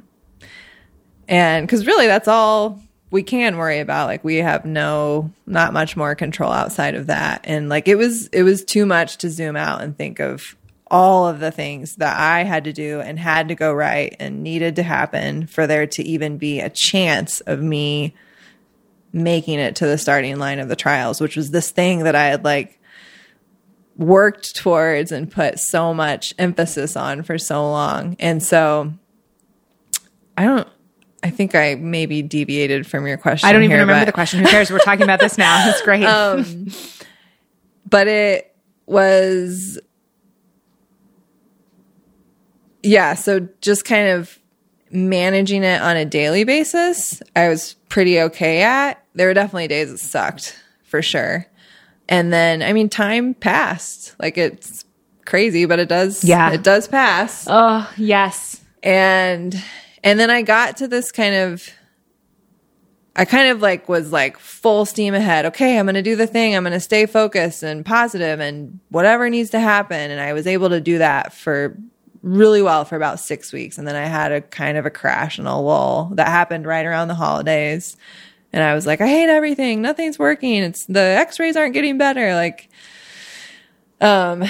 and 1.28 1.66
because 1.66 1.88
really 1.88 2.06
that's 2.06 2.28
all 2.28 2.80
we 3.16 3.24
can 3.24 3.58
worry 3.58 3.80
about 3.80 4.08
like 4.08 4.24
we 4.24 4.36
have 4.36 4.66
no 4.66 5.32
not 5.48 5.74
much 5.74 5.98
more 5.98 6.14
control 6.14 6.52
outside 6.52 6.96
of 6.96 7.08
that 7.08 7.42
and 7.46 7.70
like 7.70 7.88
it 7.88 7.96
was 7.96 8.28
it 8.28 8.44
was 8.44 8.64
too 8.64 8.86
much 8.86 9.18
to 9.18 9.30
zoom 9.30 9.56
out 9.56 9.82
and 9.82 9.98
think 9.98 10.20
of 10.20 10.56
all 10.92 11.28
of 11.28 11.40
the 11.40 11.52
things 11.52 11.96
that 11.96 12.16
i 12.18 12.44
had 12.44 12.66
to 12.66 12.74
do 12.74 13.02
and 13.02 13.18
had 13.18 13.48
to 13.48 13.56
go 13.56 13.74
right 13.74 14.16
and 14.20 14.44
needed 14.44 14.76
to 14.76 14.84
happen 14.84 15.48
for 15.48 15.66
there 15.66 15.88
to 15.88 16.04
even 16.04 16.38
be 16.38 16.60
a 16.60 16.70
chance 16.70 17.42
of 17.42 17.62
me 17.62 18.14
making 19.16 19.60
it 19.60 19.78
to 19.78 19.88
the 19.88 19.98
starting 19.98 20.38
line 20.38 20.60
of 20.60 20.68
the 20.68 20.76
trials, 20.76 21.22
which 21.22 21.38
was 21.38 21.50
this 21.50 21.72
thing 21.72 22.04
that 22.04 22.16
I 22.16 22.26
had 22.26 22.44
like 22.44 22.80
worked 23.96 24.58
towards 24.58 25.14
and 25.14 25.32
put 25.32 25.58
so 25.58 25.94
much 25.94 26.34
emphasis 26.38 26.98
on 26.98 27.24
for 27.24 27.38
so 27.38 27.64
long. 27.64 28.18
And 28.20 28.44
so 28.44 28.94
I 30.38 30.44
don't 30.44 30.68
I 31.24 31.30
think 31.32 31.56
I 31.56 31.76
maybe 31.76 32.22
deviated 32.22 32.86
from 32.86 33.08
your 33.08 33.18
question. 33.18 33.48
I 33.50 33.54
don't 33.54 33.64
even 33.64 33.72
here, 33.72 33.80
remember 33.82 34.02
but- 34.02 34.06
the 34.06 34.12
question. 34.12 34.40
Who 34.42 34.48
cares? 34.48 34.70
We're 34.70 34.80
talking 34.80 35.04
about 35.04 35.20
this 35.20 35.38
now. 35.38 35.70
It's 35.70 35.82
great. 35.82 36.04
Um, 36.06 36.68
but 37.90 38.08
it 38.08 38.56
was 38.88 39.80
yeah 42.84 43.16
so 43.16 43.48
just 43.62 43.84
kind 43.86 44.10
of 44.10 44.38
managing 44.92 45.64
it 45.64 45.82
on 45.82 45.98
a 45.98 46.06
daily 46.06 46.44
basis 46.44 47.20
i 47.36 47.50
was 47.50 47.74
pretty 47.90 48.20
okay 48.22 48.62
at 48.62 49.04
there 49.16 49.26
were 49.28 49.34
definitely 49.34 49.68
days 49.68 49.90
that 49.92 49.98
sucked 49.98 50.56
for 50.84 51.02
sure 51.02 51.48
and 52.08 52.32
then 52.32 52.62
i 52.62 52.72
mean 52.74 52.88
time 52.88 53.34
passed 53.34 54.14
like 54.20 54.38
it's 54.38 54.86
crazy 55.26 55.66
but 55.66 55.80
it 55.80 55.90
does 55.90 56.24
Yeah. 56.24 56.52
it 56.54 56.62
does 56.62 56.88
pass 56.88 57.48
oh, 57.50 57.92
yes. 57.98 58.62
and 58.84 59.60
and 60.06 60.18
then 60.18 60.30
i 60.30 60.42
got 60.42 60.78
to 60.78 60.88
this 60.88 61.12
kind 61.12 61.36
of 61.36 61.70
i 63.18 63.26
kind 63.26 63.50
of 63.50 63.62
like 63.62 63.90
was 63.90 64.12
like 64.12 64.38
full 64.38 64.86
steam 64.86 65.14
ahead. 65.14 65.46
Okay 65.48 65.78
i'm 65.78 65.86
gonna 65.86 66.02
do 66.02 66.16
the 66.16 66.28
thing. 66.28 66.56
I'm 66.56 66.64
gonna 66.64 66.80
stay 66.80 67.06
focused 67.06 67.64
and 67.64 67.86
positive 67.86 68.40
and 68.40 68.80
whatever 68.90 69.30
needs 69.30 69.50
to 69.50 69.60
happen. 69.60 70.12
And 70.12 70.22
i 70.22 70.32
was 70.32 70.48
able 70.48 70.70
to 70.70 70.80
do 70.80 71.00
that 71.00 71.34
for 71.34 71.78
really 72.22 72.62
well 72.62 72.86
for 72.86 72.96
about 72.96 73.20
six 73.20 73.52
weeks. 73.52 73.78
And 73.78 73.88
then 73.88 73.96
i 73.96 74.06
had 74.06 74.32
a 74.32 74.42
kind 74.42 74.78
of 74.78 74.86
a 74.86 74.90
crash 74.90 75.38
and 75.38 75.48
a 75.48 75.56
lull 75.56 76.12
that 76.14 76.28
happened 76.28 76.66
right 76.66 76.86
around 76.86 77.10
the 77.10 77.16
holidays. 77.16 77.98
And 78.54 78.64
i 78.64 78.74
was 78.74 78.86
like 78.86 79.02
i 79.02 79.08
hate 79.08 79.30
everything. 79.30 79.82
Nothing's 79.82 80.20
working. 80.20 80.64
It's 80.64 80.86
the 80.86 81.00
x-rays 81.00 81.58
aren't 81.58 81.74
getting 81.74 81.98
better. 81.98 82.34
Like 82.36 82.70
um, 84.02 84.44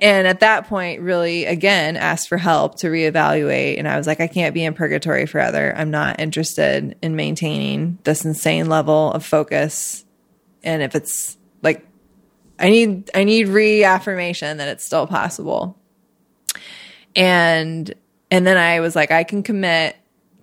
and 0.00 0.26
at 0.26 0.40
that 0.40 0.66
point, 0.68 1.02
really, 1.02 1.44
again, 1.44 1.96
asked 1.96 2.28
for 2.28 2.38
help 2.38 2.76
to 2.76 2.86
reevaluate. 2.88 3.78
And 3.78 3.86
I 3.86 3.96
was 3.98 4.06
like, 4.06 4.20
I 4.20 4.26
can't 4.26 4.54
be 4.54 4.64
in 4.64 4.74
purgatory 4.74 5.26
forever. 5.26 5.74
I'm 5.76 5.90
not 5.90 6.18
interested 6.18 6.96
in 7.02 7.16
maintaining 7.16 7.98
this 8.04 8.24
insane 8.24 8.68
level 8.68 9.12
of 9.12 9.24
focus. 9.24 10.04
And 10.62 10.82
if 10.82 10.94
it's 10.94 11.36
like, 11.62 11.86
I 12.58 12.70
need, 12.70 13.10
I 13.14 13.24
need 13.24 13.48
reaffirmation 13.48 14.56
that 14.56 14.68
it's 14.68 14.84
still 14.84 15.06
possible. 15.06 15.78
And, 17.14 17.92
and 18.30 18.46
then 18.46 18.56
I 18.56 18.80
was 18.80 18.96
like, 18.96 19.10
I 19.10 19.24
can 19.24 19.42
commit 19.42 19.96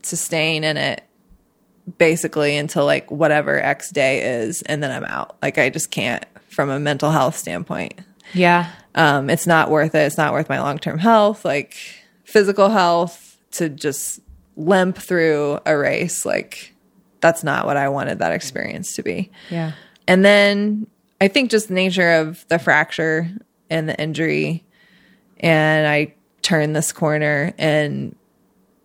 to 0.03 0.17
staying 0.17 0.63
in 0.63 0.77
it 0.77 1.03
basically 1.97 2.55
until 2.55 2.85
like 2.85 3.09
whatever 3.09 3.59
X 3.59 3.89
day 3.89 4.41
is. 4.41 4.61
And 4.61 4.81
then 4.83 4.91
I'm 4.91 5.05
out. 5.05 5.37
Like, 5.41 5.57
I 5.57 5.69
just 5.69 5.89
can't 5.89 6.23
from 6.49 6.69
a 6.69 6.79
mental 6.79 7.09
health 7.09 7.35
standpoint 7.35 7.99
Yeah. 8.33 8.71
um, 8.95 9.29
it's 9.29 9.47
not 9.47 9.69
worth 9.69 9.95
it. 9.95 10.05
It's 10.05 10.17
not 10.17 10.33
worth 10.33 10.49
my 10.49 10.61
long 10.61 10.77
term 10.79 10.99
health, 10.99 11.45
like 11.45 11.75
physical 12.23 12.69
health, 12.69 13.37
to 13.51 13.69
just 13.69 14.19
limp 14.55 14.97
through 14.97 15.59
a 15.65 15.77
race. 15.77 16.25
Like, 16.25 16.73
that's 17.21 17.43
not 17.43 17.65
what 17.65 17.77
I 17.77 17.89
wanted 17.89 18.19
that 18.19 18.31
experience 18.31 18.95
to 18.95 19.03
be. 19.03 19.31
Yeah. 19.49 19.73
And 20.07 20.25
then 20.25 20.87
I 21.21 21.27
think 21.27 21.51
just 21.51 21.69
the 21.69 21.73
nature 21.73 22.13
of 22.13 22.45
the 22.49 22.59
fracture 22.59 23.29
and 23.69 23.87
the 23.87 23.99
injury, 23.99 24.63
and 25.39 25.87
I 25.87 26.13
turned 26.41 26.75
this 26.75 26.91
corner 26.91 27.53
and 27.57 28.15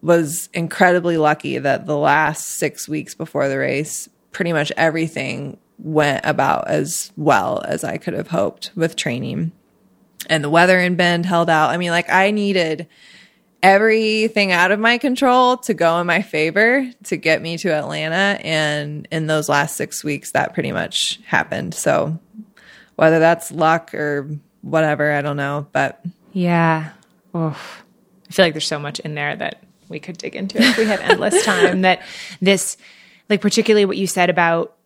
was 0.00 0.48
incredibly 0.54 1.16
lucky 1.16 1.58
that 1.58 1.86
the 1.86 1.96
last 1.96 2.44
six 2.46 2.88
weeks 2.88 3.14
before 3.14 3.48
the 3.48 3.58
race, 3.58 4.08
pretty 4.30 4.52
much 4.52 4.70
everything 4.76 5.58
went 5.78 6.24
about 6.24 6.68
as 6.68 7.12
well 7.16 7.62
as 7.66 7.84
I 7.84 7.96
could 7.98 8.14
have 8.14 8.28
hoped 8.28 8.70
with 8.74 8.96
training. 8.96 9.52
And 10.28 10.42
the 10.42 10.50
weather 10.50 10.78
in 10.78 10.96
Bend 10.96 11.24
held 11.26 11.48
out. 11.48 11.70
I 11.70 11.76
mean, 11.76 11.90
like, 11.90 12.10
I 12.10 12.30
needed 12.32 12.88
everything 13.62 14.52
out 14.52 14.70
of 14.70 14.78
my 14.78 14.98
control 14.98 15.56
to 15.56 15.74
go 15.74 16.00
in 16.00 16.06
my 16.06 16.22
favor 16.22 16.88
to 17.04 17.16
get 17.16 17.42
me 17.42 17.58
to 17.58 17.72
Atlanta. 17.72 18.38
And 18.44 19.08
in 19.10 19.26
those 19.26 19.48
last 19.48 19.76
six 19.76 20.04
weeks, 20.04 20.32
that 20.32 20.54
pretty 20.54 20.72
much 20.72 21.20
happened. 21.26 21.74
So 21.74 22.18
whether 22.96 23.18
that's 23.18 23.50
luck 23.50 23.94
or 23.94 24.28
whatever, 24.62 25.12
I 25.12 25.22
don't 25.22 25.36
know. 25.36 25.66
But 25.72 26.04
Yeah. 26.32 26.90
Oof. 27.34 27.84
I 28.28 28.32
feel 28.32 28.44
like 28.44 28.54
there's 28.54 28.66
so 28.66 28.78
much 28.78 29.00
in 29.00 29.14
there 29.14 29.34
that 29.36 29.62
we 29.88 29.98
could 30.00 30.18
dig 30.18 30.36
into 30.36 30.58
if 30.58 30.76
we 30.76 30.84
had 30.84 31.00
endless 31.00 31.44
time. 31.46 31.80
That 31.82 32.02
this, 32.40 32.76
like, 33.30 33.40
particularly 33.40 33.86
what 33.86 33.96
you 33.96 34.06
said 34.06 34.30
about, 34.30 34.76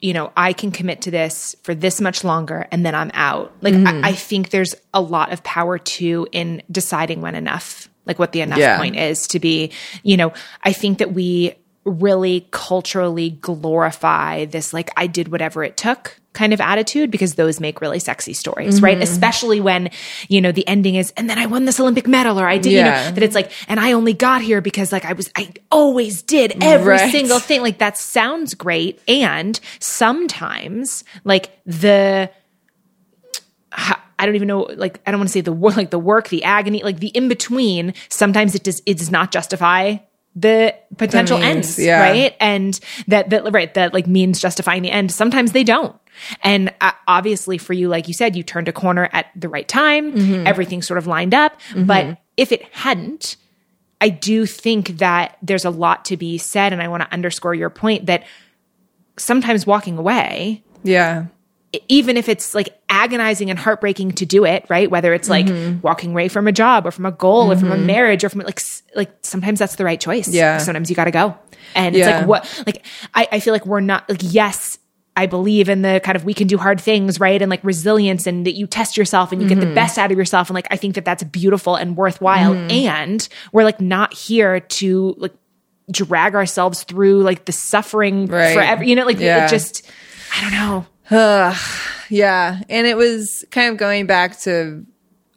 you 0.00 0.12
know, 0.12 0.32
I 0.36 0.52
can 0.52 0.70
commit 0.70 1.02
to 1.02 1.10
this 1.10 1.54
for 1.62 1.74
this 1.74 2.00
much 2.00 2.24
longer 2.24 2.66
and 2.72 2.84
then 2.84 2.94
I'm 2.94 3.10
out. 3.14 3.52
Like, 3.60 3.74
I, 3.74 3.76
mm-hmm. 3.76 4.04
I 4.04 4.12
think 4.12 4.50
there's 4.50 4.74
a 4.94 5.00
lot 5.00 5.32
of 5.32 5.42
power 5.42 5.78
too 5.78 6.26
in 6.32 6.62
deciding 6.70 7.20
when 7.20 7.34
enough, 7.34 7.88
like, 8.06 8.18
what 8.18 8.32
the 8.32 8.40
enough 8.40 8.58
Yeah. 8.58 8.78
point 8.78 8.96
is 8.96 9.26
to 9.28 9.40
be, 9.40 9.72
you 10.02 10.16
know, 10.16 10.32
I 10.62 10.72
think 10.72 10.98
that 10.98 11.12
we 11.12 11.54
really 11.84 12.46
culturally 12.50 13.30
glorify 13.30 14.44
this, 14.46 14.72
like, 14.72 14.90
I 14.96 15.06
did 15.06 15.28
whatever 15.28 15.64
it 15.64 15.76
took 15.76 16.19
kind 16.32 16.52
of 16.52 16.60
attitude 16.60 17.10
because 17.10 17.34
those 17.34 17.58
make 17.58 17.80
really 17.80 17.98
sexy 17.98 18.32
stories, 18.32 18.80
right? 18.80 18.94
Mm-hmm. 18.94 19.02
Especially 19.02 19.60
when, 19.60 19.90
you 20.28 20.40
know, 20.40 20.52
the 20.52 20.66
ending 20.68 20.94
is, 20.94 21.12
and 21.16 21.28
then 21.28 21.38
I 21.38 21.46
won 21.46 21.64
this 21.64 21.80
Olympic 21.80 22.06
medal 22.06 22.38
or 22.38 22.46
I 22.46 22.58
did, 22.58 22.72
you 22.72 22.82
know, 22.84 22.90
that 22.90 23.22
it's 23.22 23.34
like, 23.34 23.50
and 23.66 23.80
I 23.80 23.92
only 23.92 24.12
got 24.12 24.40
here 24.40 24.60
because 24.60 24.92
like 24.92 25.04
I 25.04 25.14
was, 25.14 25.28
I 25.34 25.52
always 25.72 26.22
did 26.22 26.62
every 26.62 26.94
Right. 26.94 27.10
single 27.10 27.40
thing. 27.40 27.62
Like 27.62 27.78
that 27.78 27.98
sounds 27.98 28.54
great. 28.54 29.00
And 29.08 29.58
sometimes 29.80 31.02
like 31.24 31.50
the, 31.66 32.30
I 33.72 34.26
don't 34.26 34.34
even 34.36 34.48
know, 34.48 34.68
like, 34.76 35.00
I 35.06 35.10
don't 35.10 35.18
want 35.18 35.30
to 35.30 35.32
say 35.32 35.40
the 35.40 35.52
work, 35.52 35.76
like 35.76 35.90
the 35.90 35.98
work, 35.98 36.28
the 36.28 36.44
agony, 36.44 36.82
like 36.82 37.00
the 37.00 37.08
in 37.08 37.28
between. 37.28 37.94
Sometimes 38.08 38.54
it 38.54 38.62
does, 38.62 38.82
it 38.86 38.98
does 38.98 39.10
not 39.10 39.32
justify 39.32 39.96
the 40.36 40.74
potential 40.96 41.38
means, 41.38 41.56
ends, 41.56 41.78
yeah. 41.78 42.00
right? 42.00 42.36
And 42.40 42.78
that, 43.08 43.30
that, 43.30 43.52
right, 43.52 43.72
that 43.74 43.92
like 43.92 44.06
means 44.06 44.40
justifying 44.40 44.82
the 44.82 44.90
end. 44.90 45.10
Sometimes 45.10 45.52
they 45.52 45.64
don't. 45.64 45.96
And 46.42 46.72
uh, 46.80 46.92
obviously 47.08 47.58
for 47.58 47.72
you, 47.72 47.88
like 47.88 48.08
you 48.08 48.14
said, 48.14 48.36
you 48.36 48.42
turned 48.42 48.68
a 48.68 48.72
corner 48.72 49.08
at 49.12 49.26
the 49.34 49.48
right 49.48 49.66
time. 49.66 50.12
Mm-hmm. 50.12 50.46
Everything 50.46 50.82
sort 50.82 50.98
of 50.98 51.06
lined 51.06 51.34
up. 51.34 51.58
But 51.74 52.18
if 52.36 52.52
it 52.52 52.62
hadn't, 52.72 53.36
I 54.00 54.08
do 54.08 54.46
think 54.46 54.98
that 54.98 55.36
there's 55.42 55.64
a 55.64 55.70
lot 55.70 56.04
to 56.06 56.16
be 56.16 56.38
said. 56.38 56.72
And 56.72 56.82
I 56.82 56.88
want 56.88 57.02
to 57.02 57.12
underscore 57.12 57.54
your 57.54 57.70
point 57.70 58.06
that 58.06 58.24
sometimes 59.16 59.66
walking 59.66 59.98
away, 59.98 60.62
Yeah. 60.82 61.26
Even 61.88 62.16
if 62.16 62.28
it's 62.28 62.54
like 62.54 62.80
agonizing 62.88 63.48
and 63.50 63.58
heartbreaking 63.58 64.12
to 64.12 64.26
do 64.26 64.44
it, 64.44 64.66
right? 64.68 64.90
Whether 64.90 65.14
it's 65.14 65.28
like 65.28 65.46
Mm-hmm. 65.46 65.80
walking 65.82 66.10
away 66.10 66.28
from 66.28 66.48
a 66.48 66.52
job 66.52 66.86
or 66.86 66.90
from 66.90 67.06
a 67.06 67.12
goal 67.12 67.52
or 67.52 67.56
from 67.56 67.70
a 67.70 67.76
marriage 67.76 68.24
or 68.24 68.28
from 68.28 68.40
like, 68.40 68.60
like 68.96 69.10
sometimes 69.22 69.58
that's 69.60 69.76
the 69.76 69.84
right 69.84 70.00
choice. 70.00 70.28
Yeah. 70.28 70.58
Sometimes 70.58 70.90
you 70.90 70.96
got 70.96 71.04
to 71.04 71.10
go. 71.12 71.36
And 71.76 71.94
it's 71.94 72.06
like, 72.06 72.26
what, 72.26 72.62
like, 72.66 72.84
I, 73.14 73.28
I 73.32 73.40
feel 73.40 73.52
like 73.52 73.66
we're 73.66 73.80
not 73.80 74.08
like, 74.08 74.20
yes, 74.22 74.78
I 75.16 75.26
believe 75.26 75.68
in 75.68 75.82
the 75.82 76.00
kind 76.02 76.16
of 76.16 76.24
we 76.24 76.34
can 76.34 76.46
do 76.48 76.58
hard 76.58 76.80
things, 76.80 77.20
right? 77.20 77.40
And 77.40 77.48
like 77.50 77.62
resilience 77.62 78.26
and 78.26 78.44
that 78.46 78.54
you 78.56 78.66
test 78.66 78.96
yourself 78.96 79.30
and 79.30 79.40
you 79.40 79.46
Mm-hmm. 79.48 79.60
get 79.60 79.68
the 79.68 79.74
best 79.74 79.98
out 79.98 80.10
of 80.10 80.18
yourself. 80.18 80.48
And 80.50 80.54
like, 80.56 80.66
I 80.72 80.76
think 80.76 80.96
that 80.96 81.04
that's 81.04 81.22
beautiful 81.22 81.76
and 81.76 81.96
worthwhile. 81.96 82.54
Mm-hmm. 82.54 82.70
And 82.70 83.28
we're 83.52 83.64
like 83.64 83.80
not 83.80 84.12
here 84.14 84.58
to 84.60 85.14
like 85.18 85.34
drag 85.90 86.34
ourselves 86.34 86.82
through 86.84 87.22
like 87.22 87.44
the 87.44 87.52
suffering 87.52 88.26
Right. 88.26 88.54
forever. 88.54 88.82
You 88.82 88.96
know, 88.96 89.04
like 89.04 89.20
Yeah. 89.20 89.46
it 89.46 89.50
just, 89.50 89.88
I 90.36 90.40
don't 90.40 90.52
know. 90.52 90.86
Yeah. 92.08 92.60
And 92.68 92.86
it 92.86 92.96
was 92.96 93.44
kind 93.50 93.70
of 93.70 93.76
going 93.76 94.06
back 94.06 94.38
to, 94.40 94.84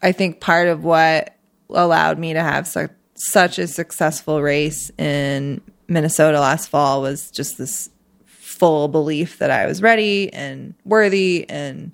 I 0.01 0.11
think, 0.11 0.39
part 0.39 0.67
of 0.67 0.83
what 0.83 1.35
allowed 1.69 2.19
me 2.19 2.33
to 2.33 2.41
have 2.41 2.67
su- 2.67 2.89
such 3.15 3.59
a 3.59 3.67
successful 3.67 4.41
race 4.41 4.91
in 4.97 5.61
Minnesota 5.87 6.39
last 6.39 6.69
fall 6.69 7.01
was 7.01 7.31
just 7.31 7.57
this 7.57 7.89
full 8.25 8.87
belief 8.87 9.39
that 9.39 9.51
I 9.51 9.65
was 9.65 9.81
ready 9.81 10.31
and 10.31 10.73
worthy 10.85 11.49
and 11.49 11.91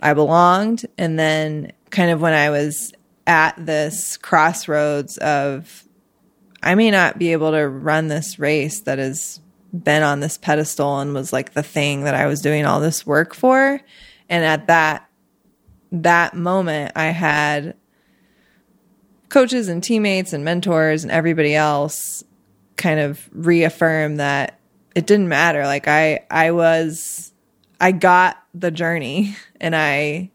I 0.00 0.14
belonged. 0.14 0.86
And 0.96 1.18
then, 1.18 1.72
kind 1.90 2.10
of 2.10 2.20
when 2.20 2.34
I 2.34 2.50
was 2.50 2.92
at 3.26 3.54
this 3.58 4.16
crossroads 4.16 5.18
of, 5.18 5.84
I 6.62 6.74
may 6.74 6.90
not 6.90 7.18
be 7.18 7.32
able 7.32 7.52
to 7.52 7.68
run 7.68 8.08
this 8.08 8.38
race 8.38 8.80
that 8.82 8.98
has 8.98 9.40
been 9.72 10.02
on 10.02 10.20
this 10.20 10.38
pedestal 10.38 11.00
and 11.00 11.14
was 11.14 11.32
like 11.32 11.52
the 11.52 11.62
thing 11.62 12.04
that 12.04 12.14
I 12.14 12.26
was 12.26 12.40
doing 12.40 12.64
all 12.64 12.80
this 12.80 13.06
work 13.06 13.34
for. 13.34 13.80
And 14.28 14.44
at 14.44 14.66
that 14.66 15.08
that 15.90 16.34
moment 16.34 16.92
I 16.96 17.06
had 17.06 17.74
coaches 19.28 19.68
and 19.68 19.82
teammates 19.82 20.32
and 20.32 20.44
mentors 20.44 21.02
and 21.02 21.10
everybody 21.10 21.54
else 21.54 22.24
kind 22.76 23.00
of 23.00 23.28
reaffirm 23.32 24.16
that 24.16 24.58
it 24.94 25.06
didn't 25.06 25.28
matter. 25.28 25.64
Like 25.64 25.88
I 25.88 26.20
I 26.30 26.50
was 26.52 27.32
I 27.80 27.92
got 27.92 28.42
the 28.54 28.70
journey 28.70 29.36
and 29.60 29.74
I 29.76 30.30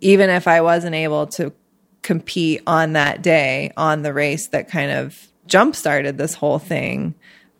even 0.00 0.30
if 0.30 0.48
I 0.48 0.60
wasn't 0.60 0.94
able 0.94 1.26
to 1.28 1.52
compete 2.02 2.62
on 2.66 2.94
that 2.94 3.22
day 3.22 3.72
on 3.76 4.02
the 4.02 4.12
race 4.12 4.48
that 4.48 4.68
kind 4.68 4.90
of 4.90 5.31
jump 5.46 5.74
started 5.76 6.18
this 6.18 6.34
whole 6.34 6.58
thing 6.58 7.14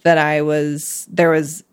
that 0.04 0.18
I 0.18 0.42
was 0.42 1.06
there 1.10 1.30
was 1.30 1.64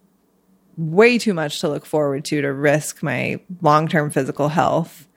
way 0.78 1.18
too 1.18 1.34
much 1.34 1.60
to 1.62 1.68
look 1.70 1.86
forward 1.86 2.24
to 2.26 2.42
to 2.42 2.54
risk 2.54 3.04
my 3.04 3.40
long-term 3.62 4.10
physical 4.12 4.48
health 4.50 5.08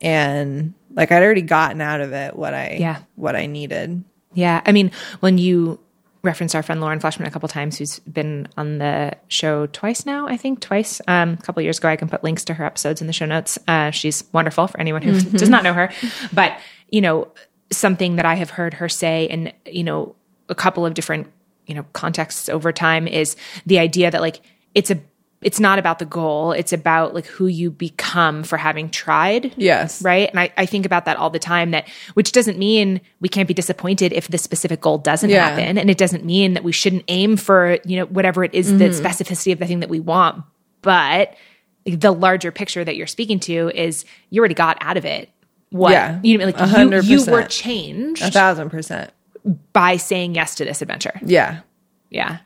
and 0.00 0.74
like 0.94 1.10
I'd 1.12 1.22
already 1.22 1.42
gotten 1.42 1.80
out 1.80 2.00
of 2.00 2.12
it 2.12 2.36
what 2.36 2.54
I 2.54 2.76
Yeah. 2.80 2.98
what 3.16 3.34
I 3.36 3.46
needed. 3.46 4.04
Yeah. 4.34 4.60
I 4.64 4.72
mean, 4.72 4.90
when 5.20 5.38
you 5.38 5.80
referenced 6.22 6.54
our 6.54 6.62
friend 6.62 6.80
Lauren 6.80 6.98
Fleshman 7.00 7.26
a 7.26 7.30
couple 7.30 7.48
times, 7.48 7.76
who's 7.78 7.98
been 8.00 8.48
on 8.56 8.78
the 8.78 9.12
show 9.28 9.66
twice 9.66 10.06
now, 10.06 10.26
I 10.26 10.36
think 10.36 10.60
twice. 10.60 11.00
Um, 11.06 11.34
a 11.34 11.36
couple 11.42 11.62
years 11.62 11.78
ago, 11.78 11.88
I 11.88 11.96
can 11.96 12.08
put 12.08 12.24
links 12.24 12.44
to 12.46 12.54
her 12.54 12.64
episodes 12.64 13.00
in 13.00 13.06
the 13.06 13.12
show 13.12 13.26
notes. 13.26 13.58
Uh, 13.68 13.90
she's 13.90 14.24
wonderful 14.32 14.66
for 14.66 14.80
anyone 14.80 15.02
who 15.02 15.20
does 15.20 15.50
not 15.50 15.62
know 15.64 15.74
her. 15.74 15.90
But, 16.32 16.58
you 16.88 17.00
know, 17.02 17.28
something 17.70 18.16
that 18.16 18.24
I 18.24 18.34
have 18.34 18.50
heard 18.50 18.74
her 18.74 18.88
say 18.88 19.24
in, 19.24 19.52
you 19.66 19.84
know, 19.84 20.14
a 20.48 20.54
couple 20.54 20.84
of 20.84 20.94
different, 20.94 21.30
you 21.66 21.74
know, 21.74 21.84
contexts 21.92 22.48
over 22.48 22.72
time 22.72 23.06
is 23.08 23.36
the 23.66 23.78
idea 23.78 24.10
that 24.10 24.20
like 24.20 24.40
it's 24.74 24.90
a, 24.90 25.00
it's 25.40 25.60
not 25.60 25.78
about 25.78 25.98
the 25.98 26.06
goal. 26.06 26.52
It's 26.52 26.72
about 26.72 27.14
like 27.14 27.26
who 27.26 27.46
you 27.46 27.70
become 27.70 28.44
for 28.44 28.56
having 28.56 28.88
tried 28.88 29.52
Yes. 29.56 30.02
right 30.02 30.30
and 30.30 30.40
I, 30.40 30.50
I 30.56 30.64
think 30.66 30.86
about 30.86 31.04
that 31.04 31.18
all 31.18 31.28
the 31.28 31.38
time 31.38 31.72
that 31.72 31.86
which 32.14 32.32
doesn't 32.32 32.58
mean 32.58 33.00
we 33.20 33.28
can't 33.28 33.46
be 33.46 33.52
disappointed 33.52 34.14
if 34.14 34.28
the 34.28 34.38
specific 34.38 34.80
goal 34.80 34.96
doesn't 34.98 35.28
Yeah. 35.28 35.46
happen 35.48 35.76
and 35.76 35.90
it 35.90 35.98
doesn't 35.98 36.24
mean 36.24 36.54
that 36.54 36.64
we 36.64 36.72
shouldn't 36.72 37.04
aim 37.08 37.36
for 37.36 37.78
you 37.84 37.96
know 37.98 38.06
whatever 38.06 38.42
it 38.42 38.54
is, 38.54 38.70
the 38.78 38.84
mm-hmm. 38.86 39.04
specificity 39.06 39.52
of 39.52 39.58
the 39.58 39.66
thing 39.66 39.80
that 39.80 39.90
we 39.90 40.00
want 40.00 40.44
but 40.80 41.34
the 41.84 42.12
larger 42.12 42.50
picture 42.50 42.82
that 42.82 42.96
you're 42.96 43.06
speaking 43.06 43.38
to 43.40 43.70
is 43.74 44.06
you 44.30 44.40
already 44.40 44.54
got 44.54 44.78
out 44.80 44.96
of 44.96 45.04
it 45.04 45.28
what 45.74 45.90
Yeah. 45.90 46.20
you 46.22 46.38
know 46.38 46.44
like 46.46 46.56
A 46.60 46.60
you, 46.60 46.66
hundred 46.68 47.04
you 47.04 47.24
were 47.26 47.42
changed 47.42 48.22
A 48.22 48.30
thousand 48.30 48.70
percent. 48.70 49.10
by 49.72 49.96
saying 49.96 50.36
yes 50.36 50.54
to 50.54 50.64
this 50.64 50.80
adventure 50.80 51.18
Yeah. 51.24 51.62
yeah. 52.10 52.38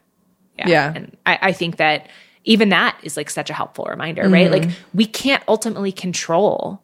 Yeah. 0.56 0.68
Yeah. 0.68 0.92
And 0.96 1.16
I, 1.26 1.38
I 1.42 1.52
think 1.52 1.76
that 1.76 2.08
even 2.44 2.70
that 2.70 2.98
is 3.02 3.18
like 3.18 3.28
such 3.28 3.50
a 3.50 3.52
helpful 3.52 3.84
reminder, 3.84 4.22
right? 4.28 4.50
Mm-hmm. 4.50 4.68
Like 4.70 4.76
we 4.94 5.04
can't 5.04 5.42
ultimately 5.46 5.92
control 5.92 6.82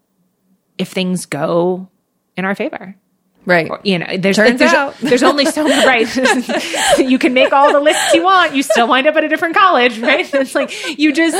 if 0.76 0.90
things 0.90 1.24
go 1.24 1.88
in 2.36 2.44
our 2.44 2.54
favor. 2.54 2.94
Right. 3.46 3.70
You 3.84 3.98
know, 3.98 4.16
there's 4.16 4.36
Turns 4.36 4.58
there's, 4.58 4.72
out. 4.72 4.96
there's 4.98 5.22
only 5.22 5.44
so 5.44 5.64
much, 5.68 5.84
right? 5.84 6.98
you 6.98 7.18
can 7.18 7.34
make 7.34 7.52
all 7.52 7.72
the 7.72 7.80
lists 7.80 8.14
you 8.14 8.22
want. 8.24 8.54
You 8.54 8.62
still 8.62 8.88
wind 8.88 9.06
up 9.06 9.16
at 9.16 9.24
a 9.24 9.28
different 9.28 9.54
college, 9.54 9.98
right? 9.98 10.28
It's 10.34 10.54
like 10.54 10.98
you 10.98 11.12
just 11.12 11.36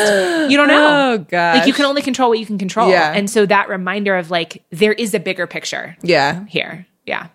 you 0.51 0.57
don't 0.57 0.69
know. 0.69 1.15
Oh, 1.15 1.19
god. 1.19 1.59
Like 1.59 1.67
you 1.67 1.73
can 1.73 1.85
only 1.87 2.03
control 2.03 2.29
what 2.29 2.39
you 2.39 2.47
can 2.47 2.59
control. 2.59 2.91
Yeah. 2.91 3.13
And 3.13 3.29
so 3.31 3.47
that 3.47 3.69
reminder 3.69 4.17
of 4.17 4.31
like 4.31 4.63
there 4.71 4.93
is 4.93 5.15
a 5.15 5.21
bigger 5.21 5.47
picture 5.47 5.97
Yeah. 6.03 6.45
here. 6.47 6.87
Yeah. 7.07 7.29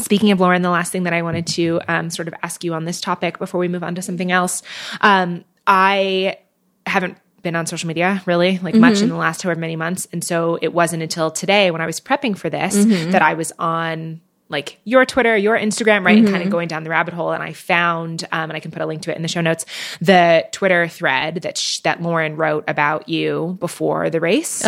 Speaking 0.00 0.32
of 0.32 0.40
Lauren, 0.40 0.62
the 0.62 0.70
last 0.70 0.90
thing 0.92 1.04
that 1.04 1.12
I 1.12 1.22
wanted 1.22 1.46
to 1.48 1.80
um, 1.88 2.10
sort 2.10 2.28
of 2.28 2.34
ask 2.42 2.64
you 2.64 2.74
on 2.74 2.84
this 2.84 3.00
topic 3.00 3.38
before 3.38 3.60
we 3.60 3.68
move 3.68 3.84
on 3.84 3.94
to 3.94 4.02
something 4.02 4.32
else, 4.32 4.62
um, 5.00 5.44
I 5.66 6.38
haven't 6.86 7.16
been 7.42 7.56
on 7.56 7.66
social 7.66 7.88
media 7.88 8.22
really 8.26 8.58
like 8.58 8.74
much 8.74 8.94
mm-hmm. 8.94 9.04
in 9.04 9.08
the 9.10 9.16
last 9.16 9.42
however 9.42 9.60
many 9.60 9.76
months, 9.76 10.06
and 10.12 10.22
so 10.22 10.58
it 10.60 10.72
wasn't 10.72 11.02
until 11.02 11.30
today 11.30 11.70
when 11.70 11.80
I 11.80 11.86
was 11.86 12.00
prepping 12.00 12.36
for 12.36 12.48
this 12.50 12.76
mm-hmm. 12.76 13.10
that 13.10 13.22
I 13.22 13.34
was 13.34 13.52
on 13.58 14.20
like 14.48 14.78
your 14.84 15.06
Twitter, 15.06 15.34
your 15.34 15.56
Instagram, 15.58 16.04
right, 16.04 16.18
and 16.18 16.28
kind 16.28 16.42
of 16.42 16.50
going 16.50 16.68
down 16.68 16.84
the 16.84 16.90
rabbit 16.90 17.14
hole. 17.14 17.32
And 17.32 17.42
I 17.42 17.54
found, 17.54 18.24
um, 18.32 18.50
and 18.50 18.52
I 18.52 18.60
can 18.60 18.70
put 18.70 18.82
a 18.82 18.86
link 18.86 19.00
to 19.02 19.10
it 19.10 19.16
in 19.16 19.22
the 19.22 19.28
show 19.28 19.40
notes, 19.40 19.64
the 20.02 20.44
Twitter 20.52 20.88
thread 20.88 21.36
that 21.36 21.56
sh- 21.56 21.78
that 21.80 22.02
Lauren 22.02 22.36
wrote 22.36 22.64
about 22.68 23.08
you 23.08 23.56
before 23.60 24.10
the 24.10 24.20
race, 24.20 24.62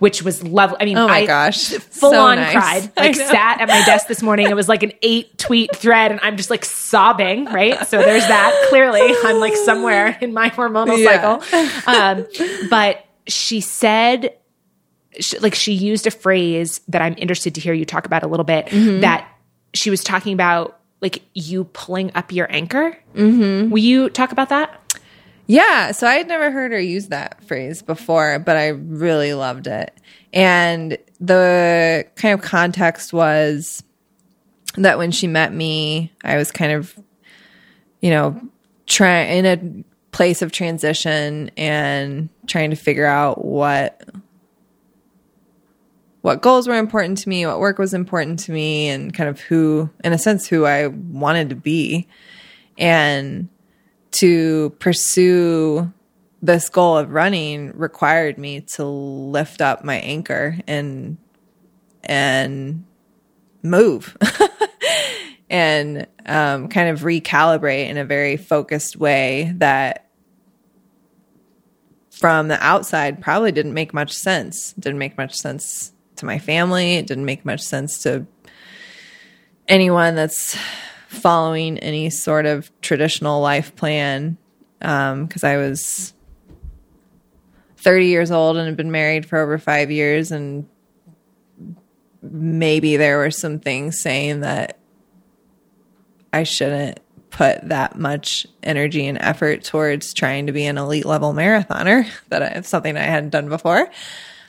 which 0.00 0.22
was 0.24 0.42
lovely. 0.42 0.76
I 0.80 0.84
mean, 0.86 0.98
Oh 0.98 1.06
my 1.06 1.18
I 1.18 1.26
gosh. 1.26 1.68
full 1.68 2.10
So 2.10 2.20
on 2.20 2.36
nice. 2.36 2.52
cried. 2.52 2.92
Like 2.96 3.14
sat 3.14 3.60
at 3.60 3.68
my 3.68 3.84
desk 3.84 4.08
this 4.08 4.22
morning. 4.22 4.48
It 4.50 4.56
was 4.56 4.68
like 4.68 4.82
an 4.82 4.92
eight 5.02 5.38
tweet 5.38 5.74
thread, 5.76 6.10
and 6.10 6.18
I'm 6.22 6.36
just 6.36 6.50
like 6.50 6.64
sobbing. 6.64 7.44
Right, 7.44 7.86
so 7.86 7.98
there's 7.98 8.26
that. 8.26 8.66
Clearly, 8.70 9.02
I'm 9.24 9.38
like 9.38 9.54
somewhere 9.54 10.18
in 10.20 10.32
my 10.34 10.50
hormonal 10.50 10.98
Yeah. 10.98 11.38
cycle. 11.38 11.58
Um, 11.86 12.26
but 12.70 13.04
she 13.28 13.60
said 13.60 14.34
she, 15.18 15.38
like 15.38 15.54
she 15.54 15.72
used 15.72 16.06
a 16.06 16.10
phrase 16.10 16.80
that 16.88 17.02
I'm 17.02 17.14
interested 17.18 17.54
to 17.54 17.60
hear 17.60 17.72
you 17.72 17.84
talk 17.84 18.06
about 18.06 18.22
a 18.22 18.26
little 18.26 18.44
bit. 18.44 18.66
Mm-hmm. 18.66 19.00
That 19.00 19.28
she 19.74 19.90
was 19.90 20.02
talking 20.02 20.32
about 20.32 20.78
like 21.00 21.22
you 21.34 21.64
pulling 21.64 22.10
up 22.14 22.32
your 22.32 22.50
anchor. 22.50 22.96
Mm-hmm. 23.14 23.70
Will 23.70 23.78
you 23.78 24.10
talk 24.10 24.32
about 24.32 24.48
that? 24.48 24.98
Yeah, 25.46 25.92
so 25.92 26.06
I 26.06 26.14
had 26.14 26.28
never 26.28 26.50
heard 26.50 26.72
her 26.72 26.80
use 26.80 27.08
that 27.08 27.42
phrase 27.44 27.80
before, 27.80 28.38
but 28.38 28.56
I 28.56 28.68
really 28.68 29.32
loved 29.32 29.66
it. 29.66 29.98
And 30.32 30.98
the 31.20 32.06
kind 32.16 32.34
of 32.34 32.42
context 32.44 33.14
was 33.14 33.82
that 34.76 34.98
when 34.98 35.10
she 35.10 35.26
met 35.26 35.52
me, 35.52 36.12
I 36.22 36.36
was 36.36 36.52
kind 36.52 36.72
of, 36.72 36.94
you 38.02 38.10
know, 38.10 38.38
trying 38.86 39.38
in 39.38 39.46
a 39.46 39.84
place 40.14 40.42
of 40.42 40.52
transition 40.52 41.50
and 41.56 42.28
trying 42.46 42.70
to 42.70 42.76
figure 42.76 43.06
out 43.06 43.42
what 43.42 44.02
what 46.22 46.42
goals 46.42 46.66
were 46.66 46.74
important 46.74 47.18
to 47.18 47.28
me, 47.28 47.46
what 47.46 47.60
work 47.60 47.78
was 47.78 47.94
important 47.94 48.40
to 48.40 48.52
me, 48.52 48.88
and 48.88 49.14
kind 49.14 49.28
of 49.30 49.40
who, 49.40 49.90
in 50.02 50.12
a 50.12 50.18
sense, 50.18 50.46
who 50.46 50.66
I 50.66 50.88
wanted 50.88 51.50
to 51.50 51.54
be. 51.56 52.08
And 52.76 53.48
to 54.12 54.70
pursue 54.78 55.92
this 56.40 56.68
goal 56.68 56.96
of 56.96 57.10
running 57.10 57.76
required 57.76 58.38
me 58.38 58.60
to 58.60 58.84
lift 58.84 59.60
up 59.60 59.84
my 59.84 59.96
anchor 59.96 60.56
and 60.66 61.18
and 62.04 62.84
move 63.62 64.16
and 65.50 66.06
um, 66.26 66.68
kind 66.68 66.90
of 66.90 67.00
recalibrate 67.00 67.88
in 67.88 67.98
a 67.98 68.04
very 68.04 68.36
focused 68.36 68.96
way 68.96 69.52
that 69.56 70.08
from 72.10 72.48
the 72.48 72.64
outside 72.64 73.20
probably 73.20 73.52
didn't 73.52 73.74
make 73.74 73.92
much 73.92 74.12
sense. 74.12 74.72
Didn't 74.78 74.98
make 74.98 75.18
much 75.18 75.34
sense 75.34 75.92
to 76.18 76.26
my 76.26 76.38
family. 76.38 76.94
It 76.94 77.06
didn't 77.06 77.24
make 77.24 77.44
much 77.44 77.60
sense 77.60 78.02
to 78.02 78.26
anyone 79.66 80.14
that's 80.14 80.56
following 81.08 81.78
any 81.78 82.10
sort 82.10 82.46
of 82.46 82.70
traditional 82.80 83.40
life 83.40 83.74
plan. 83.76 84.38
Um, 84.80 85.26
because 85.26 85.42
I 85.42 85.56
was 85.56 86.14
30 87.78 88.06
years 88.06 88.30
old 88.30 88.56
and 88.56 88.66
had 88.66 88.76
been 88.76 88.92
married 88.92 89.26
for 89.26 89.38
over 89.38 89.58
five 89.58 89.90
years, 89.90 90.30
and 90.30 90.68
maybe 92.22 92.96
there 92.96 93.18
were 93.18 93.30
some 93.30 93.58
things 93.58 94.00
saying 94.00 94.40
that 94.40 94.78
I 96.32 96.42
shouldn't 96.42 97.00
put 97.30 97.68
that 97.68 97.98
much 97.98 98.46
energy 98.62 99.06
and 99.06 99.18
effort 99.18 99.62
towards 99.62 100.12
trying 100.12 100.46
to 100.46 100.52
be 100.52 100.66
an 100.66 100.78
elite 100.78 101.04
level 101.04 101.32
marathoner 101.32 102.08
that 102.28 102.42
I, 102.42 102.60
something 102.62 102.96
I 102.96 103.02
hadn't 103.02 103.30
done 103.30 103.48
before. 103.48 103.90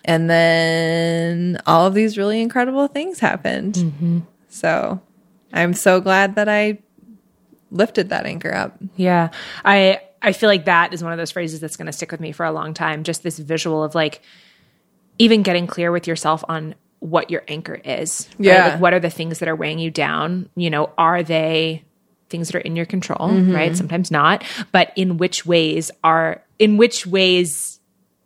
And 0.05 0.30
then 0.30 1.59
all 1.67 1.85
of 1.85 1.93
these 1.93 2.17
really 2.17 2.41
incredible 2.41 2.88
things 2.88 3.19
happened. 3.19 4.23
So 4.49 4.99
I'm 5.53 5.73
so 5.73 6.01
glad 6.01 6.35
that 6.35 6.49
I 6.49 6.80
lifted 7.71 8.09
that 8.09 8.26
anchor 8.26 8.53
up. 8.53 8.77
Yeah. 8.95 9.30
I 9.63 10.01
I 10.21 10.34
feel 10.34 10.49
like 10.49 10.65
that 10.65 10.93
is 10.93 11.01
one 11.03 11.11
of 11.13 11.17
those 11.17 11.31
phrases 11.31 11.59
that's 11.59 11.77
going 11.77 11.85
to 11.85 11.91
stick 11.93 12.11
with 12.11 12.19
me 12.19 12.31
for 12.31 12.45
a 12.45 12.51
long 12.51 12.73
time. 12.73 13.03
Just 13.03 13.23
this 13.23 13.39
visual 13.39 13.84
of 13.84 13.95
like 13.95 14.21
even 15.17 15.43
getting 15.43 15.67
clear 15.67 15.91
with 15.91 16.07
yourself 16.07 16.43
on 16.49 16.76
what 16.99 17.30
your 17.30 17.43
anchor 17.47 17.76
is. 17.76 18.27
right? 18.38 18.45
Yeah. 18.45 18.67
Like 18.69 18.81
what 18.81 18.93
are 18.93 18.99
the 18.99 19.09
things 19.09 19.39
that 19.39 19.47
are 19.47 19.55
weighing 19.55 19.80
you 19.80 19.91
down? 19.91 20.49
You 20.55 20.69
know, 20.69 20.91
are 20.97 21.23
they 21.23 21.84
things 22.30 22.49
that 22.49 22.55
are 22.57 22.61
in 22.61 22.76
your 22.76 22.85
control, 22.85 23.30
Mm-hmm. 23.30 23.55
right? 23.55 23.76
Sometimes 23.77 24.11
not, 24.11 24.43
but 24.71 24.91
in 24.95 25.17
which 25.17 25.45
ways 25.45 25.91
are 26.03 26.41
in 26.57 26.77
which 26.77 27.07
ways 27.07 27.78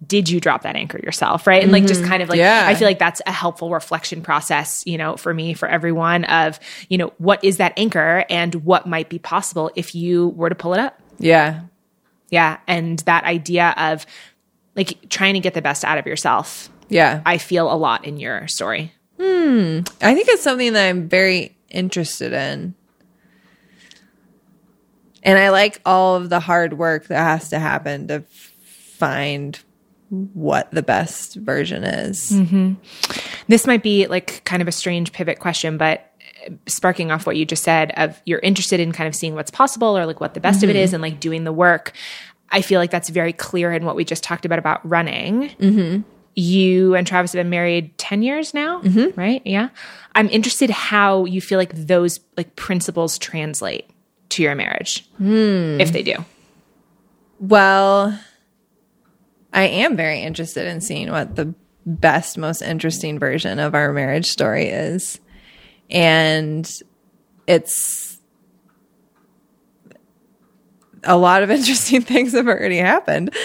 did 0.07 0.30
you 0.30 0.39
drop 0.39 0.63
that 0.63 0.75
anchor 0.75 0.99
yourself, 1.03 1.45
right? 1.47 1.61
And 1.63 1.71
like 1.71 1.85
just 1.85 2.03
kind 2.03 2.21
of 2.23 2.30
like 2.30 2.39
Mm-hmm. 2.39 2.65
Yeah. 2.65 2.67
I 2.67 2.75
feel 2.75 2.88
like 2.88 2.99
that's 2.99 3.21
a 3.25 3.31
helpful 3.31 3.69
reflection 3.69 4.21
process, 4.21 4.84
you 4.85 4.97
know, 4.97 5.15
for 5.17 5.34
me, 5.34 5.53
for 5.53 5.67
everyone 5.67 6.23
of, 6.25 6.59
you 6.89 6.97
know, 6.97 7.13
what 7.17 7.43
is 7.43 7.57
that 7.57 7.73
anchor 7.77 8.25
and 8.30 8.55
what 8.55 8.88
might 8.88 9.09
be 9.09 9.19
possible 9.19 9.71
if 9.75 9.93
you 9.95 10.30
were 10.30 10.49
to 10.49 10.55
pull 10.55 10.73
it 10.73 10.80
up. 10.80 10.99
Yeah. 11.19 11.61
Yeah. 12.30 12.57
And 12.67 12.99
that 12.99 13.23
idea 13.25 13.73
of 13.77 14.05
like 14.75 15.09
trying 15.09 15.35
to 15.35 15.39
get 15.39 15.53
the 15.53 15.61
best 15.61 15.85
out 15.85 15.97
of 15.99 16.05
yourself, 16.07 16.69
Yeah. 16.89 17.21
I 17.25 17.38
feel 17.38 17.71
a 17.71 17.75
lot 17.77 18.05
in 18.05 18.17
your 18.17 18.47
story. 18.47 18.91
hmm 19.19 19.81
I 20.01 20.15
think 20.15 20.27
it's 20.30 20.41
something 20.43 20.73
that 20.73 20.89
I'm 20.89 21.07
very 21.07 21.55
interested 21.69 22.34
in. 22.34 22.73
And 25.21 25.39
I 25.39 25.49
like 25.49 25.80
all 25.85 26.15
of 26.17 26.30
the 26.30 26.39
hard 26.39 26.73
work 26.77 27.07
that 27.07 27.23
has 27.23 27.49
to 27.51 27.59
happen 27.59 28.07
to 28.09 28.23
find 28.97 29.57
what 30.14 30.69
the 30.72 30.84
best 30.84 31.35
version 31.35 31.84
is. 31.84 32.31
Mm-hmm. 32.31 32.73
This 33.48 33.65
might 33.65 33.81
be 33.81 34.06
like 34.07 34.44
kind 34.45 34.61
of 34.61 34.68
a 34.68 34.72
strange 34.72 35.11
pivot 35.11 35.40
question, 35.40 35.77
but 35.77 36.11
uh, 36.45 36.52
sparking 36.68 37.11
off 37.11 37.26
what 37.26 37.35
you 37.35 37.45
just 37.45 37.64
said 37.64 37.91
of 37.98 38.22
you're 38.26 38.40
interested 38.40 38.80
in 38.80 38.91
kind 38.91 39.07
of 39.07 39.15
seeing 39.15 39.34
what's 39.34 39.49
possible 39.49 39.98
or 39.98 40.06
like 40.06 40.22
what 40.22 40.35
the 40.35 40.40
best 40.40 40.64
of 40.64 40.69
it 40.69 40.73
mm-hmm. 40.73 40.84
is 40.84 40.94
and 40.94 41.02
like 41.02 41.19
doing 41.19 41.44
the 41.44 41.52
work. 41.52 41.94
I 42.52 42.61
feel 42.61 42.80
like 42.80 42.91
that's 42.91 43.10
very 43.10 43.34
clear 43.34 43.73
in 43.73 43.85
what 43.85 43.95
we 43.95 44.06
just 44.06 44.23
talked 44.23 44.45
about 44.45 44.60
about 44.60 44.88
running. 44.88 45.49
Mm-hmm. 45.49 46.02
You 46.35 46.95
and 46.95 47.07
Travis 47.07 47.34
have 47.34 47.40
been 47.40 47.49
married 47.49 47.98
10 47.98 48.22
years 48.22 48.53
now, 48.53 48.81
right? 49.15 49.41
Yeah. 49.45 49.69
I'm 50.14 50.30
interested 50.30 50.69
how 50.69 51.26
you 51.26 51.41
feel 51.41 51.57
like 51.57 51.73
those 51.73 52.19
like 52.38 52.56
principles 52.56 53.18
translate 53.18 53.90
to 54.30 54.44
your 54.44 54.56
marriage, 54.56 55.07
hmm. 55.18 55.80
if 55.80 55.91
they 55.91 56.02
do. 56.02 56.15
Well, 57.40 58.18
I 59.53 59.63
am 59.63 59.95
very 59.95 60.21
interested 60.21 60.65
in 60.65 60.81
seeing 60.81 61.11
what 61.11 61.35
the 61.35 61.53
best, 61.85 62.38
most 62.38 62.61
interesting 62.61 63.19
version 63.19 63.59
of 63.59 63.75
our 63.75 63.93
marriage 63.93 64.25
story 64.25 64.67
is. 64.67 65.19
And 65.89 66.69
it's 67.45 68.19
a 71.03 71.15
lot 71.15 71.43
of 71.43 71.51
interesting 71.51 72.01
things 72.01 72.34
have 72.34 72.47
already 72.47 72.77
happened. 72.77 73.35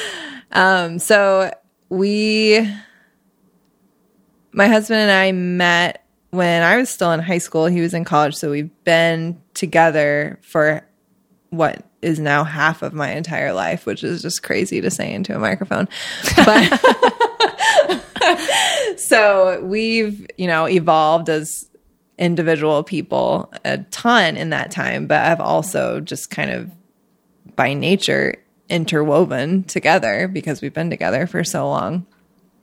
Um, 0.50 0.98
so 0.98 1.52
we, 1.90 2.66
my 4.52 4.66
husband 4.66 5.00
and 5.00 5.10
I 5.10 5.32
met 5.32 6.06
when 6.30 6.62
I 6.62 6.76
was 6.78 6.88
still 6.88 7.12
in 7.12 7.20
high 7.20 7.38
school. 7.38 7.66
He 7.66 7.82
was 7.82 7.92
in 7.92 8.04
college. 8.04 8.34
So 8.34 8.50
we've 8.50 8.70
been 8.84 9.40
together 9.52 10.38
for 10.42 10.87
what 11.50 11.84
is 12.02 12.18
now 12.18 12.44
half 12.44 12.82
of 12.82 12.92
my 12.92 13.12
entire 13.12 13.52
life, 13.52 13.86
which 13.86 14.04
is 14.04 14.22
just 14.22 14.42
crazy 14.42 14.80
to 14.80 14.90
say 14.90 15.12
into 15.12 15.34
a 15.34 15.38
microphone. 15.38 15.88
But 16.36 16.80
so 18.96 19.60
we've, 19.64 20.26
you 20.36 20.46
know, 20.46 20.68
evolved 20.68 21.28
as 21.28 21.68
individual 22.18 22.82
people 22.82 23.52
a 23.64 23.78
ton 23.78 24.36
in 24.36 24.50
that 24.50 24.70
time, 24.70 25.06
but 25.06 25.22
I've 25.24 25.40
also 25.40 26.00
just 26.00 26.30
kind 26.30 26.50
of 26.50 26.70
by 27.56 27.74
nature 27.74 28.36
interwoven 28.68 29.64
together 29.64 30.28
because 30.28 30.60
we've 30.60 30.74
been 30.74 30.90
together 30.90 31.26
for 31.26 31.42
so 31.44 31.68
long. 31.68 32.06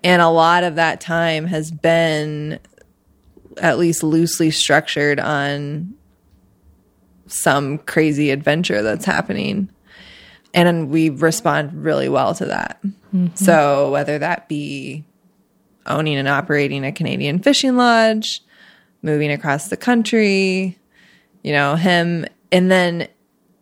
And 0.03 0.21
a 0.21 0.29
lot 0.29 0.63
of 0.63 0.75
that 0.75 1.01
time 1.01 1.47
has 1.47 1.71
been 1.71 2.59
at 3.57 3.79
least 3.79 4.03
loosely 4.03 4.51
structured 4.51 5.19
on 5.19 5.95
some 7.35 7.77
crazy 7.79 8.31
adventure 8.31 8.81
that's 8.81 9.05
happening. 9.05 9.69
And 10.53 10.89
we 10.89 11.09
respond 11.09 11.83
really 11.83 12.09
well 12.09 12.33
to 12.35 12.45
that. 12.45 12.81
Mm-hmm. 13.13 13.35
So, 13.35 13.91
whether 13.91 14.17
that 14.19 14.47
be 14.47 15.03
owning 15.85 16.17
and 16.17 16.27
operating 16.27 16.85
a 16.85 16.91
Canadian 16.91 17.39
fishing 17.39 17.75
lodge, 17.75 18.41
moving 19.01 19.31
across 19.31 19.67
the 19.67 19.77
country, 19.77 20.77
you 21.43 21.51
know, 21.51 21.75
him, 21.75 22.25
and 22.51 22.71
then, 22.71 23.07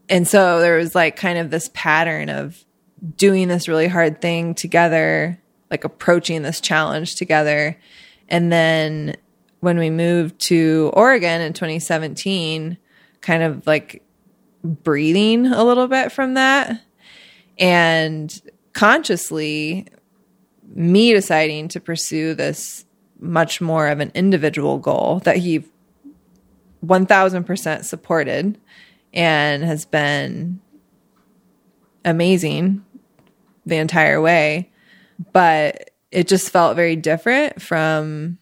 and 0.08 0.28
so 0.28 0.60
there 0.60 0.78
was 0.78 0.94
like 0.94 1.16
kind 1.16 1.38
of 1.38 1.50
this 1.50 1.70
pattern 1.74 2.30
of 2.30 2.64
doing 3.18 3.48
this 3.48 3.68
really 3.68 3.88
hard 3.88 4.22
thing 4.22 4.54
together, 4.54 5.40
like 5.70 5.84
approaching 5.84 6.44
this 6.44 6.62
challenge 6.62 7.16
together. 7.16 7.78
And 8.30 8.52
then 8.52 9.16
when 9.60 9.78
we 9.78 9.90
moved 9.90 10.40
to 10.40 10.92
Oregon 10.94 11.42
in 11.42 11.54
2017, 11.54 12.78
kind 13.24 13.42
of 13.42 13.66
like 13.66 14.04
breathing 14.64 15.48
a 15.48 15.64
little 15.64 15.88
bit 15.88 16.12
from 16.12 16.36
that. 16.36 16.80
And 17.58 18.42
consciously 18.74 19.88
me 20.76 21.14
deciding 21.14 21.70
to 21.70 21.80
pursue 21.80 22.36
this 22.36 22.86
much 23.20 23.62
more 23.62 23.88
of 23.88 24.00
an 24.00 24.12
individual 24.14 24.78
goal 24.78 25.20
that 25.24 25.38
he 25.38 25.64
1000% 26.86 27.86
supported 27.86 28.60
and 29.14 29.64
has 29.64 29.86
been 29.86 30.60
amazing 32.04 32.84
the 33.66 33.78
entire 33.78 34.20
way. 34.20 34.70
But 35.32 35.92
it 36.12 36.28
just 36.28 36.50
felt 36.50 36.76
very 36.76 36.96
different 36.96 37.62
from 37.62 38.38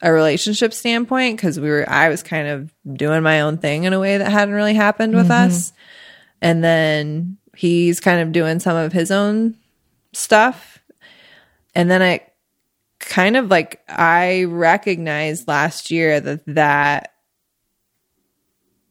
a 0.00 0.12
relationship 0.12 0.72
standpoint 0.72 1.36
because 1.36 1.58
we 1.58 1.68
were 1.68 1.84
I 1.88 2.08
was 2.08 2.22
kind 2.22 2.48
of 2.48 2.72
doing 2.96 3.22
my 3.22 3.40
own 3.40 3.58
thing 3.58 3.84
in 3.84 3.92
a 3.92 4.00
way 4.00 4.18
that 4.18 4.30
hadn't 4.30 4.54
really 4.54 4.74
happened 4.74 5.14
with 5.14 5.28
mm-hmm. 5.28 5.50
us. 5.50 5.72
And 6.40 6.62
then 6.62 7.38
he's 7.56 7.98
kind 7.98 8.20
of 8.20 8.32
doing 8.32 8.60
some 8.60 8.76
of 8.76 8.92
his 8.92 9.10
own 9.10 9.56
stuff. 10.12 10.78
And 11.74 11.90
then 11.90 12.02
I 12.02 12.20
kind 13.00 13.36
of 13.36 13.48
like 13.48 13.82
I 13.88 14.44
recognized 14.44 15.48
last 15.48 15.90
year 15.90 16.20
that 16.20 16.46
that 16.46 17.14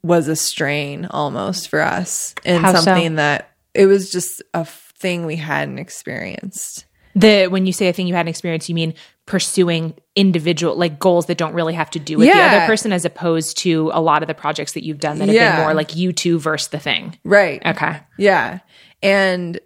was 0.04 0.28
a 0.28 0.36
strain 0.36 1.06
almost 1.06 1.70
for 1.70 1.82
us 1.82 2.34
and 2.46 2.64
How 2.64 2.74
so? 2.74 2.82
something 2.82 3.16
that 3.16 3.52
it 3.74 3.86
was 3.86 4.12
just 4.12 4.42
a 4.54 4.66
thing 4.66 5.26
we 5.26 5.36
hadn't 5.36 5.80
experienced. 5.80 6.86
The 7.16 7.48
when 7.48 7.66
you 7.66 7.74
say 7.74 7.88
a 7.88 7.94
thing 7.94 8.08
you 8.08 8.16
hadn't 8.16 8.30
experienced, 8.30 8.70
you 8.70 8.76
mean 8.76 8.94
pursuing 9.28 9.94
individual 10.16 10.76
like 10.76 10.98
goals 10.98 11.28
that 11.28 11.38
don't 11.38 11.54
really 11.54 11.76
have 11.76 11.92
to 11.92 12.00
do 12.00 12.18
with 12.18 12.28
the 12.28 12.34
other 12.42 12.66
person, 12.66 12.92
as 12.92 13.06
opposed 13.06 13.58
to 13.60 13.92
a 13.94 14.02
lot 14.02 14.24
of 14.24 14.28
the 14.28 14.34
projects 14.34 14.72
that 14.74 14.84
you've 14.84 15.00
done 15.00 15.20
that 15.20 15.28
have 15.28 15.36
Yeah. 15.36 15.58
been 15.58 15.66
more 15.66 15.74
like 15.76 15.96
you 15.96 16.12
two 16.14 16.40
versus 16.40 16.70
the 16.70 16.80
thing. 16.80 17.16
Right. 17.24 17.64
Okay. 17.66 18.00
Yeah. 18.18 18.60
And 19.04 19.60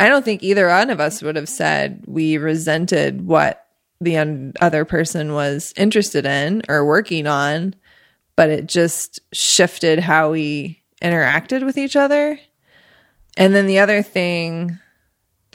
I 0.00 0.08
don't 0.08 0.24
think 0.24 0.42
either 0.42 0.66
one 0.68 0.90
of 0.90 0.98
us 0.98 1.22
would 1.22 1.36
have 1.36 1.48
said 1.48 2.02
we 2.06 2.36
resented 2.38 3.26
what 3.26 3.64
the 4.00 4.16
un- 4.18 4.52
other 4.60 4.84
person 4.84 5.32
was 5.34 5.72
interested 5.76 6.26
in 6.26 6.62
or 6.68 6.84
working 6.84 7.26
on, 7.26 7.74
but 8.34 8.50
it 8.50 8.66
just 8.66 9.20
shifted 9.32 10.00
how 10.00 10.32
we 10.32 10.82
interacted 11.02 11.64
with 11.64 11.78
each 11.78 11.96
other. 11.96 12.38
And 13.36 13.54
then 13.54 13.66
the 13.66 13.78
other 13.78 14.02
thing 14.02 14.78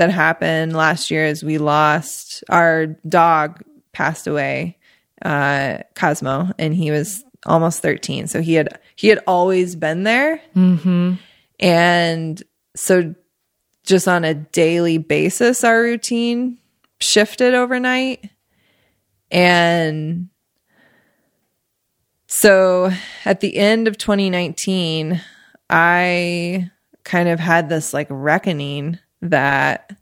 that 0.02 0.10
happened 0.10 0.76
last 0.76 1.10
year 1.12 1.26
is 1.26 1.44
we 1.44 1.58
lost 1.58 2.44
our 2.50 2.88
dog 3.08 3.64
passed 3.94 4.28
away 4.28 4.78
uh 5.22 5.78
cosmo 5.96 6.52
and 6.58 6.74
he 6.74 6.92
was 6.92 7.24
almost 7.46 7.82
13 7.82 8.28
so 8.28 8.42
he 8.42 8.54
had 8.54 8.80
he 9.02 9.08
had 9.08 9.20
always 9.26 9.76
been 9.76 10.04
there. 10.04 10.40
And 11.60 12.42
so 12.76 13.16
just 13.84 14.08
on 14.08 14.24
a 14.24 14.36
daily 14.36 15.00
basis, 15.00 15.64
our 15.64 15.82
routine 15.82 16.60
shifted 17.00 17.56
overnight. 17.56 18.30
And 19.32 20.30
so 22.28 22.92
at 23.26 23.40
the 23.40 23.58
end 23.58 23.88
of 23.88 23.98
2019, 23.98 25.20
I 25.68 26.70
kind 27.04 27.28
of 27.28 27.40
had 27.40 27.70
this 27.70 27.92
like 27.92 28.08
reckoning 28.12 29.00
that 29.22 29.96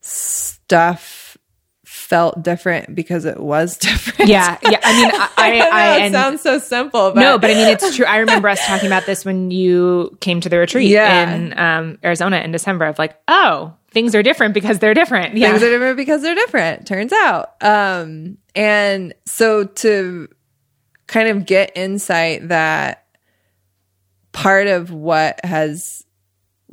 stuff 0.00 1.36
felt 1.84 2.42
different 2.42 2.94
because 2.94 3.24
it 3.24 3.40
was 3.40 3.76
different. 3.78 4.28
Yeah, 4.30 4.56
yeah. 4.62 4.78
I 4.82 4.96
mean, 4.96 5.10
I, 5.12 5.28
I, 5.36 5.60
I, 5.60 6.02
I 6.02 6.06
it 6.06 6.12
sounds 6.12 6.40
so 6.40 6.58
simple, 6.58 7.12
but 7.12 7.20
no, 7.20 7.38
but 7.38 7.50
I 7.50 7.54
mean, 7.54 7.68
it's 7.68 7.96
true. 7.96 8.06
I 8.06 8.18
remember 8.18 8.48
us 8.48 8.64
talking 8.66 8.86
about 8.86 9.06
this 9.06 9.24
when 9.24 9.50
you 9.50 10.16
came 10.20 10.40
to 10.40 10.48
the 10.48 10.58
retreat 10.58 10.88
Yeah. 10.90 11.34
in 11.34 11.58
um, 11.58 11.98
Arizona 12.04 12.38
in 12.38 12.52
December. 12.52 12.84
Of 12.86 12.98
like, 12.98 13.18
oh, 13.28 13.74
things 13.90 14.14
are 14.14 14.22
different 14.22 14.54
because 14.54 14.78
they're 14.78 14.94
different. 14.94 15.36
Yeah, 15.36 15.50
things 15.50 15.62
are 15.62 15.70
different 15.70 15.96
because 15.96 16.22
they're 16.22 16.34
different 16.34 16.86
turns 16.86 17.12
out 17.12 17.54
um 17.62 18.36
and 18.54 19.14
so 19.24 19.64
to 19.64 20.28
kind 21.06 21.28
of 21.28 21.46
get 21.46 21.72
insight 21.76 22.48
that 22.48 23.06
part 24.32 24.66
of 24.66 24.90
what 24.90 25.42
has 25.44 26.04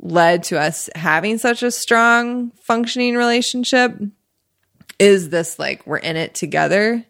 led 0.04 0.44
to 0.44 0.60
us 0.60 0.90
having 0.94 1.38
such 1.38 1.62
a 1.62 1.70
strong 1.70 2.50
functioning 2.62 3.16
relationship 3.16 3.98
is 4.98 5.30
this 5.30 5.58
like 5.58 5.86
we're 5.86 5.96
in 5.96 6.16
it 6.16 6.34
together. 6.34 7.04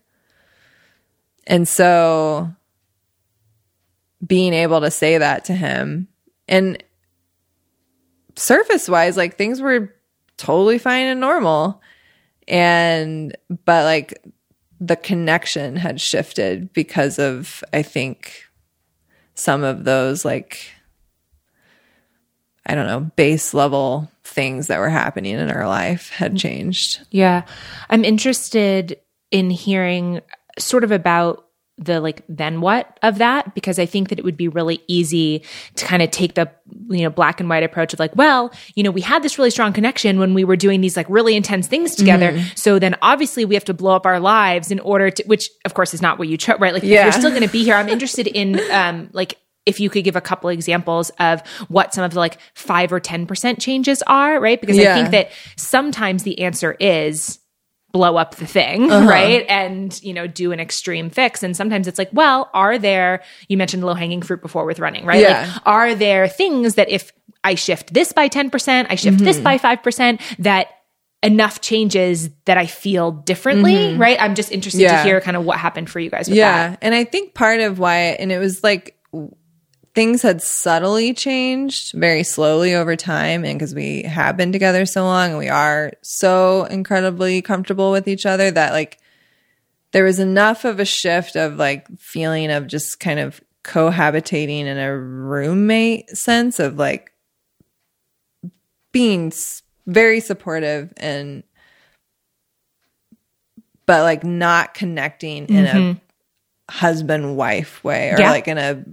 And 1.47 1.69
so 1.69 2.55
being 4.25 4.55
able 4.55 4.81
to 4.81 4.91
say 4.91 5.19
that 5.19 5.45
to 5.47 5.55
him 5.55 6.09
and 6.49 6.83
surface 8.37 8.89
wise 8.89 9.17
like 9.17 9.37
things 9.37 9.61
were 9.61 9.95
totally 10.37 10.79
fine 10.79 11.07
and 11.07 11.21
normal. 11.21 11.83
And 12.47 13.37
but 13.65 13.85
like 13.85 14.23
the 14.81 14.97
connection 14.97 15.77
had 15.77 16.01
shifted 16.01 16.73
because 16.73 17.19
of 17.19 17.63
i 17.73 17.81
think 17.81 18.45
some 19.35 19.63
of 19.63 19.85
those 19.85 20.25
like 20.25 20.74
i 22.67 22.75
don't 22.75 22.87
know 22.87 23.01
base 23.17 23.55
level 23.55 24.11
things 24.25 24.67
that 24.67 24.79
were 24.81 24.89
happening 24.89 25.35
in 25.35 25.51
our 25.51 25.69
life 25.69 26.11
had 26.11 26.37
changed. 26.37 27.07
Yeah. 27.11 27.45
I'm 27.91 28.05
interested 28.05 28.99
in 29.31 29.51
hearing 29.51 30.23
sort 30.59 30.83
of 30.83 30.91
about 30.91 31.47
the 31.77 32.01
like 32.01 32.23
then 32.29 32.61
what 32.61 32.99
of 33.03 33.19
that 33.19 33.53
because 33.55 33.81
I 33.81 33.87
think 33.87 34.09
that 34.09 34.19
it 34.21 34.25
would 34.25 34.37
be 34.37 34.47
really 34.47 34.81
easy 34.87 35.43
to 35.75 35.85
kind 35.85 36.03
of 36.03 36.11
take 36.13 36.35
the 36.35 36.49
you 36.89 37.03
know 37.03 37.11
black 37.11 37.41
and 37.41 37.49
white 37.49 37.65
approach 37.65 37.93
of 37.93 37.99
like 37.99 38.15
well 38.15 38.53
you 38.77 38.85
know 38.85 38.93
we 38.93 39.01
had 39.01 39.25
this 39.25 39.39
really 39.39 39.51
strong 39.51 39.73
connection 39.73 40.21
when 40.21 40.35
we 40.35 40.45
were 40.45 40.55
doing 40.55 40.81
these 40.81 40.97
like 40.97 41.07
really 41.09 41.35
intense 41.35 41.67
things 41.67 41.97
together. 41.97 42.41
So 42.55 42.79
then 42.79 42.95
obviously 43.03 43.45
we 43.45 43.55
have 43.57 43.65
to 43.65 43.75
blow 43.75 43.95
up 43.97 44.07
our 44.07 44.21
lives 44.21 44.71
in 44.71 44.79
order 44.81 45.11
to 45.11 45.23
which 45.27 45.51
of 45.65 45.75
course 45.75 45.95
is 45.95 46.01
not 46.01 46.17
what 46.19 46.29
you 46.29 46.37
chose 46.39 46.61
right? 46.61 46.73
Like 46.73 46.85
Yeah. 46.85 47.05
you're 47.05 47.13
still 47.13 47.31
going 47.31 47.43
to 47.43 47.49
be 47.49 47.65
here 47.65 47.75
I'm 47.75 47.89
interested 47.97 48.27
in 48.29 48.59
um 48.71 49.11
like 49.13 49.37
if 49.67 49.81
you 49.81 49.89
could 49.91 50.05
give 50.05 50.17
a 50.17 50.21
couple 50.21 50.51
examples 50.51 51.11
of 51.19 51.41
what 51.69 51.95
some 51.95 52.05
of 52.05 52.13
the 52.13 52.19
like 52.19 52.39
5 52.55 52.93
or 52.93 53.01
10% 53.01 53.61
changes 53.61 54.03
are 54.07 54.39
right 54.41 54.61
because 54.61 54.79
I 54.79 54.93
think 54.95 55.11
that 55.13 55.31
sometimes 55.57 56.23
the 56.23 56.41
answer 56.41 56.73
is 56.79 57.39
blow 57.93 58.17
up 58.17 58.35
the 58.35 58.47
thing, 58.47 58.91
Uh-huh. 58.91 59.09
right? 59.09 59.47
And, 59.49 60.03
you 60.03 60.13
know, 60.13 60.27
do 60.27 60.51
an 60.51 60.59
extreme 60.59 61.11
fix. 61.11 61.45
And 61.45 61.57
sometimes 61.57 61.87
it's 61.87 61.97
like, 61.97 62.11
well, 62.13 62.51
are 62.53 62.77
there, 62.77 63.23
you 63.49 63.57
mentioned 63.57 63.85
low 63.85 63.95
hanging 63.95 64.21
fruit 64.21 64.43
before 64.43 64.65
with 64.65 64.81
running, 64.81 65.07
right? 65.07 65.21
Yeah. 65.21 65.49
Like, 65.53 65.63
are 65.65 65.95
there 65.95 66.27
things 66.27 66.75
that 66.75 66.91
if 66.91 67.13
I 67.45 67.55
shift 67.55 67.95
this 67.95 68.13
by 68.13 68.29
10%, 68.29 68.87
I 68.91 68.97
shift 68.97 69.19
this 69.19 69.37
Mm-hmm. 69.37 69.45
by 69.45 69.59
5%, 69.59 70.21
that 70.41 70.71
enough 71.23 71.61
changes 71.61 72.31
that 72.47 72.59
I 72.59 72.67
feel 72.67 73.13
differently, 73.13 73.97
right? 73.97 74.21
I'm 74.21 74.35
just 74.35 74.51
interested 74.51 74.81
to 74.89 74.93
Mm-hmm. 74.93 75.07
Hear 75.07 75.21
kind 75.21 75.37
of 75.37 75.45
what 75.45 75.59
happened 75.61 75.89
for 75.89 76.01
you 76.01 76.11
guys 76.11 76.29
with 76.29 76.37
yeah 76.37 76.71
that. 76.71 76.79
and 76.83 76.95
i 76.97 77.05
think 77.05 77.33
part 77.35 77.61
of 77.61 77.79
why 77.79 77.97
and 78.19 78.33
it 78.33 78.39
was 78.39 78.63
like 78.65 78.99
things 79.95 80.23
had 80.23 80.43
subtly 80.43 81.15
changed 81.15 81.93
very 81.95 82.25
slowly 82.25 82.75
over 82.75 82.97
time 82.97 83.45
and 83.45 83.59
because 83.59 83.75
we 83.75 84.03
have 84.03 84.37
been 84.37 84.51
together 84.51 84.85
so 84.85 85.05
long 85.05 85.31
and 85.31 85.39
we 85.39 85.49
are 85.49 85.93
so 86.03 86.65
incredibly 86.65 87.41
comfortable 87.41 87.93
with 87.93 88.09
each 88.09 88.27
other 88.27 88.51
that 88.51 88.73
like 88.73 88.99
there 89.93 90.05
was 90.05 90.19
enough 90.19 90.65
of 90.65 90.81
a 90.81 90.85
shift 90.85 91.37
of 91.37 91.57
like 91.57 91.87
feeling 91.99 92.51
of 92.51 92.67
just 92.67 92.99
kind 92.99 93.21
of 93.21 93.41
cohabitating 93.63 94.65
in 94.65 94.77
a 94.79 94.97
roommate 94.97 96.11
sense 96.11 96.59
of 96.59 96.77
like 96.77 97.13
being 98.93 99.33
very 99.87 100.21
supportive 100.21 100.93
and 100.97 101.45
but 103.87 104.03
like 104.03 104.25
not 104.25 104.75
connecting 104.75 105.47
in 105.47 105.65
a 105.67 105.69
mm-hmm. 105.69 105.99
husband 106.71 107.37
wife 107.37 107.85
way 107.85 108.11
or 108.11 108.19
Yeah. 108.19 108.31
like 108.31 108.49
in 108.49 108.59
a 108.59 108.85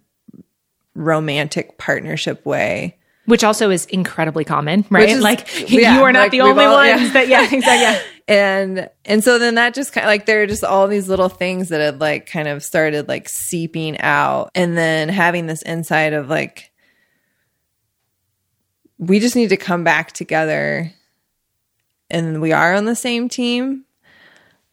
romantic 1.02 1.78
partnership 1.78 2.46
way. 2.46 2.98
Which 3.26 3.44
also 3.44 3.70
is 3.70 3.86
incredibly 3.86 4.44
common, 4.44 4.84
right? 4.90 5.10
is- 5.10 5.22
like 5.22 5.48
yeah, 5.70 5.96
you 5.96 6.04
are 6.04 6.12
not 6.12 6.20
like 6.22 6.32
the 6.32 6.42
only 6.42 6.66
all- 6.66 6.76
ones 6.76 7.02
yeah. 7.02 7.14
that, 7.14 7.28
yeah, 7.28 7.44
exactly. 7.44 7.62
Yeah. 7.64 8.02
And 8.28 8.90
and 9.04 9.22
so 9.24 9.40
then 9.40 9.56
that 9.56 9.74
just 9.74 9.92
kind 9.92 10.06
of 10.06 10.08
like 10.08 10.26
there 10.26 10.42
are 10.42 10.48
just 10.48 10.64
all 10.64 10.88
these 10.88 11.10
little 11.10 11.28
things 11.28 11.68
that 11.70 11.82
had 11.82 12.00
like 12.00 12.28
kind 12.28 12.48
of 12.48 12.64
started 12.64 13.10
like 13.10 13.28
seeping 13.28 14.00
out 14.00 14.52
and 14.56 14.78
then 14.78 15.10
having 15.10 15.48
this 15.48 15.62
insight 15.64 16.14
of 16.14 16.30
like 16.30 16.72
we 19.00 19.20
just 19.20 19.36
need 19.36 19.50
to 19.50 19.58
come 19.58 19.84
back 19.84 20.14
together 20.14 20.94
and 22.10 22.40
we 22.42 22.54
are 22.54 22.74
on 22.76 22.86
the 22.86 22.96
same 22.96 23.28
team. 23.28 23.84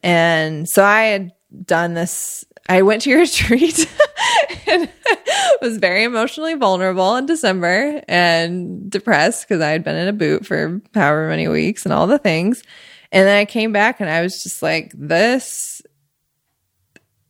And 0.02 0.68
so 0.68 0.84
I 0.84 1.04
had 1.04 1.32
done 1.64 1.94
this 1.94 2.44
I 2.68 2.82
went 2.82 3.02
to 3.02 3.10
your 3.10 3.20
retreat 3.20 3.88
and 4.66 4.88
was 5.62 5.78
very 5.78 6.04
emotionally 6.04 6.54
vulnerable 6.54 7.16
in 7.16 7.26
December 7.26 8.02
and 8.08 8.90
depressed 8.90 9.48
because 9.48 9.62
I 9.62 9.70
had 9.70 9.84
been 9.84 9.96
in 9.96 10.08
a 10.08 10.12
boot 10.12 10.46
for 10.46 10.80
however 10.94 11.28
many 11.28 11.48
weeks 11.48 11.84
and 11.84 11.92
all 11.92 12.06
the 12.06 12.18
things. 12.18 12.62
And 13.10 13.26
then 13.26 13.36
I 13.36 13.44
came 13.46 13.72
back 13.72 14.00
and 14.00 14.10
I 14.10 14.22
was 14.22 14.42
just 14.42 14.62
like, 14.62 14.92
this 14.94 15.80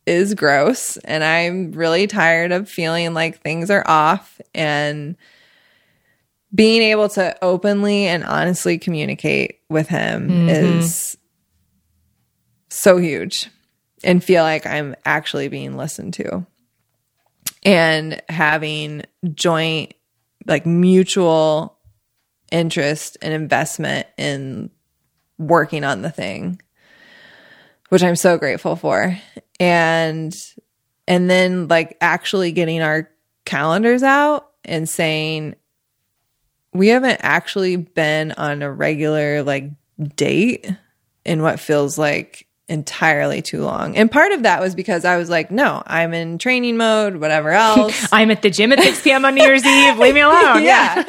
is 0.05 0.33
gross. 0.33 0.97
And 0.97 1.23
I'm 1.23 1.71
really 1.71 2.07
tired 2.07 2.51
of 2.51 2.69
feeling 2.69 3.13
like 3.13 3.41
things 3.41 3.69
are 3.69 3.87
off 3.87 4.41
and 4.53 5.15
being 6.53 6.81
able 6.81 7.07
to 7.09 7.37
openly 7.43 8.07
and 8.07 8.23
honestly 8.23 8.77
communicate 8.77 9.59
with 9.69 9.87
him 9.87 10.29
mm-hmm. 10.29 10.49
is 10.49 11.15
so 12.69 12.97
huge 12.97 13.49
and 14.03 14.23
feel 14.23 14.43
like 14.43 14.65
I'm 14.65 14.95
actually 15.05 15.47
being 15.47 15.77
listened 15.77 16.13
to. 16.15 16.45
And 17.63 18.21
having 18.29 19.03
joint 19.33 19.93
like 20.45 20.65
mutual 20.65 21.77
interest 22.51 23.17
and 23.21 23.33
investment 23.33 24.07
in 24.17 24.69
working 25.37 25.83
on 25.83 26.01
the 26.01 26.09
thing 26.09 26.61
which 27.89 28.03
I'm 28.03 28.15
so 28.15 28.37
grateful 28.37 28.75
for. 28.75 29.17
And 29.59 30.33
and 31.07 31.29
then 31.29 31.67
like 31.67 31.97
actually 31.99 32.51
getting 32.51 32.81
our 32.81 33.09
calendars 33.45 34.03
out 34.03 34.51
and 34.63 34.87
saying 34.87 35.55
we 36.71 36.89
haven't 36.89 37.19
actually 37.21 37.75
been 37.75 38.31
on 38.33 38.61
a 38.61 38.71
regular 38.71 39.43
like 39.43 39.71
date 40.15 40.71
in 41.25 41.41
what 41.41 41.59
feels 41.59 41.97
like 41.97 42.47
entirely 42.69 43.41
too 43.41 43.63
long. 43.63 43.97
And 43.97 44.11
part 44.11 44.31
of 44.31 44.43
that 44.43 44.61
was 44.61 44.75
because 44.75 45.03
I 45.03 45.17
was 45.17 45.29
like, 45.29 45.49
no, 45.49 45.81
I'm 45.85 46.13
in 46.13 46.37
training 46.37 46.77
mode, 46.77 47.17
whatever 47.17 47.51
else. 47.51 48.07
I'm 48.11 48.31
at 48.31 48.41
the 48.41 48.49
gym 48.49 48.71
at 48.71 48.79
6 48.79 49.01
p.m. 49.01 49.25
on 49.25 49.35
New 49.35 49.43
Year's 49.43 49.65
Eve. 49.65 49.97
Leave 49.97 50.13
me 50.13 50.21
alone. 50.21 50.63
yeah. 50.63 51.03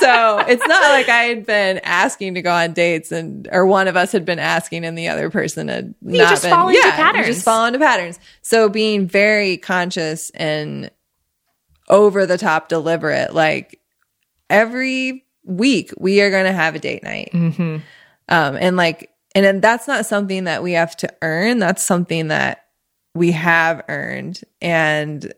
so 0.00 0.38
it's 0.46 0.66
not 0.66 0.82
like 0.90 1.08
I 1.08 1.24
had 1.24 1.46
been 1.46 1.78
asking 1.84 2.34
to 2.34 2.42
go 2.42 2.52
on 2.52 2.72
dates 2.72 3.12
and 3.12 3.48
or 3.52 3.64
one 3.64 3.88
of 3.88 3.96
us 3.96 4.12
had 4.12 4.24
been 4.24 4.38
asking 4.38 4.84
and 4.84 4.98
the 4.98 5.08
other 5.08 5.30
person 5.30 5.68
had 5.68 5.94
not 6.02 6.30
just 6.30 6.42
been. 6.42 6.50
fall 6.50 6.68
into 6.68 6.80
yeah, 6.80 6.86
you 6.86 6.92
patterns. 6.92 7.26
just 7.26 7.44
fall 7.44 7.64
into 7.66 7.78
patterns. 7.78 8.18
So 8.42 8.68
being 8.68 9.06
very 9.06 9.56
conscious 9.56 10.30
and 10.30 10.90
over 11.88 12.26
the 12.26 12.38
top 12.38 12.68
deliberate, 12.68 13.34
like 13.34 13.80
every 14.50 15.24
week 15.44 15.92
we 15.96 16.20
are 16.20 16.30
going 16.30 16.44
to 16.44 16.52
have 16.52 16.74
a 16.74 16.78
date 16.78 17.02
night. 17.02 17.30
Mm-hmm. 17.32 17.76
Um, 18.28 18.56
and 18.60 18.76
like, 18.76 19.10
and 19.34 19.44
then 19.44 19.60
that's 19.60 19.86
not 19.86 20.06
something 20.06 20.44
that 20.44 20.62
we 20.62 20.72
have 20.72 20.96
to 20.98 21.14
earn. 21.22 21.58
That's 21.58 21.84
something 21.84 22.28
that 22.28 22.66
we 23.14 23.32
have 23.32 23.84
earned 23.88 24.40
and 24.60 25.32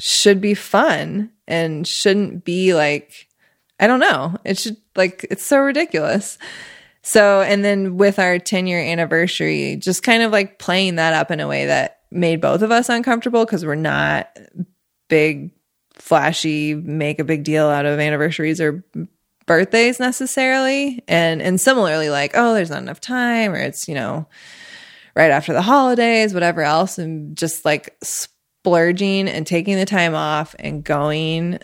should 0.00 0.40
be 0.40 0.54
fun 0.54 1.30
and 1.46 1.86
shouldn't 1.86 2.44
be 2.44 2.74
like, 2.74 3.28
I 3.78 3.86
don't 3.86 4.00
know. 4.00 4.36
It 4.44 4.58
should 4.58 4.76
like, 4.96 5.26
it's 5.30 5.44
so 5.44 5.58
ridiculous. 5.58 6.38
So, 7.02 7.40
and 7.40 7.64
then 7.64 7.96
with 7.96 8.18
our 8.18 8.38
10 8.38 8.66
year 8.66 8.80
anniversary, 8.80 9.76
just 9.76 10.02
kind 10.02 10.22
of 10.22 10.32
like 10.32 10.58
playing 10.58 10.96
that 10.96 11.14
up 11.14 11.30
in 11.30 11.40
a 11.40 11.48
way 11.48 11.66
that 11.66 12.00
made 12.10 12.40
both 12.40 12.62
of 12.62 12.70
us 12.70 12.88
uncomfortable 12.88 13.44
because 13.44 13.64
we're 13.64 13.74
not 13.74 14.36
big 15.08 15.50
flashy, 15.94 16.74
make 16.74 17.18
a 17.18 17.24
big 17.24 17.44
deal 17.44 17.66
out 17.66 17.86
of 17.86 17.98
anniversaries 17.98 18.60
or 18.60 18.84
birthdays 19.50 19.98
necessarily. 19.98 21.02
And 21.08 21.42
and 21.42 21.60
similarly, 21.60 22.08
like, 22.08 22.30
oh, 22.34 22.54
there's 22.54 22.70
not 22.70 22.82
enough 22.82 23.00
time, 23.00 23.50
or 23.50 23.56
it's, 23.56 23.88
you 23.88 23.96
know, 23.96 24.28
right 25.16 25.32
after 25.32 25.52
the 25.52 25.60
holidays, 25.60 26.32
whatever 26.32 26.62
else, 26.62 26.98
and 26.98 27.36
just 27.36 27.64
like 27.64 27.96
splurging 28.00 29.28
and 29.28 29.44
taking 29.44 29.76
the 29.76 29.84
time 29.84 30.14
off 30.14 30.54
and 30.60 30.84
going 30.84 31.58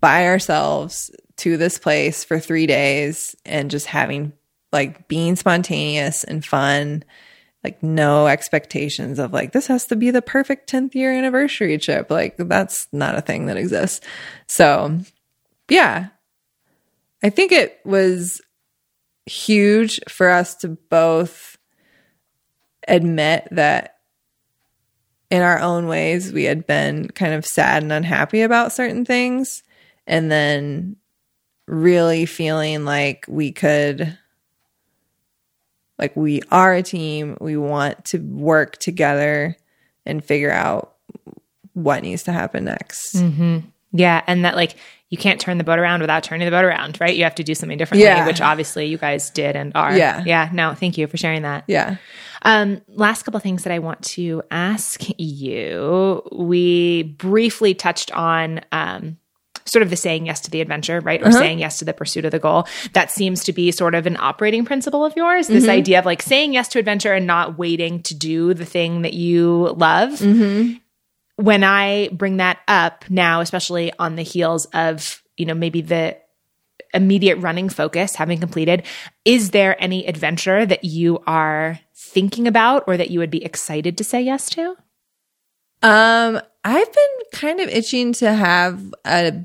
by 0.00 0.26
ourselves 0.26 1.12
to 1.36 1.56
this 1.56 1.78
place 1.78 2.24
for 2.24 2.40
three 2.40 2.66
days 2.66 3.36
and 3.44 3.70
just 3.70 3.86
having 3.86 4.32
like 4.72 5.06
being 5.06 5.36
spontaneous 5.36 6.24
and 6.24 6.44
fun. 6.44 7.04
Like 7.62 7.80
no 7.80 8.26
expectations 8.26 9.20
of 9.20 9.32
like 9.32 9.52
this 9.52 9.68
has 9.68 9.86
to 9.86 9.94
be 9.94 10.10
the 10.10 10.20
perfect 10.20 10.68
10th 10.68 10.96
year 10.96 11.12
anniversary 11.12 11.78
trip. 11.78 12.10
Like 12.10 12.34
that's 12.38 12.88
not 12.90 13.16
a 13.16 13.20
thing 13.20 13.46
that 13.46 13.56
exists. 13.56 14.00
So 14.48 14.98
yeah 15.72 16.08
i 17.22 17.30
think 17.30 17.52
it 17.52 17.80
was 17.84 18.40
huge 19.26 20.00
for 20.08 20.28
us 20.28 20.54
to 20.56 20.68
both 20.68 21.56
admit 22.88 23.46
that 23.50 23.98
in 25.30 25.40
our 25.40 25.60
own 25.60 25.86
ways 25.86 26.32
we 26.32 26.44
had 26.44 26.66
been 26.66 27.08
kind 27.08 27.32
of 27.32 27.46
sad 27.46 27.82
and 27.82 27.92
unhappy 27.92 28.42
about 28.42 28.72
certain 28.72 29.04
things 29.04 29.62
and 30.06 30.30
then 30.30 30.96
really 31.66 32.26
feeling 32.26 32.84
like 32.84 33.24
we 33.28 33.52
could 33.52 34.18
like 35.98 36.14
we 36.16 36.42
are 36.50 36.74
a 36.74 36.82
team 36.82 37.36
we 37.40 37.56
want 37.56 38.04
to 38.04 38.18
work 38.18 38.76
together 38.78 39.56
and 40.04 40.24
figure 40.24 40.50
out 40.50 40.96
what 41.72 42.02
needs 42.02 42.24
to 42.24 42.32
happen 42.32 42.64
next 42.64 43.16
Mm-hmm. 43.16 43.60
Yeah. 43.92 44.22
And 44.26 44.44
that, 44.44 44.56
like, 44.56 44.76
you 45.10 45.18
can't 45.18 45.38
turn 45.38 45.58
the 45.58 45.64
boat 45.64 45.78
around 45.78 46.00
without 46.00 46.22
turning 46.24 46.46
the 46.46 46.50
boat 46.50 46.64
around, 46.64 46.98
right? 47.00 47.14
You 47.14 47.24
have 47.24 47.34
to 47.34 47.44
do 47.44 47.54
something 47.54 47.76
differently, 47.76 48.06
Yeah. 48.06 48.26
which 48.26 48.40
obviously 48.40 48.86
you 48.86 48.96
guys 48.96 49.28
did 49.30 49.56
and 49.56 49.72
are. 49.74 49.94
Yeah. 49.96 50.22
Yeah. 50.24 50.48
No, 50.52 50.72
thank 50.74 50.96
you 50.96 51.06
for 51.06 51.18
sharing 51.18 51.42
that. 51.42 51.64
yeah 51.66 51.96
Um, 52.42 52.80
last 52.88 53.22
couple 53.24 53.38
things 53.40 53.64
that 53.64 53.72
I 53.74 53.78
want 53.78 54.02
to 54.16 54.42
ask 54.50 55.02
you. 55.18 56.22
We 56.32 57.02
briefly 57.02 57.74
touched 57.74 58.10
on 58.12 58.62
um, 58.72 59.18
sort 59.66 59.82
of 59.82 59.90
the 59.90 59.96
saying 59.96 60.26
yes 60.26 60.40
to 60.40 60.50
the 60.50 60.60
adventure, 60.62 61.00
right? 61.00 61.22
Or 61.22 61.30
saying 61.30 61.58
yes 61.58 61.78
to 61.80 61.84
the 61.84 61.92
pursuit 61.92 62.24
of 62.24 62.30
the 62.32 62.38
goal. 62.38 62.66
That 62.94 63.10
seems 63.10 63.44
to 63.44 63.52
be 63.52 63.70
sort 63.70 63.94
of 63.94 64.06
an 64.06 64.16
operating 64.18 64.64
principle 64.64 65.04
of 65.04 65.14
yours. 65.14 65.46
This 65.46 65.68
idea 65.68 65.98
of 65.98 66.06
like 66.06 66.22
saying 66.22 66.52
yes 66.54 66.68
to 66.68 66.78
adventure 66.78 67.12
and 67.12 67.26
not 67.26 67.58
waiting 67.58 68.02
to 68.04 68.14
do 68.14 68.54
the 68.54 68.64
thing 68.64 69.02
that 69.02 69.12
you 69.12 69.74
love. 69.76 70.20
When 71.36 71.64
I 71.64 72.08
bring 72.12 72.36
that 72.38 72.58
up 72.68 73.04
now, 73.08 73.40
especially 73.40 73.92
on 73.98 74.16
the 74.16 74.22
heels 74.22 74.66
of, 74.66 75.22
you 75.36 75.46
know, 75.46 75.54
maybe 75.54 75.80
the 75.80 76.18
immediate 76.94 77.36
running 77.36 77.68
focus 77.68 78.14
having 78.14 78.38
completed, 78.38 78.84
is 79.24 79.50
there 79.50 79.82
any 79.82 80.06
adventure 80.06 80.66
that 80.66 80.84
you 80.84 81.22
are 81.26 81.80
thinking 81.94 82.46
about 82.46 82.84
or 82.86 82.96
that 82.96 83.10
you 83.10 83.18
would 83.18 83.30
be 83.30 83.44
excited 83.44 83.96
to 83.98 84.04
say 84.04 84.20
yes 84.22 84.50
to? 84.50 84.76
um 85.84 86.40
i've 86.62 86.92
been 86.92 87.14
kind 87.32 87.58
of 87.58 87.68
itching 87.68 88.12
to 88.12 88.32
have 88.32 88.94
a 89.04 89.44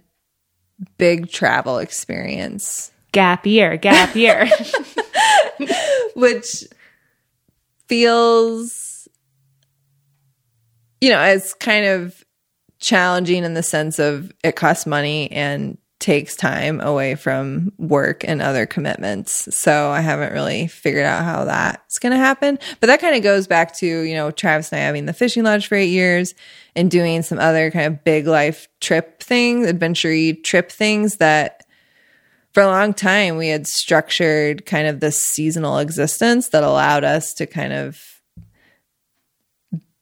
big 0.99 1.31
travel 1.31 1.79
experience 1.79 2.91
Gap 3.11 3.47
year, 3.47 3.77
gap 3.77 4.15
year. 4.15 4.47
which 6.13 6.65
feels 7.87 8.86
you 11.01 11.09
know 11.09 11.21
it's 11.21 11.53
kind 11.53 11.85
of 11.85 12.23
challenging 12.79 13.43
in 13.43 13.53
the 13.53 13.63
sense 13.63 13.99
of 13.99 14.31
it 14.43 14.55
costs 14.55 14.85
money 14.85 15.31
and 15.31 15.77
takes 15.99 16.35
time 16.35 16.79
away 16.79 17.15
from 17.15 17.71
work 17.79 18.23
and 18.27 18.39
other 18.39 18.67
commitments. 18.67 19.53
So 19.55 19.89
i 19.89 19.99
haven't 19.99 20.33
really 20.33 20.67
figured 20.67 21.05
out 21.05 21.23
how 21.23 21.45
that's 21.45 21.97
going 21.97 22.11
to 22.11 22.19
happen. 22.19 22.59
But 22.79 22.87
that 22.87 23.01
kind 23.01 23.15
of 23.15 23.23
goes 23.23 23.47
back 23.47 23.75
to 23.77 23.85
you 23.85 24.15
know 24.15 24.31
travis 24.31 24.71
and 24.71 24.79
i 24.79 24.83
having 24.83 25.05
the 25.05 25.13
fishing 25.13 25.43
lodge 25.43 25.67
for 25.67 25.75
eight 25.75 25.89
years 25.89 26.35
and 26.75 26.91
doing 26.91 27.23
some 27.23 27.39
other 27.39 27.71
kind 27.71 27.87
of 27.87 28.03
big 28.03 28.27
life 28.27 28.67
trip 28.79 29.21
things 29.23 29.67
adventure 29.67 30.33
trip 30.43 30.71
things 30.71 31.17
that 31.17 31.65
for 32.53 32.61
a 32.61 32.67
long 32.67 32.93
time 32.93 33.37
we 33.37 33.47
had 33.47 33.67
structured 33.67 34.65
kind 34.65 34.87
of 34.87 34.99
this 34.99 35.19
seasonal 35.19 35.79
existence 35.79 36.49
that 36.49 36.63
allowed 36.63 37.03
us 37.03 37.33
to 37.33 37.47
kind 37.47 37.73
of 37.73 38.16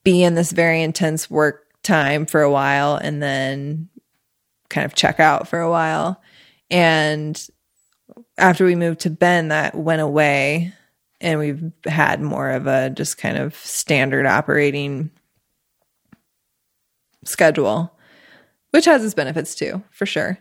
be 0.06 0.24
in 0.24 0.36
this 0.36 0.54
very 0.54 0.82
intense 0.82 1.30
work 1.30 1.66
time 1.84 2.26
for 2.26 2.42
a 2.42 2.52
while 2.52 2.96
and 2.96 3.22
then 3.22 3.90
kind 4.70 4.86
of 4.86 4.96
check 4.96 5.20
out 5.20 5.48
for 5.50 5.60
a 5.60 5.70
while 5.70 6.22
and 6.72 7.50
after 8.38 8.66
we 8.66 8.76
moved 8.76 9.02
to 9.02 9.10
Bend, 9.10 9.52
that 9.52 9.76
went 9.76 10.02
away 10.02 10.74
and 11.20 11.40
we've 11.40 11.72
had 11.86 12.22
more 12.22 12.50
of 12.52 12.68
a 12.68 12.90
just 12.90 13.18
kind 13.18 13.38
of 13.38 13.56
standard 13.56 14.26
operating 14.26 15.12
schedule 17.26 17.92
which 18.72 18.86
has 18.86 19.04
its 19.04 19.14
benefits 19.14 19.56
too 19.56 19.84
for 19.92 20.06
sure 20.06 20.40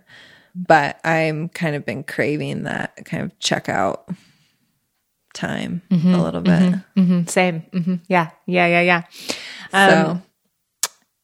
but 0.55 1.01
I'm 1.05 1.49
kind 1.49 1.75
of 1.75 1.85
been 1.85 2.05
craving 2.05 2.65
that 2.65 3.05
kind 3.05 3.23
of 3.25 3.37
checkout 3.39 4.15
time 5.35 5.83
a 5.91 6.23
little 6.23 6.41
bit. 6.41 6.75
hmm 6.97 7.25
Same. 7.27 7.63
hmm 7.73 7.97
Yeah. 8.09 8.31
Yeah. 8.47 8.67
Yeah. 8.67 8.81
Yeah. 8.81 9.03
Um, 9.75 9.91
so 9.91 10.23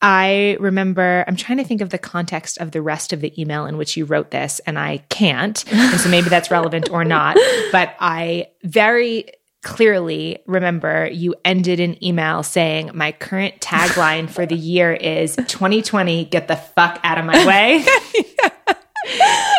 I 0.03 0.57
remember, 0.61 1.25
I'm 1.27 1.37
trying 1.37 1.59
to 1.59 1.65
think 1.65 1.81
of 1.83 1.91
the 1.91 1.99
context 1.99 2.59
of 2.59 2.71
the 2.71 2.81
rest 2.81 3.13
of 3.13 3.21
the 3.21 3.39
email 3.41 3.67
in 3.67 3.77
which 3.77 3.97
you 3.97 4.07
wrote 4.07 4.31
this, 4.31 4.61
and 4.61 4.79
I 4.79 4.99
can't. 5.09 5.63
And 5.73 6.01
so 6.01 6.09
maybe 6.09 6.31
that's 6.31 6.51
relevant 6.51 6.91
or 6.91 7.05
not. 7.05 7.37
But 7.73 7.95
I 8.01 8.49
very 8.65 9.27
clearly 9.63 10.39
remember 10.47 11.07
you 11.07 11.37
ended 11.45 11.79
an 11.79 12.03
email 12.03 12.43
saying, 12.43 12.91
My 12.95 13.13
current 13.13 13.61
tagline 13.61 14.29
for 14.29 14.45
the 14.45 14.57
year 14.57 14.93
is 14.93 15.37
2020, 15.37 16.25
get 16.25 16.49
the 16.49 16.57
fuck 16.57 16.99
out 17.05 17.19
of 17.19 17.27
my 17.27 17.47
way. 17.47 17.85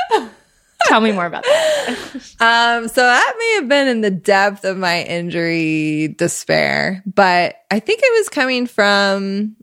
Tell 0.86 1.02
me 1.02 1.12
more 1.12 1.26
about 1.26 1.44
that. 1.44 1.98
um 2.40 2.88
so 2.88 3.02
that 3.02 3.36
may 3.38 3.56
have 3.56 3.68
been 3.68 3.88
in 3.88 4.02
the 4.02 4.12
depth 4.12 4.66
of 4.66 4.78
my 4.78 5.04
injury 5.04 6.10
despair, 6.18 7.04
but 7.06 7.56
I 7.70 7.80
think 7.80 8.02
it 8.04 8.20
was 8.20 8.30
coming 8.30 8.68
from 8.68 9.56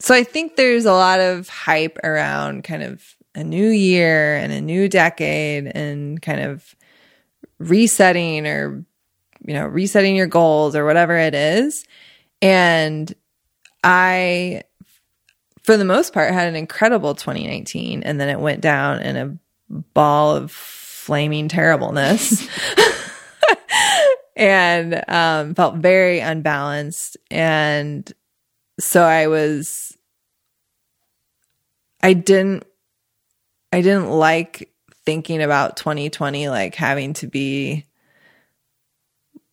so 0.00 0.14
I 0.14 0.24
think 0.24 0.56
there's 0.56 0.86
a 0.86 0.92
lot 0.92 1.20
of 1.20 1.48
hype 1.48 1.98
around 2.02 2.64
kind 2.64 2.82
of 2.82 3.16
a 3.34 3.44
new 3.44 3.68
year 3.68 4.36
and 4.36 4.52
a 4.52 4.60
new 4.60 4.88
decade 4.88 5.66
and 5.74 6.20
kind 6.20 6.40
of 6.40 6.74
resetting 7.58 8.46
or 8.46 8.84
you 9.46 9.54
know 9.54 9.66
resetting 9.66 10.16
your 10.16 10.26
goals 10.26 10.74
or 10.74 10.84
whatever 10.84 11.16
it 11.16 11.34
is 11.34 11.84
and 12.42 13.14
i 13.84 14.62
for 15.62 15.76
the 15.76 15.84
most 15.84 16.12
part 16.12 16.32
had 16.32 16.48
an 16.48 16.56
incredible 16.56 17.14
2019 17.14 18.02
and 18.02 18.20
then 18.20 18.28
it 18.28 18.40
went 18.40 18.60
down 18.60 19.00
in 19.00 19.16
a 19.16 19.38
ball 19.70 20.36
of 20.36 20.52
flaming 20.52 21.48
terribleness. 21.48 22.48
And 24.36 25.04
um, 25.06 25.54
felt 25.54 25.74
very 25.76 26.20
unbalanced. 26.20 27.18
And 27.30 28.10
so 28.80 29.04
i 29.04 29.26
was 29.26 29.96
i 32.02 32.12
didn't 32.12 32.64
i 33.72 33.82
didn't 33.82 34.10
like 34.10 34.72
thinking 35.04 35.42
about 35.42 35.76
2020 35.76 36.48
like 36.48 36.74
having 36.74 37.12
to 37.14 37.26
be 37.26 37.86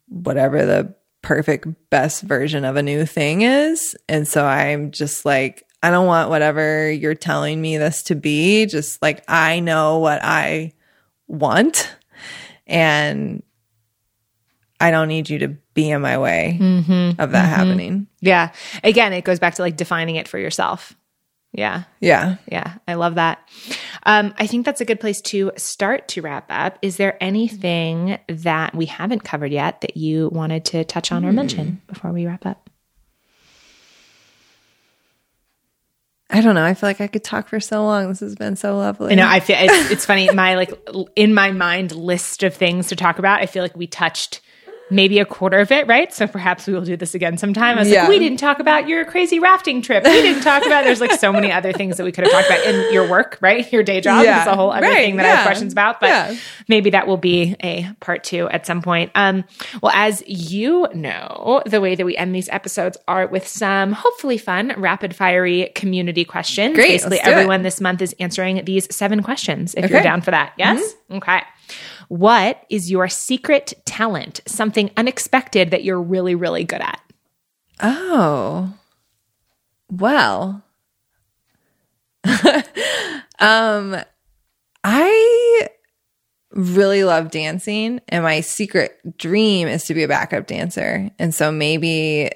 whatever 0.08 0.66
the 0.66 0.96
perfect 1.22 1.68
best 1.90 2.22
version 2.22 2.64
of 2.64 2.78
a 2.78 2.84
new 2.84 3.06
thing 3.06 3.42
is. 3.42 3.96
And 4.08 4.28
so 4.28 4.46
i'm 4.46 4.92
just 4.92 5.26
like 5.26 5.67
i 5.84 5.90
don't 5.90 6.08
want 6.08 6.30
whatever 6.30 6.92
you're 6.92 7.16
telling 7.16 7.62
me 7.62 7.78
this 7.78 8.04
to 8.04 8.16
be 8.16 8.66
just 8.66 9.02
like 9.02 9.24
i 9.28 9.60
know 9.60 10.00
what 10.00 10.20
i 10.24 10.74
want 11.28 11.96
and 12.66 13.44
i 14.80 14.92
don't 14.92 15.08
need 15.08 15.30
you 15.30 15.40
to 15.40 15.50
be 15.74 15.90
in 15.90 16.02
my 16.02 16.18
way 16.18 16.58
mm-hmm. 16.60 17.22
of 17.22 17.32
that 17.32 17.46
mm-hmm. 17.46 17.56
happening 17.56 18.08
Yeah. 18.22 18.52
Again, 18.84 19.14
it 19.14 19.24
goes 19.24 19.40
back 19.40 19.56
to 19.56 19.62
like 19.62 19.78
defining 19.78 20.16
it 20.16 20.28
for 20.28 20.38
yourself. 20.38 20.96
Yeah. 21.54 21.84
yeah 22.00 22.36
Yeah, 22.52 22.76
I 22.88 22.96
love 22.96 23.16
that. 23.16 23.48
Um, 24.04 24.34
I 24.38 24.48
think 24.48 24.66
that's 24.66 24.82
a 24.82 24.86
good 24.86 25.00
place 25.00 25.22
to 25.22 25.52
start 25.56 26.08
to 26.10 26.22
wrap 26.22 26.46
up. 26.50 26.78
Is 26.82 26.98
there 26.98 27.22
anything 27.24 28.20
that 28.28 28.76
we 28.76 28.86
haven't 28.86 29.24
covered 29.24 29.52
yet 29.52 29.82
that 29.82 29.98
you 29.98 30.30
wanted 30.32 30.66
to 30.66 30.84
touch 30.84 31.12
on 31.12 31.26
or 31.26 31.32
mention 31.32 31.82
mm. 31.84 31.88
before 31.88 32.12
we 32.12 32.26
wrap 32.26 32.46
up? 32.46 32.70
I 36.30 36.42
don't 36.42 36.56
know 36.56 36.64
i 36.64 36.74
feel 36.74 36.90
like 36.90 37.02
i 37.02 37.08
could 37.08 37.24
talk 37.24 37.48
for 37.48 37.60
so 37.60 37.84
long 37.84 38.08
this 38.10 38.20
has 38.20 38.36
been 38.36 38.56
so 38.56 38.78
lovely 38.78 39.12
You 39.12 39.16
know, 39.18 39.28
I 39.28 39.40
feel 39.40 39.58
it's, 39.60 39.92
it's 39.92 40.06
funny. 40.06 40.30
My 40.32 40.56
like 40.56 40.72
in 41.16 41.34
my 41.34 41.52
mind 41.52 41.94
list 41.94 42.44
of 42.44 42.54
things 42.54 42.88
to 42.88 42.96
talk 42.96 43.20
about. 43.20 43.42
I 43.42 43.46
feel 43.46 43.64
like 43.64 43.76
we 43.76 43.88
touched 43.88 44.42
maybe 44.90 45.20
a 45.20 45.26
quarter 45.26 45.60
of 45.60 45.72
it, 45.72 45.86
right? 45.88 46.14
So 46.14 46.28
perhaps 46.28 46.66
we 46.66 46.74
will 46.74 46.82
do 46.86 46.96
this 46.96 47.14
again 47.14 47.38
sometime. 47.38 47.78
I 47.78 47.82
was 47.82 47.90
Yeah. 47.90 48.02
like, 48.04 48.10
we 48.10 48.20
didn't 48.20 48.40
talk 48.40 48.60
about 48.60 48.88
your 48.88 49.04
crazy 49.04 49.38
rafting 49.40 49.82
trip. 49.82 50.04
We 50.06 50.10
didn't 50.22 50.44
talk 50.44 50.66
about. 50.66 50.86
There's 50.86 51.02
like 51.02 51.12
so 51.14 51.34
many 51.34 51.52
other 51.52 51.74
things 51.74 51.98
that 51.98 52.04
we 52.06 52.12
could 52.14 52.24
have 52.24 52.32
talked 52.32 52.48
about 52.48 52.66
in 52.66 52.94
your 52.94 53.08
work, 53.10 53.38
right? 53.42 53.70
Your 53.72 53.84
day 53.84 54.00
job. 54.00 54.24
Yeah. 54.24 54.40
It's 54.40 54.48
a 54.48 54.56
whole 54.56 54.72
other 54.72 54.88
Right, 54.88 54.96
thing 55.06 55.18
that 55.18 55.26
I 55.26 55.30
have 55.30 55.46
questions 55.46 55.74
about, 55.74 56.00
but 56.00 56.08
Yeah. 56.08 56.36
maybe 56.70 56.90
that 56.92 57.06
will 57.08 57.18
be 57.18 57.56
a 57.64 57.90
part 58.00 58.24
two 58.24 58.48
at 58.50 58.66
some 58.66 58.82
point. 58.82 59.12
Um, 59.16 59.44
well, 59.82 59.92
as 59.94 60.24
you 60.26 60.88
know, 60.94 61.62
the 61.66 61.82
way 61.82 61.96
that 61.96 62.06
we 62.06 62.16
end 62.16 62.34
these 62.34 62.48
episodes 62.50 62.98
are 63.08 63.28
with 63.28 63.46
some 63.48 63.92
hopefully 63.92 64.38
fun, 64.38 64.74
rapid 64.78 65.16
fiery 65.16 65.72
community 65.76 66.24
questions. 66.24 66.76
Great, 66.76 66.88
Basically, 66.90 67.18
do 67.18 67.30
it. 67.30 67.34
everyone 67.34 67.62
this 67.64 67.82
month 67.82 68.02
is 68.02 68.16
answering 68.20 68.64
these 68.64 68.88
seven 68.96 69.22
questions. 69.22 69.74
If 69.76 69.90
you're 69.90 70.00
Mm-hmm. 70.00 70.04
down 70.08 70.22
for 70.22 70.32
that, 70.32 70.54
yes. 70.58 70.96
Okay. 71.12 71.42
What 72.08 72.64
is 72.70 72.90
your 72.90 73.08
secret 73.08 73.74
talent? 73.86 74.42
Something 74.46 74.92
unexpected 74.98 75.72
that 75.72 75.84
you're 75.84 76.02
really, 76.02 76.36
really 76.36 76.64
good 76.64 76.82
at? 76.82 77.02
Oh. 77.82 78.74
Well. 79.90 80.64
um 83.40 83.96
I 84.84 85.68
really 86.52 87.04
love 87.04 87.30
dancing 87.30 88.00
and 88.08 88.24
my 88.24 88.42
secret 88.42 89.18
dream 89.18 89.68
is 89.68 89.86
to 89.86 89.94
be 89.94 90.04
a 90.04 90.08
backup 90.08 90.48
dancer. 90.48 91.12
And 91.20 91.34
so 91.34 91.52
maybe 91.52 92.32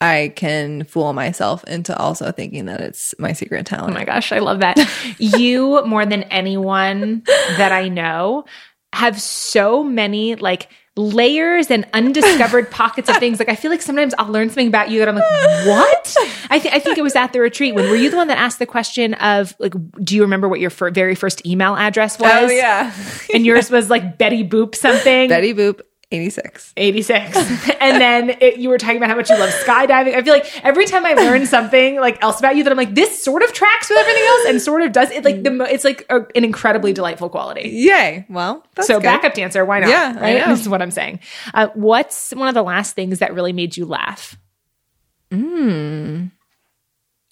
I 0.00 0.32
can 0.34 0.84
fool 0.84 1.12
myself 1.12 1.62
into 1.64 1.96
also 1.96 2.32
thinking 2.32 2.64
that 2.66 2.80
it's 2.80 3.14
my 3.18 3.34
secret 3.34 3.66
talent. 3.66 3.90
Oh 3.90 3.94
my 3.94 4.04
gosh, 4.04 4.32
I 4.32 4.38
love 4.38 4.60
that. 4.60 4.78
you, 5.18 5.84
more 5.84 6.06
than 6.06 6.22
anyone 6.24 7.22
that 7.58 7.70
I 7.70 7.88
know, 7.88 8.46
have 8.92 9.20
so 9.20 9.84
many 9.84 10.34
like 10.34 10.68
layers 10.96 11.70
and 11.70 11.86
undiscovered 11.92 12.70
pockets 12.70 13.08
of 13.08 13.16
things. 13.16 13.38
Like 13.38 13.48
I 13.48 13.54
feel 13.54 13.70
like 13.70 13.82
sometimes 13.82 14.14
I'll 14.18 14.30
learn 14.30 14.48
something 14.48 14.68
about 14.68 14.90
you 14.90 14.98
that 14.98 15.08
I'm 15.08 15.14
like, 15.14 15.66
what? 15.66 16.16
I, 16.50 16.58
th- 16.58 16.74
I 16.74 16.80
think 16.80 16.98
it 16.98 17.02
was 17.02 17.14
at 17.16 17.32
the 17.32 17.40
retreat 17.40 17.74
when 17.74 17.88
were 17.88 17.96
you 17.96 18.10
the 18.10 18.16
one 18.16 18.28
that 18.28 18.38
asked 18.38 18.58
the 18.58 18.66
question 18.66 19.14
of 19.14 19.54
like, 19.58 19.74
do 20.02 20.16
you 20.16 20.22
remember 20.22 20.48
what 20.48 20.60
your 20.60 20.70
fir- 20.70 20.90
very 20.90 21.14
first 21.14 21.46
email 21.46 21.76
address 21.76 22.20
oh, 22.20 22.24
was? 22.24 22.50
oh 22.50 22.52
yeah. 22.52 22.92
and 23.32 23.46
yours 23.46 23.70
was 23.70 23.88
like 23.88 24.18
Betty 24.18 24.46
Boop 24.46 24.74
something. 24.74 25.28
Betty 25.28 25.54
Boop 25.54 25.80
86. 26.12 26.72
86. 26.76 27.36
and 27.80 28.00
then 28.00 28.30
it, 28.40 28.56
you 28.56 28.68
were 28.68 28.78
talking 28.78 28.96
about 28.96 29.10
how 29.10 29.16
much 29.16 29.30
you 29.30 29.38
love 29.38 29.50
skydiving. 29.50 30.14
I 30.14 30.22
feel 30.22 30.34
like 30.34 30.64
every 30.64 30.86
time 30.86 31.06
I 31.06 31.12
learn 31.14 31.46
something 31.46 32.00
like 32.00 32.20
else 32.22 32.40
about 32.40 32.56
you 32.56 32.64
that 32.64 32.70
I'm 32.70 32.76
like, 32.76 32.94
this 32.94 33.22
sort 33.22 33.42
of 33.44 33.52
tracks 33.52 33.88
with 33.88 33.98
everything 33.98 34.24
else 34.24 34.46
and 34.48 34.60
sort 34.60 34.82
of 34.82 34.90
does 34.92 35.10
it 35.12 35.24
like 35.24 35.44
the, 35.44 35.52
mo- 35.52 35.64
it's 35.66 35.84
like 35.84 36.06
a, 36.10 36.22
an 36.34 36.44
incredibly 36.44 36.92
delightful 36.92 37.28
quality. 37.28 37.68
Yay. 37.68 38.26
Well, 38.28 38.66
that's 38.74 38.88
So 38.88 38.94
good. 38.96 39.04
backup 39.04 39.34
dancer, 39.34 39.64
why 39.64 39.78
not? 39.80 39.88
Yeah, 39.88 40.18
right? 40.18 40.46
This 40.48 40.60
is 40.60 40.68
what 40.68 40.82
I'm 40.82 40.90
saying. 40.90 41.20
Uh, 41.54 41.68
what's 41.74 42.32
one 42.32 42.48
of 42.48 42.54
the 42.54 42.62
last 42.62 42.96
things 42.96 43.20
that 43.20 43.32
really 43.34 43.52
made 43.52 43.76
you 43.76 43.86
laugh? 43.86 44.36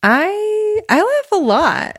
I 0.03 0.81
I 0.89 1.01
laugh 1.03 1.33
a 1.33 1.37
lot. 1.37 1.99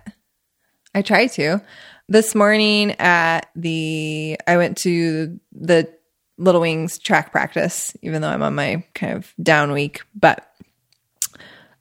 I 0.95 1.01
try 1.01 1.27
to. 1.27 1.61
This 2.07 2.33
morning 2.33 2.91
at 2.99 3.49
the 3.55 4.39
I 4.47 4.57
went 4.57 4.77
to 4.79 5.39
the 5.51 5.93
Little 6.39 6.61
Wings 6.61 6.97
track 6.97 7.31
practice, 7.31 7.95
even 8.01 8.21
though 8.21 8.29
I'm 8.29 8.41
on 8.41 8.55
my 8.55 8.83
kind 8.95 9.13
of 9.13 9.33
down 9.41 9.71
week, 9.71 10.01
but 10.15 10.45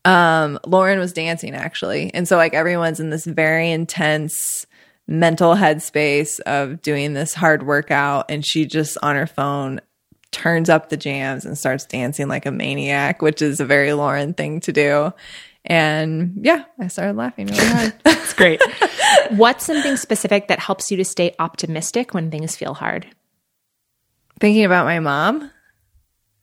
um 0.05 0.59
Lauren 0.67 0.99
was 0.99 1.13
dancing 1.13 1.55
actually. 1.55 2.13
And 2.15 2.29
so 2.29 2.37
like 2.37 2.55
everyone's 2.55 3.01
in 3.01 3.11
this 3.11 3.25
very 3.25 3.71
intense 3.71 4.67
mental 5.07 5.55
headspace 5.55 6.39
of 6.41 6.83
doing 6.83 7.15
this 7.15 7.35
hard 7.35 7.65
workout 7.65 8.27
and 8.29 8.45
she 8.45 8.67
just 8.67 8.99
on 9.03 9.17
her 9.17 9.27
phone 9.27 9.81
turns 10.31 10.69
up 10.69 10.91
the 10.91 10.97
jams 10.97 11.47
and 11.47 11.57
starts 11.57 11.87
dancing 11.87 12.29
like 12.29 12.47
a 12.47 12.51
maniac, 12.51 13.23
which 13.23 13.41
is 13.41 13.61
a 13.61 13.65
very 13.65 13.93
Lauren 13.95 14.35
thing 14.35 14.61
to 14.61 14.73
do. 14.73 15.13
And 15.65 16.39
yeah, 16.43 16.65
I 16.79 16.89
started 16.89 17.17
laughing 17.17 17.47
really 17.47 17.67
hard. 17.67 17.95
It's 18.07 18.35
great. 18.35 18.61
what's 19.31 19.65
something 19.65 19.97
specific 19.97 20.49
that 20.49 20.59
helps 20.59 20.91
you 20.91 20.99
to 20.99 21.05
stay 21.05 21.35
optimistic 21.39 22.13
when 22.13 22.31
things 22.31 22.55
feel 22.57 22.75
hard? 22.75 23.07
Thinking 24.41 24.65
about 24.65 24.87
my 24.87 25.01
mom. 25.01 25.51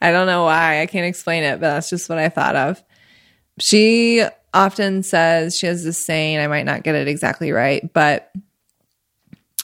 I 0.02 0.12
don't 0.12 0.28
know 0.28 0.44
why. 0.44 0.82
I 0.82 0.86
can't 0.86 1.06
explain 1.06 1.44
it, 1.44 1.60
but 1.60 1.70
that's 1.70 1.90
just 1.90 2.10
what 2.10 2.18
I 2.18 2.30
thought 2.30 2.56
of. 2.56 2.84
She 3.60 4.24
often 4.54 5.04
says, 5.04 5.58
she 5.58 5.68
has 5.68 5.84
this 5.84 6.04
saying, 6.04 6.40
I 6.40 6.48
might 6.48 6.66
not 6.66 6.84
get 6.84 6.96
it 6.96 7.08
exactly 7.08 7.52
right, 7.52 7.92
but 7.94 8.32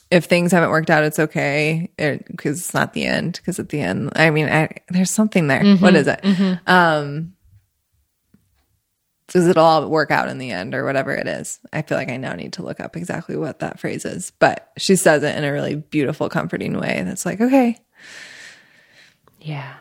if 0.10 0.26
things 0.26 0.52
haven't 0.52 0.72
worked 0.72 0.90
out, 0.90 1.03
it's 1.03 1.20
okay 1.20 1.90
because 1.98 2.60
it's 2.60 2.74
not 2.74 2.94
the 2.94 3.06
end. 3.06 3.34
Because 3.34 3.60
at 3.60 3.70
the 3.70 3.80
end, 3.80 4.12
I 4.16 4.30
mean, 4.30 4.48
I, 4.48 4.70
there's 4.90 5.12
something 5.12 5.48
there. 5.48 5.64
What 5.78 5.95
is 5.95 6.08
it? 6.08 6.20
Um, 6.68 7.34
does 9.28 9.48
it 9.48 9.58
all 9.58 9.88
work 9.88 10.12
out 10.12 10.28
in 10.28 10.38
the 10.38 10.52
end 10.52 10.76
or 10.76 10.84
whatever 10.84 11.14
it 11.14 11.28
is? 11.28 11.60
I 11.72 11.82
feel 11.82 11.98
like 11.98 12.10
I 12.10 12.18
now 12.18 12.34
need 12.34 12.53
to 12.53 12.64
look 12.64 12.82
up 12.82 12.98
exactly 12.98 13.38
what 13.38 13.60
that 13.60 13.80
phrase 13.80 14.03
is, 14.03 14.34
but 14.40 14.70
she 14.78 14.98
says 14.98 15.24
it 15.24 15.38
in 15.38 15.45
a 15.45 15.52
really 15.53 15.76
beautiful, 15.76 16.28
comforting 16.28 16.78
way. 16.78 17.02
That's 17.06 17.26
like, 17.26 17.40
okay, 17.40 17.78
Yeah. 19.40 19.73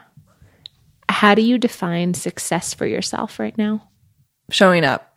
How 1.09 1.35
do 1.35 1.43
you 1.43 1.59
define 1.59 2.15
success 2.15 2.73
for 2.75 2.87
yourself 2.87 3.39
right 3.39 3.57
now? 3.59 3.87
showing 4.51 4.85
up 4.85 5.17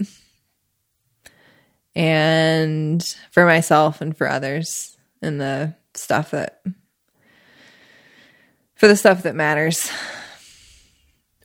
and 1.96 3.04
for 3.32 3.46
myself 3.48 4.00
and 4.00 4.16
for 4.16 4.30
others 4.30 4.96
and 5.24 5.42
the 5.42 5.74
stuff 5.96 6.30
that 6.32 6.62
for 8.76 8.88
the 8.88 8.96
stuff 8.96 9.24
that 9.24 9.34
matters 9.36 9.90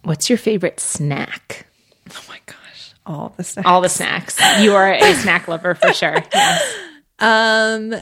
What's 0.05 0.28
your 0.28 0.36
favorite 0.39 0.80
snack? 0.80 1.66
oh 2.10 2.24
my 2.28 2.39
gosh 2.44 2.93
all 3.06 3.32
the 3.39 3.44
snacks. 3.44 3.66
All 3.66 3.80
the 3.80 3.89
snacks. 3.89 4.39
You 4.60 4.74
are 4.74 4.93
a 4.93 5.14
snack 5.22 5.48
lover 5.48 5.74
for 5.74 5.94
sure. 5.94 6.22
Yes. 6.32 6.74
um 7.18 7.94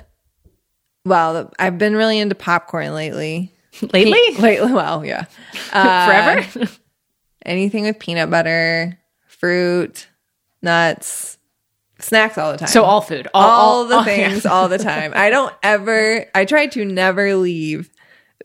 well 1.07 1.51
i've 1.59 1.79
been 1.79 1.97
really 1.97 2.19
into 2.19 2.35
popcorn 2.35 2.93
lately 2.93 3.51
Lately? 3.93 4.35
lately 4.39 4.73
well 4.73 5.05
yeah 5.05 5.25
Uh, 5.73 6.07
Forever? 6.45 6.71
anything 7.45 7.85
with 7.85 7.99
peanut 7.99 8.31
butter 8.31 8.99
fruit 9.27 10.07
nuts 10.63 11.39
snacks 11.99 12.37
all 12.39 12.53
the 12.53 12.59
time 12.59 12.69
so 12.69 12.83
all 12.85 13.01
food. 13.01 13.27
All, 13.33 13.49
all, 13.51 13.85
the 13.87 13.97
all- 13.97 14.05
things 14.05 14.45
yeah. 14.45 14.51
all 14.51 14.69
the 14.69 14.77
time. 14.79 15.13
I 15.15 15.31
don't 15.31 15.53
ever. 15.63 16.27
I 16.35 16.45
try 16.45 16.67
to 16.67 16.85
never 16.85 17.35
leave 17.37 17.91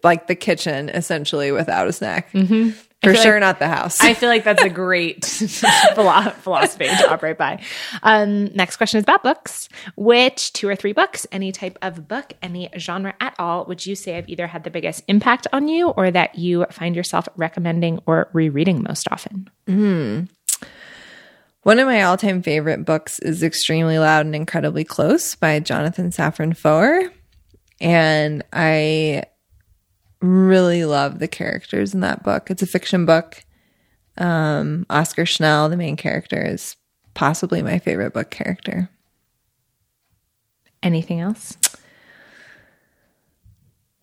like 0.04 0.28
the 0.28 0.36
kitchen 0.36 0.88
essentially 0.90 1.52
without 1.52 1.88
a 1.88 1.92
snack. 1.94 2.32
Mm-hmm. 2.32 2.78
For 3.04 3.16
sure, 3.16 3.34
like- 3.34 3.42
not 3.42 3.60
the 3.60 3.68
house. 3.68 4.00
I 4.00 4.14
feel 4.14 4.30
like 4.30 4.44
that's 4.44 4.62
a 4.62 4.70
great 4.70 5.26
philosophy 5.96 6.86
to 6.86 7.12
operate 7.12 7.38
by. 7.38 7.64
Um, 8.04 8.46
next 8.56 8.78
question 8.78 9.00
is 9.00 9.04
about 9.04 9.24
books. 9.24 9.70
Which 9.96 10.54
two 10.54 10.68
or 10.68 10.76
three 10.76 10.94
books, 10.94 11.26
any 11.32 11.52
type 11.52 11.80
of 11.82 12.08
book, 12.08 12.34
any 12.44 12.70
genre 12.78 13.16
at 13.20 13.34
all, 13.40 13.66
would 13.66 13.86
you 13.86 13.96
say 13.96 14.14
have 14.14 14.30
either 14.30 14.46
had 14.48 14.64
the 14.64 14.70
biggest 14.70 15.04
impact 15.08 15.48
on 15.52 15.68
you 15.68 15.90
or 15.90 16.12
that 16.12 16.36
you 16.38 16.66
find 16.72 16.96
yourself 16.96 17.28
recommending 17.38 18.00
or 18.06 18.30
rereading 18.34 18.84
most 18.84 19.08
often? 19.12 19.50
One 21.64 21.78
of 21.80 21.88
my 21.88 22.02
all-time 22.04 22.42
favorite 22.42 22.86
books 22.86 23.20
is 23.20 23.44
"Extremely 23.44 24.00
Loud 24.00 24.26
and 24.26 24.36
Incredibly 24.36 24.84
Close" 24.84 25.36
by 25.36 25.60
Jonathan 25.60 26.10
Safran 26.10 26.58
Foer, 26.58 27.12
and 27.80 28.44
I 28.52 29.24
really 30.22 30.86
love 30.86 31.20
the 31.20 31.28
characters 31.28 31.94
in 31.94 32.00
that 32.02 32.24
book. 32.24 32.50
It's 32.52 32.62
a 32.62 32.68
fiction 32.68 33.06
book. 33.06 33.44
Um, 34.18 34.86
Oskar 34.90 35.26
Schell, 35.26 35.70
the 35.70 35.78
main 35.78 35.96
character, 35.96 36.42
is 36.46 36.76
possibly 37.14 37.62
my 37.62 37.80
favorite 37.80 38.14
book 38.14 38.30
character. 38.30 38.90
Anything 40.84 41.20
else? 41.20 41.58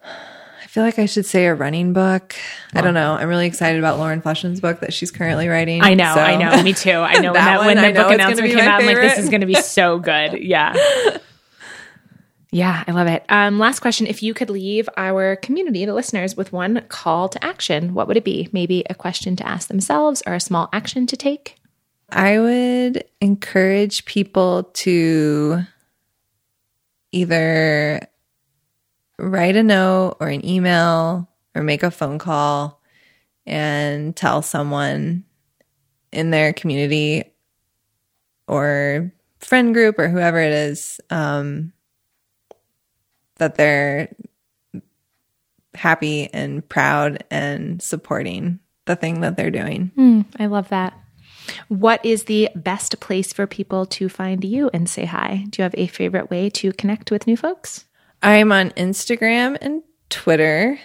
I 0.02 0.66
feel 0.70 0.82
like 0.84 0.98
I 0.98 1.06
should 1.06 1.26
say 1.26 1.46
a 1.46 1.54
running 1.54 1.92
book. 1.92 2.34
I 2.74 2.80
don't 2.82 2.94
know. 2.94 3.14
I'm 3.14 3.28
really 3.28 3.46
excited 3.46 3.78
about 3.78 3.98
Lauren 3.98 4.20
Fleshman's 4.20 4.60
book 4.60 4.80
that 4.80 4.92
she's 4.92 5.10
currently 5.10 5.48
writing. 5.48 5.82
I 5.82 5.94
know, 5.94 6.14
So- 6.14 6.20
I 6.20 6.36
know. 6.36 6.62
Me 6.62 6.72
too. 6.72 6.90
I 6.92 7.18
know 7.18 7.32
when 7.32 7.34
That 7.34 7.44
that, 7.44 7.58
when 7.66 7.76
one, 7.78 7.92
the 7.94 8.00
book 8.00 8.12
announcement 8.12 8.50
came 8.50 8.58
out, 8.60 8.80
I'm 8.80 8.86
like, 8.86 8.96
this 8.96 9.18
is 9.18 9.28
going 9.30 9.40
to 9.40 9.46
be 9.46 9.54
so 9.54 9.98
good. 9.98 10.42
Yeah. 10.42 10.74
Yeah, 12.50 12.82
I 12.86 12.92
love 12.92 13.08
it. 13.08 13.24
Um, 13.28 13.58
last 13.58 13.80
question. 13.80 14.06
If 14.06 14.22
you 14.22 14.32
could 14.32 14.48
leave 14.48 14.88
our 14.96 15.36
community, 15.36 15.84
the 15.84 15.92
listeners, 15.92 16.36
with 16.36 16.52
one 16.52 16.82
call 16.88 17.28
to 17.28 17.44
action, 17.44 17.92
what 17.92 18.08
would 18.08 18.16
it 18.16 18.24
be? 18.24 18.48
Maybe 18.52 18.84
a 18.88 18.94
question 18.94 19.36
to 19.36 19.46
ask 19.46 19.68
themselves 19.68 20.22
or 20.26 20.34
a 20.34 20.40
small 20.40 20.70
action 20.72 21.06
to 21.08 21.16
take? 21.16 21.56
I 22.10 22.38
would 22.38 23.04
encourage 23.20 24.06
people 24.06 24.64
to 24.74 25.60
either 27.12 28.08
write 29.18 29.56
a 29.56 29.62
note 29.62 30.16
or 30.20 30.28
an 30.28 30.44
email 30.46 31.28
or 31.54 31.62
make 31.62 31.82
a 31.82 31.90
phone 31.90 32.18
call 32.18 32.80
and 33.44 34.16
tell 34.16 34.40
someone 34.40 35.24
in 36.12 36.30
their 36.30 36.54
community 36.54 37.24
or 38.46 39.12
friend 39.38 39.74
group 39.74 39.98
or 39.98 40.08
whoever 40.08 40.40
it 40.40 40.52
is 40.52 41.00
um, 41.10 41.72
that 43.38 43.56
they're 43.56 44.14
happy 45.74 46.28
and 46.32 46.68
proud 46.68 47.24
and 47.30 47.80
supporting 47.82 48.58
the 48.86 48.96
thing 48.96 49.20
that 49.20 49.36
they're 49.36 49.50
doing. 49.50 49.92
Mm, 49.96 50.26
I 50.38 50.46
love 50.46 50.68
that. 50.70 50.94
What 51.68 52.04
is 52.04 52.24
the 52.24 52.50
best 52.54 53.00
place 53.00 53.32
for 53.32 53.46
people 53.46 53.86
to 53.86 54.08
find 54.08 54.44
you 54.44 54.70
and 54.72 54.88
say 54.88 55.04
hi? 55.04 55.46
Do 55.48 55.60
you 55.60 55.62
have 55.62 55.74
a 55.76 55.86
favorite 55.86 56.30
way 56.30 56.50
to 56.50 56.72
connect 56.72 57.10
with 57.10 57.26
new 57.26 57.36
folks? 57.36 57.84
I'm 58.22 58.52
on 58.52 58.70
Instagram 58.70 59.56
and 59.60 59.82
Twitter. 60.10 60.78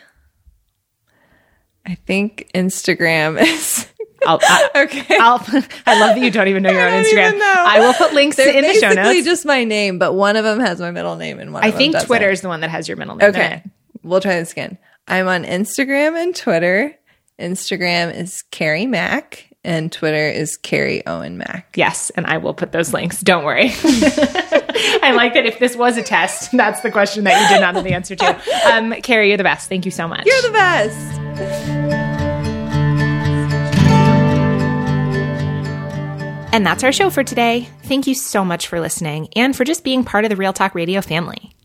I 1.85 1.95
think 1.95 2.49
Instagram 2.53 3.41
is. 3.41 3.87
I'll, 4.25 4.39
I, 4.41 4.69
okay. 4.83 5.17
I'll, 5.19 5.39
I 5.85 5.99
love 5.99 6.15
that 6.15 6.19
you 6.19 6.31
don't 6.31 6.47
even 6.47 6.63
know 6.63 6.71
you're 6.71 6.87
on 6.87 7.03
Instagram. 7.03 7.39
I 7.41 7.79
will 7.79 7.93
put 7.93 8.13
links 8.13 8.37
They're 8.37 8.55
in 8.55 8.63
the 8.63 8.73
show 8.73 8.91
notes. 8.93 9.25
just 9.25 9.45
my 9.45 9.63
name, 9.63 9.99
but 9.99 10.13
one 10.13 10.35
of 10.35 10.43
them 10.43 10.59
has 10.59 10.79
my 10.79 10.91
middle 10.91 11.15
name 11.15 11.39
and 11.39 11.53
one 11.53 11.63
I 11.63 11.71
think 11.71 11.99
Twitter 12.03 12.29
is 12.29 12.41
the 12.41 12.47
one 12.47 12.61
that 12.61 12.69
has 12.69 12.87
your 12.87 12.97
middle 12.97 13.15
name. 13.15 13.29
Okay. 13.29 13.63
We'll 14.03 14.21
try 14.21 14.35
this 14.35 14.51
again. 14.51 14.77
I'm 15.07 15.27
on 15.27 15.43
Instagram 15.43 16.21
and 16.21 16.35
Twitter. 16.35 16.97
Instagram 17.39 18.15
is 18.15 18.43
Carrie 18.51 18.85
Mack 18.85 19.53
and 19.63 19.91
Twitter 19.91 20.29
is 20.29 20.57
Carrie 20.57 21.05
Owen 21.07 21.37
Mack. 21.37 21.73
Yes, 21.75 22.09
and 22.11 22.25
I 22.25 22.37
will 22.37 22.53
put 22.53 22.71
those 22.71 22.93
links. 22.93 23.21
Don't 23.21 23.45
worry. 23.45 23.71
I 23.83 25.13
like 25.15 25.33
that 25.35 25.45
if 25.45 25.59
this 25.59 25.75
was 25.75 25.97
a 25.97 26.03
test, 26.03 26.51
that's 26.51 26.81
the 26.81 26.91
question 26.91 27.23
that 27.23 27.41
you 27.41 27.55
did 27.55 27.61
not 27.61 27.73
know 27.73 27.81
the 27.81 27.93
answer 27.93 28.15
to. 28.15 28.41
Um, 28.71 28.93
Carrie, 29.01 29.29
you're 29.29 29.37
the 29.37 29.43
best. 29.43 29.69
Thank 29.69 29.85
you 29.85 29.91
so 29.91 30.07
much. 30.07 30.25
You're 30.25 30.41
the 30.41 30.51
best. 30.51 32.12
And 36.53 36.63
that's 36.63 36.83
our 36.83 36.91
show 36.91 37.09
for 37.09 37.23
today. 37.23 37.67
Thank 37.81 38.05
you 38.05 38.13
so 38.13 38.45
much 38.45 38.67
for 38.67 38.79
listening 38.79 39.27
and 39.35 39.55
for 39.55 39.63
just 39.63 39.83
being 39.83 40.03
part 40.03 40.23
of 40.23 40.29
the 40.29 40.35
Real 40.35 40.53
Talk 40.53 40.75
Radio 40.75 41.01
family. 41.01 41.55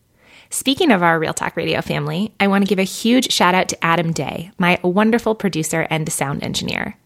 Speaking 0.49 0.93
of 0.93 1.03
our 1.03 1.19
Real 1.19 1.35
Talk 1.35 1.59
Radio 1.59 1.83
family, 1.83 2.33
I 2.41 2.47
want 2.47 2.65
to 2.65 2.69
give 2.69 2.79
a 2.79 2.85
huge 2.85 3.31
shout 3.31 3.55
out 3.55 3.69
to 3.69 3.85
Adam 3.85 4.13
Day, 4.13 4.51
my 4.57 4.81
wonderful 4.83 5.35
producer 5.35 5.87
and 5.91 6.11
sound 6.11 6.43
engineer. 6.43 6.97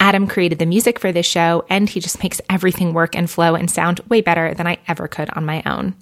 Adam 0.00 0.26
created 0.26 0.58
the 0.58 0.64
music 0.64 0.98
for 0.98 1.12
this 1.12 1.26
show, 1.26 1.66
and 1.68 1.90
he 1.90 2.00
just 2.00 2.22
makes 2.22 2.40
everything 2.48 2.94
work 2.94 3.14
and 3.14 3.28
flow 3.28 3.54
and 3.54 3.70
sound 3.70 4.00
way 4.08 4.22
better 4.22 4.54
than 4.54 4.66
I 4.66 4.78
ever 4.88 5.06
could 5.06 5.28
on 5.36 5.44
my 5.44 5.62
own. 5.66 5.96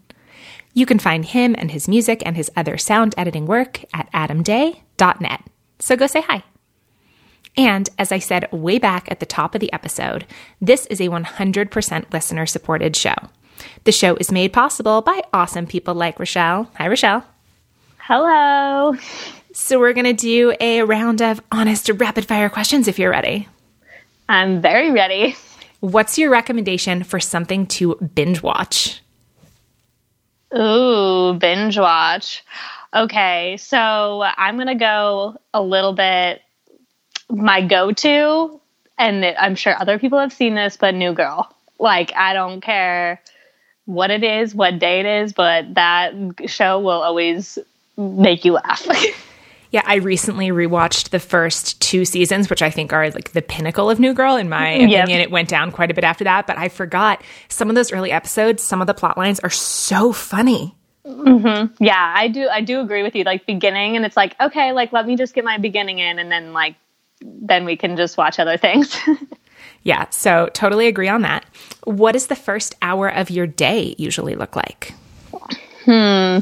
You 0.75 0.87
can 0.87 1.01
find 1.01 1.25
him 1.25 1.57
and 1.59 1.73
his 1.73 1.89
music 1.89 2.23
and 2.25 2.37
his 2.37 2.53
other 2.55 2.79
sound 2.79 3.17
editing 3.19 3.47
work 3.47 3.85
at 3.93 4.09
adamday.net. 4.13 5.41
So 5.81 5.97
go 5.97 6.07
say 6.07 6.21
hi. 6.21 6.45
And 7.57 7.89
as 7.99 8.13
I 8.13 8.19
said 8.19 8.51
way 8.53 8.79
back 8.79 9.11
at 9.11 9.21
the 9.21 9.27
top 9.27 9.55
of 9.55 9.61
the 9.61 9.73
episode, 9.73 10.27
this 10.61 10.87
is 10.87 11.01
a 11.01 11.09
100% 11.09 12.13
listener 12.13 12.47
supported 12.47 12.95
show. 12.95 13.15
The 13.85 13.93
show 13.93 14.17
is 14.17 14.31
made 14.31 14.53
possible 14.53 15.01
by 15.01 15.23
awesome 15.33 15.67
people 15.67 15.95
like 15.95 16.19
Rachelle. 16.19 16.69
Hi, 16.77 16.89
Rachelle. 16.89 17.25
Hello. 17.99 18.97
So, 19.53 19.79
we're 19.79 19.95
going 19.95 20.05
to 20.05 20.13
do 20.13 20.55
a 20.61 20.83
round 20.83 21.23
of 21.23 21.41
honest 21.51 21.89
rapid 21.89 22.27
fire 22.27 22.51
questions 22.51 22.89
if 22.89 22.99
you're 22.99 23.11
ready. 23.11 23.49
I'm 24.29 24.61
very 24.61 24.91
ready. 24.91 25.35
What's 25.81 26.19
your 26.19 26.31
recommendation 26.31 27.05
for 27.05 27.19
something 27.19 27.67
to 27.69 27.95
binge 28.15 28.43
watch? 28.43 29.01
Ooh, 30.55 31.35
binge 31.39 31.79
watch. 31.79 32.45
Okay, 32.95 33.57
so 33.59 34.23
I'm 34.23 34.57
going 34.57 34.69
to 34.69 34.75
go 34.75 35.37
a 35.55 35.63
little 35.63 35.95
bit 35.95 36.43
my 37.31 37.63
go 37.63 37.93
to, 37.93 38.61
and 38.99 39.25
it, 39.25 39.37
I'm 39.39 39.55
sure 39.55 39.79
other 39.79 39.99
people 39.99 40.19
have 40.19 40.33
seen 40.33 40.55
this, 40.55 40.77
but 40.77 40.95
New 40.95 41.13
Girl. 41.13 41.53
Like, 41.79 42.15
I 42.15 42.33
don't 42.33 42.61
care 42.61 43.21
what 43.85 44.11
it 44.11 44.25
is, 44.25 44.55
what 44.55 44.79
day 44.79 45.01
it 45.01 45.07
is, 45.07 45.33
but 45.33 45.75
that 45.75 46.13
show 46.47 46.81
will 46.81 47.03
always 47.03 47.59
make 47.97 48.45
you 48.45 48.53
laugh. 48.53 48.87
Yeah, 49.73 49.83
I 49.85 49.97
recently 49.97 50.49
rewatched 50.49 51.11
the 51.11 51.19
first 51.19 51.81
two 51.83 52.05
seasons, 52.05 52.49
which 52.49 52.63
I 52.63 52.71
think 52.71 52.93
are 52.93 53.11
like 53.11 53.33
the 53.33 53.43
pinnacle 53.43 53.91
of 53.91 53.99
New 53.99 54.15
Girl. 54.15 54.37
In 54.37 54.49
my 54.49 54.79
mm-hmm. 54.79 54.89
Yep. 54.89 55.05
opinion, 55.05 55.21
it 55.21 55.31
went 55.31 55.49
down 55.49 55.73
quite 55.73 55.91
a 55.91 55.95
bit 55.95 56.05
after 56.05 56.25
that, 56.25 56.47
but 56.47 56.57
I 56.57 56.69
forgot 56.69 57.23
some 57.49 57.69
of 57.69 57.75
those 57.75 57.93
early 57.93 58.13
episodes, 58.13 58.63
some 58.63 58.81
of 58.81 58.87
the 58.87 58.95
plot 58.95 59.19
lines 59.19 59.41
are 59.41 59.51
so 59.51 60.13
funny. 60.13 60.75
Mm-hmm. 61.05 61.85
yeah, 61.85 62.15
I 62.17 62.29
do 62.29 62.49
I 62.49 62.63
do 62.63 62.81
agree 62.81 63.03
with 63.03 63.15
you. 63.15 63.25
Like 63.25 63.47
beginning 63.47 63.97
and 63.97 64.05
it's 64.05 64.17
like, 64.17 64.35
okay, 64.41 64.73
like 64.73 64.93
let 64.93 65.07
me 65.07 65.17
just 65.17 65.35
get 65.35 65.45
my 65.45 65.59
beginning 65.59 65.99
in 65.99 66.19
and 66.19 66.33
then 66.33 66.53
like 66.53 66.77
then 67.23 67.65
we 67.65 67.77
can 67.77 67.97
just 67.97 68.17
watch 68.17 68.39
other 68.39 68.57
things. 68.57 68.97
Yeah, 69.87 70.07
so 70.11 70.51
totally 70.53 70.89
agree 70.89 71.07
on 71.07 71.23
that. 71.23 71.45
What 71.85 72.13
does 72.13 72.27
the 72.27 72.35
first 72.35 72.75
hour 72.83 73.09
of 73.09 73.31
your 73.31 73.47
day 73.47 73.95
usually 73.99 74.35
look 74.35 74.57
like? 74.57 74.93
Hmm. 75.85 76.39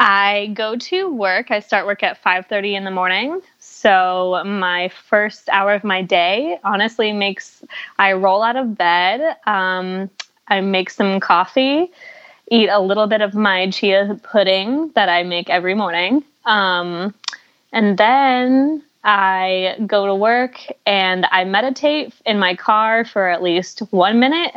I 0.00 0.50
go 0.52 0.74
to 0.74 1.08
work. 1.08 1.52
I 1.52 1.60
start 1.60 1.86
work 1.86 2.02
at 2.02 2.20
5:30 2.20 2.74
in 2.74 2.82
the 2.82 2.90
morning. 2.90 3.40
So 3.60 4.42
my 4.44 4.88
first 4.88 5.48
hour 5.48 5.74
of 5.74 5.84
my 5.84 6.02
day 6.02 6.58
honestly 6.64 7.12
makes 7.12 7.62
I 8.00 8.14
roll 8.14 8.42
out 8.42 8.56
of 8.56 8.76
bed, 8.76 9.36
um, 9.46 10.10
I 10.48 10.60
make 10.60 10.90
some 10.90 11.20
coffee, 11.20 11.92
eat 12.50 12.68
a 12.68 12.80
little 12.80 13.06
bit 13.06 13.20
of 13.20 13.34
my 13.34 13.70
chia 13.70 14.18
pudding 14.24 14.90
that 14.96 15.08
I 15.08 15.22
make 15.22 15.48
every 15.50 15.74
morning. 15.74 16.24
Um, 16.46 17.14
and 17.72 17.96
then 17.96 18.82
I 19.06 19.76
go 19.86 20.06
to 20.06 20.14
work 20.14 20.60
and 20.84 21.26
I 21.30 21.44
meditate 21.44 22.12
in 22.26 22.40
my 22.40 22.56
car 22.56 23.04
for 23.04 23.28
at 23.28 23.40
least 23.40 23.78
one 23.90 24.18
minute 24.18 24.52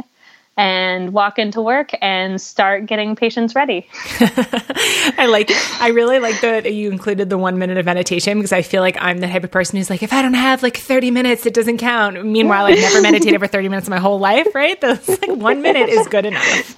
and 0.58 1.14
walk 1.14 1.40
into 1.40 1.62
work 1.62 1.92
and 2.02 2.42
start 2.42 2.88
getting 2.88 3.16
patients 3.16 3.54
ready. 3.54 3.88
I 4.20 5.28
like 5.30 5.52
I 5.80 5.90
really 5.90 6.18
like 6.18 6.42
that 6.42 6.74
you 6.74 6.92
included 6.92 7.30
the 7.30 7.38
one 7.38 7.60
minute 7.60 7.78
of 7.78 7.86
meditation 7.86 8.40
because 8.40 8.52
I 8.52 8.64
feel 8.64 8.82
like 8.82 8.98
I'm 9.00 9.20
the 9.20 9.28
type 9.28 9.44
of 9.44 9.52
person 9.52 9.78
who's 9.78 9.90
like, 9.90 10.02
if 10.02 10.12
I 10.12 10.24
don't 10.24 10.34
have 10.34 10.64
like 10.64 10.76
30 10.76 11.12
minutes, 11.12 11.46
it 11.46 11.54
doesn't 11.54 11.78
count. 11.78 12.26
Meanwhile, 12.26 12.66
I've 12.66 12.80
never 12.80 13.02
meditated 13.02 13.40
for 13.40 13.48
30 13.48 13.70
minutes 13.70 13.88
in 13.88 13.92
my 13.92 14.00
whole 14.00 14.20
life, 14.20 14.48
right? 14.56 14.82
That's 14.82 15.08
like 15.08 15.30
one 15.30 15.62
minute 15.62 15.90
is 15.90 16.08
good 16.08 16.26
enough. 16.26 16.76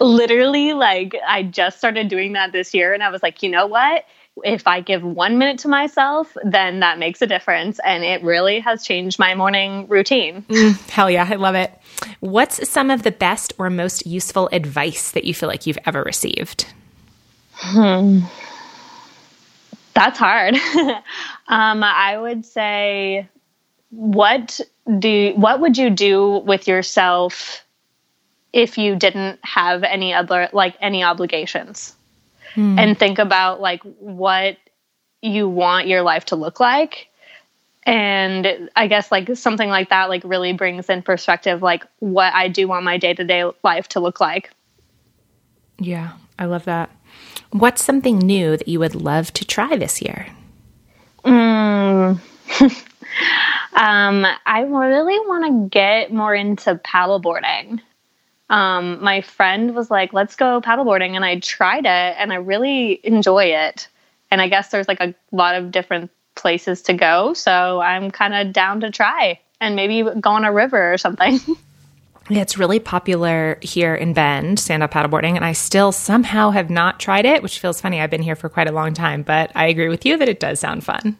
literally 0.00 0.72
like 0.72 1.14
i 1.26 1.42
just 1.42 1.78
started 1.78 2.08
doing 2.08 2.32
that 2.32 2.52
this 2.52 2.74
year 2.74 2.92
and 2.92 3.02
i 3.02 3.08
was 3.08 3.22
like 3.22 3.42
you 3.42 3.48
know 3.48 3.66
what 3.66 4.04
if 4.44 4.66
i 4.66 4.80
give 4.80 5.02
one 5.02 5.38
minute 5.38 5.58
to 5.58 5.68
myself 5.68 6.36
then 6.44 6.80
that 6.80 6.98
makes 6.98 7.22
a 7.22 7.26
difference 7.26 7.78
and 7.84 8.04
it 8.04 8.22
really 8.22 8.60
has 8.60 8.84
changed 8.84 9.18
my 9.18 9.34
morning 9.34 9.86
routine 9.88 10.44
Hell 10.90 11.10
yeah, 11.10 11.26
I 11.28 11.34
love 11.36 11.54
it. 11.54 11.72
What's 12.20 12.68
some 12.68 12.90
of 12.90 13.02
the 13.02 13.10
best 13.10 13.52
or 13.58 13.70
most 13.70 14.06
useful 14.06 14.48
advice 14.52 15.10
that 15.12 15.24
you 15.24 15.34
feel 15.34 15.48
like 15.48 15.66
you've 15.66 15.78
ever 15.86 16.02
received? 16.02 16.66
Hmm. 17.52 18.20
that's 19.94 20.18
hard 20.18 20.54
um, 21.48 21.82
i 21.82 22.18
would 22.18 22.44
say 22.44 23.26
what 23.90 24.60
do 24.98 25.32
what 25.36 25.60
would 25.60 25.78
you 25.78 25.88
do 25.88 26.38
with 26.38 26.68
yourself 26.68 27.64
if 28.52 28.76
you 28.76 28.94
didn't 28.96 29.38
have 29.42 29.82
any 29.84 30.12
other 30.12 30.50
like 30.52 30.76
any 30.80 31.02
obligations 31.02 31.96
and 32.56 32.98
think 32.98 33.18
about 33.18 33.60
like 33.60 33.82
what 33.98 34.56
you 35.22 35.48
want 35.48 35.86
your 35.86 36.02
life 36.02 36.26
to 36.26 36.36
look 36.36 36.60
like. 36.60 37.08
And 37.84 38.68
i 38.74 38.88
guess 38.88 39.12
like 39.12 39.36
something 39.36 39.68
like 39.68 39.90
that 39.90 40.08
like 40.08 40.22
really 40.24 40.52
brings 40.52 40.90
in 40.90 41.02
perspective 41.02 41.62
like 41.62 41.84
what 42.00 42.34
i 42.34 42.48
do 42.48 42.66
want 42.66 42.84
my 42.84 42.98
day-to-day 42.98 43.48
life 43.62 43.88
to 43.90 44.00
look 44.00 44.20
like. 44.20 44.50
Yeah, 45.78 46.12
I 46.38 46.46
love 46.46 46.64
that. 46.64 46.90
What's 47.50 47.84
something 47.84 48.18
new 48.18 48.56
that 48.56 48.66
you 48.66 48.80
would 48.80 48.94
love 48.94 49.32
to 49.34 49.44
try 49.44 49.76
this 49.76 50.02
year? 50.02 50.26
um 53.76 54.26
i 54.46 54.60
really 54.60 55.18
want 55.26 55.44
to 55.44 55.68
get 55.76 56.12
more 56.12 56.34
into 56.34 56.76
paddleboarding 56.76 57.80
um 58.50 59.02
my 59.02 59.20
friend 59.20 59.74
was 59.74 59.90
like 59.90 60.12
let's 60.12 60.36
go 60.36 60.60
paddleboarding 60.60 61.14
and 61.14 61.24
i 61.24 61.38
tried 61.40 61.84
it 61.86 62.16
and 62.18 62.32
i 62.32 62.36
really 62.36 63.00
enjoy 63.04 63.44
it 63.44 63.88
and 64.30 64.40
i 64.40 64.48
guess 64.48 64.68
there's 64.68 64.88
like 64.88 65.00
a 65.00 65.14
lot 65.32 65.54
of 65.54 65.70
different 65.70 66.10
places 66.34 66.82
to 66.82 66.92
go 66.92 67.32
so 67.34 67.80
i'm 67.80 68.10
kind 68.10 68.34
of 68.34 68.52
down 68.52 68.80
to 68.80 68.90
try 68.90 69.38
and 69.60 69.74
maybe 69.74 70.02
go 70.20 70.30
on 70.30 70.44
a 70.44 70.52
river 70.52 70.92
or 70.92 70.98
something 70.98 71.40
Yeah, 72.28 72.42
it's 72.42 72.58
really 72.58 72.80
popular 72.80 73.58
here 73.62 73.94
in 73.94 74.12
Bend, 74.12 74.58
stand 74.58 74.82
up 74.82 74.90
paddleboarding, 74.90 75.36
and 75.36 75.44
I 75.44 75.52
still 75.52 75.92
somehow 75.92 76.50
have 76.50 76.70
not 76.70 76.98
tried 76.98 77.24
it, 77.24 77.42
which 77.42 77.60
feels 77.60 77.80
funny. 77.80 78.00
I've 78.00 78.10
been 78.10 78.22
here 78.22 78.34
for 78.34 78.48
quite 78.48 78.66
a 78.66 78.72
long 78.72 78.94
time, 78.94 79.22
but 79.22 79.52
I 79.54 79.66
agree 79.66 79.88
with 79.88 80.04
you 80.04 80.16
that 80.16 80.28
it 80.28 80.40
does 80.40 80.58
sound 80.58 80.82
fun. 80.82 81.16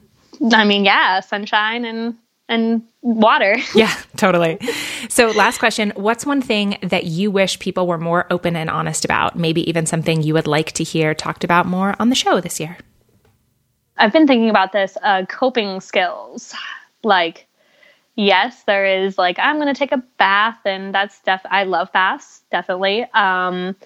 I 0.53 0.65
mean, 0.65 0.85
yeah, 0.85 1.21
sunshine 1.21 1.85
and 1.85 2.17
and 2.49 2.83
water. 3.03 3.57
Yeah, 3.75 3.95
totally. 4.17 4.59
So, 5.09 5.29
last 5.31 5.59
question 5.59 5.93
What's 5.97 6.25
one 6.25 6.41
thing 6.41 6.79
that 6.83 7.05
you 7.05 7.31
wish 7.31 7.59
people 7.59 7.87
were 7.87 7.99
more 7.99 8.27
open 8.31 8.57
and 8.57 8.71
honest 8.71 9.05
about? 9.05 9.37
Maybe 9.37 9.69
even 9.69 9.87
something 9.87 10.23
you 10.23 10.35
would 10.35 10.47
like 10.47 10.73
to 10.73 10.85
hear 10.85 11.15
talked 11.15 11.45
about 11.45 11.67
more 11.67 11.95
on 11.99 12.09
the 12.09 12.15
show 12.15 12.41
this 12.41 12.59
year? 12.59 12.79
I've 13.99 14.13
been 14.13 14.27
thinking 14.27 14.51
about 14.51 14.73
this 14.73 14.97
uh, 15.03 15.25
coping 15.27 15.81
skills. 15.81 16.55
Like, 17.03 17.47
yes, 18.15 18.63
there 18.65 18.87
is 18.87 19.19
like 19.19 19.39
I'm 19.39 19.57
going 19.57 19.73
to 19.73 19.79
take 19.79 19.93
a 19.93 20.03
bath, 20.19 20.59
and 20.65 20.95
that's 20.95 21.21
def. 21.23 21.41
I 21.45 21.65
love 21.65 21.93
baths, 21.93 22.43
definitely. 22.51 23.07
Um, 23.15 23.77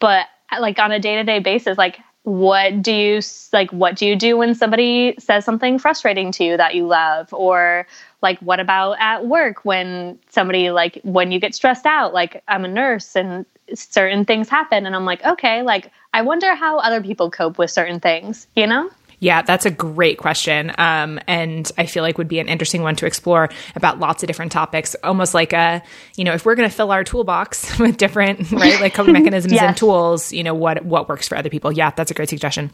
but 0.00 0.26
like 0.60 0.78
on 0.78 0.92
a 0.92 0.98
day 0.98 1.16
to 1.16 1.24
day 1.24 1.38
basis, 1.38 1.78
like 1.78 1.98
what 2.24 2.82
do 2.82 2.92
you 2.92 3.20
like 3.52 3.70
what 3.70 3.96
do 3.96 4.06
you 4.06 4.16
do 4.16 4.36
when 4.36 4.54
somebody 4.54 5.14
says 5.18 5.44
something 5.44 5.78
frustrating 5.78 6.32
to 6.32 6.44
you 6.44 6.56
that 6.56 6.74
you 6.74 6.86
love? 6.86 7.32
Or 7.32 7.86
like 8.24 8.38
what 8.40 8.58
about 8.58 8.96
at 8.98 9.26
work 9.26 9.64
when 9.64 10.18
somebody 10.30 10.70
like 10.70 10.98
when 11.04 11.30
you 11.30 11.38
get 11.38 11.54
stressed 11.54 11.86
out 11.86 12.12
like 12.12 12.42
i'm 12.48 12.64
a 12.64 12.68
nurse 12.68 13.14
and 13.14 13.46
certain 13.74 14.24
things 14.24 14.48
happen 14.48 14.86
and 14.86 14.96
i'm 14.96 15.04
like 15.04 15.22
okay 15.24 15.62
like 15.62 15.92
i 16.12 16.22
wonder 16.22 16.54
how 16.54 16.78
other 16.78 17.02
people 17.02 17.30
cope 17.30 17.58
with 17.58 17.70
certain 17.70 18.00
things 18.00 18.48
you 18.56 18.66
know 18.66 18.90
yeah, 19.24 19.40
that's 19.40 19.64
a 19.64 19.70
great 19.70 20.18
question. 20.18 20.70
Um, 20.76 21.18
and 21.26 21.72
I 21.78 21.86
feel 21.86 22.02
like 22.02 22.18
would 22.18 22.28
be 22.28 22.40
an 22.40 22.48
interesting 22.48 22.82
one 22.82 22.94
to 22.96 23.06
explore 23.06 23.48
about 23.74 23.98
lots 23.98 24.22
of 24.22 24.26
different 24.26 24.52
topics. 24.52 24.94
Almost 25.02 25.32
like 25.32 25.54
a, 25.54 25.82
you 26.14 26.24
know, 26.24 26.34
if 26.34 26.44
we're 26.44 26.54
going 26.54 26.68
to 26.68 26.74
fill 26.74 26.92
our 26.92 27.02
toolbox 27.04 27.78
with 27.78 27.96
different, 27.96 28.52
right, 28.52 28.78
like 28.82 28.92
coping 28.92 29.12
mechanisms 29.14 29.54
yes. 29.54 29.62
and 29.62 29.76
tools, 29.78 30.30
you 30.30 30.42
know, 30.42 30.52
what, 30.52 30.84
what 30.84 31.08
works 31.08 31.26
for 31.26 31.38
other 31.38 31.48
people. 31.48 31.72
Yeah, 31.72 31.90
that's 31.90 32.10
a 32.10 32.14
great 32.14 32.28
suggestion. 32.28 32.70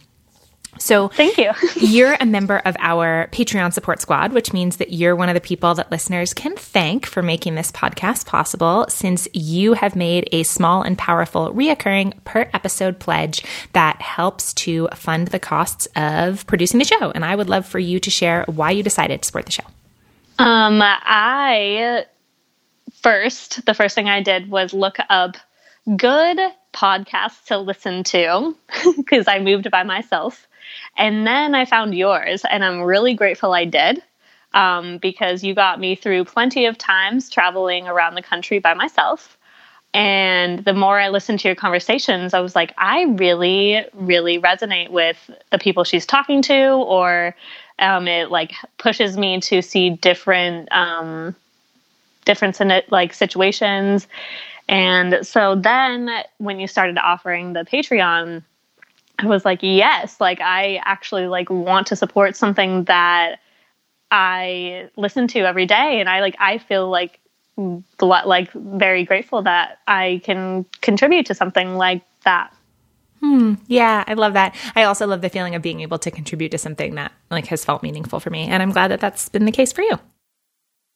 So, 0.78 1.08
thank 1.08 1.36
you. 1.36 1.50
you're 1.76 2.16
a 2.20 2.26
member 2.26 2.58
of 2.58 2.76
our 2.78 3.28
Patreon 3.32 3.72
support 3.72 4.00
squad, 4.00 4.32
which 4.32 4.52
means 4.52 4.76
that 4.76 4.92
you're 4.92 5.16
one 5.16 5.28
of 5.28 5.34
the 5.34 5.40
people 5.40 5.74
that 5.74 5.90
listeners 5.90 6.32
can 6.32 6.56
thank 6.56 7.06
for 7.06 7.22
making 7.22 7.54
this 7.54 7.72
podcast 7.72 8.26
possible 8.26 8.86
since 8.88 9.28
you 9.34 9.74
have 9.74 9.96
made 9.96 10.28
a 10.32 10.42
small 10.42 10.82
and 10.82 10.96
powerful 10.96 11.52
reoccurring 11.52 12.22
per 12.24 12.48
episode 12.54 12.98
pledge 12.98 13.44
that 13.72 14.00
helps 14.00 14.54
to 14.54 14.88
fund 14.94 15.28
the 15.28 15.40
costs 15.40 15.86
of 15.96 16.46
producing 16.46 16.78
the 16.78 16.84
show. 16.84 17.10
And 17.10 17.24
I 17.24 17.34
would 17.34 17.48
love 17.48 17.66
for 17.66 17.78
you 17.78 17.98
to 18.00 18.10
share 18.10 18.44
why 18.46 18.70
you 18.70 18.82
decided 18.82 19.22
to 19.22 19.26
support 19.26 19.46
the 19.46 19.52
show. 19.52 19.64
Um, 20.38 20.80
I 20.82 22.06
first, 23.02 23.64
the 23.66 23.74
first 23.74 23.94
thing 23.94 24.08
I 24.08 24.22
did 24.22 24.50
was 24.50 24.72
look 24.72 24.96
up 25.08 25.36
good 25.96 26.38
podcasts 26.72 27.44
to 27.46 27.58
listen 27.58 28.04
to 28.04 28.54
because 28.96 29.26
I 29.28 29.40
moved 29.40 29.70
by 29.70 29.82
myself. 29.82 30.46
And 30.96 31.26
then 31.26 31.54
I 31.54 31.64
found 31.64 31.94
yours, 31.94 32.44
and 32.50 32.64
I'm 32.64 32.82
really 32.82 33.14
grateful 33.14 33.52
I 33.52 33.64
did 33.64 34.02
um, 34.54 34.98
because 34.98 35.42
you 35.42 35.54
got 35.54 35.80
me 35.80 35.94
through 35.94 36.24
plenty 36.24 36.66
of 36.66 36.76
times 36.76 37.30
traveling 37.30 37.86
around 37.86 38.14
the 38.14 38.22
country 38.22 38.58
by 38.58 38.74
myself. 38.74 39.36
And 39.92 40.64
the 40.64 40.74
more 40.74 41.00
I 41.00 41.08
listened 41.08 41.40
to 41.40 41.48
your 41.48 41.56
conversations, 41.56 42.32
I 42.32 42.40
was 42.40 42.54
like, 42.54 42.72
I 42.78 43.02
really, 43.04 43.84
really 43.92 44.38
resonate 44.38 44.90
with 44.90 45.30
the 45.50 45.58
people 45.58 45.82
she's 45.82 46.06
talking 46.06 46.42
to, 46.42 46.68
or 46.68 47.34
um, 47.78 48.06
it 48.06 48.30
like 48.30 48.52
pushes 48.78 49.16
me 49.16 49.40
to 49.40 49.62
see 49.62 49.90
different 49.90 50.70
um, 50.70 51.34
difference 52.24 52.60
in 52.60 52.70
it, 52.70 52.90
like 52.92 53.14
situations. 53.14 54.06
And 54.68 55.26
so 55.26 55.56
then 55.56 56.08
when 56.38 56.60
you 56.60 56.68
started 56.68 56.98
offering 56.98 57.54
the 57.54 57.64
Patreon 57.64 58.44
I 59.22 59.26
was 59.26 59.44
like, 59.44 59.60
yes, 59.62 60.20
like 60.20 60.40
I 60.40 60.80
actually 60.84 61.26
like 61.26 61.50
want 61.50 61.88
to 61.88 61.96
support 61.96 62.36
something 62.36 62.84
that 62.84 63.40
I 64.10 64.88
listen 64.96 65.28
to 65.28 65.40
every 65.40 65.66
day, 65.66 66.00
and 66.00 66.08
I 66.08 66.20
like 66.20 66.36
I 66.38 66.58
feel 66.58 66.88
like 66.88 67.20
like 68.00 68.50
very 68.52 69.04
grateful 69.04 69.42
that 69.42 69.78
I 69.86 70.22
can 70.24 70.64
contribute 70.80 71.26
to 71.26 71.34
something 71.34 71.76
like 71.76 72.02
that. 72.24 72.54
Hmm. 73.20 73.54
Yeah, 73.66 74.02
I 74.06 74.14
love 74.14 74.32
that. 74.32 74.54
I 74.74 74.84
also 74.84 75.06
love 75.06 75.20
the 75.20 75.28
feeling 75.28 75.54
of 75.54 75.60
being 75.60 75.80
able 75.80 75.98
to 75.98 76.10
contribute 76.10 76.52
to 76.52 76.58
something 76.58 76.94
that 76.94 77.12
like 77.30 77.46
has 77.46 77.64
felt 77.64 77.82
meaningful 77.82 78.20
for 78.20 78.30
me, 78.30 78.46
and 78.48 78.62
I'm 78.62 78.72
glad 78.72 78.88
that 78.88 79.00
that's 79.00 79.28
been 79.28 79.44
the 79.44 79.52
case 79.52 79.72
for 79.72 79.82
you. 79.82 79.98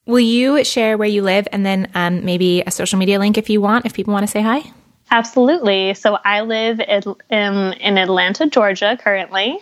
Will 0.07 0.21
you 0.21 0.65
share 0.65 0.99
where 0.99 1.09
you 1.09 1.23
live 1.23 1.49
and 1.51 1.65
then 1.65 1.91
um, 1.95 2.25
maybe 2.25 2.63
a 2.67 2.71
social 2.71 2.99
media 2.99 3.19
link 3.19 3.39
if 3.39 3.49
you 3.49 3.61
want, 3.61 3.87
if 3.87 3.95
people 3.95 4.13
want 4.13 4.25
to 4.25 4.31
say 4.31 4.43
hi? 4.43 4.63
Absolutely. 5.11 5.95
So 5.95 6.19
I 6.25 6.41
live 6.41 6.81
in, 6.81 7.03
in 7.31 7.99
Atlanta, 7.99 8.47
Georgia 8.47 8.99
currently. 9.01 9.59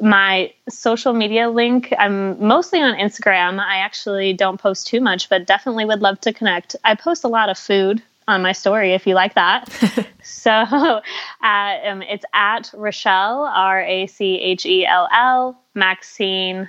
My 0.00 0.52
social 0.68 1.12
media 1.12 1.50
link, 1.50 1.92
I'm 1.98 2.42
mostly 2.46 2.80
on 2.80 2.94
Instagram. 2.94 3.58
I 3.58 3.78
actually 3.78 4.32
don't 4.32 4.58
post 4.58 4.86
too 4.86 5.00
much, 5.00 5.28
but 5.28 5.46
definitely 5.46 5.84
would 5.84 6.00
love 6.00 6.20
to 6.22 6.32
connect. 6.32 6.76
I 6.84 6.94
post 6.94 7.24
a 7.24 7.28
lot 7.28 7.50
of 7.50 7.58
food 7.58 8.02
on 8.28 8.42
my 8.42 8.52
story 8.52 8.94
if 8.94 9.06
you 9.06 9.14
like 9.14 9.34
that. 9.34 9.68
so 10.22 10.50
uh, 10.52 11.00
um, 11.42 12.02
it's 12.02 12.24
at 12.32 12.70
Rachelle, 12.72 13.50
R 13.52 13.82
A 13.82 14.06
C 14.06 14.40
H 14.40 14.64
E 14.64 14.86
L 14.86 15.08
L, 15.12 15.60
Maxine. 15.74 16.68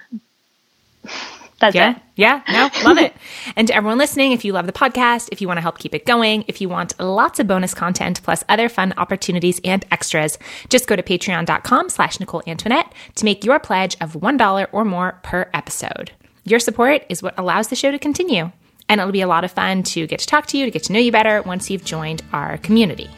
That's 1.61 1.75
yeah. 1.75 1.91
it. 1.91 2.01
Yeah. 2.15 2.41
No, 2.49 2.69
love 2.83 2.97
it. 2.97 3.13
and 3.55 3.67
to 3.67 3.75
everyone 3.75 3.99
listening, 3.99 4.31
if 4.31 4.43
you 4.43 4.51
love 4.51 4.65
the 4.65 4.73
podcast, 4.73 5.29
if 5.31 5.41
you 5.41 5.47
want 5.47 5.57
to 5.57 5.61
help 5.61 5.77
keep 5.77 5.93
it 5.93 6.05
going, 6.05 6.43
if 6.47 6.59
you 6.59 6.67
want 6.67 6.99
lots 6.99 7.39
of 7.39 7.47
bonus 7.47 7.75
content 7.75 8.21
plus 8.23 8.43
other 8.49 8.67
fun 8.67 8.93
opportunities 8.97 9.61
and 9.63 9.85
extras, 9.91 10.39
just 10.69 10.88
go 10.88 10.95
to 10.95 11.03
patreon.com 11.03 11.89
slash 11.89 12.19
Nicole 12.19 12.41
Antoinette 12.47 12.91
to 13.15 13.25
make 13.25 13.45
your 13.45 13.59
pledge 13.59 13.95
of 14.01 14.13
$1 14.13 14.67
or 14.71 14.83
more 14.83 15.19
per 15.23 15.49
episode. 15.53 16.11
Your 16.43 16.59
support 16.59 17.05
is 17.09 17.21
what 17.21 17.38
allows 17.38 17.67
the 17.67 17.75
show 17.75 17.91
to 17.91 17.99
continue. 17.99 18.51
And 18.89 18.99
it'll 18.99 19.13
be 19.13 19.21
a 19.21 19.27
lot 19.27 19.43
of 19.43 19.51
fun 19.51 19.83
to 19.83 20.07
get 20.07 20.19
to 20.19 20.25
talk 20.25 20.47
to 20.47 20.57
you, 20.57 20.65
to 20.65 20.71
get 20.71 20.83
to 20.85 20.93
know 20.93 20.99
you 20.99 21.11
better 21.11 21.43
once 21.43 21.69
you've 21.69 21.85
joined 21.85 22.23
our 22.33 22.57
community. 22.57 23.09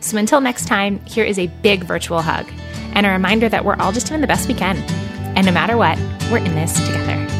So 0.00 0.18
until 0.18 0.42
next 0.42 0.66
time, 0.66 1.00
here 1.06 1.24
is 1.24 1.38
a 1.38 1.46
big 1.62 1.82
virtual 1.82 2.20
hug 2.20 2.46
and 2.94 3.06
a 3.06 3.10
reminder 3.10 3.48
that 3.48 3.64
we're 3.64 3.76
all 3.76 3.90
just 3.90 4.06
doing 4.06 4.20
the 4.20 4.26
best 4.26 4.46
we 4.46 4.54
can. 4.54 4.76
And 5.34 5.46
no 5.46 5.52
matter 5.52 5.76
what, 5.76 5.98
we're 6.30 6.38
in 6.38 6.54
this 6.54 6.74
together. 6.86 7.35